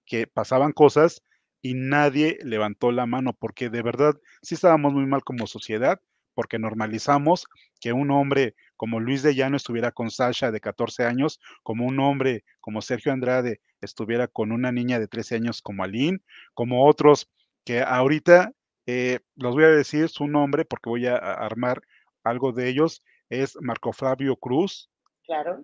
que 0.06 0.28
pasaban 0.28 0.72
cosas 0.72 1.22
y 1.62 1.74
nadie 1.74 2.38
levantó 2.44 2.92
la 2.92 3.06
mano, 3.06 3.32
porque 3.32 3.70
de 3.70 3.82
verdad 3.82 4.14
sí 4.42 4.54
estábamos 4.54 4.92
muy 4.92 5.06
mal 5.06 5.24
como 5.24 5.46
sociedad, 5.46 6.00
porque 6.34 6.58
normalizamos 6.58 7.46
que 7.80 7.92
un 7.92 8.10
hombre 8.10 8.54
como 8.76 9.00
Luis 9.00 9.22
de 9.22 9.34
Llano 9.34 9.56
estuviera 9.56 9.92
con 9.92 10.10
Sasha 10.10 10.50
de 10.50 10.60
14 10.60 11.04
años, 11.04 11.40
como 11.62 11.86
un 11.86 11.98
hombre 12.00 12.44
como 12.60 12.82
Sergio 12.82 13.12
Andrade 13.12 13.60
estuviera 13.80 14.28
con 14.28 14.52
una 14.52 14.72
niña 14.72 14.98
de 14.98 15.08
13 15.08 15.36
años 15.36 15.62
como 15.62 15.84
Aline, 15.84 16.18
como 16.52 16.86
otros 16.86 17.30
que 17.64 17.80
ahorita 17.80 18.52
eh, 18.86 19.20
los 19.36 19.54
voy 19.54 19.64
a 19.64 19.68
decir 19.68 20.08
su 20.08 20.26
nombre 20.26 20.64
porque 20.64 20.90
voy 20.90 21.06
a 21.06 21.16
armar 21.16 21.82
algo 22.24 22.52
de 22.52 22.68
ellos, 22.68 23.02
es 23.28 23.56
Marco 23.60 23.92
Flavio 23.92 24.36
Cruz, 24.36 24.90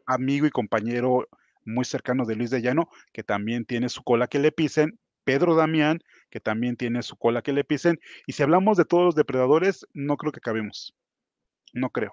amigo 0.06 0.46
y 0.46 0.50
compañero 0.50 1.28
muy 1.64 1.84
cercano 1.84 2.24
de 2.24 2.36
Luis 2.36 2.50
de 2.50 2.62
Llano, 2.62 2.88
que 3.12 3.22
también 3.22 3.64
tiene 3.64 3.88
su 3.88 4.02
cola 4.02 4.26
que 4.26 4.38
le 4.38 4.52
pisen, 4.52 4.98
Pedro 5.24 5.54
Damián, 5.54 6.00
que 6.30 6.40
también 6.40 6.76
tiene 6.76 7.02
su 7.02 7.16
cola 7.16 7.42
que 7.42 7.52
le 7.52 7.64
pisen, 7.64 8.00
y 8.26 8.32
si 8.32 8.42
hablamos 8.42 8.76
de 8.78 8.84
todos 8.84 9.04
los 9.04 9.14
depredadores, 9.14 9.86
no 9.92 10.16
creo 10.16 10.32
que 10.32 10.40
cabemos, 10.40 10.94
no 11.74 11.90
creo. 11.90 12.12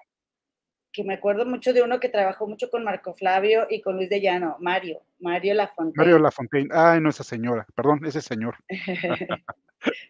Que 0.96 1.04
me 1.04 1.12
acuerdo 1.12 1.44
mucho 1.44 1.74
de 1.74 1.82
uno 1.82 2.00
que 2.00 2.08
trabajó 2.08 2.48
mucho 2.48 2.70
con 2.70 2.82
Marco 2.82 3.12
Flavio 3.12 3.66
y 3.68 3.82
con 3.82 3.96
Luis 3.96 4.08
de 4.08 4.22
Llano, 4.22 4.56
Mario, 4.60 5.02
Mario 5.18 5.52
Lafontaine. 5.52 5.94
Mario 5.94 6.18
Lafontaine, 6.18 6.70
ay, 6.72 7.02
no 7.02 7.10
esa 7.10 7.22
señora, 7.22 7.66
perdón, 7.74 8.00
ese 8.06 8.22
señor. 8.22 8.56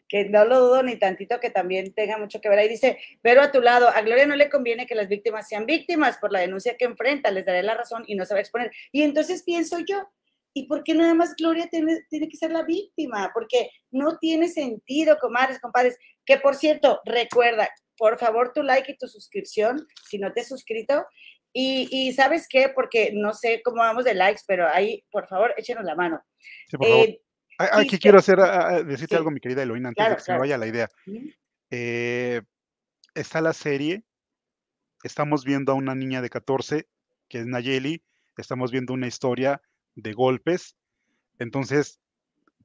que 0.08 0.26
no 0.26 0.44
lo 0.44 0.60
dudo 0.60 0.84
ni 0.84 0.96
tantito 0.96 1.40
que 1.40 1.50
también 1.50 1.92
tenga 1.92 2.18
mucho 2.18 2.40
que 2.40 2.48
ver 2.48 2.60
ahí. 2.60 2.68
Dice, 2.68 2.98
pero 3.20 3.42
a 3.42 3.50
tu 3.50 3.60
lado, 3.60 3.88
a 3.88 4.00
Gloria 4.02 4.28
no 4.28 4.36
le 4.36 4.48
conviene 4.48 4.86
que 4.86 4.94
las 4.94 5.08
víctimas 5.08 5.48
sean 5.48 5.66
víctimas 5.66 6.18
por 6.18 6.30
la 6.30 6.38
denuncia 6.38 6.76
que 6.76 6.84
enfrenta, 6.84 7.32
les 7.32 7.46
daré 7.46 7.64
la 7.64 7.74
razón 7.74 8.04
y 8.06 8.14
no 8.14 8.24
se 8.24 8.34
va 8.34 8.38
a 8.38 8.42
exponer. 8.42 8.70
Y 8.92 9.02
entonces 9.02 9.42
pienso 9.42 9.80
yo, 9.80 10.08
¿y 10.54 10.68
por 10.68 10.84
qué 10.84 10.94
nada 10.94 11.14
más 11.14 11.34
Gloria 11.34 11.66
tiene, 11.68 12.04
tiene 12.08 12.28
que 12.28 12.36
ser 12.36 12.52
la 12.52 12.62
víctima? 12.62 13.32
Porque 13.34 13.70
no 13.90 14.18
tiene 14.18 14.46
sentido, 14.46 15.18
comadres, 15.18 15.58
compadres. 15.58 15.98
Que 16.24 16.38
por 16.38 16.54
cierto, 16.54 17.00
recuerda, 17.04 17.68
por 17.96 18.18
favor, 18.18 18.52
tu 18.52 18.62
like 18.62 18.92
y 18.92 18.96
tu 18.96 19.06
suscripción, 19.08 19.86
si 20.08 20.18
no 20.18 20.32
te 20.32 20.40
has 20.40 20.48
suscrito. 20.48 21.04
Y, 21.58 22.12
¿sabes 22.12 22.46
qué? 22.50 22.68
Porque 22.68 23.12
no 23.14 23.32
sé 23.32 23.62
cómo 23.64 23.78
vamos 23.78 24.04
de 24.04 24.12
likes, 24.12 24.42
pero 24.46 24.68
ahí, 24.68 25.02
por 25.10 25.26
favor, 25.26 25.54
échenos 25.56 25.84
la 25.84 25.94
mano. 25.94 26.22
Sí, 26.68 26.76
por 26.76 26.86
favor. 26.86 27.06
Eh, 27.06 27.22
Aquí 27.58 27.98
quiero 27.98 28.18
hacer, 28.18 28.38
decirte 28.84 29.16
algo, 29.16 29.30
mi 29.30 29.40
querida 29.40 29.62
Eloína, 29.62 29.88
antes 29.88 30.06
de 30.06 30.16
que 30.16 30.20
se 30.20 30.32
me 30.32 30.38
vaya 30.38 30.58
la 30.58 30.66
idea. 30.66 30.90
Eh, 31.70 32.42
está 33.14 33.40
la 33.40 33.54
serie, 33.54 34.04
estamos 35.02 35.44
viendo 35.46 35.72
a 35.72 35.76
una 35.76 35.94
niña 35.94 36.20
de 36.20 36.28
14, 36.28 36.86
que 37.28 37.38
es 37.38 37.46
Nayeli, 37.46 38.04
estamos 38.36 38.70
viendo 38.70 38.92
una 38.92 39.06
historia 39.06 39.62
de 39.94 40.12
golpes. 40.12 40.76
Entonces, 41.38 41.98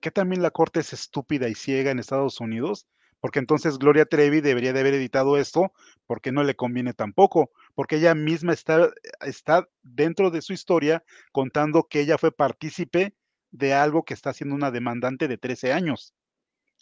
¿qué 0.01 0.11
también 0.11 0.41
la 0.41 0.51
corte 0.51 0.81
es 0.81 0.91
estúpida 0.91 1.47
y 1.47 1.55
ciega 1.55 1.91
en 1.91 1.99
Estados 1.99 2.41
Unidos? 2.41 2.87
Porque 3.21 3.39
entonces 3.39 3.77
Gloria 3.77 4.05
Trevi 4.05 4.41
debería 4.41 4.73
de 4.73 4.81
haber 4.81 4.95
editado 4.95 5.37
esto 5.37 5.71
porque 6.07 6.31
no 6.31 6.43
le 6.43 6.55
conviene 6.55 6.93
tampoco, 6.93 7.51
porque 7.75 7.97
ella 7.97 8.15
misma 8.15 8.51
está, 8.51 8.89
está 9.21 9.69
dentro 9.83 10.31
de 10.31 10.41
su 10.41 10.51
historia 10.51 11.03
contando 11.31 11.87
que 11.87 12.01
ella 12.01 12.17
fue 12.17 12.31
partícipe 12.31 13.15
de 13.51 13.73
algo 13.73 14.03
que 14.03 14.13
está 14.13 14.31
haciendo 14.31 14.55
una 14.55 14.71
demandante 14.71 15.27
de 15.27 15.37
13 15.37 15.71
años. 15.71 16.13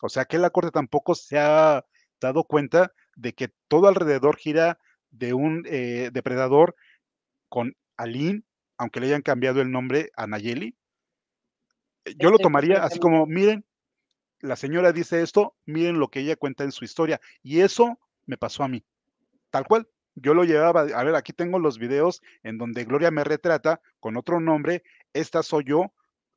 O 0.02 0.10
sea 0.10 0.26
que 0.26 0.38
la 0.38 0.49
corte 0.49 0.72
tampoco 0.72 1.14
se 1.14 1.38
ha 1.38 1.86
dado 2.22 2.44
cuenta 2.45 2.94
de 3.16 3.34
que 3.34 3.49
todo 3.68 3.88
alrededor 3.88 4.38
gira 4.38 4.80
de 5.11 5.34
un 5.34 5.64
eh, 5.68 6.10
depredador 6.14 6.76
con 7.49 7.76
Aline, 7.98 8.44
aunque 8.78 8.99
le 8.99 9.07
hayan 9.07 9.22
cambiado 9.22 9.61
el 9.61 9.72
nombre 9.72 10.11
a 10.16 10.26
Nayeli. 10.26 10.76
Yo 12.18 12.32
lo 12.32 12.38
tomaría 12.38 12.84
así 12.84 12.98
como, 12.98 13.26
miren, 13.26 13.66
la 14.41 14.56
señora 14.56 14.91
dice 14.91 15.22
esto, 15.22 15.56
miren 15.66 15.99
lo 15.99 16.10
que 16.10 16.22
ella 16.22 16.36
cuenta 16.36 16.64
en 16.64 16.72
su 16.72 16.86
historia. 16.86 17.20
Y 17.44 17.61
eso 17.61 17.99
me 18.26 18.38
pasó 18.38 18.64
a 18.64 18.68
mí, 18.68 18.84
tal 19.49 19.66
cual. 19.66 19.88
Yo 20.16 20.34
lo 20.34 20.44
llevaba, 20.44 20.82
a 20.82 21.03
ver, 21.03 21.16
aquí 21.16 21.32
tengo 21.32 21.60
los 21.60 21.78
videos 21.78 22.22
en 22.44 22.57
donde 22.57 22.84
Gloria 22.84 23.10
me 23.10 23.24
retrata 23.24 23.80
con 24.02 24.18
otro 24.18 24.41
nombre, 24.41 24.84
esta 25.14 25.44
soy 25.44 25.64
yo, 25.66 25.94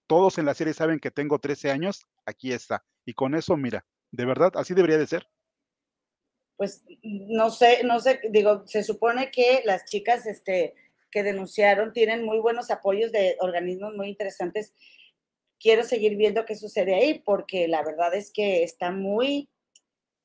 todos 0.07 0.39
en 0.39 0.45
la 0.45 0.55
serie 0.55 0.75
saben 0.75 1.01
que 1.01 1.11
tengo 1.11 1.41
13 1.41 1.71
años, 1.71 2.07
aquí 2.25 2.53
está. 2.53 2.85
Y 3.05 3.15
con 3.15 3.35
eso, 3.35 3.57
mira, 3.57 3.85
de 4.13 4.25
verdad, 4.25 4.53
así 4.55 4.75
debería 4.75 4.99
de 4.99 5.07
ser. 5.07 5.27
Pues 6.57 6.85
no 7.03 7.51
sé, 7.51 7.83
no 7.83 7.99
sé, 7.99 8.21
digo, 8.31 8.65
se 8.67 8.85
supone 8.85 9.31
que 9.31 9.63
las 9.65 9.85
chicas 9.87 10.27
este, 10.27 10.75
que 11.11 11.23
denunciaron 11.23 11.93
tienen 11.93 12.25
muy 12.25 12.39
buenos 12.39 12.71
apoyos 12.71 13.11
de 13.11 13.37
organismos 13.41 13.95
muy 13.95 14.09
interesantes. 14.09 14.75
Quiero 15.63 15.85
seguir 15.85 16.17
viendo 16.17 16.45
qué 16.45 16.57
sucede 16.57 16.95
ahí 16.95 17.21
porque 17.21 17.69
la 17.69 17.85
verdad 17.85 18.15
es 18.15 18.33
que 18.33 18.65
está 18.65 18.91
muy, 18.91 19.49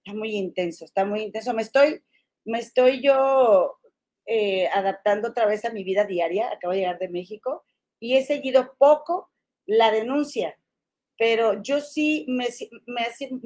está 0.04 0.18
muy 0.18 0.36
intenso, 0.36 0.84
está 0.84 1.06
muy 1.06 1.22
intenso. 1.22 1.54
Me 1.54 1.62
estoy, 1.62 2.02
me 2.44 2.60
estoy 2.60 3.04
yo 3.04 3.78
eh, 4.26 4.68
adaptando 4.74 5.30
otra 5.30 5.46
vez 5.46 5.64
a 5.64 5.70
mi 5.70 5.84
vida 5.84 6.06
diaria. 6.06 6.52
Acabo 6.52 6.74
de 6.74 6.80
llegar 6.80 6.98
de 6.98 7.10
México 7.10 7.64
y 8.00 8.16
he 8.16 8.26
seguido 8.26 8.76
poco 8.80 9.30
la 9.68 9.92
denuncia, 9.92 10.58
pero 11.18 11.62
yo 11.62 11.82
sí 11.82 12.26
me, 12.28 12.48
me, 12.86 13.02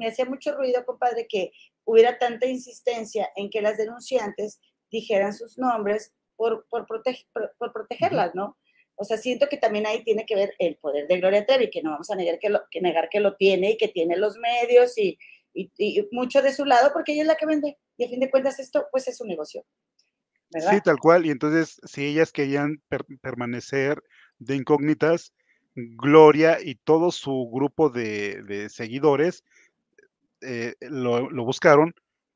hacía, 0.06 0.24
mucho 0.24 0.56
ruido, 0.56 0.84
compadre, 0.86 1.26
que 1.28 1.52
hubiera 1.84 2.18
tanta 2.18 2.46
insistencia 2.46 3.30
en 3.36 3.50
que 3.50 3.60
las 3.60 3.76
denunciantes 3.76 4.60
dijeran 4.90 5.32
sus 5.32 5.58
nombres 5.58 6.14
por, 6.36 6.66
por, 6.68 6.86
por, 6.86 7.72
protegerlas, 7.72 8.34
¿no? 8.34 8.56
O 9.02 9.04
sea, 9.04 9.16
siento 9.16 9.48
que 9.48 9.56
también 9.56 9.84
ahí 9.84 10.04
tiene 10.04 10.24
que 10.24 10.36
ver 10.36 10.54
el 10.60 10.76
poder 10.76 11.08
de 11.08 11.18
Gloria 11.18 11.44
Trevi, 11.44 11.70
que 11.70 11.82
no 11.82 11.90
vamos 11.90 12.08
a 12.08 12.14
negar 12.14 12.38
que, 12.38 12.50
lo, 12.50 12.60
que 12.70 12.80
negar 12.80 13.08
que 13.10 13.18
lo 13.18 13.34
tiene 13.34 13.72
y 13.72 13.76
que 13.76 13.88
tiene 13.88 14.16
los 14.16 14.36
medios 14.38 14.96
y, 14.96 15.18
mucho 16.12 16.40
de 16.40 16.52
su 16.52 16.64
lado, 16.64 16.92
porque 16.92 17.12
ella 17.12 17.22
es 17.22 17.26
la 17.26 17.34
que 17.34 17.46
vende. 17.46 17.76
Y 17.96 18.04
a 18.04 18.08
fin 18.08 18.20
de 18.20 18.30
cuentas 18.30 18.60
esto, 18.60 18.86
pues 18.92 19.08
es 19.08 19.20
un 19.20 19.26
negocio. 19.26 19.64
Sí, 20.50 20.80
tal 20.84 21.00
cual. 21.00 21.26
Y 21.26 21.30
entonces, 21.30 21.80
si 21.84 22.06
ellas 22.06 22.30
querían 22.30 22.80
permanecer 23.20 24.00
de 24.38 24.54
incógnitas, 24.54 25.32
Gloria 25.74 26.58
y 26.62 26.76
todo 26.76 27.10
su 27.10 27.50
grupo 27.52 27.90
de, 27.90 28.68
seguidores 28.70 29.42
eh, 30.42 30.74
lo, 30.80 31.28
buscaron 31.44 31.92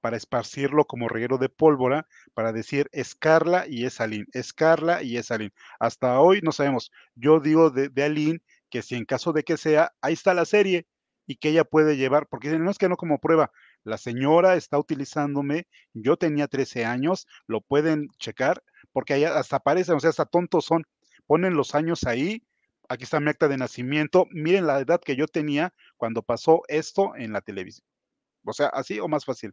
para 0.06 0.18
esparcirlo 0.18 0.84
como 0.84 1.08
reguero 1.08 1.36
de 1.36 1.48
pólvora, 1.48 2.06
para 2.32 2.52
decir 2.52 2.88
es 2.92 3.16
Carla 3.16 3.64
y 3.66 3.86
es 3.86 4.00
Aline, 4.00 4.26
es 4.34 4.52
Carla 4.52 5.02
y 5.02 5.16
es 5.16 5.32
Aline. 5.32 5.52
Hasta 5.80 6.20
hoy 6.20 6.38
no 6.44 6.52
sabemos. 6.52 6.92
Yo 7.16 7.40
digo 7.40 7.70
de, 7.70 7.88
de 7.88 8.04
Aline 8.04 8.38
que 8.70 8.82
si 8.82 8.94
en 8.94 9.04
caso 9.04 9.32
de 9.32 9.42
que 9.42 9.56
sea, 9.56 9.90
ahí 10.00 10.12
está 10.12 10.32
la 10.32 10.44
serie 10.44 10.86
y 11.26 11.38
que 11.38 11.48
ella 11.48 11.64
puede 11.64 11.96
llevar, 11.96 12.28
porque 12.28 12.56
no 12.56 12.70
es 12.70 12.78
que 12.78 12.88
no 12.88 12.96
como 12.96 13.18
prueba, 13.18 13.50
la 13.82 13.98
señora 13.98 14.54
está 14.54 14.78
utilizándome, 14.78 15.66
yo 15.92 16.16
tenía 16.16 16.46
13 16.46 16.84
años, 16.84 17.26
lo 17.48 17.60
pueden 17.60 18.06
checar, 18.20 18.62
porque 18.92 19.14
allá 19.14 19.36
hasta 19.36 19.56
aparecen, 19.56 19.96
o 19.96 19.98
sea, 19.98 20.10
hasta 20.10 20.26
tontos 20.26 20.66
son, 20.66 20.84
ponen 21.26 21.54
los 21.54 21.74
años 21.74 22.04
ahí 22.04 22.44
aquí 22.88 23.02
está 23.02 23.18
mi 23.18 23.30
acta 23.30 23.48
de 23.48 23.56
nacimiento, 23.56 24.28
miren 24.30 24.68
la 24.68 24.78
edad 24.78 25.00
que 25.04 25.16
yo 25.16 25.26
tenía 25.26 25.74
cuando 25.96 26.22
pasó 26.22 26.62
esto 26.68 27.16
en 27.16 27.32
la 27.32 27.40
televisión. 27.40 27.84
O 28.44 28.52
sea, 28.52 28.68
así 28.68 29.00
o 29.00 29.08
más 29.08 29.24
fácil. 29.24 29.52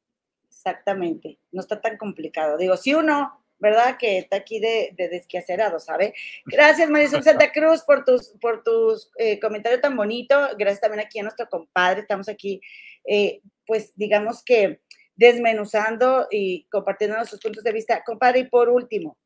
Exactamente, 0.53 1.39
no 1.51 1.61
está 1.61 1.81
tan 1.81 1.97
complicado. 1.97 2.57
Digo, 2.57 2.77
si 2.77 2.93
uno, 2.93 3.43
¿verdad? 3.59 3.97
Que 3.97 4.19
está 4.19 4.37
aquí 4.37 4.59
de, 4.59 4.93
de 4.95 5.79
¿sabe? 5.79 6.13
Gracias, 6.45 6.89
Marisol 6.89 7.23
Santa 7.23 7.51
Cruz, 7.51 7.81
por 7.83 8.05
tus, 8.05 8.29
por 8.39 8.63
tus 8.63 9.09
eh, 9.17 9.39
comentarios 9.39 9.81
tan 9.81 9.95
bonito. 9.95 10.35
Gracias 10.57 10.81
también 10.81 11.05
aquí 11.05 11.19
a 11.19 11.23
nuestro 11.23 11.49
compadre. 11.49 12.01
Estamos 12.01 12.29
aquí, 12.29 12.61
eh, 13.05 13.41
pues, 13.65 13.93
digamos 13.95 14.43
que 14.43 14.81
desmenuzando 15.15 16.27
y 16.29 16.65
compartiendo 16.65 17.17
nuestros 17.17 17.41
puntos 17.41 17.63
de 17.63 17.71
vista. 17.71 18.03
Compadre, 18.03 18.39
y 18.39 18.49
por 18.49 18.69
último, 18.69 19.17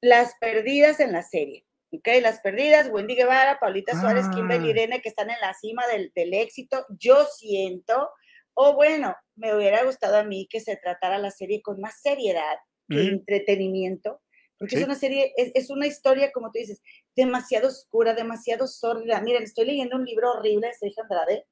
las 0.00 0.34
perdidas 0.40 1.00
en 1.00 1.12
la 1.12 1.22
serie. 1.22 1.64
¿ok? 1.92 2.08
Las 2.22 2.40
perdidas, 2.40 2.88
Wendy 2.90 3.14
Guevara, 3.14 3.58
Paulita 3.58 3.98
Suárez, 4.00 4.26
Kimberly 4.34 4.68
ah. 4.68 4.70
Irene, 4.70 5.00
que 5.00 5.08
están 5.08 5.30
en 5.30 5.40
la 5.40 5.54
cima 5.54 5.82
del, 5.86 6.12
éxito. 6.34 6.86
Yo 6.98 7.24
siento, 7.24 8.10
o 8.54 8.74
bueno, 8.74 9.16
me 9.38 9.54
hubiera 9.54 9.84
gustado 9.84 10.16
a 10.16 10.24
mí 10.24 10.46
que 10.50 10.60
se 10.60 10.76
tratara 10.76 11.18
la 11.18 11.30
serie 11.30 11.62
con 11.62 11.80
más 11.80 12.00
seriedad 12.00 12.56
que 12.88 13.02
entretenimiento, 13.02 14.20
porque 14.58 14.76
es 14.76 14.84
una 14.84 14.94
serie, 14.94 15.32
es, 15.36 15.68
una 15.70 15.86
historia, 15.86 16.32
como 16.32 16.50
tú 16.50 16.58
dices, 16.58 16.80
demasiado 17.14 17.68
oscura, 17.68 18.14
demasiado 18.14 18.66
sórdida. 18.66 19.20
Miren, 19.20 19.42
estoy 19.42 19.66
leyendo 19.66 19.96
un 19.96 20.04
libro 20.04 20.32
horrible 20.32 20.68
de 20.68 20.74
Sergio 20.74 21.02
Andrade, 21.02 21.44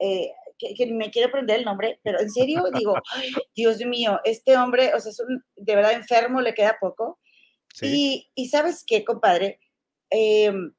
eh, 0.00 0.32
que, 0.58 0.86
me 0.86 1.10
quiero 1.10 1.28
aprender 1.28 1.60
el 1.60 1.64
nombre, 1.64 2.00
pero 2.02 2.20
en 2.20 2.30
serio 2.30 2.64
digo, 2.74 2.94
Dios 3.56 3.78
mío, 3.86 4.20
este 4.24 4.56
hombre, 4.56 4.92
o 4.94 5.00
sea, 5.00 5.12
es 5.12 5.20
un, 5.20 5.44
de 5.56 5.76
verdad 5.76 5.92
enfermo, 5.92 6.40
le 6.40 6.54
queda 6.54 6.76
poco. 6.80 7.20
Y, 7.80 8.28
y, 8.34 8.48
sabes 8.48 8.84
qué, 8.86 9.02
compadre, 9.02 9.58
Em, 10.12 10.74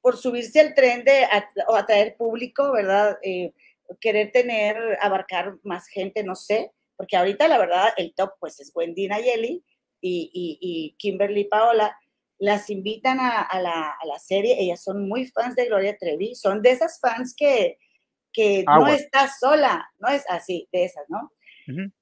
por 0.00 0.16
subirse 0.16 0.60
al 0.60 0.74
tren 0.74 1.04
de 1.04 1.26
o 1.68 1.76
atraer 1.76 2.16
público, 2.16 2.72
¿verdad? 2.72 3.18
Eh, 3.22 3.52
querer 4.00 4.32
tener, 4.32 4.76
abarcar 5.00 5.56
más 5.62 5.88
gente, 5.88 6.22
no 6.22 6.34
sé, 6.34 6.72
porque 6.96 7.16
ahorita 7.16 7.48
la 7.48 7.58
verdad 7.58 7.88
el 7.96 8.14
top 8.14 8.32
pues 8.40 8.60
es 8.60 8.72
Wendy 8.74 9.08
Nayeli 9.08 9.64
y, 10.00 10.58
y, 10.60 10.94
Kimberly 10.98 11.44
Paola, 11.44 11.96
las 12.38 12.70
invitan 12.70 13.18
a, 13.20 13.48
la, 13.60 14.18
serie, 14.18 14.60
ellas 14.60 14.82
son 14.82 15.08
muy 15.08 15.26
fans 15.26 15.56
de 15.56 15.66
Gloria 15.66 15.96
Trevi, 15.96 16.34
son 16.34 16.62
de 16.62 16.70
esas 16.70 17.00
fans 17.00 17.34
que, 17.36 17.78
que 18.32 18.64
no 18.64 18.86
está 18.86 19.28
sola, 19.28 19.88
no 19.98 20.08
es 20.08 20.24
así, 20.28 20.68
de 20.72 20.84
esas, 20.84 21.04
¿no? 21.08 21.32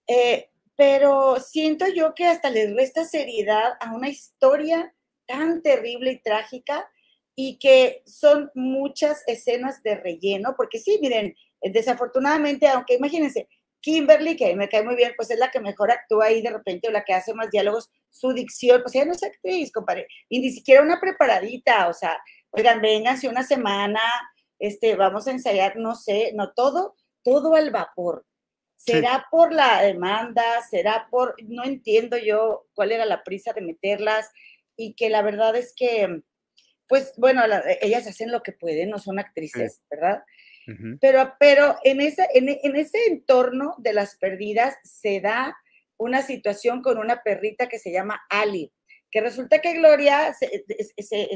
Eh, 0.06 0.50
pero 0.76 1.40
siento 1.40 1.86
yo 1.88 2.14
que 2.14 2.26
hasta 2.26 2.50
les 2.50 2.74
resta 2.76 3.04
seriedad 3.04 3.72
a 3.80 3.94
una 3.94 4.10
historia 4.10 4.94
tan 5.26 5.62
terrible 5.62 6.12
y 6.12 6.22
trágica 6.22 6.88
y 7.34 7.58
que 7.58 8.02
son 8.06 8.50
muchas 8.54 9.22
escenas 9.26 9.82
de 9.82 9.96
relleno, 9.96 10.54
porque 10.56 10.78
sí, 10.78 10.98
miren, 11.00 11.34
desafortunadamente, 11.62 12.68
aunque 12.68 12.94
imagínense, 12.94 13.48
Kimberly, 13.80 14.36
que 14.36 14.56
me 14.56 14.68
cae 14.68 14.82
muy 14.82 14.96
bien, 14.96 15.12
pues 15.16 15.30
es 15.30 15.38
la 15.38 15.50
que 15.50 15.60
mejor 15.60 15.90
actúa 15.90 16.26
ahí 16.26 16.42
de 16.42 16.50
repente 16.50 16.88
o 16.88 16.90
la 16.90 17.04
que 17.04 17.14
hace 17.14 17.34
más 17.34 17.50
diálogos, 17.50 17.90
su 18.10 18.32
dicción, 18.32 18.82
pues 18.82 18.94
ella 18.94 19.04
no 19.04 19.12
es 19.12 19.22
actriz, 19.22 19.70
compadre, 19.70 20.08
y 20.28 20.40
ni 20.40 20.50
siquiera 20.50 20.82
una 20.82 21.00
preparadita, 21.00 21.88
o 21.88 21.92
sea, 21.92 22.18
oigan, 22.50 22.80
vénganse 22.80 23.28
una 23.28 23.42
semana, 23.42 24.00
este, 24.58 24.96
vamos 24.96 25.26
a 25.26 25.32
ensayar, 25.32 25.76
no 25.76 25.94
sé, 25.94 26.32
no 26.34 26.52
todo, 26.52 26.96
todo 27.22 27.54
al 27.54 27.70
vapor. 27.70 28.24
¿Será 28.78 29.26
por 29.30 29.52
la 29.52 29.82
demanda? 29.82 30.44
¿Será 30.68 31.08
por, 31.10 31.34
no 31.44 31.64
entiendo 31.64 32.18
yo 32.18 32.66
cuál 32.74 32.92
era 32.92 33.06
la 33.06 33.24
prisa 33.24 33.52
de 33.52 33.62
meterlas? 33.62 34.30
y 34.76 34.94
que 34.94 35.08
la 35.08 35.22
verdad 35.22 35.56
es 35.56 35.72
que, 35.74 36.22
pues 36.86 37.14
bueno, 37.16 37.42
ellas 37.80 38.06
hacen 38.06 38.30
lo 38.30 38.42
que 38.42 38.52
pueden, 38.52 38.90
no 38.90 38.98
son 38.98 39.18
actrices, 39.18 39.82
¿verdad? 39.90 40.22
Pero, 41.00 41.34
pero 41.38 41.76
en, 41.84 42.00
ese, 42.00 42.26
en, 42.34 42.76
ese 42.76 43.06
entorno 43.06 43.74
de 43.78 43.92
las 43.92 44.16
perdidas 44.16 44.76
se 44.82 45.20
da 45.20 45.56
una 45.96 46.22
situación 46.22 46.82
con 46.82 46.98
una 46.98 47.22
perrita 47.22 47.68
que 47.68 47.78
se 47.78 47.92
llama 47.92 48.20
Ali, 48.28 48.72
que 49.10 49.20
resulta 49.20 49.60
que 49.60 49.74
Gloria 49.74 50.34
se, 50.34 50.64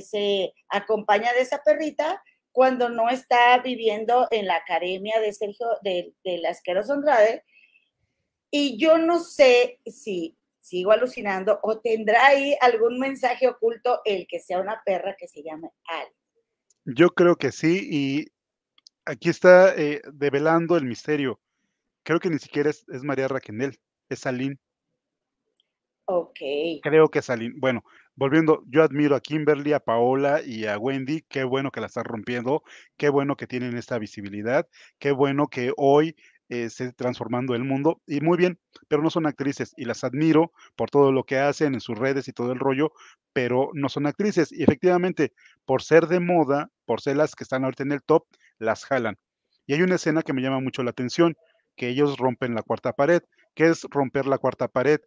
se, 0.03 0.53
acompaña 0.69 1.33
de 1.33 1.41
esa 1.41 1.63
perrita 1.65 2.23
cuando 2.53 2.89
no 2.89 3.09
está 3.09 3.59
viviendo 3.59 4.27
en 4.31 4.47
la 4.47 4.57
academia 4.57 5.21
de 5.21 5.33
Sergio, 5.33 5.67
de, 5.83 6.13
de 6.25 6.39
la 6.39 6.51
Asquerosa 6.51 6.95
Andrade. 6.95 7.45
Y 8.51 8.79
yo 8.79 8.99
no 8.99 9.21
sé 9.21 9.79
si 9.87 10.37
sigo 10.61 10.93
alucinando, 10.93 11.59
o 11.63 11.81
tendrá 11.81 12.27
ahí 12.27 12.57
algún 12.61 12.99
mensaje 12.99 13.49
oculto 13.49 14.01
el 14.05 14.27
que 14.29 14.41
sea 14.41 14.61
una 14.61 14.83
perra 14.85 15.17
que 15.19 15.27
se 15.27 15.43
llame 15.43 15.71
Ali. 15.85 16.13
Yo 16.85 17.11
creo 17.11 17.37
que 17.37 17.51
sí, 17.51 17.89
y 17.91 18.27
aquí 19.11 19.29
está 19.29 19.75
eh, 19.77 20.01
develando 20.13 20.77
el 20.77 20.85
misterio. 20.85 21.41
Creo 22.05 22.21
que 22.21 22.31
ni 22.31 22.39
siquiera 22.39 22.71
es, 22.71 22.85
María 23.03 23.29
Raquenel, 23.29 23.79
es 24.09 24.27
Aline. 24.27 24.57
Ok. 26.07 26.39
Creo 26.83 27.09
que 27.09 27.19
es 27.19 27.29
Aline. 27.29 27.55
Bueno, 27.59 27.85
volviendo, 28.15 28.63
yo 28.67 28.83
admiro 28.83 29.17
a 29.17 29.21
Kimberly, 29.21 29.73
a 29.73 29.81
Paola 29.81 30.41
y 30.45 30.67
a 30.67 30.79
Wendy. 30.79 31.23
Qué 31.29 31.45
bueno 31.45 31.71
que 31.71 31.81
la 31.81 31.87
están 31.87 32.05
rompiendo. 32.05 32.63
Qué 32.97 33.09
bueno 33.11 33.37
que 33.37 33.47
tienen 33.47 33.77
esta 33.77 33.99
visibilidad. 33.99 34.67
Qué 34.99 35.13
bueno 35.13 35.49
que 35.49 35.73
hoy 35.77 36.17
eh, 36.49 36.65
esté 36.65 36.93
transformando 36.93 37.55
el 37.55 37.65
mundo. 37.65 38.01
Y 38.07 38.21
muy 38.21 38.39
bien, 38.39 38.59
pero 38.89 39.03
no 39.03 39.11
son 39.11 39.27
actrices 39.27 39.73
y 39.77 39.85
las 39.85 40.05
admiro 40.05 40.53
por 40.75 40.91
todo 40.91 41.13
lo 41.13 41.25
que 41.25 41.39
hacen 41.39 41.75
en 41.75 41.81
sus 41.81 41.99
redes 41.99 42.29
y 42.29 42.33
todo 42.33 42.53
el 42.53 42.59
rollo, 42.59 42.93
pero 43.33 43.71
no 43.75 43.89
son 43.89 44.07
actrices. 44.07 44.51
Y 44.53 44.63
efectivamente, 44.63 45.33
por 45.65 45.83
ser 45.83 46.07
de 46.07 46.19
moda, 46.19 46.71
por 46.87 47.01
ser 47.01 47.17
las 47.17 47.37
que 47.37 47.45
están 47.45 47.65
ahorita 47.65 47.85
en 47.85 47.93
el 47.93 48.03
top, 48.03 48.25
las 48.61 48.85
jalan. 48.85 49.19
Y 49.67 49.75
hay 49.75 49.83
una 49.83 49.97
escena 49.97 50.23
que 50.23 50.33
me 50.33 50.43
llama 50.43 50.61
mucho 50.61 50.83
la 50.83 50.91
atención, 50.91 51.37
que 51.77 51.89
ellos 51.89 52.17
rompen 52.19 52.55
la 52.55 52.63
cuarta 52.63 52.93
pared. 52.93 53.23
¿Qué 53.55 53.67
es 53.67 53.83
romper 53.91 54.27
la 54.27 54.39
cuarta 54.39 54.69
pared? 54.69 55.01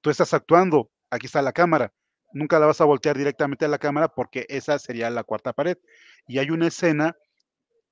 Tú 0.00 0.10
estás 0.10 0.32
actuando, 0.32 0.90
aquí 1.10 1.26
está 1.26 1.42
la 1.42 1.52
cámara. 1.52 1.92
Nunca 2.32 2.58
la 2.58 2.66
vas 2.66 2.80
a 2.80 2.84
voltear 2.84 3.18
directamente 3.18 3.64
a 3.64 3.68
la 3.68 3.78
cámara 3.78 4.08
porque 4.08 4.46
esa 4.48 4.78
sería 4.78 5.10
la 5.10 5.24
cuarta 5.24 5.52
pared. 5.52 5.76
Y 6.26 6.38
hay 6.38 6.50
una 6.50 6.68
escena 6.68 7.16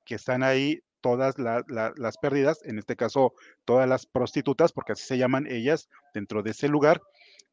que 0.06 0.14
están 0.14 0.42
ahí 0.42 0.80
todas 1.00 1.36
las 1.38 2.18
pérdidas, 2.18 2.60
en 2.64 2.78
este 2.78 2.96
caso 2.96 3.34
todas 3.64 3.88
las 3.88 4.06
prostitutas, 4.06 4.72
porque 4.72 4.92
así 4.92 5.04
se 5.04 5.18
llaman 5.18 5.46
ellas 5.48 5.88
dentro 6.14 6.42
de 6.42 6.52
ese 6.52 6.68
lugar. 6.68 7.00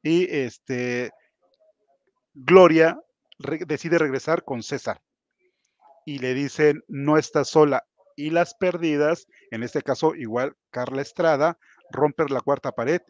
Y 0.04 0.28
este, 0.34 1.12
Gloria 2.34 3.00
decide 3.66 3.98
regresar 3.98 4.44
con 4.44 4.62
César 4.64 5.02
y 6.06 6.20
le 6.20 6.34
dicen, 6.34 6.84
no 6.88 7.18
estás 7.18 7.50
sola. 7.50 7.86
Y 8.16 8.30
las 8.30 8.54
perdidas, 8.54 9.28
en 9.52 9.64
este 9.64 9.82
caso 9.82 10.16
igual 10.16 10.56
Carla 10.70 11.02
Estrada, 11.02 11.58
romper 11.92 12.32
la 12.32 12.42
cuarta 12.42 12.72
pared 12.72 13.02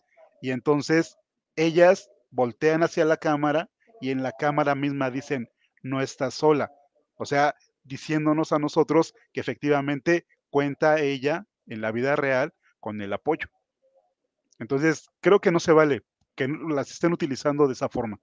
y 0.42 0.52
entonces 0.52 1.18
ellas 1.56 2.10
voltean 2.32 2.84
hacia 2.84 3.06
la 3.06 3.18
cámara 3.18 3.70
y 4.02 4.10
en 4.10 4.24
la 4.24 4.32
cámara 4.32 4.74
misma 4.74 5.12
dicen, 5.12 5.50
no 5.84 6.02
estás 6.02 6.34
sola. 6.34 6.72
O 7.16 7.26
sea, 7.26 7.56
diciéndonos 7.84 8.52
a 8.52 8.60
nosotros 8.60 9.14
que 9.32 9.42
efectivamente 9.42 10.26
cuenta 10.50 11.00
ella 11.00 11.46
en 11.68 11.82
la 11.82 11.92
vida 11.92 12.16
real 12.16 12.54
con 12.80 13.02
el 13.02 13.14
apoyo. 13.14 13.48
Entonces, 14.60 15.10
creo 15.22 15.40
que 15.40 15.52
no 15.52 15.60
se 15.60 15.72
vale 15.72 16.04
que 16.36 16.48
las 16.48 16.92
estén 16.92 17.14
utilizando 17.14 17.68
de 17.68 17.74
esa 17.74 17.90
forma 17.90 18.20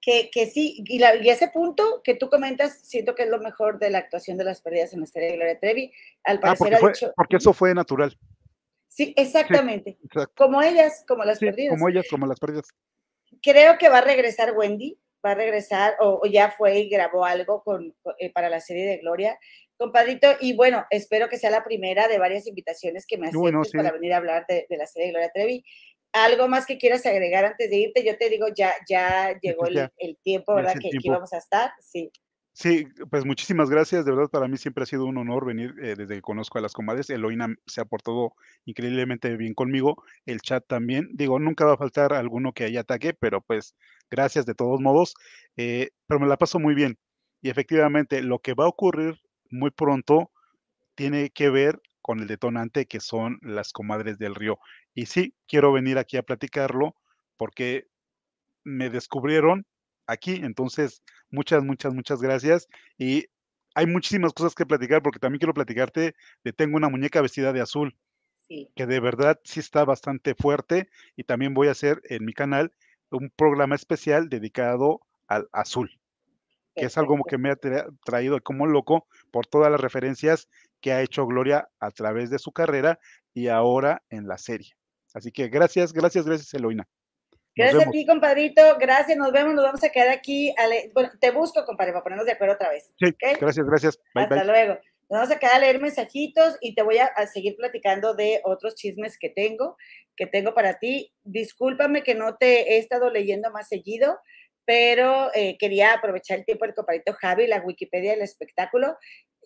que, 0.00 0.50
sí, 0.52 0.82
y, 0.86 1.02
ese 1.28 1.48
punto 1.48 2.02
que 2.02 2.14
tú 2.14 2.28
comentas, 2.28 2.80
siento 2.82 3.14
que 3.14 3.24
es 3.24 3.28
lo 3.28 3.40
mejor 3.40 3.78
de 3.78 3.90
la 3.90 3.98
actuación 3.98 4.38
de 4.38 4.44
las 4.44 4.60
pérdidas 4.60 4.92
en 4.92 5.00
la 5.00 5.04
historia 5.04 5.28
de 5.28 5.36
Gloria 5.36 5.58
Trevi. 5.58 5.92
Al 6.24 6.38
ah, 6.38 6.40
parecer 6.40 6.78
porque, 6.80 7.06
porque 7.16 7.36
eso 7.36 7.52
fue 7.52 7.74
natural. 7.74 8.16
Sí, 8.88 9.14
exactamente. 9.16 9.98
como 10.36 10.62
ellas, 10.62 11.04
como 11.06 11.24
las 11.24 11.38
perdidas. 11.38 11.76
Como 11.76 11.88
ellas, 11.88 12.06
como 12.10 12.26
las 12.26 12.40
perdidas. 12.40 12.68
Creo 13.42 13.78
que 13.78 13.88
va 13.88 13.98
a 13.98 14.02
regresar 14.02 14.56
Wendy, 14.56 14.98
va 15.24 15.32
a 15.32 15.34
regresar, 15.34 15.96
o, 16.00 16.26
ya 16.26 16.50
fue 16.50 16.78
y 16.80 16.88
grabó 16.88 17.24
algo 17.24 17.62
con, 17.62 17.94
eh, 18.18 18.32
para 18.32 18.48
la 18.48 18.60
serie 18.60 18.86
de 18.86 18.98
Gloria. 18.98 19.38
Compadrito, 19.76 20.28
y 20.40 20.56
bueno, 20.56 20.84
espero 20.90 21.28
que 21.28 21.38
sea 21.38 21.50
la 21.50 21.62
primera 21.62 22.08
de 22.08 22.18
varias 22.18 22.46
invitaciones 22.48 23.06
que 23.06 23.18
me 23.18 23.28
aceptes 23.28 23.72
para 23.72 23.92
venir 23.92 24.12
a 24.12 24.16
hablar 24.16 24.44
de, 24.48 24.66
de 24.68 24.76
la 24.76 24.86
serie 24.86 25.06
de 25.06 25.12
Gloria 25.12 25.30
Trevi 25.32 25.64
algo 26.12 26.48
más 26.48 26.66
que 26.66 26.78
quieras 26.78 27.04
agregar 27.06 27.44
antes 27.44 27.70
de 27.70 27.76
irte, 27.76 28.04
yo 28.04 28.16
te 28.16 28.28
digo, 28.30 28.46
ya, 28.54 28.72
ya 28.88 29.38
llegó 29.40 29.66
el, 29.66 30.16
tiempo, 30.22 30.54
¿verdad? 30.54 30.74
Que 30.80 30.88
aquí 30.96 31.08
vamos 31.08 31.32
a 31.32 31.38
estar, 31.38 31.72
sí. 31.80 32.10
Sí, 32.60 32.88
pues 33.08 33.24
muchísimas 33.24 33.70
gracias. 33.70 34.04
De 34.04 34.10
verdad, 34.10 34.28
para 34.30 34.48
mí 34.48 34.56
siempre 34.56 34.82
ha 34.82 34.86
sido 34.86 35.04
un 35.04 35.16
honor 35.16 35.46
venir 35.46 35.74
eh, 35.80 35.94
desde 35.96 36.16
que 36.16 36.22
conozco 36.22 36.58
a 36.58 36.60
las 36.60 36.72
comadres. 36.72 37.08
Eloína 37.08 37.54
se 37.66 37.80
ha 37.80 37.84
portado 37.84 38.32
increíblemente 38.64 39.36
bien 39.36 39.54
conmigo. 39.54 40.02
El 40.26 40.40
chat 40.40 40.66
también. 40.66 41.08
Digo, 41.12 41.38
nunca 41.38 41.66
va 41.66 41.74
a 41.74 41.76
faltar 41.76 42.12
alguno 42.12 42.52
que 42.52 42.64
haya 42.64 42.80
ataque, 42.80 43.14
pero 43.14 43.42
pues 43.42 43.76
gracias 44.10 44.44
de 44.44 44.56
todos 44.56 44.80
modos. 44.80 45.14
Eh, 45.56 45.90
pero 46.08 46.18
me 46.18 46.26
la 46.26 46.36
paso 46.36 46.58
muy 46.58 46.74
bien. 46.74 46.98
Y 47.42 47.50
efectivamente, 47.50 48.22
lo 48.22 48.40
que 48.40 48.54
va 48.54 48.64
a 48.64 48.68
ocurrir 48.68 49.20
muy 49.50 49.70
pronto 49.70 50.32
tiene 50.96 51.30
que 51.30 51.50
ver 51.50 51.80
con 52.08 52.20
el 52.20 52.26
detonante 52.26 52.86
que 52.86 53.00
son 53.00 53.38
las 53.42 53.70
comadres 53.70 54.16
del 54.16 54.34
río. 54.34 54.58
Y 54.94 55.04
sí, 55.04 55.34
quiero 55.46 55.74
venir 55.74 55.98
aquí 55.98 56.16
a 56.16 56.22
platicarlo 56.22 56.94
porque 57.36 57.86
me 58.64 58.88
descubrieron 58.88 59.66
aquí. 60.06 60.36
Entonces, 60.42 61.02
muchas, 61.28 61.62
muchas, 61.62 61.92
muchas 61.92 62.22
gracias. 62.22 62.66
Y 62.96 63.26
hay 63.74 63.86
muchísimas 63.86 64.32
cosas 64.32 64.54
que 64.54 64.64
platicar 64.64 65.02
porque 65.02 65.18
también 65.18 65.38
quiero 65.38 65.52
platicarte 65.52 66.14
de 66.44 66.52
Tengo 66.54 66.78
una 66.78 66.88
muñeca 66.88 67.20
vestida 67.20 67.52
de 67.52 67.60
azul. 67.60 67.94
que 68.48 68.86
de 68.86 69.00
verdad 69.00 69.38
sí 69.44 69.60
está 69.60 69.84
bastante 69.84 70.34
fuerte 70.34 70.88
y 71.14 71.24
también 71.24 71.52
voy 71.52 71.68
a 71.68 71.72
hacer 71.72 72.00
en 72.04 72.24
mi 72.24 72.32
canal 72.32 72.72
un 73.10 73.30
programa 73.36 73.74
especial 73.74 74.30
dedicado 74.30 75.02
al 75.26 75.46
azul, 75.52 75.90
que 76.74 76.86
es 76.86 76.96
algo 76.96 77.22
que 77.28 77.36
me 77.36 77.50
ha 77.50 77.58
traído 78.02 78.40
como 78.40 78.66
loco 78.66 79.06
por 79.30 79.46
todas 79.46 79.70
las 79.70 79.82
referencias 79.82 80.48
que 80.80 80.92
ha 80.92 81.02
hecho 81.02 81.26
Gloria 81.26 81.68
a 81.80 81.90
través 81.90 82.30
de 82.30 82.38
su 82.38 82.52
carrera 82.52 82.98
y 83.34 83.48
ahora 83.48 84.02
en 84.10 84.26
la 84.26 84.38
serie. 84.38 84.72
Así 85.14 85.32
que 85.32 85.48
gracias, 85.48 85.92
gracias, 85.92 86.26
gracias, 86.26 86.52
Eloína. 86.54 86.86
Gracias 87.56 87.88
a 87.88 87.90
ti, 87.90 88.06
compadrito. 88.06 88.62
Gracias, 88.78 89.18
nos 89.18 89.32
vemos, 89.32 89.52
nos 89.54 89.64
vamos 89.64 89.82
a 89.82 89.88
quedar 89.88 90.10
aquí. 90.10 90.54
Bueno, 90.94 91.10
te 91.20 91.32
busco, 91.32 91.64
compadre, 91.64 91.92
para 91.92 92.04
ponernos 92.04 92.26
de 92.26 92.32
acuerdo 92.32 92.54
otra 92.54 92.70
vez. 92.70 92.92
Sí, 92.98 93.12
gracias, 93.40 93.66
gracias. 93.66 93.98
Hasta 94.14 94.44
luego. 94.44 94.74
Nos 95.10 95.20
vamos 95.20 95.30
a 95.34 95.38
quedar 95.38 95.56
a 95.56 95.58
leer 95.58 95.80
mensajitos 95.80 96.56
y 96.60 96.74
te 96.74 96.82
voy 96.82 96.98
a, 96.98 97.10
seguir 97.26 97.56
platicando 97.56 98.14
de 98.14 98.42
otros 98.44 98.74
chismes 98.74 99.18
que 99.18 99.30
tengo, 99.30 99.76
que 100.16 100.26
tengo 100.26 100.54
para 100.54 100.78
ti. 100.78 101.12
Discúlpame 101.24 102.02
que 102.02 102.14
no 102.14 102.36
te 102.36 102.74
he 102.74 102.78
estado 102.78 103.10
leyendo 103.10 103.50
más 103.50 103.68
seguido, 103.68 104.20
pero 104.66 105.34
eh, 105.34 105.56
quería 105.58 105.94
aprovechar 105.94 106.38
el 106.38 106.44
tiempo 106.44 106.66
del 106.66 106.74
compadrito 106.74 107.14
Javi, 107.14 107.46
la 107.46 107.62
Wikipedia 107.62 108.12
del 108.12 108.20
espectáculo, 108.22 108.98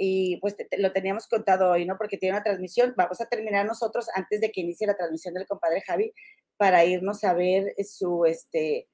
y 0.05 0.39
pues 0.39 0.57
lo 0.79 0.91
teníamos 0.91 1.29
contado 1.29 1.71
hoy, 1.71 1.87
¿no? 1.87 1.97
Porque 1.97 2.19
tiene 2.19 2.35
una 2.35 2.43
transmisión. 2.43 2.93
Vamos 2.97 3.21
a 3.21 3.27
terminar 3.27 3.65
nosotros 3.65 4.09
antes 4.17 4.41
de 4.41 4.51
que 4.51 4.63
inicie 4.63 4.85
la 4.85 4.97
transmisión 4.97 5.33
del 5.33 5.47
compadre 5.47 5.81
Javi 5.83 6.13
para 6.57 6.85
irnos 6.85 7.23
a 7.23 7.35
ver 7.35 7.73
su, 7.85 8.25
este, 8.25 8.89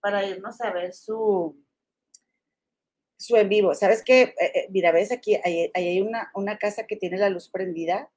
para 0.00 0.24
irnos 0.24 0.60
a 0.60 0.70
ver 0.70 0.94
su, 0.94 1.60
su 3.18 3.36
en 3.36 3.48
vivo. 3.48 3.74
¿Sabes 3.74 4.04
qué? 4.04 4.22
Eh, 4.22 4.34
eh, 4.54 4.66
mira, 4.70 4.92
ves 4.92 5.10
aquí, 5.10 5.34
ahí, 5.42 5.68
hay 5.74 6.00
una, 6.00 6.30
una 6.32 6.58
casa 6.58 6.86
que 6.86 6.94
tiene 6.94 7.18
la 7.18 7.28
luz 7.28 7.48
prendida 7.48 8.08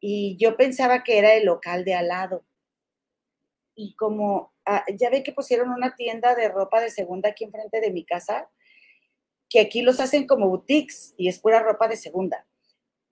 y 0.00 0.36
yo 0.36 0.58
pensaba 0.58 1.02
que 1.02 1.16
era 1.16 1.32
el 1.32 1.46
local 1.46 1.86
de 1.86 1.94
al 1.94 2.08
lado. 2.08 2.44
Y 3.74 3.96
como, 3.96 4.52
ah, 4.66 4.84
ya 4.98 5.08
ve 5.08 5.22
que 5.22 5.32
pusieron 5.32 5.70
una 5.70 5.96
tienda 5.96 6.34
de 6.34 6.50
ropa 6.50 6.82
de 6.82 6.90
segunda 6.90 7.30
aquí 7.30 7.44
enfrente 7.44 7.80
de 7.80 7.90
mi 7.90 8.04
casa, 8.04 8.50
que 9.54 9.60
aquí 9.60 9.82
los 9.82 10.00
hacen 10.00 10.26
como 10.26 10.48
boutiques 10.48 11.14
y 11.16 11.28
es 11.28 11.38
pura 11.38 11.60
ropa 11.60 11.86
de 11.86 11.96
segunda. 11.96 12.44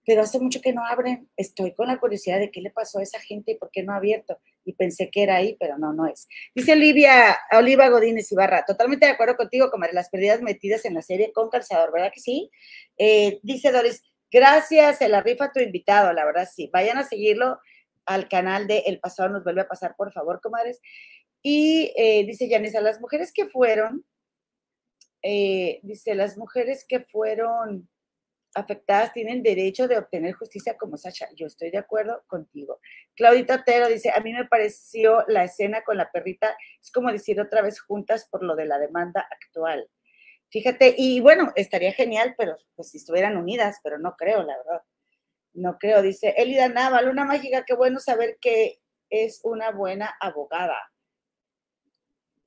Pero 0.04 0.22
hace 0.22 0.40
mucho 0.40 0.60
que 0.60 0.72
no 0.72 0.84
abren. 0.84 1.30
Estoy 1.36 1.72
con 1.72 1.86
la 1.86 2.00
curiosidad 2.00 2.40
de 2.40 2.50
qué 2.50 2.60
le 2.60 2.72
pasó 2.72 2.98
a 2.98 3.04
esa 3.04 3.20
gente 3.20 3.52
y 3.52 3.54
por 3.54 3.70
qué 3.70 3.84
no 3.84 3.92
ha 3.92 3.98
abierto. 3.98 4.40
Y 4.64 4.72
pensé 4.72 5.08
que 5.08 5.22
era 5.22 5.36
ahí, 5.36 5.56
pero 5.60 5.78
no, 5.78 5.92
no 5.92 6.04
es. 6.04 6.26
Dice 6.52 6.72
Olivia, 6.72 7.38
Oliva 7.52 7.88
Godínez 7.90 8.32
Ibarra, 8.32 8.64
totalmente 8.66 9.06
de 9.06 9.12
acuerdo 9.12 9.36
contigo, 9.36 9.70
comadre, 9.70 9.92
las 9.92 10.10
pérdidas 10.10 10.42
metidas 10.42 10.84
en 10.84 10.94
la 10.94 11.02
serie 11.02 11.32
con 11.32 11.48
calzador, 11.48 11.92
¿verdad 11.92 12.10
que 12.12 12.18
sí? 12.18 12.50
Eh, 12.98 13.38
dice 13.44 13.70
Doris, 13.70 14.02
gracias, 14.28 14.98
se 14.98 15.08
la 15.08 15.20
rifa 15.20 15.52
tu 15.52 15.60
invitado, 15.60 16.12
la 16.12 16.24
verdad 16.24 16.48
sí. 16.52 16.68
Vayan 16.72 16.98
a 16.98 17.04
seguirlo 17.04 17.60
al 18.04 18.28
canal 18.28 18.66
de 18.66 18.78
El 18.78 18.98
Pasado 18.98 19.28
nos 19.28 19.44
vuelve 19.44 19.60
a 19.60 19.68
pasar, 19.68 19.94
por 19.96 20.12
favor, 20.12 20.40
comadres. 20.40 20.80
Y 21.40 21.92
eh, 21.96 22.24
dice 22.26 22.48
Yanis, 22.48 22.74
a 22.74 22.80
las 22.80 23.00
mujeres 23.00 23.32
que 23.32 23.46
fueron 23.46 24.04
eh, 25.22 25.80
dice, 25.82 26.14
las 26.14 26.36
mujeres 26.36 26.84
que 26.88 27.00
fueron 27.00 27.88
afectadas 28.54 29.12
tienen 29.12 29.42
derecho 29.42 29.88
de 29.88 29.98
obtener 29.98 30.34
justicia 30.34 30.76
como 30.76 30.96
Sasha. 30.96 31.28
Yo 31.34 31.46
estoy 31.46 31.70
de 31.70 31.78
acuerdo 31.78 32.22
contigo. 32.26 32.80
Claudita 33.14 33.56
Otero 33.56 33.88
dice, 33.88 34.10
a 34.14 34.20
mí 34.20 34.32
me 34.32 34.46
pareció 34.46 35.24
la 35.28 35.44
escena 35.44 35.82
con 35.82 35.96
la 35.96 36.10
perrita, 36.10 36.54
es 36.80 36.90
como 36.90 37.10
decir 37.10 37.40
otra 37.40 37.62
vez 37.62 37.80
juntas 37.80 38.28
por 38.30 38.42
lo 38.42 38.54
de 38.56 38.66
la 38.66 38.78
demanda 38.78 39.26
actual. 39.30 39.88
Fíjate, 40.50 40.94
y 40.98 41.20
bueno, 41.20 41.52
estaría 41.56 41.92
genial, 41.92 42.34
pero 42.36 42.56
pues 42.74 42.90
si 42.90 42.98
estuvieran 42.98 43.36
unidas, 43.38 43.78
pero 43.82 43.98
no 43.98 44.16
creo, 44.16 44.42
la 44.42 44.56
verdad. 44.58 44.82
No 45.54 45.78
creo, 45.78 46.02
dice 46.02 46.34
Elida 46.36 46.68
Naval, 46.68 47.08
una 47.08 47.24
mágica, 47.24 47.64
qué 47.66 47.74
bueno 47.74 48.00
saber 48.00 48.38
que 48.40 48.80
es 49.08 49.40
una 49.44 49.70
buena 49.70 50.14
abogada. 50.20 50.78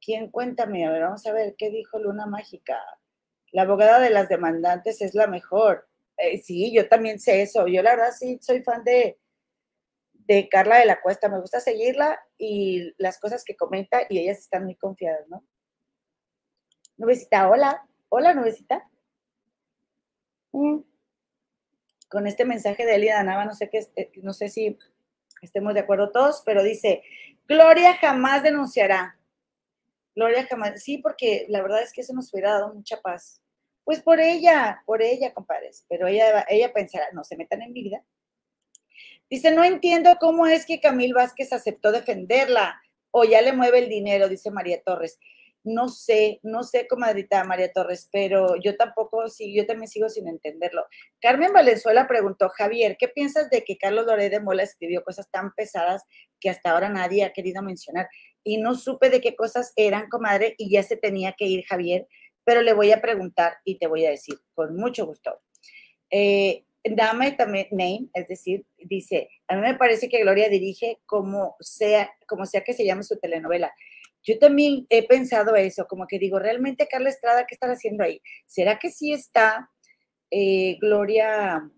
¿Quién? 0.06 0.30
Cuéntame, 0.30 0.86
a 0.86 0.92
ver, 0.92 1.02
vamos 1.02 1.26
a 1.26 1.34
ver, 1.34 1.56
¿qué 1.58 1.72
dijo 1.72 1.98
Luna 1.98 2.28
Mágica? 2.28 2.80
La 3.52 3.64
abogada 3.64 4.00
de 4.00 4.12
las 4.12 4.30
demandantes 4.30 5.02
es 5.02 5.16
la 5.16 5.28
mejor. 5.28 5.88
Eh, 6.18 6.38
sí, 6.38 6.72
yo 6.74 6.88
también 6.88 7.20
sé 7.20 7.42
eso. 7.42 7.68
Yo 7.68 7.82
la 7.82 7.96
verdad 7.96 8.12
sí 8.12 8.38
soy 8.42 8.62
fan 8.62 8.84
de, 8.84 9.20
de 10.14 10.48
Carla 10.50 10.78
de 10.78 10.86
la 10.86 11.02
Cuesta. 11.02 11.28
Me 11.30 11.40
gusta 11.40 11.60
seguirla 11.60 12.20
y 12.38 12.94
las 12.98 13.20
cosas 13.20 13.44
que 13.44 13.56
comenta 13.56 14.04
y 14.10 14.20
ellas 14.20 14.40
están 14.40 14.66
muy 14.66 14.76
confiadas, 14.76 15.28
¿no? 15.28 15.44
Nubecita, 16.98 17.50
hola. 17.50 17.88
Hola, 18.10 18.34
Nubecita. 18.34 18.88
Mm. 20.52 20.84
con 22.08 22.28
este 22.28 22.46
mensaje 22.46 22.86
de 22.86 22.96
Elia 22.96 23.16
Danaba, 23.16 23.44
no 23.44 23.54
sé 23.54 23.70
qué, 23.70 23.80
eh, 23.98 24.12
no 24.24 24.32
sé 24.32 24.48
si 24.48 24.78
estemos 25.42 25.74
de 25.74 25.82
acuerdo 25.82 26.12
todos, 26.12 26.44
pero 26.46 26.64
dice, 26.64 27.04
Gloria 27.46 27.96
jamás 27.98 28.42
denunciará. 28.42 29.20
Gloria 30.16 30.48
jamás, 30.48 30.82
sí, 30.82 31.00
porque 31.00 31.46
la 31.50 31.62
verdad 31.62 31.84
es 31.84 31.92
que 31.92 32.02
eso 32.02 32.14
nos 32.14 32.34
hubiera 32.34 32.52
dado 32.52 32.74
mucha 32.74 33.02
paz. 33.02 33.42
Pues 33.84 34.02
por 34.02 34.20
ella, 34.20 34.82
por 34.86 35.02
ella, 35.02 35.34
compadres, 35.34 35.86
pero 35.90 36.08
ella, 36.08 36.46
ella 36.50 36.74
pensará, 36.74 37.06
no 37.14 37.24
se 37.24 37.36
metan 37.36 37.62
en 37.62 37.74
mi 37.74 37.84
vida. 37.84 38.04
Dice, 39.30 39.52
no 39.52 39.64
entiendo 39.64 40.18
cómo 40.20 40.48
es 40.48 40.66
que 40.66 40.80
Camil 40.80 41.14
Vázquez 41.14 41.52
aceptó 41.52 41.92
defenderla 41.92 42.82
o 43.12 43.24
ya 43.24 43.42
le 43.42 43.54
mueve 43.54 43.80
el 43.80 43.90
dinero, 43.90 44.30
dice 44.30 44.52
María 44.52 44.82
Torres. 44.84 45.20
No 45.64 45.90
sé, 45.90 46.40
no 46.44 46.64
sé, 46.64 46.88
comadrita 46.88 47.44
María 47.44 47.72
Torres, 47.72 48.08
pero 48.12 48.56
yo 48.62 48.78
tampoco, 48.78 49.28
sí, 49.30 49.56
yo 49.56 49.66
también 49.66 49.88
sigo 49.88 50.10
sin 50.10 50.28
entenderlo. 50.28 50.86
Carmen 51.20 51.52
Valenzuela 51.52 52.08
preguntó, 52.08 52.50
Javier, 52.50 52.98
¿qué 53.00 53.08
piensas 53.08 53.50
de 53.50 53.64
que 53.64 53.78
Carlos 53.78 54.06
Loré 54.06 54.30
de 54.30 54.40
Mola 54.40 54.62
escribió 54.62 55.04
cosas 55.04 55.30
tan 55.32 55.54
pesadas 55.56 56.04
que 56.40 56.52
hasta 56.52 56.72
ahora 56.72 56.90
nadie 56.90 57.24
ha 57.24 57.34
querido 57.34 57.64
mencionar? 57.64 58.08
Y 58.46 58.58
no 58.60 58.76
supe 58.76 59.10
de 59.10 59.20
qué 59.20 59.36
cosas 59.36 59.74
eran, 59.76 60.08
comadre, 60.08 60.56
y 60.58 60.70
ya 60.70 60.84
se 60.84 60.96
tenía 60.96 61.34
que 61.34 61.46
ir 61.46 61.66
Javier, 61.66 62.08
pero 62.46 62.62
le 62.62 62.74
voy 62.74 62.94
a 62.94 63.02
preguntar 63.02 63.58
y 63.66 63.78
te 63.78 63.88
voy 63.88 64.06
a 64.06 64.12
decir, 64.12 64.36
con 64.54 64.78
mucho 64.78 65.06
gusto. 65.06 65.42
Eh, 66.10 66.64
dame 66.84 67.32
también 67.32 67.68
name, 67.72 68.10
es 68.14 68.28
decir, 68.28 68.66
dice, 68.78 69.30
a 69.48 69.56
mí 69.56 69.62
me 69.62 69.76
parece 69.76 70.08
que 70.08 70.22
Gloria 70.22 70.48
dirige 70.48 71.00
como 71.06 71.56
sea, 71.60 72.10
como 72.28 72.46
sea 72.46 72.64
que 72.64 72.74
se 72.74 72.86
llame 72.86 73.04
su 73.04 73.18
telenovela. 73.18 73.74
Yo 74.24 74.40
también 74.40 74.86
he 74.90 75.08
pensado 75.08 75.56
eso, 75.56 75.88
como 75.88 76.08
que 76.08 76.20
digo, 76.20 76.40
realmente 76.40 76.88
Carla 76.88 77.10
Estrada, 77.10 77.46
¿qué 77.46 77.56
están 77.56 77.72
haciendo 77.72 78.04
ahí? 78.04 78.22
¿Será 78.46 78.80
que 78.80 78.90
sí 78.90 79.12
está 79.12 79.72
eh, 80.32 80.78
Gloria 80.80 81.70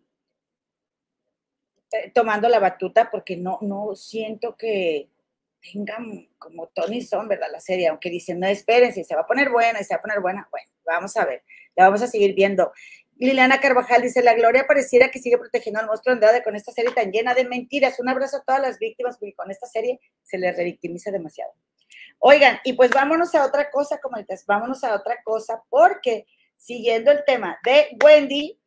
eh, 1.91 2.11
tomando 2.13 2.47
la 2.49 2.59
batuta? 2.59 3.09
Porque 3.11 3.37
no, 3.37 3.59
no 3.61 3.95
siento 3.95 4.55
que 4.55 5.09
tengan 5.61 6.27
como 6.37 6.67
Tony 6.67 7.01
Son, 7.01 7.27
¿verdad? 7.27 7.47
La 7.51 7.59
serie, 7.59 7.87
aunque 7.87 8.09
dicen, 8.09 8.39
no, 8.39 8.47
espérense, 8.47 9.03
se 9.03 9.15
va 9.15 9.21
a 9.21 9.27
poner 9.27 9.49
buena, 9.49 9.83
se 9.83 9.93
va 9.93 9.99
a 9.99 10.01
poner 10.01 10.19
buena. 10.21 10.47
Bueno, 10.51 10.69
vamos 10.85 11.15
a 11.17 11.25
ver, 11.25 11.43
la 11.75 11.85
vamos 11.85 12.01
a 12.01 12.07
seguir 12.07 12.33
viendo. 12.33 12.71
Liliana 13.19 13.59
Carvajal 13.59 14.01
dice, 14.03 14.21
la 14.21 14.35
Gloria 14.35 14.67
pareciera 14.67 15.09
que 15.09 15.19
sigue 15.19 15.37
protegiendo 15.37 15.79
al 15.79 15.87
monstruo 15.87 16.13
Andrade 16.13 16.43
con 16.43 16.55
esta 16.55 16.71
serie 16.71 16.91
tan 16.91 17.11
llena 17.11 17.33
de 17.33 17.45
mentiras. 17.45 17.99
Un 17.99 18.09
abrazo 18.09 18.37
a 18.37 18.43
todas 18.43 18.61
las 18.61 18.77
víctimas, 18.77 19.17
porque 19.17 19.33
con 19.33 19.49
esta 19.49 19.65
serie 19.65 19.99
se 20.23 20.37
les 20.37 20.55
revictimiza 20.55 21.09
demasiado. 21.09 21.51
Oigan, 22.19 22.59
y 22.63 22.73
pues 22.73 22.91
vámonos 22.91 23.33
a 23.35 23.45
otra 23.45 23.69
cosa, 23.71 23.99
como 23.99 24.17
dices, 24.17 24.45
vámonos 24.45 24.83
a 24.83 24.95
otra 24.95 25.21
cosa, 25.23 25.63
porque 25.69 26.27
siguiendo 26.57 27.11
el 27.11 27.23
tema 27.25 27.59
de 27.63 27.97
Wendy, 28.03 28.59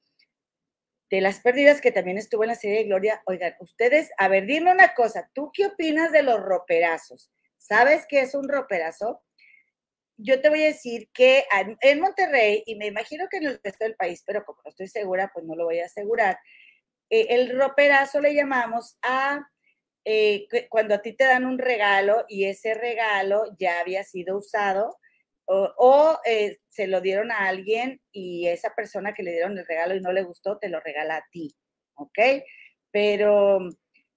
de 1.11 1.21
las 1.21 1.41
pérdidas 1.41 1.81
que 1.81 1.91
también 1.91 2.19
estuvo 2.19 2.45
en 2.45 2.49
la 2.49 2.55
serie 2.55 2.79
de 2.79 2.85
Gloria, 2.85 3.21
oigan, 3.27 3.55
ustedes, 3.59 4.11
a 4.17 4.29
ver, 4.29 4.47
dime 4.47 4.71
una 4.71 4.95
cosa, 4.95 5.29
¿tú 5.35 5.51
qué 5.53 5.67
opinas 5.67 6.13
de 6.13 6.23
los 6.23 6.41
roperazos? 6.41 7.33
¿Sabes 7.59 8.07
qué 8.09 8.21
es 8.21 8.35
un 8.35 8.49
roperazo? 8.49 9.21
Yo 10.17 10.41
te 10.41 10.49
voy 10.49 10.63
a 10.63 10.67
decir 10.67 11.11
que 11.13 11.45
en 11.81 12.01
Monterrey, 12.01 12.63
y 12.65 12.77
me 12.77 12.87
imagino 12.87 13.27
que 13.29 13.39
en 13.39 13.47
el 13.47 13.61
resto 13.63 13.85
del 13.85 13.97
país, 13.97 14.23
pero 14.25 14.45
como 14.45 14.61
no 14.65 14.71
estoy 14.71 14.87
segura, 14.87 15.31
pues 15.35 15.45
no 15.45 15.57
lo 15.57 15.65
voy 15.65 15.81
a 15.81 15.87
asegurar, 15.87 16.39
eh, 17.11 17.27
el 17.31 17.59
roperazo 17.59 18.21
le 18.21 18.35
llamamos 18.35 18.97
a 19.03 19.49
eh, 20.05 20.47
cuando 20.69 20.95
a 20.95 21.03
ti 21.03 21.13
te 21.13 21.25
dan 21.25 21.45
un 21.45 21.59
regalo 21.59 22.25
y 22.29 22.45
ese 22.45 22.75
regalo 22.75 23.45
ya 23.59 23.81
había 23.81 24.05
sido 24.05 24.39
usado 24.39 24.97
o, 25.53 26.19
eh, 26.25 26.59
se 26.69 26.87
lo 26.87 27.01
dieron 27.01 27.33
a 27.33 27.49
alguien 27.49 28.01
y 28.13 28.47
esa 28.47 28.75
persona 28.75 29.13
que 29.13 29.23
le 29.23 29.33
dieron 29.33 29.59
el 29.59 29.67
regalo 29.67 29.95
y 29.95 30.01
no 30.01 30.13
le 30.13 30.23
gustó, 30.23 30.59
te 30.59 30.69
lo 30.69 30.81
regala 30.81 31.17
a 31.17 31.27
ti, 31.33 31.55
¿ok? 31.95 32.19
Pero 32.91 33.59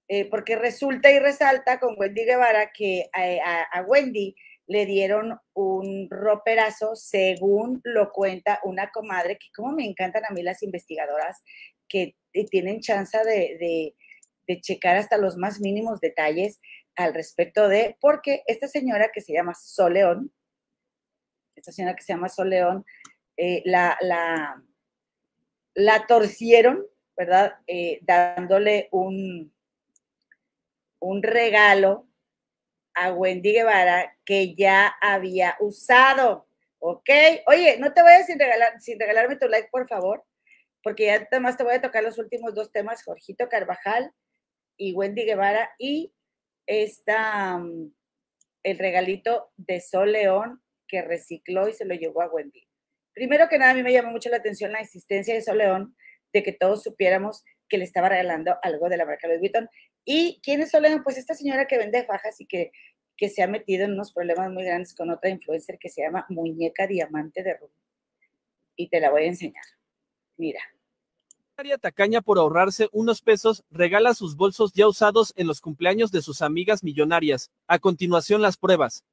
eh, 0.08 0.28
porque 0.30 0.56
resulta 0.56 1.10
y 1.10 1.18
resalta 1.18 1.80
con 1.80 1.94
Wendy 1.98 2.24
Guevara 2.24 2.70
que 2.72 3.08
a, 3.12 3.82
Wendy 3.82 4.34
le 4.66 4.86
dieron 4.86 5.38
un 5.54 6.08
roperazo, 6.10 6.94
según 6.94 7.80
lo 7.84 8.12
cuenta 8.12 8.60
una 8.64 8.90
comadre, 8.90 9.36
que 9.38 9.48
como 9.54 9.72
me 9.72 9.84
encantan 9.84 10.24
a 10.28 10.32
mí 10.32 10.42
las 10.42 10.62
investigadoras 10.62 11.42
que 11.88 12.16
tienen 12.50 12.80
chance 12.80 13.18
de 13.24 13.94
de 14.46 14.60
checar 14.60 14.96
hasta 14.96 15.18
los 15.18 15.36
más 15.36 15.60
mínimos 15.60 16.00
detalles 16.00 16.60
al 16.96 17.14
respecto 17.14 17.68
de, 17.68 17.96
porque 18.00 18.42
esta 18.46 18.68
señora 18.68 19.10
que 19.12 19.20
se 19.20 19.32
llama 19.32 19.54
Soleón, 19.54 20.32
esta 21.64 21.72
señora 21.72 21.96
que 21.96 22.02
se 22.02 22.12
llama 22.12 22.28
Soleón, 22.28 22.84
eh, 23.38 23.62
la, 23.64 23.96
la, 24.02 24.62
la, 25.72 26.06
torcieron, 26.06 26.84
¿verdad? 27.16 27.54
Eh, 27.66 28.00
dándole 28.02 28.88
un, 28.92 29.50
un 30.98 31.22
regalo 31.22 32.06
a 32.92 33.12
Wendy 33.12 33.52
Guevara 33.52 34.14
que 34.26 34.54
ya 34.54 34.94
había 35.00 35.56
usado, 35.58 36.46
¿ok? 36.80 37.08
Oye, 37.46 37.78
no 37.78 37.94
te 37.94 38.02
vayas 38.02 38.26
sin, 38.26 38.38
regalar, 38.38 38.78
sin 38.80 39.00
regalarme 39.00 39.36
tu 39.36 39.48
like, 39.48 39.68
por 39.70 39.88
favor, 39.88 40.22
porque 40.82 41.06
ya 41.06 41.14
además 41.14 41.56
te 41.56 41.64
voy 41.64 41.76
a 41.76 41.80
tocar 41.80 42.04
los 42.04 42.18
últimos 42.18 42.54
dos 42.54 42.70
temas, 42.72 43.02
Jorgito 43.02 43.48
Carvajal 43.48 44.12
y 44.76 44.92
Wendy 44.92 45.24
Guevara 45.24 45.70
y 45.78 46.12
está 46.66 47.56
mm, 47.56 47.90
el 48.64 48.78
regalito 48.78 49.50
de 49.56 49.80
Sol 49.80 50.12
León 50.12 50.60
que 50.86 51.02
recicló 51.02 51.68
y 51.68 51.72
se 51.72 51.84
lo 51.84 51.94
llevó 51.94 52.22
a 52.22 52.28
Wendy. 52.28 52.66
Primero 53.14 53.48
que 53.48 53.58
nada, 53.58 53.72
a 53.72 53.74
mí 53.74 53.82
me 53.82 53.92
llamó 53.92 54.10
mucho 54.10 54.28
la 54.28 54.38
atención 54.38 54.72
la 54.72 54.80
existencia 54.80 55.34
de 55.34 55.42
Sol 55.42 55.58
León, 55.58 55.96
de 56.32 56.42
que 56.42 56.52
todos 56.52 56.82
supiéramos 56.82 57.44
que 57.68 57.78
le 57.78 57.84
estaba 57.84 58.08
regalando 58.08 58.56
algo 58.62 58.88
de 58.88 58.96
la 58.96 59.06
marca 59.06 59.28
Louis 59.28 59.40
Vuitton. 59.40 59.68
¿Y 60.04 60.40
quién 60.42 60.60
es 60.60 60.70
Sol 60.70 60.82
León? 60.82 61.02
Pues 61.04 61.16
esta 61.16 61.34
señora 61.34 61.66
que 61.66 61.78
vende 61.78 62.04
fajas 62.04 62.40
y 62.40 62.46
que, 62.46 62.72
que 63.16 63.28
se 63.28 63.42
ha 63.42 63.46
metido 63.46 63.84
en 63.84 63.92
unos 63.92 64.12
problemas 64.12 64.50
muy 64.50 64.64
grandes 64.64 64.94
con 64.94 65.10
otra 65.10 65.30
influencer 65.30 65.78
que 65.78 65.88
se 65.88 66.02
llama 66.02 66.26
Muñeca 66.28 66.86
Diamante 66.86 67.42
de 67.42 67.56
Rubí. 67.56 67.72
Y 68.76 68.88
te 68.88 69.00
la 69.00 69.10
voy 69.10 69.22
a 69.22 69.26
enseñar. 69.26 69.64
Mira. 70.36 70.60
María 71.56 71.78
Tacaña 71.78 72.20
por 72.20 72.38
ahorrarse 72.38 72.88
unos 72.90 73.22
pesos 73.22 73.62
regala 73.70 74.14
sus 74.14 74.34
bolsos 74.34 74.72
ya 74.72 74.88
usados 74.88 75.32
en 75.36 75.46
los 75.46 75.60
cumpleaños 75.60 76.10
de 76.10 76.20
sus 76.20 76.42
amigas 76.42 76.82
millonarias. 76.82 77.52
A 77.68 77.78
continuación 77.78 78.42
las 78.42 78.56
pruebas. 78.56 79.04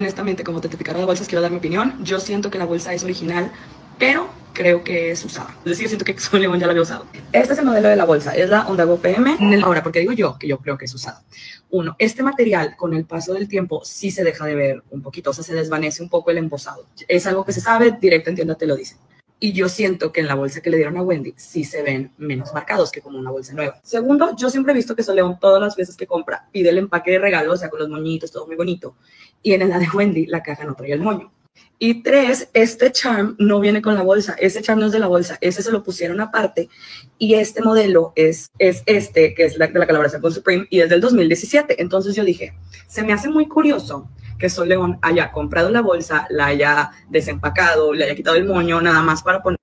Honestamente, 0.00 0.42
como 0.42 0.62
testificadora 0.62 1.00
de 1.00 1.06
bolsas, 1.06 1.28
quiero 1.28 1.42
dar 1.42 1.50
mi 1.50 1.58
opinión. 1.58 2.02
Yo 2.02 2.20
siento 2.20 2.50
que 2.50 2.56
la 2.56 2.64
bolsa 2.64 2.94
es 2.94 3.04
original, 3.04 3.52
pero 3.98 4.30
creo 4.54 4.82
que 4.82 5.10
es 5.10 5.22
usada. 5.26 5.54
Es 5.58 5.64
decir, 5.72 5.88
siento 5.88 6.06
que 6.06 6.18
Sol 6.18 6.40
León 6.40 6.58
ya 6.58 6.66
la 6.66 6.72
había 6.72 6.82
usado. 6.82 7.04
Este 7.32 7.52
es 7.52 7.58
el 7.58 7.66
modelo 7.66 7.88
de 7.88 7.96
la 7.96 8.06
bolsa, 8.06 8.34
es 8.34 8.48
la 8.48 8.66
Ondago 8.66 8.96
PM. 8.96 9.36
Ahora, 9.62 9.82
porque 9.82 10.00
digo 10.00 10.12
yo 10.12 10.38
que 10.38 10.48
yo 10.48 10.56
creo 10.56 10.78
que 10.78 10.86
es 10.86 10.94
usada. 10.94 11.22
Uno, 11.68 11.96
este 11.98 12.22
material 12.22 12.76
con 12.78 12.94
el 12.94 13.04
paso 13.04 13.34
del 13.34 13.46
tiempo 13.46 13.82
sí 13.84 14.10
se 14.10 14.24
deja 14.24 14.46
de 14.46 14.54
ver 14.54 14.82
un 14.88 15.02
poquito, 15.02 15.30
o 15.30 15.32
sea, 15.34 15.44
se 15.44 15.54
desvanece 15.54 16.02
un 16.02 16.08
poco 16.08 16.30
el 16.30 16.38
embosado. 16.38 16.86
Es 17.06 17.26
algo 17.26 17.44
que 17.44 17.52
se 17.52 17.60
sabe, 17.60 17.98
directo 18.00 18.30
en 18.30 18.56
te 18.56 18.66
lo 18.66 18.76
dicen. 18.76 18.96
Y 19.42 19.52
yo 19.52 19.70
siento 19.70 20.12
que 20.12 20.20
en 20.20 20.28
la 20.28 20.34
bolsa 20.34 20.60
que 20.60 20.68
le 20.68 20.76
dieron 20.76 20.98
a 20.98 21.02
Wendy 21.02 21.32
sí 21.36 21.64
se 21.64 21.82
ven 21.82 22.12
menos 22.18 22.52
marcados 22.52 22.92
que 22.92 23.00
como 23.00 23.18
una 23.18 23.30
bolsa 23.30 23.54
nueva. 23.54 23.80
Segundo, 23.82 24.36
yo 24.36 24.50
siempre 24.50 24.72
he 24.72 24.76
visto 24.76 24.94
que 24.94 25.02
Soleón 25.02 25.40
todas 25.40 25.62
las 25.62 25.76
veces 25.76 25.96
que 25.96 26.06
compra 26.06 26.46
pide 26.52 26.68
el 26.68 26.76
empaque 26.76 27.12
de 27.12 27.18
regalo, 27.18 27.54
o 27.54 27.56
sea, 27.56 27.70
con 27.70 27.80
los 27.80 27.88
moñitos, 27.88 28.30
todo 28.30 28.46
muy 28.46 28.56
bonito. 28.56 28.96
Y 29.42 29.54
en 29.54 29.66
la 29.66 29.78
de 29.78 29.88
Wendy 29.92 30.26
la 30.26 30.42
caja 30.42 30.64
no 30.64 30.74
trae 30.74 30.92
el 30.92 31.00
moño. 31.00 31.32
Y 31.78 32.02
tres, 32.02 32.50
este 32.52 32.92
charm 32.92 33.36
no 33.38 33.58
viene 33.58 33.80
con 33.80 33.94
la 33.94 34.02
bolsa. 34.02 34.36
Ese 34.38 34.60
charm 34.60 34.80
no 34.80 34.86
es 34.86 34.92
de 34.92 34.98
la 34.98 35.06
bolsa. 35.06 35.38
Ese 35.40 35.62
se 35.62 35.72
lo 35.72 35.82
pusieron 35.82 36.20
aparte. 36.20 36.68
Y 37.16 37.34
este 37.34 37.62
modelo 37.62 38.12
es, 38.16 38.50
es 38.58 38.82
este, 38.84 39.34
que 39.34 39.46
es 39.46 39.56
la, 39.56 39.68
de 39.68 39.78
la 39.78 39.86
colaboración 39.86 40.20
con 40.20 40.30
Supreme, 40.30 40.66
y 40.68 40.80
es 40.80 40.90
del 40.90 41.00
2017. 41.00 41.80
Entonces 41.80 42.14
yo 42.14 42.22
dije, 42.22 42.52
se 42.86 43.02
me 43.02 43.14
hace 43.14 43.30
muy 43.30 43.48
curioso 43.48 44.10
que 44.40 44.48
Sol 44.48 44.68
León 44.68 44.98
haya 45.02 45.30
comprado 45.30 45.70
la 45.70 45.82
bolsa, 45.82 46.26
la 46.30 46.46
haya 46.46 46.90
desempacado, 47.08 47.92
le 47.92 48.04
haya 48.04 48.16
quitado 48.16 48.36
el 48.36 48.46
moño, 48.46 48.80
nada 48.80 49.02
más 49.02 49.22
para 49.22 49.42
poner. 49.42 49.58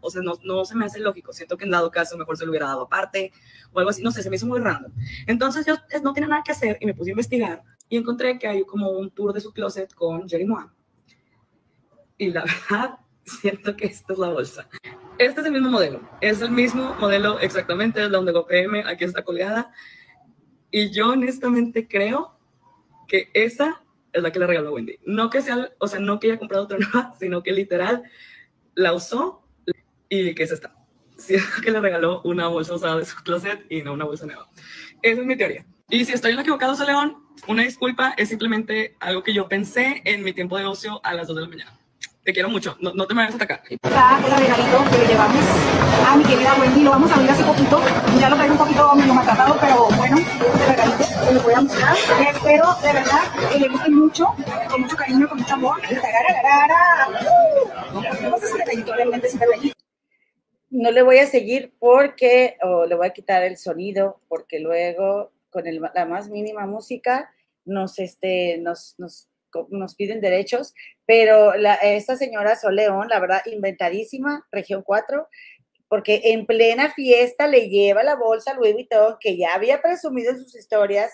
O 0.00 0.10
sea, 0.10 0.22
no, 0.22 0.34
no 0.44 0.64
se 0.64 0.76
me 0.76 0.84
hace 0.84 1.00
lógico. 1.00 1.32
Siento 1.32 1.56
que 1.56 1.64
en 1.64 1.70
dado 1.70 1.90
caso 1.90 2.16
mejor 2.16 2.36
se 2.36 2.44
lo 2.44 2.50
hubiera 2.50 2.66
dado 2.66 2.82
aparte 2.82 3.32
o 3.72 3.78
algo 3.78 3.90
así. 3.90 4.02
No 4.02 4.12
sé, 4.12 4.22
se 4.22 4.30
me 4.30 4.36
hizo 4.36 4.46
muy 4.46 4.60
random. 4.60 4.92
Entonces 5.26 5.66
yo 5.66 5.76
no 6.02 6.12
tenía 6.12 6.28
nada 6.28 6.42
que 6.44 6.52
hacer 6.52 6.76
y 6.80 6.86
me 6.86 6.94
puse 6.94 7.10
a 7.10 7.12
investigar 7.12 7.62
y 7.88 7.96
encontré 7.96 8.38
que 8.38 8.46
hay 8.46 8.64
como 8.64 8.90
un 8.90 9.10
tour 9.10 9.32
de 9.32 9.40
su 9.40 9.52
closet 9.52 9.92
con 9.94 10.28
Jerry 10.28 10.44
Moa. 10.44 10.72
Y 12.18 12.30
la 12.30 12.44
verdad, 12.70 12.98
siento 13.24 13.74
que 13.76 13.86
esta 13.86 14.12
es 14.12 14.18
la 14.18 14.28
bolsa. 14.28 14.68
Este 15.18 15.40
es 15.40 15.46
el 15.46 15.52
mismo 15.52 15.70
modelo. 15.70 16.00
Es 16.20 16.42
el 16.42 16.50
mismo 16.50 16.94
modelo 17.00 17.40
exactamente, 17.40 18.04
es 18.04 18.10
la 18.10 18.18
Ondego 18.18 18.46
PM, 18.46 18.84
aquí 18.86 19.04
está 19.04 19.24
colgada. 19.24 19.72
Y 20.70 20.90
yo 20.90 21.12
honestamente 21.12 21.88
creo 21.88 22.38
que 23.08 23.30
esa 23.32 23.82
es 24.16 24.22
la 24.22 24.32
que 24.32 24.38
le 24.38 24.46
regaló 24.46 24.72
Wendy. 24.72 24.98
No 25.04 25.28
que 25.30 25.42
sea, 25.42 25.70
o 25.78 25.86
sea, 25.86 26.00
no 26.00 26.18
que 26.18 26.28
haya 26.28 26.38
comprado 26.38 26.64
otra 26.64 26.78
nueva, 26.92 27.14
sino 27.18 27.42
que 27.42 27.52
literal 27.52 28.02
la 28.74 28.92
usó 28.94 29.42
y 30.08 30.34
que 30.34 30.42
es 30.42 30.52
esta. 30.52 30.74
Siento 31.16 31.46
que 31.62 31.70
le 31.70 31.80
regaló 31.80 32.22
una 32.24 32.48
bolsa 32.48 32.74
usada 32.74 32.98
de 32.98 33.04
su 33.04 33.16
closet 33.22 33.64
y 33.70 33.82
no 33.82 33.92
una 33.92 34.04
bolsa 34.04 34.26
nueva. 34.26 34.48
Esa 35.02 35.20
es 35.20 35.26
mi 35.26 35.36
teoría. 35.36 35.64
Y 35.88 36.04
si 36.04 36.12
estoy 36.12 36.30
en 36.30 36.36
lo 36.36 36.42
equivocado, 36.42 36.84
León, 36.84 37.16
una 37.46 37.62
disculpa, 37.62 38.14
es 38.16 38.28
simplemente 38.28 38.96
algo 39.00 39.22
que 39.22 39.32
yo 39.32 39.48
pensé 39.48 40.02
en 40.04 40.24
mi 40.24 40.32
tiempo 40.32 40.58
de 40.58 40.64
ocio 40.64 41.00
a 41.04 41.14
las 41.14 41.28
2 41.28 41.36
de 41.36 41.42
la 41.42 41.48
mañana. 41.48 41.78
Te 42.24 42.32
quiero 42.32 42.48
mucho. 42.48 42.76
No, 42.80 42.92
no 42.92 43.06
te 43.06 43.14
me 43.14 43.22
vayas 43.22 43.34
a 43.34 43.36
atacar. 43.36 43.62
Está 43.70 44.18
el 44.18 44.36
regalito 44.36 44.84
que 44.90 44.98
le 44.98 45.06
llevamos 45.06 45.44
a 46.08 46.16
mi 46.16 46.24
querida 46.24 46.56
Wendy. 46.60 46.82
Lo 46.82 46.90
vamos 46.90 47.10
a 47.12 47.14
abrir 47.14 47.30
hace 47.30 47.44
poquito. 47.44 47.80
Ya 48.18 48.28
lo 48.28 48.36
traigo 48.36 48.54
un 48.54 48.58
poquito 48.58 48.94
medio 48.96 49.14
maltratado, 49.14 49.56
pero 49.60 49.88
bueno, 49.96 50.18
este 50.18 50.66
regalito 50.66 51.05
que 51.26 51.34
les 51.34 51.42
voy 51.42 51.54
a 51.54 51.60
mostrar. 51.60 51.96
Espero 52.34 52.74
de 52.82 52.92
verdad 52.92 53.50
que 53.52 53.58
le 53.60 53.68
guste 53.68 53.90
mucho, 53.90 54.26
con 54.70 54.80
mucho 54.82 54.96
cariño, 54.96 55.28
con 55.28 55.38
mucho 55.38 55.54
amor. 55.54 55.80
Tarararara. 55.82 57.08
Vamos 57.92 58.42
a 58.42 58.46
hacer 58.46 58.56
regalito, 58.58 58.94
realmente 58.94 59.26
ese 59.28 59.38
regalito. 59.38 59.74
No 60.70 60.90
le 60.90 61.02
voy 61.02 61.18
a 61.18 61.26
seguir 61.26 61.74
porque, 61.78 62.56
o 62.62 62.86
le 62.86 62.94
voy 62.96 63.06
a 63.06 63.12
quitar 63.12 63.42
el 63.42 63.56
sonido, 63.56 64.20
porque 64.28 64.58
luego 64.60 65.32
con 65.50 65.66
el- 65.66 65.80
la 65.94 66.04
más 66.06 66.28
mínima 66.28 66.66
música 66.66 67.30
nos, 67.64 67.98
este, 67.98 68.58
nos, 68.58 68.94
nos, 68.98 69.28
nos 69.70 69.94
piden 69.94 70.20
derechos, 70.20 70.74
pero 71.06 71.54
la, 71.56 71.74
esta 71.76 72.16
señora 72.16 72.56
Soleón, 72.56 73.08
la 73.08 73.20
verdad, 73.20 73.40
inventadísima, 73.46 74.46
región 74.52 74.82
4, 74.82 75.28
porque 75.88 76.20
en 76.24 76.46
plena 76.46 76.92
fiesta 76.92 77.46
le 77.46 77.68
lleva 77.68 78.02
la 78.02 78.16
bolsa 78.16 78.52
a 78.52 78.54
Louis 78.54 78.72
Vuitton, 78.72 79.16
que 79.20 79.36
ya 79.36 79.54
había 79.54 79.80
presumido 79.80 80.32
en 80.32 80.38
sus 80.38 80.54
historias. 80.56 81.12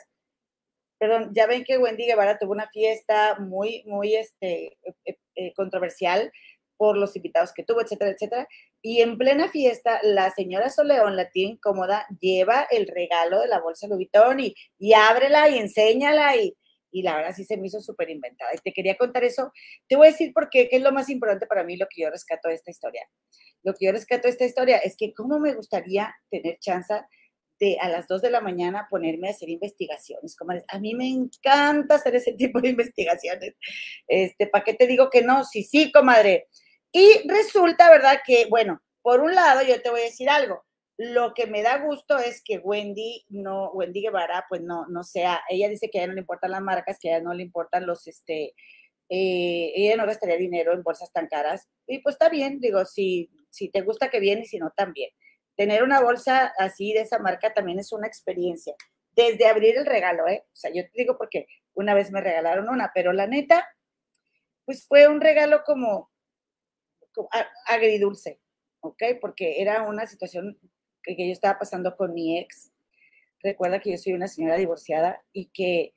Perdón, 0.98 1.32
ya 1.34 1.46
ven 1.46 1.64
que 1.64 1.78
Wendy 1.78 2.06
Guevara 2.06 2.38
tuvo 2.38 2.52
una 2.52 2.68
fiesta 2.68 3.36
muy, 3.38 3.82
muy 3.86 4.14
este, 4.14 4.78
eh, 5.04 5.18
eh, 5.34 5.52
controversial 5.54 6.32
por 6.76 6.96
los 6.96 7.14
invitados 7.16 7.52
que 7.52 7.64
tuvo, 7.64 7.82
etcétera, 7.82 8.12
etcétera. 8.12 8.48
Y 8.80 9.02
en 9.02 9.18
plena 9.18 9.48
fiesta, 9.48 10.00
la 10.02 10.30
señora 10.30 10.70
Soleón, 10.70 11.16
la 11.16 11.30
tía 11.30 11.48
incómoda, 11.48 12.06
lleva 12.20 12.66
el 12.70 12.88
regalo 12.88 13.40
de 13.40 13.48
la 13.48 13.60
bolsa 13.60 13.86
Louis 13.86 14.08
Vuitton 14.12 14.40
y, 14.40 14.54
y 14.78 14.94
ábrela 14.94 15.48
y 15.48 15.58
enséñala 15.58 16.36
y, 16.36 16.56
y 16.92 17.02
la 17.02 17.16
verdad 17.16 17.34
sí 17.34 17.44
se 17.44 17.56
me 17.56 17.66
hizo 17.66 17.80
súper 17.80 18.10
inventada. 18.10 18.52
Y 18.54 18.58
te 18.58 18.72
quería 18.72 18.96
contar 18.96 19.24
eso. 19.24 19.52
Te 19.88 19.96
voy 19.96 20.08
a 20.08 20.10
decir 20.10 20.32
por 20.32 20.50
qué, 20.50 20.68
es 20.70 20.82
lo 20.82 20.92
más 20.92 21.08
importante 21.08 21.46
para 21.46 21.64
mí, 21.64 21.76
lo 21.76 21.86
que 21.88 22.02
yo 22.02 22.10
rescato 22.10 22.48
de 22.48 22.54
esta 22.54 22.70
historia. 22.70 23.08
Lo 23.62 23.74
que 23.74 23.86
yo 23.86 23.92
rescato 23.92 24.24
de 24.24 24.30
esta 24.30 24.44
historia 24.44 24.76
es 24.78 24.96
que 24.96 25.14
cómo 25.14 25.40
me 25.40 25.54
gustaría 25.54 26.14
tener 26.30 26.58
chance 26.58 26.94
de 27.58 27.78
a 27.80 27.88
las 27.88 28.06
2 28.08 28.22
de 28.22 28.30
la 28.30 28.40
mañana 28.40 28.86
ponerme 28.90 29.28
a 29.28 29.30
hacer 29.30 29.48
investigaciones. 29.48 30.36
Como 30.36 30.52
a 30.66 30.78
mí 30.78 30.94
me 30.94 31.08
encanta 31.08 31.94
hacer 31.94 32.14
ese 32.16 32.32
tipo 32.36 32.60
de 32.60 32.68
investigaciones. 32.70 33.54
Este, 34.06 34.46
¿para 34.46 34.64
qué 34.64 34.74
te 34.74 34.86
digo 34.86 35.08
que 35.10 35.22
no? 35.22 35.44
Sí, 35.44 35.64
sí, 35.64 35.90
comadre. 35.90 36.48
Y 36.92 37.26
resulta, 37.26 37.90
¿verdad? 37.90 38.20
Que, 38.24 38.46
bueno, 38.50 38.82
por 39.00 39.20
un 39.20 39.34
lado, 39.34 39.62
yo 39.62 39.80
te 39.80 39.90
voy 39.90 40.00
a 40.00 40.04
decir 40.04 40.28
algo. 40.28 40.64
Lo 40.98 41.32
que 41.34 41.46
me 41.46 41.62
da 41.62 41.78
gusto 41.78 42.18
es 42.18 42.42
que 42.44 42.58
Wendy, 42.58 43.24
no, 43.28 43.70
Wendy 43.70 44.02
Guevara, 44.02 44.44
pues 44.48 44.60
no, 44.60 44.86
no 44.88 45.02
sea, 45.02 45.40
ella 45.48 45.68
dice 45.68 45.88
que 45.90 45.98
a 45.98 46.02
ella 46.02 46.08
no 46.08 46.14
le 46.14 46.20
importan 46.20 46.50
las 46.50 46.60
marcas, 46.60 46.98
que 47.00 47.10
a 47.10 47.16
ella 47.16 47.24
no 47.24 47.34
le 47.34 47.42
importan 47.42 47.86
los, 47.86 48.06
este, 48.06 48.54
eh, 49.08 49.72
ella 49.74 49.96
no 49.96 50.06
gastaría 50.06 50.36
dinero 50.36 50.72
en 50.72 50.82
bolsas 50.82 51.12
tan 51.12 51.28
caras. 51.28 51.68
Y 51.86 51.98
pues 51.98 52.14
está 52.14 52.28
bien, 52.28 52.60
digo, 52.60 52.84
si, 52.84 53.30
si 53.50 53.70
te 53.70 53.82
gusta 53.82 54.10
que 54.10 54.20
bien 54.20 54.40
y 54.40 54.46
si 54.46 54.58
no, 54.58 54.70
también. 54.76 55.10
Tener 55.56 55.82
una 55.82 56.00
bolsa 56.00 56.52
así 56.58 56.92
de 56.92 57.02
esa 57.02 57.18
marca 57.18 57.52
también 57.52 57.78
es 57.78 57.92
una 57.92 58.06
experiencia. 58.06 58.74
Desde 59.14 59.46
abrir 59.46 59.76
el 59.76 59.86
regalo, 59.86 60.26
¿eh? 60.28 60.44
O 60.46 60.56
sea, 60.56 60.70
yo 60.72 60.82
te 60.84 60.90
digo 60.94 61.18
porque 61.18 61.46
una 61.74 61.94
vez 61.94 62.10
me 62.10 62.20
regalaron 62.22 62.70
una, 62.70 62.90
pero 62.94 63.12
la 63.12 63.26
neta, 63.26 63.66
pues 64.64 64.86
fue 64.86 65.08
un 65.08 65.20
regalo 65.20 65.62
como, 65.64 66.10
como 67.14 67.28
agridulce, 67.66 68.40
¿ok? 68.80 69.02
Porque 69.20 69.60
era 69.60 69.82
una 69.82 70.06
situación 70.06 70.58
que, 71.02 71.16
yo 71.16 71.32
estaba 71.32 71.58
pasando 71.58 71.96
con 71.96 72.14
mi 72.14 72.38
ex. 72.38 72.70
Recuerda 73.42 73.80
que 73.80 73.90
yo 73.90 73.98
soy 73.98 74.12
una 74.12 74.28
señora 74.28 74.56
divorciada 74.56 75.22
y 75.32 75.46
que 75.46 75.94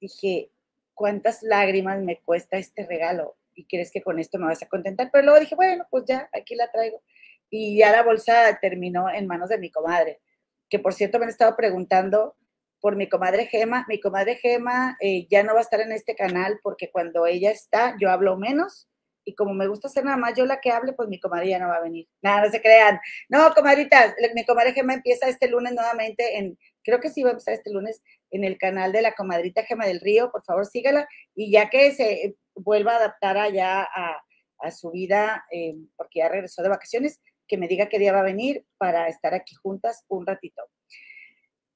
dije, 0.00 0.50
¿cuántas 0.94 1.42
lágrimas 1.42 2.00
me 2.02 2.20
cuesta 2.20 2.56
este 2.56 2.86
regalo? 2.86 3.36
¿Y 3.54 3.66
crees 3.66 3.90
que 3.90 4.02
con 4.02 4.18
esto 4.18 4.38
me 4.38 4.46
vas 4.46 4.62
a 4.62 4.68
contentar? 4.68 5.10
Pero 5.12 5.24
luego 5.24 5.40
dije, 5.40 5.54
bueno, 5.54 5.86
pues 5.90 6.04
ya, 6.06 6.28
aquí 6.32 6.54
la 6.54 6.70
traigo. 6.70 7.02
Y 7.50 7.78
ya 7.78 7.92
la 7.92 8.02
bolsa 8.02 8.58
terminó 8.60 9.10
en 9.10 9.26
manos 9.26 9.48
de 9.48 9.58
mi 9.58 9.70
comadre, 9.70 10.20
que 10.68 10.78
por 10.78 10.94
cierto 10.94 11.18
me 11.18 11.24
han 11.24 11.30
estado 11.30 11.56
preguntando 11.56 12.36
por 12.80 12.96
mi 12.96 13.08
comadre 13.08 13.46
Gema. 13.46 13.84
Mi 13.88 14.00
comadre 14.00 14.36
Gema 14.36 14.96
eh, 15.00 15.26
ya 15.28 15.42
no 15.42 15.54
va 15.54 15.60
a 15.60 15.62
estar 15.62 15.80
en 15.80 15.92
este 15.92 16.14
canal 16.14 16.60
porque 16.62 16.90
cuando 16.90 17.26
ella 17.26 17.50
está, 17.50 17.96
yo 18.00 18.10
hablo 18.10 18.36
menos. 18.36 18.88
Y 19.28 19.34
como 19.34 19.52
me 19.52 19.68
gusta 19.68 19.90
ser 19.90 20.06
nada 20.06 20.16
más 20.16 20.32
yo 20.34 20.46
la 20.46 20.58
que 20.58 20.70
hable, 20.70 20.94
pues 20.94 21.06
mi 21.06 21.20
comadre 21.20 21.58
no 21.58 21.68
va 21.68 21.76
a 21.76 21.82
venir. 21.82 22.08
Nada, 22.22 22.46
no 22.46 22.50
se 22.50 22.62
crean. 22.62 22.98
No, 23.28 23.52
comadritas, 23.52 24.14
mi 24.34 24.42
comadre 24.46 24.72
Gema 24.72 24.94
empieza 24.94 25.28
este 25.28 25.48
lunes 25.48 25.74
nuevamente 25.74 26.38
en, 26.38 26.58
creo 26.82 26.98
que 26.98 27.10
sí 27.10 27.22
va 27.22 27.28
a 27.28 27.32
empezar 27.32 27.52
este 27.52 27.70
lunes 27.70 28.00
en 28.30 28.44
el 28.44 28.56
canal 28.56 28.90
de 28.90 29.02
la 29.02 29.12
comadrita 29.12 29.64
Gema 29.64 29.84
del 29.84 30.00
Río. 30.00 30.30
Por 30.32 30.42
favor, 30.44 30.64
sígala. 30.64 31.06
Y 31.34 31.52
ya 31.52 31.68
que 31.68 31.92
se 31.92 32.36
vuelva 32.54 32.94
a 32.94 32.96
adaptar 32.96 33.36
allá 33.36 33.82
a, 33.82 34.22
a 34.60 34.70
su 34.70 34.92
vida, 34.92 35.44
eh, 35.52 35.74
porque 35.96 36.20
ya 36.20 36.30
regresó 36.30 36.62
de 36.62 36.70
vacaciones, 36.70 37.20
que 37.46 37.58
me 37.58 37.68
diga 37.68 37.90
qué 37.90 37.98
día 37.98 38.14
va 38.14 38.20
a 38.20 38.22
venir 38.22 38.64
para 38.78 39.08
estar 39.08 39.34
aquí 39.34 39.54
juntas 39.56 40.06
un 40.08 40.26
ratito. 40.26 40.62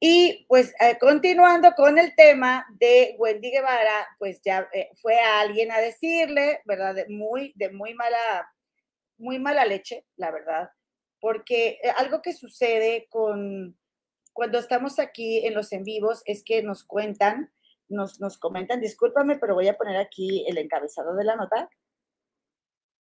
Y 0.04 0.46
pues 0.48 0.74
eh, 0.80 0.98
continuando 0.98 1.74
con 1.76 1.96
el 1.96 2.16
tema 2.16 2.66
de 2.70 3.14
Wendy 3.20 3.52
Guevara, 3.52 4.08
pues 4.18 4.40
ya 4.42 4.68
eh, 4.72 4.90
fue 5.00 5.16
alguien 5.20 5.70
a 5.70 5.78
decirle, 5.78 6.60
¿verdad? 6.64 6.96
De 6.96 7.06
muy, 7.08 7.52
de 7.54 7.70
muy 7.70 7.94
mala, 7.94 8.52
muy 9.16 9.38
mala 9.38 9.64
leche, 9.64 10.04
la 10.16 10.32
verdad, 10.32 10.70
porque 11.20 11.78
eh, 11.84 11.90
algo 11.98 12.20
que 12.20 12.32
sucede 12.32 13.06
con 13.10 13.78
cuando 14.32 14.58
estamos 14.58 14.98
aquí 14.98 15.46
en 15.46 15.54
los 15.54 15.72
en 15.72 15.84
vivos 15.84 16.22
es 16.24 16.42
que 16.42 16.64
nos 16.64 16.82
cuentan, 16.82 17.52
nos, 17.88 18.18
nos 18.18 18.38
comentan, 18.38 18.80
discúlpame, 18.80 19.38
pero 19.38 19.54
voy 19.54 19.68
a 19.68 19.76
poner 19.76 19.98
aquí 19.98 20.44
el 20.48 20.58
encabezado 20.58 21.14
de 21.14 21.24
la 21.24 21.36
nota. 21.36 21.70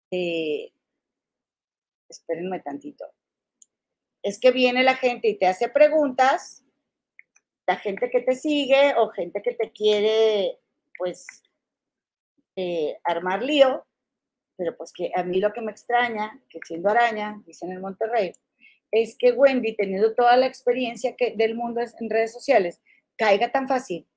Eh, 0.09 0.73
espérenme 2.09 2.61
tantito. 2.61 3.05
Es 4.23 4.39
que 4.39 4.49
viene 4.49 4.81
la 4.81 4.95
gente 4.95 5.27
y 5.27 5.37
te 5.37 5.45
hace 5.45 5.69
preguntas, 5.69 6.65
la 7.69 7.75
gente 7.75 8.09
que 8.09 8.21
te 8.21 8.33
sigue 8.33 8.95
o 8.97 9.09
gente 9.09 9.43
que 9.43 9.53
te 9.53 9.71
quiere, 9.71 10.57
pues, 10.97 11.27
eh, 12.55 12.97
armar 13.03 13.43
lío, 13.43 13.85
pero 14.57 14.75
pues 14.75 14.91
que 14.91 15.11
a 15.15 15.23
mí 15.23 15.39
lo 15.39 15.53
que 15.53 15.61
me 15.61 15.71
extraña, 15.71 16.41
que 16.49 16.59
siendo 16.65 16.89
araña, 16.89 17.39
dicen 17.45 17.71
en 17.71 17.79
Monterrey, 17.79 18.33
es 18.91 19.15
que 19.19 19.33
Wendy, 19.33 19.75
teniendo 19.75 20.15
toda 20.15 20.35
la 20.35 20.47
experiencia 20.47 21.15
que, 21.15 21.35
del 21.37 21.53
mundo 21.53 21.79
en 21.81 22.09
redes 22.09 22.33
sociales, 22.33 22.81
caiga 23.15 23.51
tan 23.51 23.67
fácil. 23.67 24.07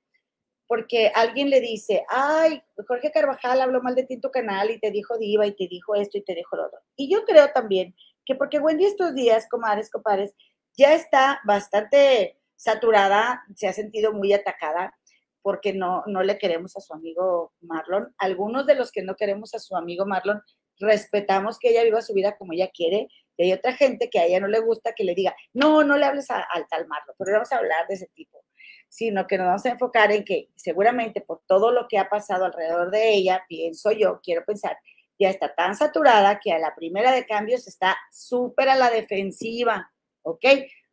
Porque 0.67 1.13
alguien 1.15 1.51
le 1.51 1.61
dice, 1.61 2.07
ay, 2.09 2.63
Jorge 2.89 3.13
Carvajal 3.13 3.61
habló 3.61 3.83
mal 3.83 3.95
de 3.95 4.05
ti 4.05 4.15
en 4.15 4.23
tu 4.23 4.31
canal 4.31 4.71
y 4.71 4.81
te 4.81 4.91
dijo 4.91 5.19
diva 5.19 5.47
y 5.47 5.55
te 5.55 5.69
dijo 5.69 5.95
esto 5.95 6.17
y 6.17 6.25
te 6.25 6.35
dijo 6.35 6.57
lo 6.57 6.69
otro. 6.69 6.79
Y 6.97 7.13
yo 7.13 7.27
creo 7.27 7.53
también 7.53 7.95
que 8.25 8.35
porque 8.35 8.61
Wendy 8.61 8.87
estos 8.87 9.15
días, 9.15 9.47
comadres, 9.51 9.91
compadres, 9.91 10.35
ya 10.75 10.95
está 10.95 11.43
bastante 11.45 12.39
saturada, 12.63 13.43
se 13.57 13.67
ha 13.67 13.73
sentido 13.73 14.13
muy 14.13 14.33
atacada 14.33 14.95
porque 15.43 15.73
no, 15.73 16.05
no 16.07 16.23
le 16.23 16.39
queremos 16.39 16.77
a 16.77 16.81
su 16.81 16.95
amigo 16.95 17.53
Marlon. 17.61 18.15
Algunos 18.19 18.67
de 18.67 18.77
los 18.77 18.93
que 18.93 19.03
no 19.03 19.17
queremos 19.17 19.53
a 19.55 19.59
su 19.59 19.77
amigo 19.77 20.07
Marlon, 20.07 20.41
respetamos 20.79 21.59
que 21.59 21.71
ella 21.71 21.83
viva 21.83 22.01
su 22.03 22.15
vida 22.15 22.37
como 22.37 22.53
ella 22.53 22.71
quiere. 22.73 23.09
Y 23.37 23.45
hay 23.45 23.53
otra 23.53 23.73
gente 23.73 24.09
que 24.09 24.21
a 24.21 24.27
ella 24.27 24.39
no 24.39 24.47
le 24.47 24.61
gusta 24.61 24.93
que 24.93 25.03
le 25.03 25.17
diga, 25.17 25.35
no, 25.53 25.83
no 25.83 25.97
le 25.97 26.07
hables 26.07 26.31
al 26.31 26.69
tal 26.71 26.87
Marlon, 26.87 27.17
pero 27.19 27.33
vamos 27.33 27.51
a 27.51 27.57
hablar 27.57 27.89
de 27.89 27.95
ese 27.95 28.07
tipo, 28.15 28.45
sino 28.89 29.27
que 29.27 29.39
nos 29.39 29.49
vamos 29.49 29.67
a 29.67 29.71
enfocar 29.71 30.13
en 30.13 30.25
que 30.25 30.51
seguramente 30.55 31.21
por 31.21 31.43
todo 31.49 31.73
lo 31.73 31.89
que 31.89 31.99
ha 31.99 32.09
pasado 32.09 32.45
alrededor 32.45 32.93
de 32.93 33.13
ella, 33.13 33.45
pienso 33.49 33.91
yo, 33.91 34.21
quiero 34.23 34.45
pensar, 34.45 34.79
ya 35.19 35.31
está 35.31 35.53
tan 35.53 35.75
saturada 35.75 36.39
que 36.39 36.53
a 36.53 36.61
la 36.61 36.77
primera 36.77 37.11
de 37.11 37.27
cambios 37.27 37.67
está 37.67 37.97
súper 38.13 38.69
a 38.69 38.77
la 38.77 38.91
defensiva, 38.91 39.91
¿ok? 40.23 40.45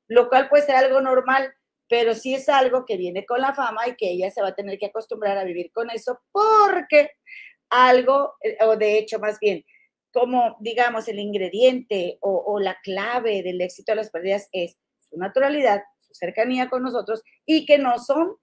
Lo 0.07 0.29
cual 0.29 0.49
puede 0.49 0.65
ser 0.65 0.75
algo 0.75 1.01
normal, 1.01 1.53
pero 1.89 2.13
sí 2.13 2.35
es 2.35 2.47
algo 2.47 2.85
que 2.85 2.95
viene 2.95 3.25
con 3.25 3.41
la 3.41 3.53
fama 3.53 3.87
y 3.87 3.95
que 3.95 4.11
ella 4.11 4.29
se 4.29 4.41
va 4.41 4.49
a 4.49 4.55
tener 4.55 4.77
que 4.77 4.85
acostumbrar 4.85 5.37
a 5.37 5.43
vivir 5.43 5.71
con 5.73 5.89
eso 5.89 6.21
porque 6.31 7.11
algo, 7.69 8.35
eh, 8.41 8.57
o 8.61 8.77
de 8.77 8.97
hecho 8.99 9.19
más 9.19 9.39
bien, 9.39 9.65
como 10.11 10.55
digamos 10.59 11.07
el 11.07 11.19
ingrediente 11.19 12.17
o, 12.21 12.59
la 12.59 12.77
clave 12.81 13.43
del 13.43 13.61
éxito 13.61 13.91
de 13.91 13.97
las 13.97 14.09
pérdidas 14.09 14.49
es 14.51 14.77
su 14.99 15.17
naturalidad, 15.17 15.83
su 15.97 16.13
cercanía 16.13 16.69
con 16.69 16.83
nosotros 16.83 17.23
y 17.45 17.65
que 17.65 17.77
no 17.77 17.99
son, 17.99 18.35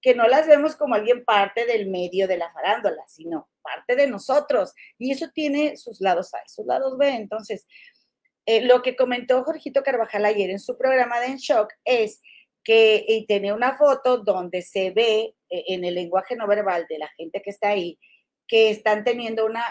que 0.00 0.14
no 0.14 0.26
las 0.28 0.46
vemos 0.46 0.76
como 0.76 0.94
alguien 0.94 1.24
parte 1.24 1.66
del 1.66 1.90
medio 1.90 2.26
de 2.26 2.38
la 2.38 2.50
farándula, 2.52 3.06
sino 3.06 3.50
parte 3.62 3.96
de 3.96 4.06
nosotros. 4.06 4.72
Y 4.98 5.12
eso 5.12 5.28
tiene 5.34 5.76
sus 5.76 6.00
lados 6.00 6.32
A 6.32 6.38
y 6.38 6.48
sus 6.48 6.64
lados 6.64 6.96
B. 6.96 7.08
Entonces, 7.10 7.66
eh, 8.46 8.62
lo 8.62 8.80
que 8.80 8.96
comentó 8.96 9.44
Jorgito 9.44 9.82
Carvajal 9.82 10.24
ayer 10.24 10.48
en 10.48 10.58
su 10.58 10.78
programa 10.78 11.20
de 11.20 11.26
En 11.26 11.36
Shock 11.36 11.74
es 11.84 12.22
que 12.62 13.04
y 13.06 13.26
tiene 13.26 13.52
una 13.52 13.76
foto 13.76 14.18
donde 14.18 14.62
se 14.62 14.90
ve 14.90 15.34
eh, 15.48 15.64
en 15.68 15.84
el 15.84 15.94
lenguaje 15.94 16.36
no 16.36 16.46
verbal 16.46 16.86
de 16.88 16.98
la 16.98 17.08
gente 17.16 17.42
que 17.42 17.50
está 17.50 17.70
ahí 17.70 17.98
que 18.50 18.70
están 18.70 19.04
teniendo 19.04 19.46
una, 19.46 19.64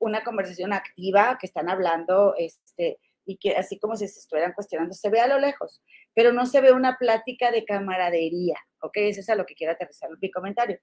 una 0.00 0.24
conversación 0.24 0.72
activa, 0.72 1.38
que 1.40 1.46
están 1.46 1.70
hablando, 1.70 2.34
este, 2.36 2.98
y 3.24 3.36
que 3.36 3.56
así 3.56 3.78
como 3.78 3.96
si 3.96 4.08
se 4.08 4.18
estuvieran 4.18 4.54
cuestionando, 4.54 4.92
se 4.92 5.08
ve 5.08 5.20
a 5.20 5.28
lo 5.28 5.38
lejos, 5.38 5.80
pero 6.14 6.32
no 6.32 6.44
se 6.44 6.60
ve 6.60 6.72
una 6.72 6.98
plática 6.98 7.52
de 7.52 7.64
camaradería, 7.64 8.56
¿ok? 8.80 8.96
Eso 8.96 9.20
es 9.20 9.30
a 9.30 9.36
lo 9.36 9.46
que 9.46 9.54
quiero 9.54 9.72
aterrizar 9.72 10.10
mi 10.20 10.32
comentario. 10.32 10.80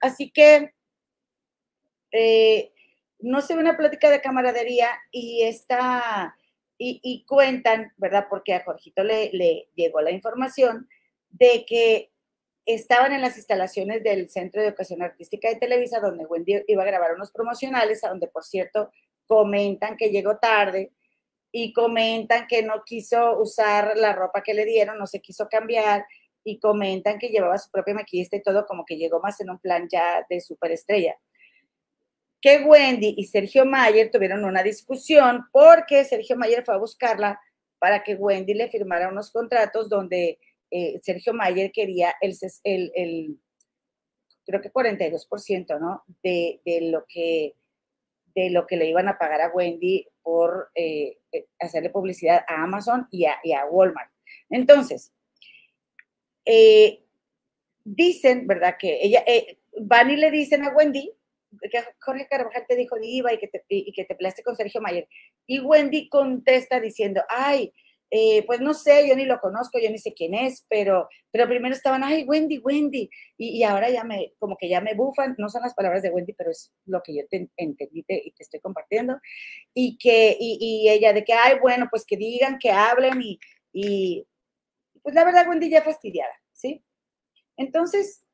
Así 0.00 0.30
que 0.30 0.74
eh, 2.12 2.72
no 3.18 3.40
se 3.40 3.56
ve 3.56 3.60
una 3.60 3.76
plática 3.76 4.08
de 4.08 4.20
camaradería 4.20 4.88
y 5.10 5.42
está, 5.42 6.36
y, 6.78 7.24
cuentan, 7.26 7.92
¿verdad? 7.96 8.28
Porque 8.30 8.54
a 8.54 8.64
Jorgito 8.64 9.02
le, 9.02 9.30
le 9.32 9.68
llegó 9.74 10.00
la 10.00 10.12
información 10.12 10.88
de 11.32 11.64
que 11.66 12.12
estaban 12.64 13.12
en 13.12 13.20
las 13.20 13.36
instalaciones 13.36 14.02
del 14.02 14.30
Centro 14.30 14.60
de 14.60 14.68
Educación 14.68 15.02
Artística 15.02 15.48
de 15.48 15.56
Televisa, 15.56 16.00
donde 16.00 16.26
Wendy 16.26 16.62
iba 16.68 16.82
a 16.82 16.86
grabar 16.86 17.14
unos 17.14 17.32
promocionales, 17.32 18.04
a 18.04 18.10
donde, 18.10 18.28
por 18.28 18.44
cierto, 18.44 18.90
comentan 19.26 19.96
que 19.96 20.10
llegó 20.10 20.38
tarde 20.38 20.92
y 21.50 21.72
comentan 21.72 22.46
que 22.46 22.62
no 22.62 22.82
quiso 22.84 23.38
usar 23.38 23.96
la 23.96 24.12
ropa 24.12 24.42
que 24.42 24.54
le 24.54 24.64
dieron, 24.64 24.98
no 24.98 25.06
se 25.06 25.20
quiso 25.20 25.48
cambiar 25.48 26.06
y 26.44 26.58
comentan 26.58 27.18
que 27.18 27.28
llevaba 27.28 27.58
su 27.58 27.70
propia 27.70 27.94
maquillista 27.94 28.36
y 28.36 28.42
todo, 28.42 28.66
como 28.66 28.84
que 28.84 28.96
llegó 28.96 29.20
más 29.20 29.40
en 29.40 29.50
un 29.50 29.58
plan 29.58 29.88
ya 29.90 30.24
de 30.28 30.40
superestrella. 30.40 31.16
Que 32.40 32.64
Wendy 32.64 33.14
y 33.16 33.24
Sergio 33.26 33.64
Mayer 33.64 34.10
tuvieron 34.10 34.44
una 34.44 34.62
discusión 34.62 35.46
porque 35.52 36.04
Sergio 36.04 36.36
Mayer 36.36 36.64
fue 36.64 36.74
a 36.74 36.78
buscarla 36.78 37.40
para 37.78 38.02
que 38.02 38.14
Wendy 38.14 38.54
le 38.54 38.68
firmara 38.68 39.08
unos 39.08 39.30
contratos 39.30 39.88
donde 39.88 40.38
eh, 40.74 41.00
Sergio 41.02 41.34
Mayer 41.34 41.70
quería 41.70 42.14
el, 42.22 43.38
creo 44.46 44.60
que 44.62 44.72
42%, 44.72 45.78
¿no? 45.78 46.02
De, 46.22 46.60
lo 46.90 47.04
que, 47.06 47.54
de 48.34 48.48
lo 48.48 48.66
que 48.66 48.76
le 48.76 48.88
iban 48.88 49.06
a 49.06 49.18
pagar 49.18 49.42
a 49.42 49.50
Wendy 49.50 50.08
por 50.22 50.70
eh, 50.74 51.18
eh, 51.30 51.46
hacerle 51.60 51.90
publicidad 51.90 52.42
a 52.48 52.62
Amazon 52.62 53.06
y 53.10 53.26
a, 53.26 53.66
Walmart. 53.70 54.10
Entonces, 54.48 55.12
dicen, 57.84 58.46
¿verdad? 58.46 58.76
Que 58.78 58.98
ella, 59.02 59.22
van 59.78 60.10
y 60.10 60.16
le 60.16 60.30
dicen 60.30 60.64
a 60.64 60.70
Wendy 60.70 61.12
que 61.70 61.84
Jorge 62.00 62.26
Carvajal 62.28 62.64
te 62.66 62.76
dijo 62.76 62.98
diva 62.98 63.30
y 63.34 63.38
que 63.38 63.48
te, 63.48 63.62
y 63.68 63.92
que 63.92 64.06
te 64.06 64.14
peleaste 64.14 64.42
con 64.42 64.56
Sergio 64.56 64.80
Mayer. 64.80 65.06
Y 65.46 65.60
Wendy 65.60 66.08
contesta 66.08 66.80
diciendo, 66.80 67.22
ay, 67.28 67.74
eh, 68.14 68.44
pues 68.46 68.60
no 68.60 68.74
sé, 68.74 69.08
yo 69.08 69.16
ni 69.16 69.24
lo 69.24 69.40
conozco, 69.40 69.78
yo 69.78 69.88
ni 69.90 69.96
sé 69.96 70.12
quién 70.12 70.34
es, 70.34 70.66
pero, 70.68 71.08
pero 71.30 71.48
primero 71.48 71.74
estaban, 71.74 72.04
ay, 72.04 72.24
Wendy, 72.24 72.58
Wendy, 72.58 73.08
y, 73.38 73.62
ahora 73.62 73.88
ya 73.88 74.04
me, 74.04 74.34
como 74.38 74.58
que 74.58 74.68
ya 74.68 74.82
me 74.82 74.92
bufan, 74.92 75.34
no 75.38 75.48
son 75.48 75.62
las 75.62 75.72
palabras 75.72 76.02
de 76.02 76.10
Wendy, 76.10 76.34
pero 76.34 76.50
es 76.50 76.70
lo 76.84 77.02
que 77.02 77.16
yo 77.16 77.22
te 77.30 77.48
entendí 77.56 78.04
y 78.06 78.32
te 78.32 78.34
estoy 78.38 78.60
compartiendo, 78.60 79.18
y 79.72 79.96
que, 79.96 80.36
y, 80.38 80.90
ella 80.90 81.14
de 81.14 81.24
que, 81.24 81.32
ay, 81.32 81.58
bueno, 81.58 81.86
pues 81.90 82.04
que 82.04 82.18
digan, 82.18 82.58
que 82.58 82.70
hablen, 82.70 83.22
y, 83.22 83.40
y 83.72 84.26
pues 85.02 85.14
la 85.14 85.24
verdad, 85.24 85.48
Wendy 85.48 85.70
ya 85.70 85.80
fastidiada, 85.80 86.34
¿sí? 86.52 86.84
Entonces, 87.56 88.26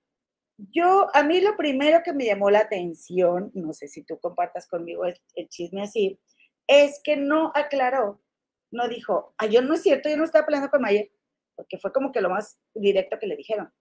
yo, 0.56 1.06
a 1.14 1.22
mí 1.22 1.40
lo 1.40 1.56
primero 1.56 2.02
que 2.02 2.12
me 2.12 2.26
llamó 2.26 2.50
la 2.50 2.60
atención, 2.60 3.52
no 3.54 3.72
sé 3.72 3.86
si 3.86 4.02
tú 4.02 4.18
compartas 4.18 4.66
conmigo 4.66 5.04
el, 5.04 5.16
el 5.36 5.48
chisme 5.48 5.82
así, 5.82 6.18
es 6.66 7.00
que 7.04 7.16
no 7.16 7.52
aclaró 7.54 8.20
no 8.70 8.88
dijo, 8.88 9.34
ay, 9.38 9.50
yo 9.50 9.62
no 9.62 9.74
es 9.74 9.82
cierto, 9.82 10.08
yo 10.08 10.16
no 10.16 10.24
estaba 10.24 10.46
peleando 10.46 10.70
con 10.70 10.82
Mayer, 10.82 11.10
porque 11.56 11.78
fue 11.78 11.92
como 11.92 12.12
que 12.12 12.20
lo 12.20 12.30
más 12.30 12.58
directo 12.74 13.18
que 13.18 13.26
le 13.26 13.36
dijeron. 13.36 13.72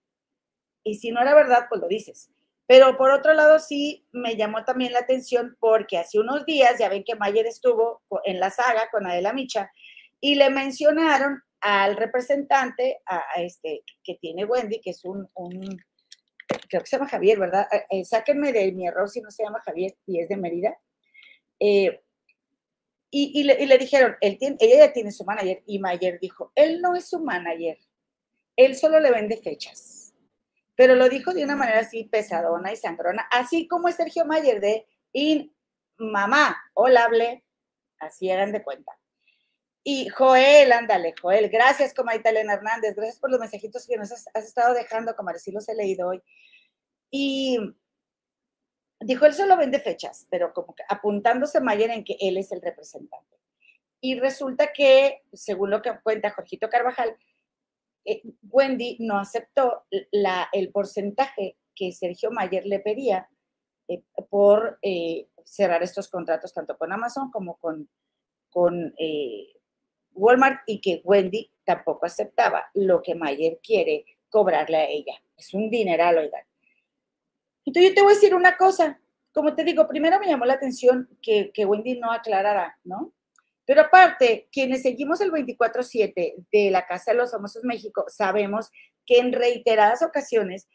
Y 0.84 0.95
si 0.95 1.11
no 1.11 1.22
era 1.22 1.35
verdad, 1.35 1.65
pues 1.69 1.81
lo 1.81 1.88
dices. 1.88 2.31
Pero 2.65 2.97
por 2.97 3.11
otro 3.11 3.34
lado, 3.34 3.59
sí 3.59 4.05
me 4.11 4.35
llamó 4.35 4.65
también 4.65 4.93
la 4.93 4.99
atención 4.99 5.55
porque 5.59 5.97
hace 5.97 6.19
unos 6.19 6.45
días, 6.45 6.77
ya 6.80 6.89
ven 6.89 7.03
que 7.03 7.15
Mayer 7.15 7.45
estuvo 7.45 8.01
en 8.26 8.39
la 8.39 8.49
saga 8.49 8.89
con 8.91 9.07
Adela 9.07 9.34
Micha, 9.34 9.72
y 10.19 10.35
le 10.35 10.49
mencionaron 10.49 11.41
al 11.61 11.95
representante, 11.95 12.99
a, 13.05 13.23
este, 13.38 13.84
que 14.03 14.15
tiene 14.15 14.45
Wendy, 14.45 14.81
que 14.81 14.91
es 14.91 15.03
un, 15.05 15.30
creo 16.69 16.81
que 16.81 16.88
se 16.88 16.97
llama 16.97 17.09
Javier, 17.09 17.39
¿verdad? 17.39 17.68
Eh, 17.72 17.85
eh, 17.89 18.05
sáquenme 18.05 18.51
de 18.51 18.72
mi 18.72 18.88
error 18.88 19.09
si 19.09 19.22
no 19.22 19.31
se 19.31 19.43
llama 19.43 19.61
Javier 19.65 19.95
y 20.05 20.19
es 20.19 20.30
de 20.30 20.38
Mérida. 20.38 20.77
Eh, 21.59 22.01
y, 23.09 23.43
le, 23.43 23.77
dijeron, 23.77 24.17
ella 24.21 24.57
ya 24.59 24.93
tiene 24.93 25.11
su 25.11 25.23
manager 25.23 25.63
y 25.65 25.79
Mayer 25.79 26.19
dijo, 26.19 26.51
él 26.55 26.81
no 26.81 26.95
es 26.95 27.07
su 27.07 27.19
manager, 27.19 27.77
él 28.55 28.75
solo 28.75 28.99
le 28.99 29.11
vende 29.11 29.38
fechas. 29.38 30.13
Pero 30.75 30.95
lo 30.95 31.09
dijo 31.09 31.34
de 31.34 31.43
una 31.43 31.55
manera 31.55 31.79
así 31.79 32.03
pesadona 32.03 32.71
y 32.71 32.75
sangrona, 32.75 33.27
así 33.31 33.67
como 33.67 33.91
Sergio 33.91 34.25
Mayer 34.25 34.59
de 34.59 34.85
in 35.13 35.55
mamá, 35.97 36.55
hola, 36.73 37.05
hable, 37.05 37.43
así 37.99 38.29
hagan 38.29 38.51
de 38.51 38.63
cuenta. 38.63 38.91
Y 39.84 40.09
Joel, 40.09 40.73
ándale, 40.73 41.15
Joel, 41.19 41.49
gracias, 41.49 41.93
comadita 41.93 42.29
Elena 42.29 42.55
Hernández, 42.55 42.93
gracias 42.93 43.19
por 43.19 43.31
los 43.31 43.39
mensajitos 43.39 43.88
que 43.88 43.95
nos 43.95 44.11
has, 44.11 44.27
estado 44.35 44.73
dejando, 44.73 45.15
como 45.15 45.29
así 45.29 45.51
los 45.51 45.67
he 45.69 45.75
leído 45.75 46.09
hoy. 46.09 46.21
Y 47.09 47.57
dijo, 48.99 49.26
él 49.26 49.34
solo 49.34 49.57
vende 49.57 49.80
fechas, 49.80 50.28
pero 50.30 50.53
como 50.53 50.74
que 50.76 50.84
apuntándose 50.88 51.61
Mayer 51.61 51.91
en 51.91 52.03
que 52.03 52.18
él 52.19 52.38
es 52.38 52.52
el 52.52 52.61
representante. 52.61 53.38
Y 53.99 54.19
resulta 54.19 54.72
que, 54.74 55.24
según 55.34 55.72
lo 55.72 55.82
que 55.82 55.91
cuenta 56.03 56.32
Jorgito 56.32 56.69
Carvajal, 56.69 57.18
eh, 58.06 58.22
Wendy 58.44 58.98
no 58.99 59.19
aceptó 59.19 59.86
el 59.90 60.72
porcentaje 60.72 61.57
que 61.76 61.91
Sergio 61.91 62.32
Mayer 62.32 62.65
le 62.65 62.80
pedía 62.80 63.30
eh, 63.88 64.02
por 64.30 64.80
eh, 64.82 65.28
cerrar 65.44 65.84
estos 65.84 66.07
contratos 66.10 66.53
tanto 66.53 66.78
con 66.78 66.91
Amazon 66.91 67.30
como 67.32 67.57
con, 67.57 67.90
con 68.49 68.94
Walmart 70.14 70.61
y 70.68 70.80
que 70.80 71.02
Wendy 71.03 71.52
tampoco 71.64 72.06
aceptaba 72.06 72.65
lo 72.74 73.02
que 73.02 73.14
Mayer 73.14 73.60
quiere 73.61 74.06
cobrarle 74.30 74.78
a 74.78 74.88
ella. 74.88 75.22
Es 75.36 75.53
un 75.53 75.69
dineral, 75.69 76.18
oigan. 76.18 76.47
Entonces 77.68 77.89
yo 77.89 77.95
te 77.95 78.02
voy 78.02 78.14
a 78.14 78.15
decir 78.15 78.34
una 78.34 78.56
cosa, 78.56 78.98
como 79.34 79.53
te 79.53 79.65
digo, 79.65 79.89
primero 79.89 80.18
me 80.22 80.27
llamó 80.27 80.45
la 80.45 80.53
atención 80.53 81.10
que, 81.22 81.52
Wendy 81.65 81.99
no 81.99 82.14
aclarara, 82.14 82.80
¿no? 82.85 83.14
Pero 83.65 83.81
aparte, 83.81 84.48
quienes 84.53 84.84
seguimos 84.84 85.19
el 85.19 85.34
24-7 85.34 86.45
de 86.49 86.72
la 86.72 86.88
Casa 86.88 87.11
de 87.11 87.18
los 87.18 87.31
Famosos 87.31 87.65
México, 87.65 88.06
sabemos 88.07 88.72
que 89.06 89.18
en 89.18 89.34
reiteradas 89.34 90.02
ocasiones 90.02 90.69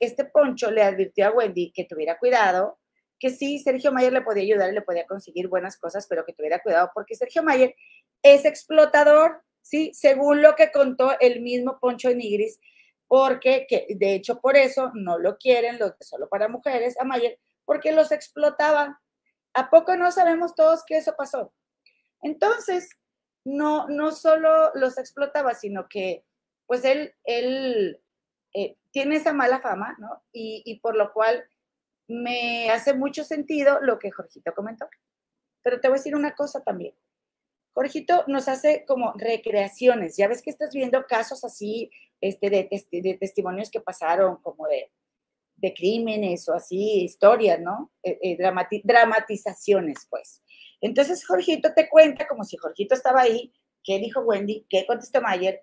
este 0.00 0.24
Poncho 0.24 0.70
le 0.70 0.82
advirtió 0.82 1.26
a 1.26 1.30
Wendy 1.30 1.72
que 1.72 1.84
tuviera 1.84 2.18
cuidado, 2.18 2.78
que 3.18 3.28
sí, 3.28 3.58
Sergio 3.58 3.92
Mayer 3.92 4.14
le 4.14 4.22
podía 4.22 4.44
ayudar 4.44 4.70
y 4.70 4.76
le 4.76 4.82
podía 4.82 5.06
conseguir 5.06 5.48
buenas 5.48 5.76
cosas, 5.76 6.06
pero 6.08 6.24
que 6.24 6.32
tuviera 6.32 6.60
cuidado 6.60 6.90
porque 6.94 7.16
Sergio 7.16 7.42
Mayer 7.42 7.74
es 8.22 8.46
explotador, 8.46 9.42
¿sí? 9.60 9.90
Según 9.92 10.40
lo 10.40 10.56
que 10.56 10.72
contó 10.72 11.20
el 11.20 11.42
mismo 11.42 11.78
Poncho 11.78 12.08
Nigris, 12.14 12.58
porque 13.08 13.66
que, 13.68 13.86
de 13.96 14.14
hecho 14.14 14.40
por 14.40 14.56
eso 14.56 14.92
no 14.94 15.18
lo 15.18 15.38
quieren 15.38 15.78
los 15.78 15.98
de 15.98 16.04
solo 16.04 16.28
para 16.28 16.48
mujeres 16.48 17.00
a 17.00 17.04
Mayer, 17.04 17.38
porque 17.64 17.92
los 17.92 18.12
explotaba. 18.12 19.00
¿A 19.54 19.70
poco 19.70 19.96
no 19.96 20.12
sabemos 20.12 20.54
todos 20.54 20.84
que 20.86 20.98
eso 20.98 21.14
pasó? 21.16 21.52
Entonces, 22.22 22.90
no, 23.44 23.88
no 23.88 24.12
solo 24.12 24.70
los 24.74 24.98
explotaba, 24.98 25.54
sino 25.54 25.88
que 25.88 26.24
pues 26.66 26.84
él, 26.84 27.14
él 27.24 28.00
eh, 28.54 28.76
tiene 28.90 29.16
esa 29.16 29.32
mala 29.32 29.60
fama, 29.60 29.96
¿no? 29.98 30.22
Y, 30.32 30.62
y 30.66 30.80
por 30.80 30.94
lo 30.94 31.12
cual 31.14 31.48
me 32.08 32.70
hace 32.70 32.92
mucho 32.92 33.24
sentido 33.24 33.80
lo 33.80 33.98
que 33.98 34.10
Jorgito 34.10 34.52
comentó. 34.54 34.86
Pero 35.62 35.80
te 35.80 35.88
voy 35.88 35.96
a 35.96 36.00
decir 36.00 36.14
una 36.14 36.34
cosa 36.34 36.62
también. 36.62 36.94
Jorgito 37.72 38.24
nos 38.26 38.48
hace 38.48 38.84
como 38.86 39.14
recreaciones. 39.16 40.16
Ya 40.16 40.28
ves 40.28 40.42
que 40.42 40.50
estás 40.50 40.74
viendo 40.74 41.06
casos 41.06 41.44
así 41.44 41.90
este, 42.20 42.50
de, 42.50 43.16
testimonios 43.20 43.70
que 43.70 43.80
pasaron, 43.80 44.36
como 44.42 44.66
de, 44.66 44.90
crímenes 45.74 46.48
o 46.48 46.54
así, 46.54 47.02
historias, 47.02 47.60
¿no? 47.60 47.92
Eh, 48.02 48.18
eh, 48.22 48.80
dramatizaciones, 48.84 50.06
pues. 50.08 50.42
Entonces, 50.80 51.26
Jorgito 51.26 51.74
te 51.74 51.88
cuenta 51.88 52.28
como 52.28 52.44
si 52.44 52.56
Jorgito 52.56 52.94
estaba 52.94 53.22
ahí, 53.22 53.52
qué 53.82 53.98
dijo 53.98 54.20
Wendy, 54.20 54.66
qué 54.68 54.86
contestó 54.86 55.20
Mayer. 55.20 55.62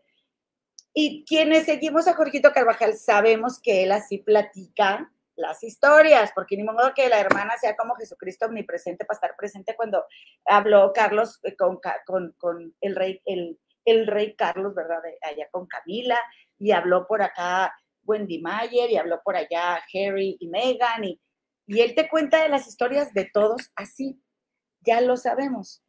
Y 0.94 1.26
quienes 1.26 1.66
seguimos 1.66 2.08
a 2.08 2.14
Jorgito 2.14 2.52
Carvajal 2.54 2.96
sabemos 2.96 3.60
que 3.60 3.84
él 3.84 3.92
así 3.92 4.18
platica 4.18 5.12
las 5.36 5.64
historias, 5.64 6.32
porque 6.34 6.56
ni 6.56 6.64
modo 6.64 6.94
que 6.96 7.10
la 7.10 7.20
hermana 7.20 7.58
sea 7.58 7.76
como 7.76 7.96
Jesucristo 7.96 8.46
omnipresente 8.46 9.06
para 9.06 9.18
estar 9.18 9.36
presente 9.36 9.76
cuando 9.76 10.06
habló 10.46 10.94
Carlos 10.94 11.40
eh, 11.44 11.56
con, 11.56 11.80
con, 12.38 12.76
el, 12.82 12.96
rey, 12.96 13.22
el, 13.26 13.60
el, 13.84 14.08
rey 14.08 14.36
Carlos, 14.36 14.74
¿verdad? 14.74 15.02
Allá 15.22 15.48
con 15.52 15.68
Camila, 15.68 16.18
y 16.60 16.72
habló 16.72 17.08
por 17.08 17.22
acá 17.22 17.74
Wendy 18.04 18.42
Mayer, 18.42 18.92
y 18.92 18.98
habló 18.98 19.22
por 19.24 19.36
allá 19.36 19.76
Harry 19.94 20.38
y 20.40 20.48
Meghan, 20.48 21.04
y, 21.04 21.22
y 21.68 21.82
él 21.82 21.96
te 21.96 22.08
cuenta 22.08 22.42
de 22.44 22.50
las 22.50 22.68
historias 22.68 23.14
de 23.14 23.30
todos 23.34 23.72
así, 23.76 24.22
ya 24.82 25.02
lo 25.02 25.18
sabemos. 25.18 25.84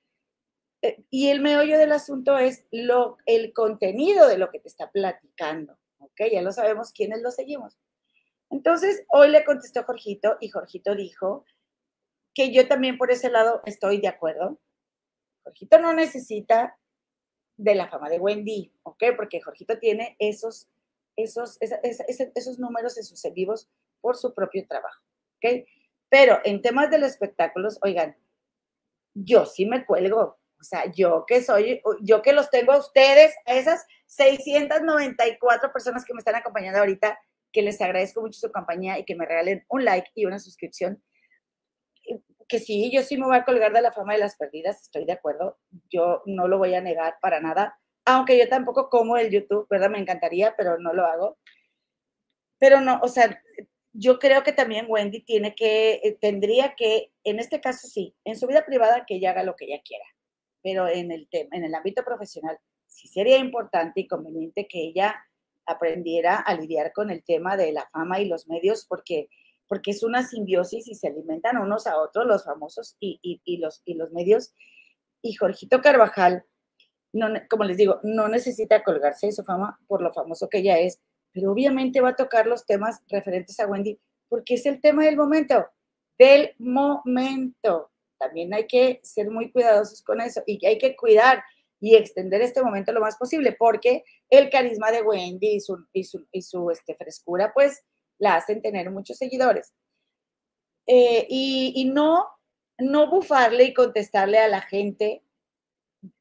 Eh, 0.82 1.04
y 1.10 1.28
el 1.28 1.40
meollo 1.40 1.78
del 1.78 1.92
asunto 1.92 2.38
es 2.38 2.66
lo, 2.70 3.18
el 3.26 3.52
contenido 3.52 4.28
de 4.28 4.38
lo 4.38 4.50
que 4.50 4.60
te 4.60 4.68
está 4.68 4.90
platicando, 4.90 5.78
¿ok? 5.98 6.22
Ya 6.32 6.42
lo 6.42 6.52
sabemos 6.52 6.92
quiénes 6.92 7.22
lo 7.22 7.30
seguimos. 7.30 7.78
Entonces, 8.50 9.04
hoy 9.08 9.30
le 9.30 9.44
contestó 9.44 9.84
Jorgito 9.84 10.36
y 10.40 10.50
Jorgito 10.50 10.94
dijo 10.94 11.44
que 12.34 12.52
yo 12.52 12.68
también 12.68 12.98
por 12.98 13.10
ese 13.10 13.30
lado 13.30 13.62
estoy 13.64 14.00
de 14.00 14.08
acuerdo. 14.08 14.60
Jorgito 15.42 15.78
no 15.80 15.92
necesita 15.92 16.78
de 17.56 17.74
la 17.74 17.88
fama 17.88 18.08
de 18.08 18.18
Wendy, 18.18 18.72
¿ok? 18.82 19.04
Porque 19.16 19.40
Jorgito 19.40 19.78
tiene 19.78 20.16
esos, 20.18 20.68
esos, 21.16 21.58
esos, 21.60 22.28
esos 22.34 22.58
números 22.58 22.96
en 22.98 23.04
sus 23.04 23.22
vivos 23.32 23.68
por 24.00 24.16
su 24.16 24.34
propio 24.34 24.66
trabajo, 24.66 25.02
¿ok? 25.36 25.66
Pero 26.08 26.40
en 26.44 26.62
temas 26.62 26.90
de 26.90 26.98
los 26.98 27.10
espectáculos, 27.10 27.78
oigan, 27.82 28.16
yo 29.14 29.46
sí 29.46 29.66
me 29.66 29.84
cuelgo. 29.84 30.38
O 30.58 30.64
sea, 30.64 30.90
yo 30.90 31.24
que 31.26 31.42
soy, 31.42 31.82
yo 32.00 32.22
que 32.22 32.32
los 32.32 32.50
tengo 32.50 32.72
a 32.72 32.78
ustedes, 32.78 33.34
a 33.44 33.54
esas 33.54 33.86
694 34.06 35.72
personas 35.72 36.04
que 36.04 36.14
me 36.14 36.18
están 36.18 36.34
acompañando 36.34 36.78
ahorita, 36.78 37.18
que 37.52 37.62
les 37.62 37.80
agradezco 37.80 38.20
mucho 38.20 38.38
su 38.38 38.52
compañía 38.52 38.98
y 38.98 39.04
que 39.04 39.14
me 39.14 39.26
regalen 39.26 39.64
un 39.68 39.84
like 39.84 40.10
y 40.14 40.26
una 40.26 40.38
suscripción. 40.38 41.02
Que 42.48 42.58
sí, 42.58 42.90
yo 42.92 43.02
sí 43.02 43.16
me 43.16 43.26
voy 43.26 43.36
a 43.36 43.44
colgar 43.44 43.72
de 43.72 43.82
la 43.82 43.92
fama 43.92 44.14
de 44.14 44.20
las 44.20 44.36
perdidas, 44.36 44.82
estoy 44.82 45.04
de 45.04 45.12
acuerdo. 45.12 45.58
Yo 45.90 46.22
no 46.26 46.48
lo 46.48 46.58
voy 46.58 46.74
a 46.74 46.80
negar 46.80 47.16
para 47.20 47.40
nada, 47.40 47.78
aunque 48.04 48.38
yo 48.38 48.48
tampoco 48.48 48.88
como 48.88 49.16
el 49.16 49.30
YouTube, 49.30 49.66
¿verdad? 49.68 49.90
Me 49.90 49.98
encantaría, 49.98 50.54
pero 50.56 50.78
no 50.78 50.92
lo 50.92 51.04
hago. 51.06 51.38
Pero 52.58 52.80
no, 52.80 53.00
o 53.02 53.08
sea, 53.08 53.42
yo 53.92 54.18
creo 54.18 54.42
que 54.42 54.52
también 54.52 54.86
Wendy 54.88 55.22
tiene 55.22 55.54
que, 55.54 55.94
eh, 56.04 56.18
tendría 56.20 56.74
que, 56.76 57.12
en 57.24 57.38
este 57.38 57.60
caso 57.60 57.88
sí, 57.88 58.14
en 58.24 58.36
su 58.36 58.46
vida 58.46 58.64
privada 58.64 59.04
que 59.06 59.16
ella 59.16 59.30
haga 59.30 59.42
lo 59.42 59.56
que 59.56 59.66
ella 59.66 59.82
quiera, 59.84 60.04
pero 60.62 60.88
en 60.88 61.12
el 61.12 61.28
en 61.32 61.64
el 61.64 61.74
ámbito 61.74 62.04
profesional, 62.04 62.58
sí 62.86 63.08
sería 63.08 63.38
importante 63.38 64.00
y 64.00 64.06
conveniente 64.08 64.68
que 64.68 64.80
ella 64.80 65.16
aprendiera 65.66 66.36
a 66.36 66.54
lidiar 66.54 66.92
con 66.92 67.10
el 67.10 67.24
tema 67.24 67.56
de 67.56 67.72
la 67.72 67.88
fama 67.92 68.20
y 68.20 68.26
los 68.26 68.48
medios, 68.48 68.86
porque, 68.88 69.28
porque 69.68 69.90
es 69.90 70.02
una 70.02 70.22
simbiosis 70.26 70.88
y 70.88 70.94
se 70.94 71.08
alimentan 71.08 71.58
unos 71.58 71.86
a 71.86 71.98
otros 71.98 72.26
los 72.26 72.44
famosos 72.44 72.96
y, 73.00 73.20
y, 73.22 73.56
los, 73.58 73.82
y 73.84 73.94
los 73.94 74.12
medios. 74.12 74.52
Y 75.22 75.34
Jorgito 75.34 75.80
Carvajal, 75.80 76.44
no, 77.12 77.28
como 77.48 77.64
les 77.64 77.76
digo, 77.76 78.00
no 78.02 78.28
necesita 78.28 78.82
colgarse 78.82 79.26
de 79.26 79.32
su 79.32 79.44
fama 79.44 79.78
por 79.86 80.02
lo 80.02 80.12
famoso 80.12 80.48
que 80.48 80.58
ella 80.58 80.78
es, 80.78 81.00
pero 81.32 81.52
obviamente 81.52 82.00
va 82.00 82.10
a 82.10 82.16
tocar 82.16 82.46
los 82.46 82.64
temas 82.64 83.02
referentes 83.08 83.58
a 83.60 83.66
Wendy, 83.66 83.98
porque 84.28 84.54
es 84.54 84.66
el 84.66 84.80
tema 84.80 85.04
del 85.04 85.16
momento, 85.16 85.66
del 86.18 86.54
momento. 86.58 87.90
También 88.18 88.54
hay 88.54 88.66
que 88.66 89.00
ser 89.02 89.30
muy 89.30 89.52
cuidadosos 89.52 90.02
con 90.02 90.20
eso 90.20 90.42
y 90.46 90.64
hay 90.64 90.78
que 90.78 90.96
cuidar 90.96 91.42
y 91.80 91.94
extender 91.94 92.40
este 92.40 92.62
momento 92.62 92.92
lo 92.92 93.00
más 93.00 93.16
posible, 93.16 93.54
porque 93.58 94.04
el 94.30 94.48
carisma 94.50 94.90
de 94.90 95.02
Wendy 95.02 95.56
y 95.56 95.60
su, 95.60 95.86
y 95.92 96.04
su, 96.42 96.70
este, 96.70 96.94
frescura, 96.94 97.52
pues 97.54 97.84
la 98.18 98.36
hacen 98.36 98.62
tener 98.62 98.90
muchos 98.90 99.16
seguidores. 99.16 99.72
Eh, 100.86 101.26
y, 101.28 101.90
no, 101.92 102.28
no 102.78 103.10
bufarle 103.10 103.64
y 103.64 103.74
contestarle 103.74 104.38
a 104.38 104.48
la 104.48 104.60
gente, 104.60 105.22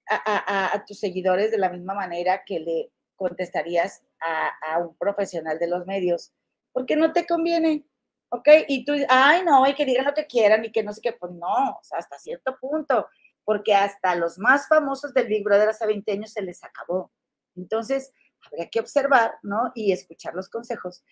a, 0.08 0.84
tus 0.88 1.00
seguidores 1.00 1.52
de 1.52 1.58
la 1.58 1.70
misma 1.70 1.94
manera 1.94 2.44
que 2.46 2.60
le 2.60 2.92
contestarías 3.16 4.04
a, 4.20 4.80
un 4.80 4.96
profesional 4.98 5.60
de 5.60 5.68
los 5.68 5.86
medios, 5.86 6.32
porque 6.72 6.96
no 6.96 7.14
te 7.14 7.26
conviene, 7.26 7.86
¿ok? 8.30 8.48
Y 8.68 8.86
tú, 8.86 8.94
ay, 9.08 9.44
no, 9.44 9.68
y 9.68 9.76
que 9.76 9.86
digan 9.86 10.06
lo 10.06 10.14
que 10.14 10.26
quieran 10.26 10.66
y 10.66 10.72
que 10.72 10.84
no 10.84 10.94
sé 10.94 11.02
qué, 11.02 11.14
pues 11.14 11.32
no, 11.34 11.80
hasta 11.92 12.18
cierto 12.18 12.58
punto, 12.60 13.08
porque 13.44 13.76
hasta 13.76 14.16
los 14.16 14.40
más 14.40 14.68
famosos 14.68 15.14
del 15.14 15.28
Big 15.28 15.44
Brother 15.44 15.70
hace 15.70 15.86
20 15.86 16.12
años 16.12 16.32
se 16.32 16.42
les 16.42 16.64
acabó. 16.64 17.12
Entonces, 17.56 18.12
habría 18.46 18.70
que 18.70 18.80
observar, 18.80 19.36
¿no? 19.44 19.72
Y 19.76 19.92
escuchar 19.92 20.34
los 20.34 20.50
consejos. 20.50 21.04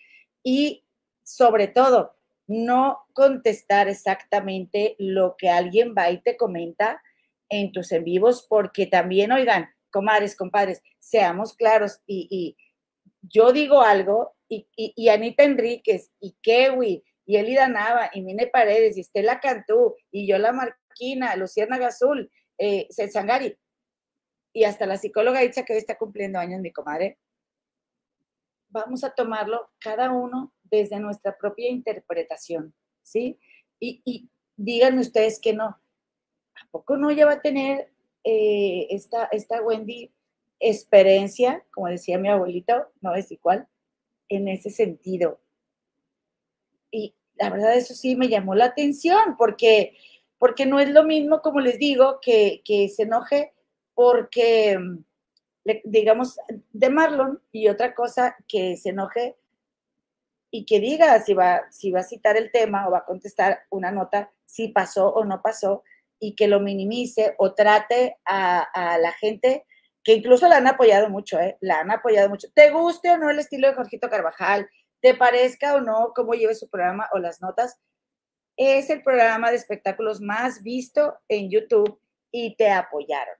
Y 0.44 0.84
sobre 1.24 1.66
todo, 1.66 2.16
no 2.46 3.06
contestar 3.14 3.88
exactamente 3.88 4.94
lo 4.98 5.34
que 5.36 5.50
alguien 5.50 5.94
va 5.96 6.10
y 6.10 6.20
te 6.20 6.36
comenta 6.36 7.02
en 7.48 7.72
tus 7.72 7.90
en 7.92 8.04
vivos, 8.04 8.46
porque 8.48 8.86
también, 8.86 9.32
oigan, 9.32 9.68
comadres, 9.90 10.36
compadres, 10.36 10.82
seamos 10.98 11.54
claros 11.54 12.00
y, 12.06 12.56
yo 13.22 13.52
digo 13.52 13.80
algo 13.80 14.36
y, 14.48 14.68
y, 14.76 15.08
Anita 15.08 15.44
Enríquez 15.44 16.10
y 16.20 16.36
Kewi 16.42 17.02
y 17.24 17.36
Elida 17.36 17.68
Nava 17.68 18.10
y 18.12 18.20
Mine 18.20 18.48
Paredes 18.48 18.98
y 18.98 19.00
Estela 19.00 19.40
Cantú 19.40 19.96
y 20.10 20.26
yo 20.26 20.36
la 20.36 20.52
Marquina, 20.52 21.34
Luciana 21.36 21.76
Azul, 21.86 22.30
eh, 22.58 22.86
Sangari 22.90 23.56
y 24.54 24.64
hasta 24.64 24.86
la 24.86 24.96
psicóloga 24.96 25.40
dice 25.40 25.64
que 25.64 25.72
hoy 25.72 25.80
está 25.80 25.98
cumpliendo 25.98 26.38
años 26.38 26.60
mi 26.60 26.72
comadre, 26.72 27.18
vamos 28.74 29.04
a 29.04 29.14
tomarlo 29.14 29.70
cada 29.78 30.10
uno 30.10 30.52
desde 30.64 30.98
nuestra 30.98 31.38
propia 31.38 31.70
interpretación, 31.70 32.74
¿sí? 33.02 33.38
Y, 33.78 34.02
y 34.04 34.28
díganme 34.56 35.00
ustedes 35.00 35.40
que 35.40 35.52
no, 35.52 35.66
¿a 35.66 36.68
poco 36.72 36.96
no 36.96 37.12
ya 37.12 37.24
va 37.24 37.34
a 37.34 37.40
tener 37.40 37.92
eh, 38.24 38.88
esta, 38.90 39.26
esta 39.26 39.62
Wendy 39.62 40.10
experiencia, 40.58 41.64
como 41.72 41.86
decía 41.86 42.18
mi 42.18 42.28
abuelito, 42.28 42.90
no 43.00 43.14
es 43.14 43.30
igual, 43.30 43.68
en 44.28 44.48
ese 44.48 44.70
sentido. 44.70 45.40
Y 46.90 47.14
la 47.36 47.50
verdad 47.50 47.76
eso 47.76 47.94
sí 47.94 48.16
me 48.16 48.28
llamó 48.28 48.56
la 48.56 48.66
atención 48.66 49.36
porque, 49.38 49.96
porque 50.38 50.66
no 50.66 50.80
es 50.80 50.90
lo 50.90 51.04
mismo, 51.04 51.42
como 51.42 51.60
les 51.60 51.78
digo, 51.78 52.18
que, 52.20 52.60
que 52.64 52.88
se 52.88 53.04
enoje 53.04 53.52
porque, 53.94 54.78
digamos, 55.84 56.38
de 56.72 56.90
Marlon 56.90 57.40
y 57.52 57.68
otra 57.68 57.94
cosa 57.94 58.36
que 58.46 58.76
se 58.76 58.90
enoje 58.90 59.36
y 60.50 60.66
que 60.66 60.78
diga 60.78 61.18
si 61.20 61.34
va, 61.34 61.62
si 61.70 61.90
va 61.90 62.00
a 62.00 62.04
citar 62.04 62.36
el 62.36 62.52
tema 62.52 62.86
o 62.86 62.90
va 62.92 62.98
a 62.98 63.04
contestar 63.04 63.60
una 63.70 63.90
nota, 63.90 64.30
si 64.44 64.68
pasó 64.68 65.08
o 65.08 65.24
no 65.24 65.42
pasó, 65.42 65.82
y 66.20 66.34
que 66.34 66.48
lo 66.48 66.60
minimice 66.60 67.34
o 67.38 67.54
trate 67.54 68.18
a, 68.24 68.98
la 69.00 69.12
gente 69.12 69.66
que 70.02 70.14
incluso 70.14 70.48
la 70.48 70.58
han 70.58 70.66
apoyado 70.66 71.08
mucho, 71.08 71.38
¿eh? 71.40 71.56
la 71.60 71.80
han 71.80 71.90
apoyado 71.90 72.28
mucho. 72.28 72.48
¿Te 72.54 72.70
guste 72.70 73.10
o 73.10 73.16
no 73.16 73.30
el 73.30 73.38
estilo 73.38 73.68
de 73.68 73.74
Jorgito 73.74 74.08
Carvajal? 74.08 74.68
¿Te 75.00 75.14
parezca 75.14 75.74
o 75.74 75.80
no 75.80 76.12
cómo 76.14 76.34
lleve 76.34 76.54
su 76.54 76.68
programa 76.68 77.08
o 77.12 77.18
las 77.18 77.40
notas? 77.40 77.78
Es 78.56 78.90
el 78.90 79.02
programa 79.02 79.50
de 79.50 79.56
espectáculos 79.56 80.20
más 80.20 80.62
visto 80.62 81.18
en 81.28 81.50
YouTube 81.50 81.98
y 82.30 82.54
te 82.56 82.70
apoyaron, 82.70 83.34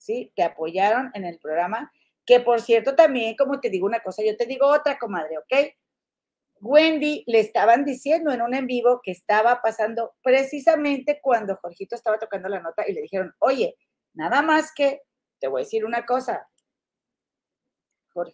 ¿sí? 0.00 0.32
Te 0.34 0.42
apoyaron 0.42 1.10
en 1.14 1.24
el 1.24 1.38
programa, 1.38 1.92
que 2.26 2.40
por 2.40 2.60
cierto 2.60 2.96
también, 2.96 3.36
como 3.36 3.60
te 3.60 3.70
digo 3.70 3.86
una 3.86 4.00
cosa, 4.00 4.22
yo 4.24 4.36
te 4.36 4.46
digo 4.46 4.66
otra, 4.66 4.98
comadre, 4.98 5.38
¿ok? 5.38 5.74
Wendy 6.60 7.24
le 7.26 7.40
estaban 7.40 7.84
diciendo 7.84 8.32
en 8.32 8.42
un 8.42 8.54
en 8.54 8.66
vivo 8.66 9.00
que 9.02 9.12
estaba 9.12 9.62
pasando 9.62 10.14
precisamente 10.22 11.20
cuando 11.22 11.56
Jorgito 11.56 11.94
estaba 11.94 12.18
tocando 12.18 12.48
la 12.48 12.60
nota 12.60 12.86
y 12.86 12.92
le 12.92 13.02
dijeron, 13.02 13.34
oye, 13.38 13.76
nada 14.12 14.42
más 14.42 14.72
que, 14.74 15.02
te 15.38 15.48
voy 15.48 15.62
a 15.62 15.64
decir 15.64 15.84
una 15.84 16.04
cosa, 16.04 16.48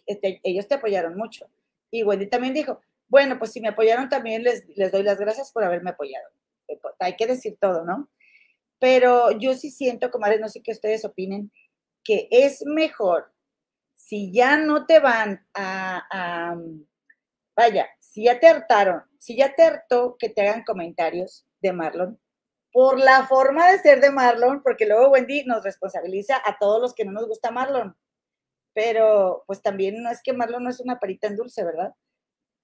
este, 0.05 0.41
ellos 0.43 0.67
te 0.67 0.75
apoyaron 0.75 1.15
mucho. 1.15 1.49
Y 1.89 2.03
Wendy 2.03 2.27
también 2.27 2.53
dijo, 2.53 2.81
bueno, 3.07 3.39
pues 3.39 3.53
si 3.53 3.61
me 3.61 3.69
apoyaron 3.69 4.09
también 4.09 4.43
les, 4.43 4.67
les 4.75 4.91
doy 4.91 5.03
las 5.03 5.19
gracias 5.19 5.51
por 5.51 5.63
haberme 5.63 5.91
apoyado. 5.91 6.27
Hay 6.99 7.15
que 7.15 7.27
decir 7.27 7.57
todo, 7.61 7.85
¿no? 7.85 8.09
Pero 8.79 9.31
yo 9.31 9.53
sí 9.55 9.71
siento, 9.71 10.11
comadres, 10.11 10.39
no 10.39 10.49
sé 10.49 10.61
qué 10.61 10.71
ustedes 10.71 11.05
opinen, 11.05 11.51
que 12.03 12.27
es 12.31 12.63
mejor 12.65 13.33
si 13.95 14.31
ya 14.31 14.57
no 14.57 14.85
te 14.85 14.99
van 14.99 15.45
a 15.53 16.55
vaya, 17.57 17.89
si 17.99 18.25
ya 18.25 18.39
te 18.39 18.47
hartaron, 18.47 19.03
si 19.17 19.35
ya 19.35 19.53
te 19.55 19.63
hartó 19.63 20.15
que 20.17 20.29
te 20.29 20.47
hagan 20.47 20.63
comentarios 20.63 21.45
de 21.59 21.73
Marlon, 21.73 22.19
por 22.71 22.99
la 22.99 23.25
forma 23.25 23.71
de 23.71 23.79
ser 23.79 23.99
de 23.99 24.11
Marlon, 24.11 24.61
porque 24.61 24.85
luego 24.85 25.09
Wendy 25.09 25.43
nos 25.45 25.63
responsabiliza 25.63 26.39
a 26.45 26.57
todos 26.59 26.79
los 26.79 26.93
que 26.93 27.03
no 27.03 27.11
nos 27.11 27.27
gusta 27.27 27.49
Marlon. 27.49 27.97
Pero 28.73 29.43
pues 29.47 29.63
también 29.63 30.03
no 30.03 30.11
es 30.11 30.21
que 30.21 30.33
Marlon 30.33 30.63
no 30.63 30.69
es 30.69 30.79
una 30.79 30.99
perita 30.99 31.27
en 31.27 31.35
dulce, 31.35 31.63
¿verdad? 31.63 31.95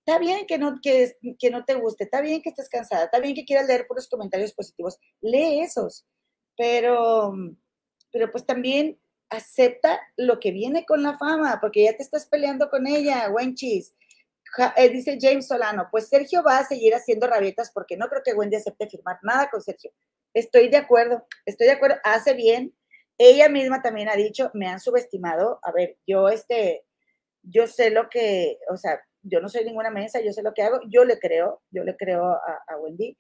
Está 0.05 0.19
bien 0.19 0.45
que 0.45 0.57
no, 0.57 0.80
que, 0.81 1.15
que 1.39 1.49
no 1.49 1.63
te 1.63 1.75
guste, 1.75 2.03
está 2.03 2.19
bien 2.19 2.41
que 2.41 2.49
estés 2.49 2.67
cansada, 2.67 3.05
está 3.05 3.19
bien 3.19 3.34
que 3.34 3.45
quieras 3.45 3.67
leer 3.67 3.88
puros 3.88 4.09
comentarios 4.09 4.51
positivos, 4.51 4.99
lee 5.21 5.61
esos, 5.61 6.05
pero, 6.57 7.34
pero 8.11 8.30
pues 8.30 8.45
también 8.45 8.99
acepta 9.30 10.01
lo 10.17 10.41
que 10.41 10.51
viene 10.51 10.85
con 10.85 11.03
la 11.03 11.17
fama, 11.17 11.57
porque 11.61 11.85
ya 11.85 11.95
te 11.95 12.03
estás 12.03 12.25
peleando 12.25 12.69
con 12.69 12.85
ella, 12.85 13.30
Wenchis. 13.30 13.93
Eh, 14.75 14.89
dice 14.89 15.17
James 15.19 15.47
Solano, 15.47 15.88
pues 15.89 16.09
Sergio 16.09 16.43
va 16.43 16.59
a 16.59 16.65
seguir 16.65 16.93
haciendo 16.93 17.25
rabietas 17.25 17.71
porque 17.73 17.97
no 17.97 18.07
creo 18.07 18.21
que 18.23 18.34
Wendy 18.34 18.57
acepte 18.57 18.89
firmar 18.89 19.17
nada 19.23 19.49
con 19.49 19.61
Sergio. 19.61 19.91
Estoy 20.34 20.67
de 20.69 20.77
acuerdo, 20.77 21.25
estoy 21.45 21.67
de 21.67 21.73
acuerdo, 21.73 21.97
hace 22.03 22.34
bien. 22.34 22.75
Ella 23.17 23.49
misma 23.49 23.81
también 23.81 24.09
ha 24.09 24.15
dicho, 24.15 24.51
me 24.53 24.67
han 24.67 24.80
subestimado. 24.80 25.59
A 25.63 25.71
ver, 25.71 25.97
yo 26.05 26.30
este, 26.30 26.85
yo 27.41 27.67
sé 27.67 27.89
lo 27.89 28.09
que, 28.09 28.59
o 28.69 28.77
sea, 28.77 28.99
yo 29.24 29.41
no 29.41 29.50
soy 29.50 29.66
ninguna 29.66 29.90
mesa, 29.90 30.22
yo 30.22 30.32
sé 30.32 30.44
lo 30.44 30.54
que 30.54 30.62
hago, 30.62 30.80
yo 30.90 31.06
le 31.06 31.18
creo, 31.20 31.62
yo 31.72 31.84
le 31.84 31.95
creo 31.98 32.26
a, 32.26 32.78
Wendy, 32.82 33.18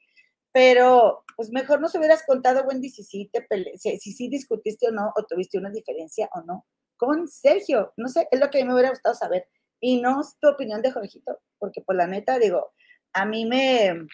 pero 0.51 1.23
pues 1.35 1.49
mejor 1.51 1.81
nos 1.81 1.95
hubieras 1.95 2.23
contado, 2.25 2.63
Wendy, 2.65 2.89
si 2.89 3.03
sí 3.03 3.29
te 3.33 3.45
si, 3.77 3.97
si 3.99 4.11
sí 4.11 4.29
discutiste 4.29 4.87
o 4.87 4.91
no, 4.91 5.11
o 5.15 5.23
tuviste 5.23 5.57
una 5.57 5.71
diferencia 5.71 6.29
o 6.33 6.41
no 6.41 6.65
con 7.03 7.27
Sergio. 7.27 7.93
No 7.97 8.07
sé, 8.07 8.27
es 8.31 8.39
lo 8.39 8.49
que 8.49 8.59
a 8.59 8.61
mí 8.61 8.67
me 8.67 8.73
hubiera 8.73 8.89
gustado 8.89 9.15
saber. 9.15 9.47
Y 9.79 10.01
no 10.01 10.21
tu 10.39 10.47
opinión 10.47 10.81
de 10.81 10.91
Jorgito, 10.91 11.39
porque 11.59 11.81
por 11.81 11.95
la 11.95 12.07
neta, 12.07 12.39
digo, 12.39 12.71
a 13.13 13.25
mí 13.25 13.45
me... 13.45 14.07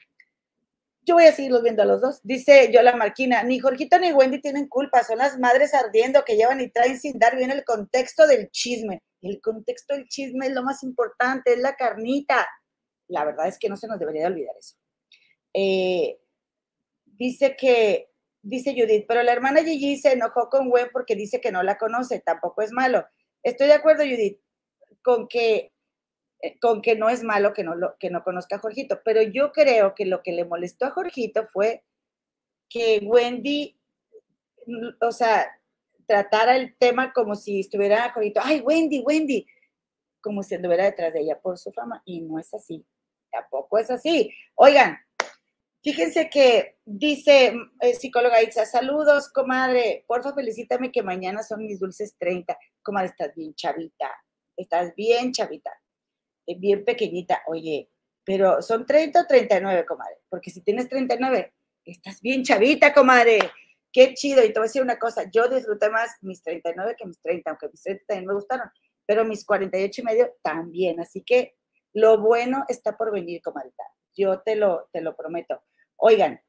Yo 1.04 1.16
voy 1.16 1.26
a 1.26 1.32
seguirlos 1.32 1.64
viendo 1.64 1.84
a 1.84 1.86
los 1.86 2.02
dos. 2.02 2.20
Dice 2.24 2.72
yo 2.74 2.82
la 2.82 2.96
Marquina, 2.96 3.44
ni 3.44 3.60
Jorgito 3.60 3.98
ni 4.00 4.12
Wendy 4.12 4.42
tienen 4.42 4.68
culpa, 4.68 5.04
son 5.04 5.20
las 5.20 5.40
madres 5.40 5.74
ardiendo 5.74 6.24
que 6.26 6.36
llevan 6.36 6.62
y 6.62 6.70
traen 6.70 7.00
sin 7.00 7.18
dar 7.18 7.36
bien 7.36 7.52
el 7.52 7.64
contexto 7.64 8.28
del 8.28 8.50
chisme. 8.50 9.02
El 9.22 9.42
contexto 9.42 9.96
del 9.96 10.08
chisme 10.08 10.48
es 10.48 10.54
lo 10.54 10.64
más 10.64 10.84
importante, 10.84 11.54
es 11.54 11.60
la 11.60 11.76
carnita. 11.76 12.48
La 13.08 13.26
verdad 13.26 13.48
es 13.48 13.58
que 13.58 13.70
no 13.70 13.76
se 13.76 13.88
nos 13.88 14.00
debería 14.00 14.28
olvidar 14.28 14.56
eso. 14.58 14.76
Eh, 15.54 16.20
dice 17.06 17.56
que, 17.58 18.10
dice 18.42 18.74
Judith, 18.74 19.06
pero 19.08 19.24
la 19.24 19.34
hermana 19.34 19.64
Gigi 19.64 19.98
se 19.98 20.14
enojó 20.14 20.50
con 20.50 20.70
Gwen 20.70 20.90
porque 20.92 21.16
dice 21.16 21.42
que 21.42 21.52
no 21.52 21.64
la 21.64 21.78
conoce, 21.78 22.20
tampoco 22.20 22.62
es 22.62 22.72
malo. 22.72 23.06
Estoy 23.44 23.68
de 23.68 23.74
acuerdo, 23.74 24.04
Judith, 24.04 24.40
con 25.02 25.28
que, 25.28 25.74
eh, 26.42 26.60
con 26.60 26.82
que 26.82 26.96
no 26.96 27.10
es 27.10 27.24
malo 27.24 27.54
que 27.54 27.64
no, 27.64 27.74
que 28.00 28.10
no 28.10 28.24
conozca 28.24 28.58
a 28.58 28.60
Jorgito, 28.60 29.02
pero 29.04 29.22
yo 29.22 29.52
creo 29.52 29.96
que 29.96 30.06
lo 30.06 30.22
que 30.24 30.32
le 30.32 30.46
molestó 30.46 30.86
a 30.86 30.92
Jorgito 30.92 31.48
fue 31.48 31.84
que 32.70 33.02
Wendy, 33.04 33.78
o 35.02 35.12
sea, 35.12 35.59
tratara 36.10 36.56
el 36.56 36.76
tema 36.76 37.14
como 37.14 37.36
si 37.36 37.60
estuviera 37.60 38.12
Jorgito, 38.12 38.42
ay, 38.44 38.62
Wendy, 38.62 39.02
Wendy, 39.02 39.46
como 40.20 40.42
si 40.42 40.56
anduviera 40.56 40.86
detrás 40.86 41.14
de 41.14 41.22
ella 41.22 41.40
por 41.40 41.60
su 41.60 41.72
fama, 41.72 42.02
y 42.04 42.22
no 42.22 42.40
es 42.40 42.52
así, 42.52 42.84
tampoco 43.32 43.78
es 43.78 43.92
así. 43.92 44.34
Oigan, 44.56 44.98
fíjense 45.84 46.28
que 46.28 46.80
dice 46.84 47.54
eh, 47.80 47.94
psicóloga 47.94 48.42
Itza, 48.42 48.66
saludos, 48.66 49.32
comadre, 49.32 50.04
porfa, 50.08 50.34
felicítame 50.34 50.92
que 50.92 51.04
mañana 51.04 51.44
son 51.44 51.64
mis 51.64 51.80
dulces 51.80 52.18
30. 52.18 52.58
Comadre, 52.82 53.10
estás 53.10 53.36
bien 53.36 53.54
chavita, 53.54 54.10
estás 54.58 54.96
bien 54.96 55.32
chavita, 55.32 55.72
eh, 56.48 56.56
bien 56.58 56.84
pequeñita, 56.86 57.44
oye, 57.46 57.88
pero 58.24 58.64
son 58.64 58.84
30 58.84 59.22
o 59.22 59.28
39, 59.28 59.86
comadre, 59.86 60.18
porque 60.28 60.50
si 60.50 60.62
tienes 60.62 60.90
39, 60.90 61.54
estás 61.86 62.20
bien 62.20 62.42
chavita, 62.44 62.96
comadre. 62.96 63.42
Qué 63.92 64.14
chido. 64.14 64.44
Y 64.44 64.54
te 64.54 64.60
voy 64.60 64.66
a 64.66 64.70
decir 64.70 64.82
una 64.82 65.00
cosa, 65.00 65.30
yo 65.32 65.48
disfruté 65.48 65.90
más 65.90 66.12
mis 66.22 66.42
39 66.44 66.96
que 66.98 67.06
mis 67.06 67.22
30, 67.22 67.50
aunque 67.50 67.70
mis 67.70 67.82
30 67.82 68.04
también 68.08 68.28
me 68.28 68.34
gustaron, 68.34 68.70
pero 69.06 69.26
mis 69.26 69.46
48 69.46 70.02
y 70.02 70.04
medio 70.04 70.36
también. 70.44 71.00
Así 71.00 71.24
que 71.24 71.56
lo 71.94 72.20
bueno 72.20 72.66
está 72.68 72.98
por 72.98 73.12
venir, 73.12 73.42
comadre. 73.42 73.72
Yo 74.16 74.42
te 74.42 74.56
lo, 74.56 74.90
te 74.92 75.02
lo 75.02 75.16
prometo. 75.16 75.64
Oigan, 75.96 76.42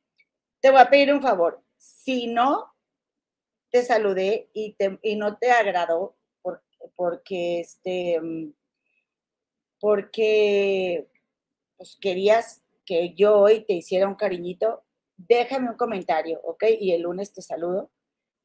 te 0.61 0.71
voy 0.71 0.81
a 0.81 0.91
pedir 0.91 1.13
un 1.13 1.23
favor. 1.23 1.63
Si 1.79 2.27
no 2.27 2.75
te 3.71 3.83
saludé 3.83 4.51
y, 4.53 4.75
te, 4.75 4.99
y 5.03 5.17
no 5.17 5.39
te 5.39 5.51
agradó, 5.51 6.17
porque, 6.43 6.67
porque 6.97 7.61
este, 7.61 8.21
porque 9.81 11.09
pues, 11.77 11.97
querías 12.01 12.63
que 12.85 13.15
yo 13.15 13.39
hoy 13.39 13.65
te 13.65 13.75
hiciera 13.75 14.09
un 14.09 14.15
cariñito, 14.15 14.85
déjame 15.29 15.71
un 15.71 15.77
comentario, 15.77 16.41
¿ok? 16.45 16.65
Y 16.79 16.93
el 16.93 17.03
lunes 17.03 17.33
te 17.33 17.43
saludo 17.43 17.91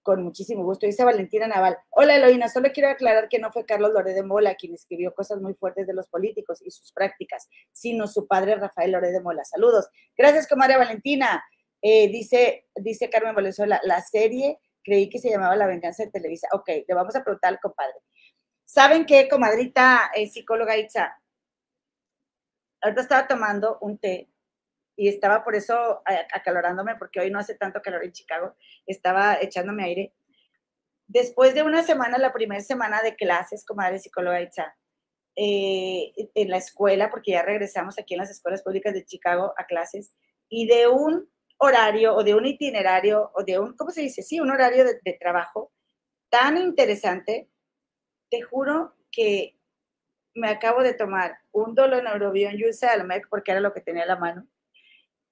con 0.04 0.24
muchísimo 0.24 0.64
gusto. 0.64 0.86
Dice 0.86 1.04
Valentina 1.04 1.48
Naval. 1.48 1.78
Hola 1.90 2.16
Eloína, 2.16 2.48
solo 2.48 2.70
quiero 2.72 2.90
aclarar 2.90 3.28
que 3.28 3.40
no 3.40 3.52
fue 3.52 3.66
Carlos 3.66 3.92
Loré 3.92 4.14
de 4.14 4.24
Mola 4.24 4.56
quien 4.56 4.74
escribió 4.74 5.14
cosas 5.14 5.42
muy 5.42 5.56
fuertes 5.56 5.88
de 5.88 5.94
los 5.94 6.08
políticos 6.10 6.62
y 6.64 6.70
sus 6.70 6.92
prácticas, 6.92 7.48
sino 7.72 8.08
su 8.08 8.28
padre 8.28 8.56
Rafael 8.56 8.92
Loré 8.92 9.12
de 9.12 9.22
Mola. 9.22 9.44
Saludos. 9.44 9.88
Gracias, 10.16 10.48
comadre 10.48 10.78
Valentina. 10.78 11.44
Eh, 11.82 12.08
dice, 12.10 12.68
dice 12.76 13.10
Carmen 13.10 13.36
Valenzuela, 13.36 13.80
la 13.84 14.02
serie 14.02 14.60
creí 14.84 15.10
que 15.10 15.20
se 15.20 15.30
llamaba 15.30 15.56
La 15.56 15.66
Venganza 15.66 16.04
de 16.04 16.12
Televisa. 16.12 16.48
Ok, 16.54 16.68
le 16.88 16.94
vamos 16.94 17.16
a 17.16 17.24
preguntar 17.24 17.54
al 17.54 17.60
compadre. 17.60 17.96
¿Saben 18.64 19.06
qué, 19.06 19.28
comadrita 19.28 20.12
eh, 20.14 20.28
psicóloga 20.28 20.78
Itza? 20.78 21.20
Ahorita 22.82 23.02
estaba 23.02 23.28
tomando 23.28 23.80
un 23.82 23.98
té 23.98 24.30
y 24.96 25.10
estaba 25.10 25.44
por 25.44 25.56
eso 25.56 26.02
acalorándome, 26.34 26.96
porque 26.96 27.20
hoy 27.20 27.30
no 27.30 27.40
hace 27.40 27.56
tanto 27.56 27.82
calor 27.82 28.04
en 28.04 28.14
Chicago, 28.14 28.56
estaba 28.86 29.38
echándome 29.42 29.84
aire. 29.84 30.14
Después 31.08 31.54
de 31.54 31.64
una 31.64 31.84
semana, 31.84 32.18
la 32.18 32.34
primera 32.34 32.62
semana 32.62 33.02
de 33.02 33.16
clases, 33.16 33.66
comadre 33.66 34.00
psicóloga 34.00 34.42
Itza, 34.42 34.76
eh, 35.36 36.14
en 36.34 36.50
la 36.50 36.58
escuela, 36.58 37.10
porque 37.10 37.32
ya 37.32 37.44
regresamos 37.44 38.00
aquí 38.00 38.14
en 38.14 38.22
las 38.22 38.32
escuelas 38.32 38.64
públicas 38.64 38.94
de 38.94 39.06
Chicago 39.06 39.54
a 39.58 39.66
clases, 39.66 40.16
y 40.48 40.68
de 40.68 40.88
un 40.88 41.30
horario 41.58 42.16
o 42.16 42.24
de 42.24 42.36
un 42.36 42.46
itinerario 42.46 43.32
o 43.36 43.44
de 43.44 43.60
un, 43.60 43.76
¿cómo 43.76 43.92
se 43.92 44.02
dice? 44.02 44.22
Sí, 44.22 44.40
un 44.40 44.52
horario 44.52 44.86
de, 44.86 45.14
trabajo 45.20 45.72
tan 46.30 46.58
interesante, 46.58 47.50
te 48.30 48.42
juro 48.42 48.96
que 49.12 49.58
me 50.34 50.50
acabo 50.50 50.84
de 50.84 50.94
tomar 50.94 51.38
un 51.52 51.76
doloneurobion 51.76 52.56
y 52.58 52.64
un 52.64 52.74
porque 53.30 53.52
era 53.52 53.62
lo 53.62 53.74
que 53.74 53.82
tenía 53.82 54.04
a 54.04 54.08
la 54.08 54.18
mano 54.18 54.48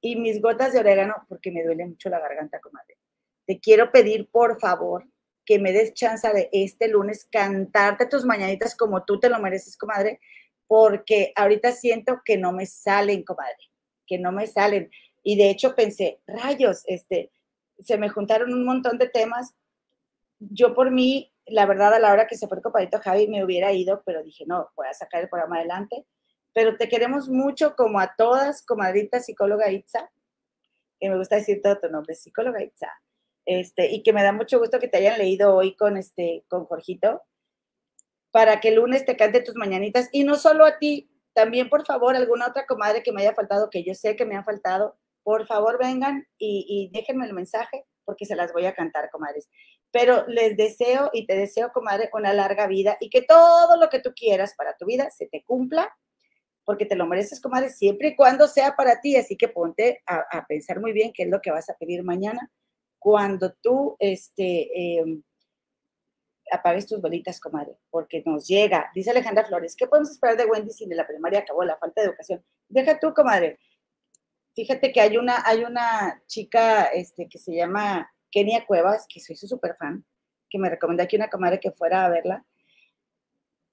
y 0.03 0.17
mis 0.17 0.41
gotas 0.41 0.73
de 0.73 0.80
orégano 0.80 1.15
porque 1.30 1.49
me 1.49 1.63
duele 1.63 1.85
mucho 1.85 2.09
la 2.09 2.19
garganta, 2.19 2.59
comadre. 2.59 2.97
Te 3.47 3.61
quiero 3.61 3.89
pedir, 3.89 4.30
por 4.30 4.59
favor, 4.59 5.07
que 5.45 5.59
me 5.59 5.71
des 5.71 5.93
chance 5.93 6.27
de 6.34 6.49
este 6.51 6.89
lunes 6.89 7.25
cantarte 7.31 8.05
tus 8.05 8.25
mañanitas 8.25 8.75
como 8.75 9.05
tú 9.05 9.17
te 9.17 9.30
lo 9.30 9.39
mereces, 9.39 9.77
comadre, 9.77 10.19
porque 10.67 11.31
ahorita 11.38 11.71
siento 11.71 12.21
que 12.25 12.38
no 12.38 12.51
me 12.51 12.65
salen, 12.65 13.23
comadre, 13.23 13.71
que 14.05 14.19
no 14.19 14.34
me 14.34 14.45
salen. 14.45 14.91
Y 15.23 15.38
de 15.38 15.49
hecho 15.49 15.73
pensé, 15.73 16.19
rayos, 16.27 16.84
este, 16.85 17.31
se 17.80 17.97
me 17.97 18.09
juntaron 18.09 18.53
un 18.53 18.65
montón 18.65 18.97
de 18.97 19.07
temas. 19.07 19.55
Yo 20.38 20.75
por 20.75 20.91
mí, 20.91 21.34
la 21.45 21.65
verdad, 21.65 21.93
a 21.93 21.99
la 21.99 22.11
hora 22.11 22.27
que 22.27 22.35
se 22.35 22.49
fue 22.49 22.57
el 22.57 22.63
compadrito 22.63 22.99
Javi, 22.99 23.30
me 23.30 23.45
hubiera 23.45 23.71
ido, 23.71 24.03
pero 24.05 24.21
dije, 24.21 24.43
no, 24.45 24.69
voy 24.75 24.88
a 24.88 24.93
sacar 24.93 25.23
el 25.23 25.30
programa 25.30 25.59
adelante 25.59 26.05
pero 26.53 26.77
te 26.77 26.88
queremos 26.88 27.30
mucho 27.30 27.75
como 27.75 27.99
a 27.99 28.15
todas, 28.15 28.65
comadrita 28.65 29.19
psicóloga 29.19 29.71
Itza, 29.71 30.11
que 30.99 31.09
me 31.09 31.17
gusta 31.17 31.38
decir 31.38 31.61
todo 31.61 31.80
tu 31.80 31.89
nombre, 31.89 32.15
psicóloga 32.15 32.63
Itza, 32.63 32.89
este, 33.45 33.91
y 33.91 34.03
que 34.03 34.13
me 34.13 34.23
da 34.23 34.31
mucho 34.31 34.59
gusto 34.59 34.80
que 34.80 34.88
te 34.88 34.97
hayan 34.97 35.17
leído 35.17 35.55
hoy 35.55 35.75
con, 35.75 35.97
este, 35.97 36.45
con 36.47 36.65
Jorgito, 36.65 37.21
para 38.31 38.59
que 38.59 38.69
el 38.69 38.75
lunes 38.75 39.05
te 39.05 39.17
cante 39.17 39.41
tus 39.41 39.55
mañanitas, 39.55 40.09
y 40.11 40.23
no 40.23 40.35
solo 40.35 40.65
a 40.65 40.77
ti, 40.77 41.09
también 41.34 41.69
por 41.69 41.85
favor, 41.85 42.15
alguna 42.15 42.47
otra 42.47 42.65
comadre 42.67 43.03
que 43.03 43.11
me 43.11 43.21
haya 43.21 43.34
faltado, 43.34 43.69
que 43.69 43.84
yo 43.84 43.95
sé 43.95 44.15
que 44.15 44.25
me 44.25 44.38
ha 44.38 44.43
faltado, 44.43 44.97
por 45.23 45.47
favor 45.47 45.80
vengan 45.80 46.27
y, 46.38 46.65
y 46.67 46.97
déjenme 46.97 47.25
el 47.25 47.34
mensaje, 47.34 47.85
porque 48.05 48.25
se 48.25 48.35
las 48.35 48.53
voy 48.53 48.65
a 48.65 48.75
cantar, 48.75 49.09
comadres. 49.09 49.49
Pero 49.91 50.25
les 50.27 50.57
deseo 50.57 51.09
y 51.13 51.25
te 51.25 51.35
deseo, 51.35 51.71
comadre, 51.71 52.09
una 52.13 52.34
larga 52.34 52.67
vida 52.67 52.97
y 52.99 53.09
que 53.09 53.21
todo 53.21 53.77
lo 53.77 53.89
que 53.89 53.99
tú 53.99 54.13
quieras 54.13 54.53
para 54.55 54.75
tu 54.75 54.85
vida 54.85 55.09
se 55.09 55.27
te 55.27 55.43
cumpla 55.43 55.95
porque 56.65 56.85
te 56.85 56.95
lo 56.95 57.06
mereces, 57.06 57.41
comadre, 57.41 57.69
siempre 57.69 58.10
y 58.10 58.15
cuando 58.15 58.48
sea 58.48 58.76
para 58.76 59.02
ti. 59.02 59.15
Así 59.15 59.35
que 59.35 59.48
ponte 59.48 60.02
a, 60.06 60.45
pensar 60.48 60.80
muy 60.80 60.94
bien 60.94 61.11
qué 61.14 61.23
es 61.23 61.30
lo 61.30 61.41
que 61.41 61.52
vas 61.52 61.69
a 61.69 61.77
pedir 61.77 62.03
mañana 62.03 62.52
cuando 62.99 63.53
tú 63.61 63.95
este, 63.99 64.99
em, 64.99 65.22
apagues 66.52 66.88
tus 66.88 67.02
bolitas, 67.02 67.40
comadre, 67.40 67.77
porque 67.90 68.23
nos 68.26 68.48
llega. 68.48 68.90
Dice 68.95 69.11
Alejandra 69.11 69.45
Flores, 69.45 69.76
¿qué 69.76 69.88
podemos 69.88 70.11
esperar 70.11 70.38
de 70.38 70.45
Wendy 70.45 70.72
si 70.72 70.85
de 70.85 70.95
la 70.95 71.07
primaria 71.07 71.40
acabó 71.40 71.64
la 71.64 71.77
falta 71.77 72.02
de 72.02 72.07
educación? 72.07 72.44
Deja 72.69 72.99
tú, 72.99 73.14
comadre. 73.14 73.60
Fíjate 74.56 74.91
que 74.91 75.02
hay 75.02 75.18
una, 75.18 75.44
hay 75.45 75.64
una 75.64 76.22
chica 76.27 76.85
este, 76.85 77.27
que 77.27 77.40
se 77.40 77.53
llama 77.53 78.10
Kenia 78.31 78.65
Cuevas, 78.65 79.06
que 79.10 79.19
soy 79.19 79.35
su 79.35 79.48
super 79.48 79.76
fan, 79.76 80.06
que 80.49 80.60
me 80.60 80.69
recomendó 80.69 81.03
aquí 81.03 81.15
una 81.15 81.30
comadre 81.30 81.60
que 81.60 81.72
fuera 81.72 82.06
a 82.06 82.10
verla 82.10 82.45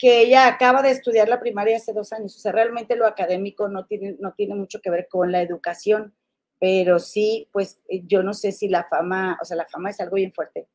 que 0.00 0.22
ella 0.22 0.48
acaba 0.48 0.80
de 0.80 0.92
estudiar 0.92 1.28
la 1.28 1.40
primaria 1.40 1.76
hace 1.76 1.92
dos 1.92 2.14
años. 2.14 2.34
O 2.34 2.40
sea, 2.40 2.52
realmente 2.52 2.96
lo 2.96 3.06
académico 3.06 3.68
no 3.68 3.84
tiene, 3.84 4.16
no 4.18 4.32
tiene 4.32 4.54
mucho 4.54 4.80
que 4.80 4.88
ver 4.88 5.08
con 5.10 5.30
la 5.30 5.42
educación, 5.42 6.14
pero 6.58 6.98
sí, 6.98 7.50
pues 7.52 7.82
eh, 7.86 8.02
yo 8.06 8.22
no 8.22 8.32
sé 8.32 8.52
si 8.52 8.66
la 8.68 8.84
fama, 8.84 9.38
o 9.42 9.44
sea, 9.44 9.58
la 9.58 9.66
fama 9.66 9.90
es 9.90 10.00
algo 10.00 10.16
bien 10.16 10.32
fuerte 10.32 10.68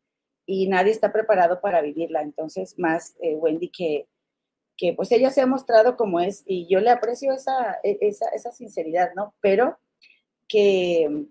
y 0.46 0.68
nadie 0.68 0.92
está 0.92 1.12
preparado 1.12 1.60
para 1.60 1.82
vivirla. 1.82 2.22
Entonces, 2.22 2.78
más 2.78 3.16
eh, 3.20 3.34
Wendy 3.34 3.70
que, 3.70 4.08
que 4.78 4.94
pues 4.94 5.12
ella 5.12 5.32
se 5.32 5.42
ha 5.42 5.48
mostrado 5.48 5.98
como 5.98 6.20
es 6.20 6.44
y 6.46 6.68
yo 6.68 6.80
le 6.80 6.92
aprecio 6.92 7.34
esa, 7.34 7.80
e, 7.84 7.98
esa, 8.02 8.28
esa 8.30 8.52
sinceridad, 8.52 9.10
¿no? 9.16 9.34
Pero 9.42 9.80
que, 10.48 11.26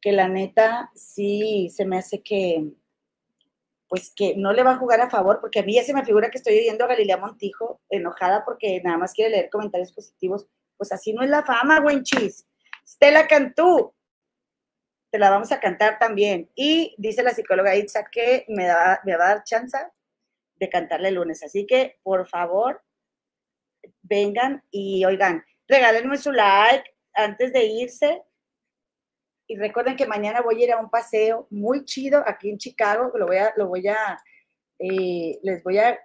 que 0.00 0.12
la 0.12 0.28
neta 0.28 0.90
sí 0.94 1.68
se 1.68 1.84
me 1.84 1.98
hace 1.98 2.22
que, 2.22 2.72
pues 3.88 4.12
que 4.14 4.36
no 4.36 4.52
le 4.52 4.62
va 4.62 4.72
a 4.72 4.76
jugar 4.76 5.00
a 5.00 5.10
favor, 5.10 5.40
porque 5.40 5.60
a 5.60 5.62
mí 5.62 5.74
ya 5.74 5.82
se 5.82 5.94
me 5.94 6.04
figura 6.04 6.30
que 6.30 6.38
estoy 6.38 6.58
oyendo 6.58 6.84
a 6.84 6.88
Galilea 6.88 7.16
Montijo 7.16 7.80
enojada 7.88 8.44
porque 8.44 8.80
nada 8.84 8.98
más 8.98 9.14
quiere 9.14 9.30
leer 9.30 9.50
comentarios 9.50 9.92
positivos. 9.92 10.46
Pues 10.76 10.92
así 10.92 11.12
no 11.12 11.22
es 11.22 11.30
la 11.30 11.42
fama, 11.42 11.80
buen 11.80 12.02
chis. 12.02 12.46
Stella 12.86 13.26
Cantú, 13.26 13.94
te 15.10 15.18
la 15.18 15.30
vamos 15.30 15.52
a 15.52 15.60
cantar 15.60 15.98
también. 15.98 16.50
Y 16.54 16.94
dice 16.98 17.22
la 17.22 17.30
psicóloga 17.30 17.74
Itza 17.76 18.04
que 18.10 18.44
me, 18.48 18.66
da, 18.66 19.00
me 19.04 19.16
va 19.16 19.24
a 19.24 19.28
dar 19.34 19.44
chance 19.44 19.78
de 20.56 20.68
cantarle 20.68 21.08
el 21.08 21.14
lunes. 21.14 21.42
Así 21.42 21.66
que, 21.66 21.98
por 22.02 22.26
favor, 22.26 22.82
vengan 24.02 24.62
y 24.70 25.04
oigan, 25.04 25.44
regálenme 25.66 26.18
su 26.18 26.32
like 26.32 26.94
antes 27.14 27.52
de 27.52 27.64
irse 27.64 28.22
y 29.48 29.56
recuerden 29.56 29.96
que 29.96 30.06
mañana 30.06 30.42
voy 30.42 30.60
a 30.60 30.64
ir 30.66 30.72
a 30.72 30.78
un 30.78 30.90
paseo 30.90 31.46
muy 31.50 31.86
chido 31.86 32.22
aquí 32.26 32.50
en 32.50 32.58
Chicago, 32.58 33.10
lo 33.14 33.26
voy 33.26 33.38
a, 33.38 33.54
lo 33.56 33.66
voy 33.66 33.88
a, 33.88 34.22
eh, 34.78 35.38
les 35.42 35.64
voy 35.64 35.78
a, 35.78 35.98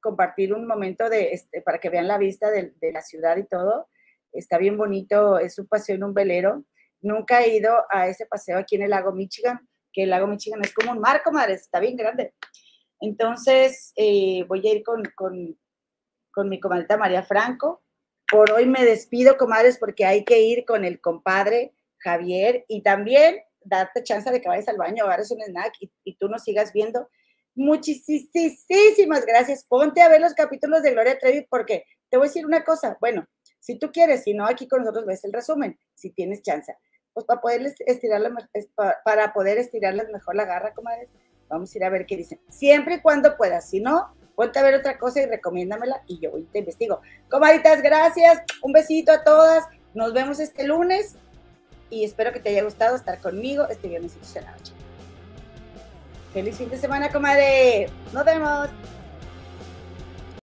compartir 0.00 0.52
un 0.52 0.66
momento 0.66 1.08
de, 1.08 1.32
este, 1.32 1.62
para 1.62 1.78
que 1.78 1.88
vean 1.88 2.08
la 2.08 2.18
vista 2.18 2.50
de, 2.50 2.72
la 2.80 3.02
ciudad 3.02 3.36
y 3.36 3.46
todo. 3.46 3.88
Está 4.32 4.58
bien 4.58 4.76
bonito, 4.76 5.38
es 5.38 5.60
un 5.60 5.68
paseo 5.68 5.94
en 5.94 6.02
un 6.02 6.12
velero. 6.12 6.64
Nunca 7.02 7.42
he 7.42 7.56
ido 7.56 7.84
a 7.88 8.08
ese 8.08 8.26
paseo 8.26 8.58
aquí 8.58 8.74
en 8.74 8.82
el 8.82 8.90
lago 8.90 9.12
Michigan, 9.12 9.60
que 9.92 10.02
el 10.02 10.10
lago 10.10 10.26
Michigan 10.26 10.60
es 10.64 10.74
como 10.74 10.90
un 10.90 10.98
mar, 10.98 11.22
comadres, 11.22 11.60
está 11.60 11.78
bien 11.78 11.96
grande. 11.96 12.34
Entonces, 12.98 13.92
eh, 13.94 14.42
voy 14.48 14.66
a 14.66 14.74
ir 14.74 14.82
con, 14.82 15.04
con, 15.14 15.56
con 16.32 16.48
mi 16.48 16.58
comadita 16.58 16.96
María 16.96 17.22
Franco. 17.22 17.84
Por 18.28 18.50
hoy 18.50 18.66
me 18.66 18.84
despido, 18.84 19.36
comadres, 19.36 19.78
porque 19.78 20.04
hay 20.04 20.24
que 20.24 20.40
ir 20.40 20.64
con 20.64 20.84
el 20.84 21.00
compadre 21.00 21.74
Javier, 22.02 22.64
y 22.68 22.82
también 22.82 23.40
darte 23.64 24.02
chance 24.02 24.30
de 24.30 24.40
que 24.40 24.48
vayas 24.48 24.68
al 24.68 24.76
baño, 24.76 25.04
agarres 25.04 25.30
un 25.30 25.40
snack 25.40 25.74
y, 25.80 25.90
y 26.04 26.16
tú 26.16 26.28
nos 26.28 26.42
sigas 26.42 26.72
viendo. 26.72 27.08
Muchísimas 27.54 29.26
gracias. 29.26 29.64
Ponte 29.64 30.00
a 30.00 30.08
ver 30.08 30.20
los 30.20 30.34
capítulos 30.34 30.82
de 30.82 30.92
Gloria 30.92 31.18
Trevi 31.18 31.46
porque 31.50 31.84
te 32.10 32.16
voy 32.16 32.26
a 32.26 32.28
decir 32.28 32.46
una 32.46 32.64
cosa. 32.64 32.96
Bueno, 33.00 33.26
si 33.58 33.78
tú 33.78 33.90
quieres, 33.92 34.24
si 34.24 34.34
no, 34.34 34.46
aquí 34.46 34.66
con 34.66 34.80
nosotros 34.80 35.06
ves 35.06 35.24
el 35.24 35.32
resumen, 35.32 35.78
si 35.94 36.10
tienes 36.10 36.42
chance. 36.42 36.74
Pues 37.12 37.26
para 37.26 37.40
poder 37.40 37.74
estirarla, 37.86 38.30
para 39.04 39.32
poder 39.32 39.58
estirarles 39.58 40.08
mejor 40.10 40.34
la 40.34 40.46
garra, 40.46 40.72
comadre, 40.72 41.08
vamos 41.48 41.74
a 41.74 41.78
ir 41.78 41.84
a 41.84 41.90
ver 41.90 42.06
qué 42.06 42.16
dicen. 42.16 42.40
Siempre 42.48 42.96
y 42.96 43.00
cuando 43.00 43.36
puedas. 43.36 43.68
Si 43.68 43.80
no, 43.80 44.14
ponte 44.34 44.58
a 44.58 44.62
ver 44.62 44.74
otra 44.74 44.98
cosa 44.98 45.20
y 45.20 45.26
recomiéndamela 45.26 46.02
y 46.06 46.18
yo 46.20 46.32
te 46.52 46.60
investigo. 46.60 47.02
Comadritas, 47.30 47.82
gracias. 47.82 48.42
Un 48.62 48.72
besito 48.72 49.12
a 49.12 49.22
todas. 49.22 49.64
Nos 49.94 50.14
vemos 50.14 50.40
este 50.40 50.64
lunes 50.64 51.16
y 51.92 52.04
espero 52.04 52.32
que 52.32 52.40
te 52.40 52.48
haya 52.48 52.64
gustado 52.64 52.96
estar 52.96 53.20
conmigo 53.20 53.68
este 53.68 53.86
viernes 53.86 54.12
y 54.16 54.40
la 54.40 54.52
noche. 54.52 54.72
Feliz 56.32 56.56
fin 56.56 56.70
de 56.70 56.78
semana, 56.78 57.12
comadre. 57.12 57.90
Nos 58.14 58.24
vemos. 58.24 58.70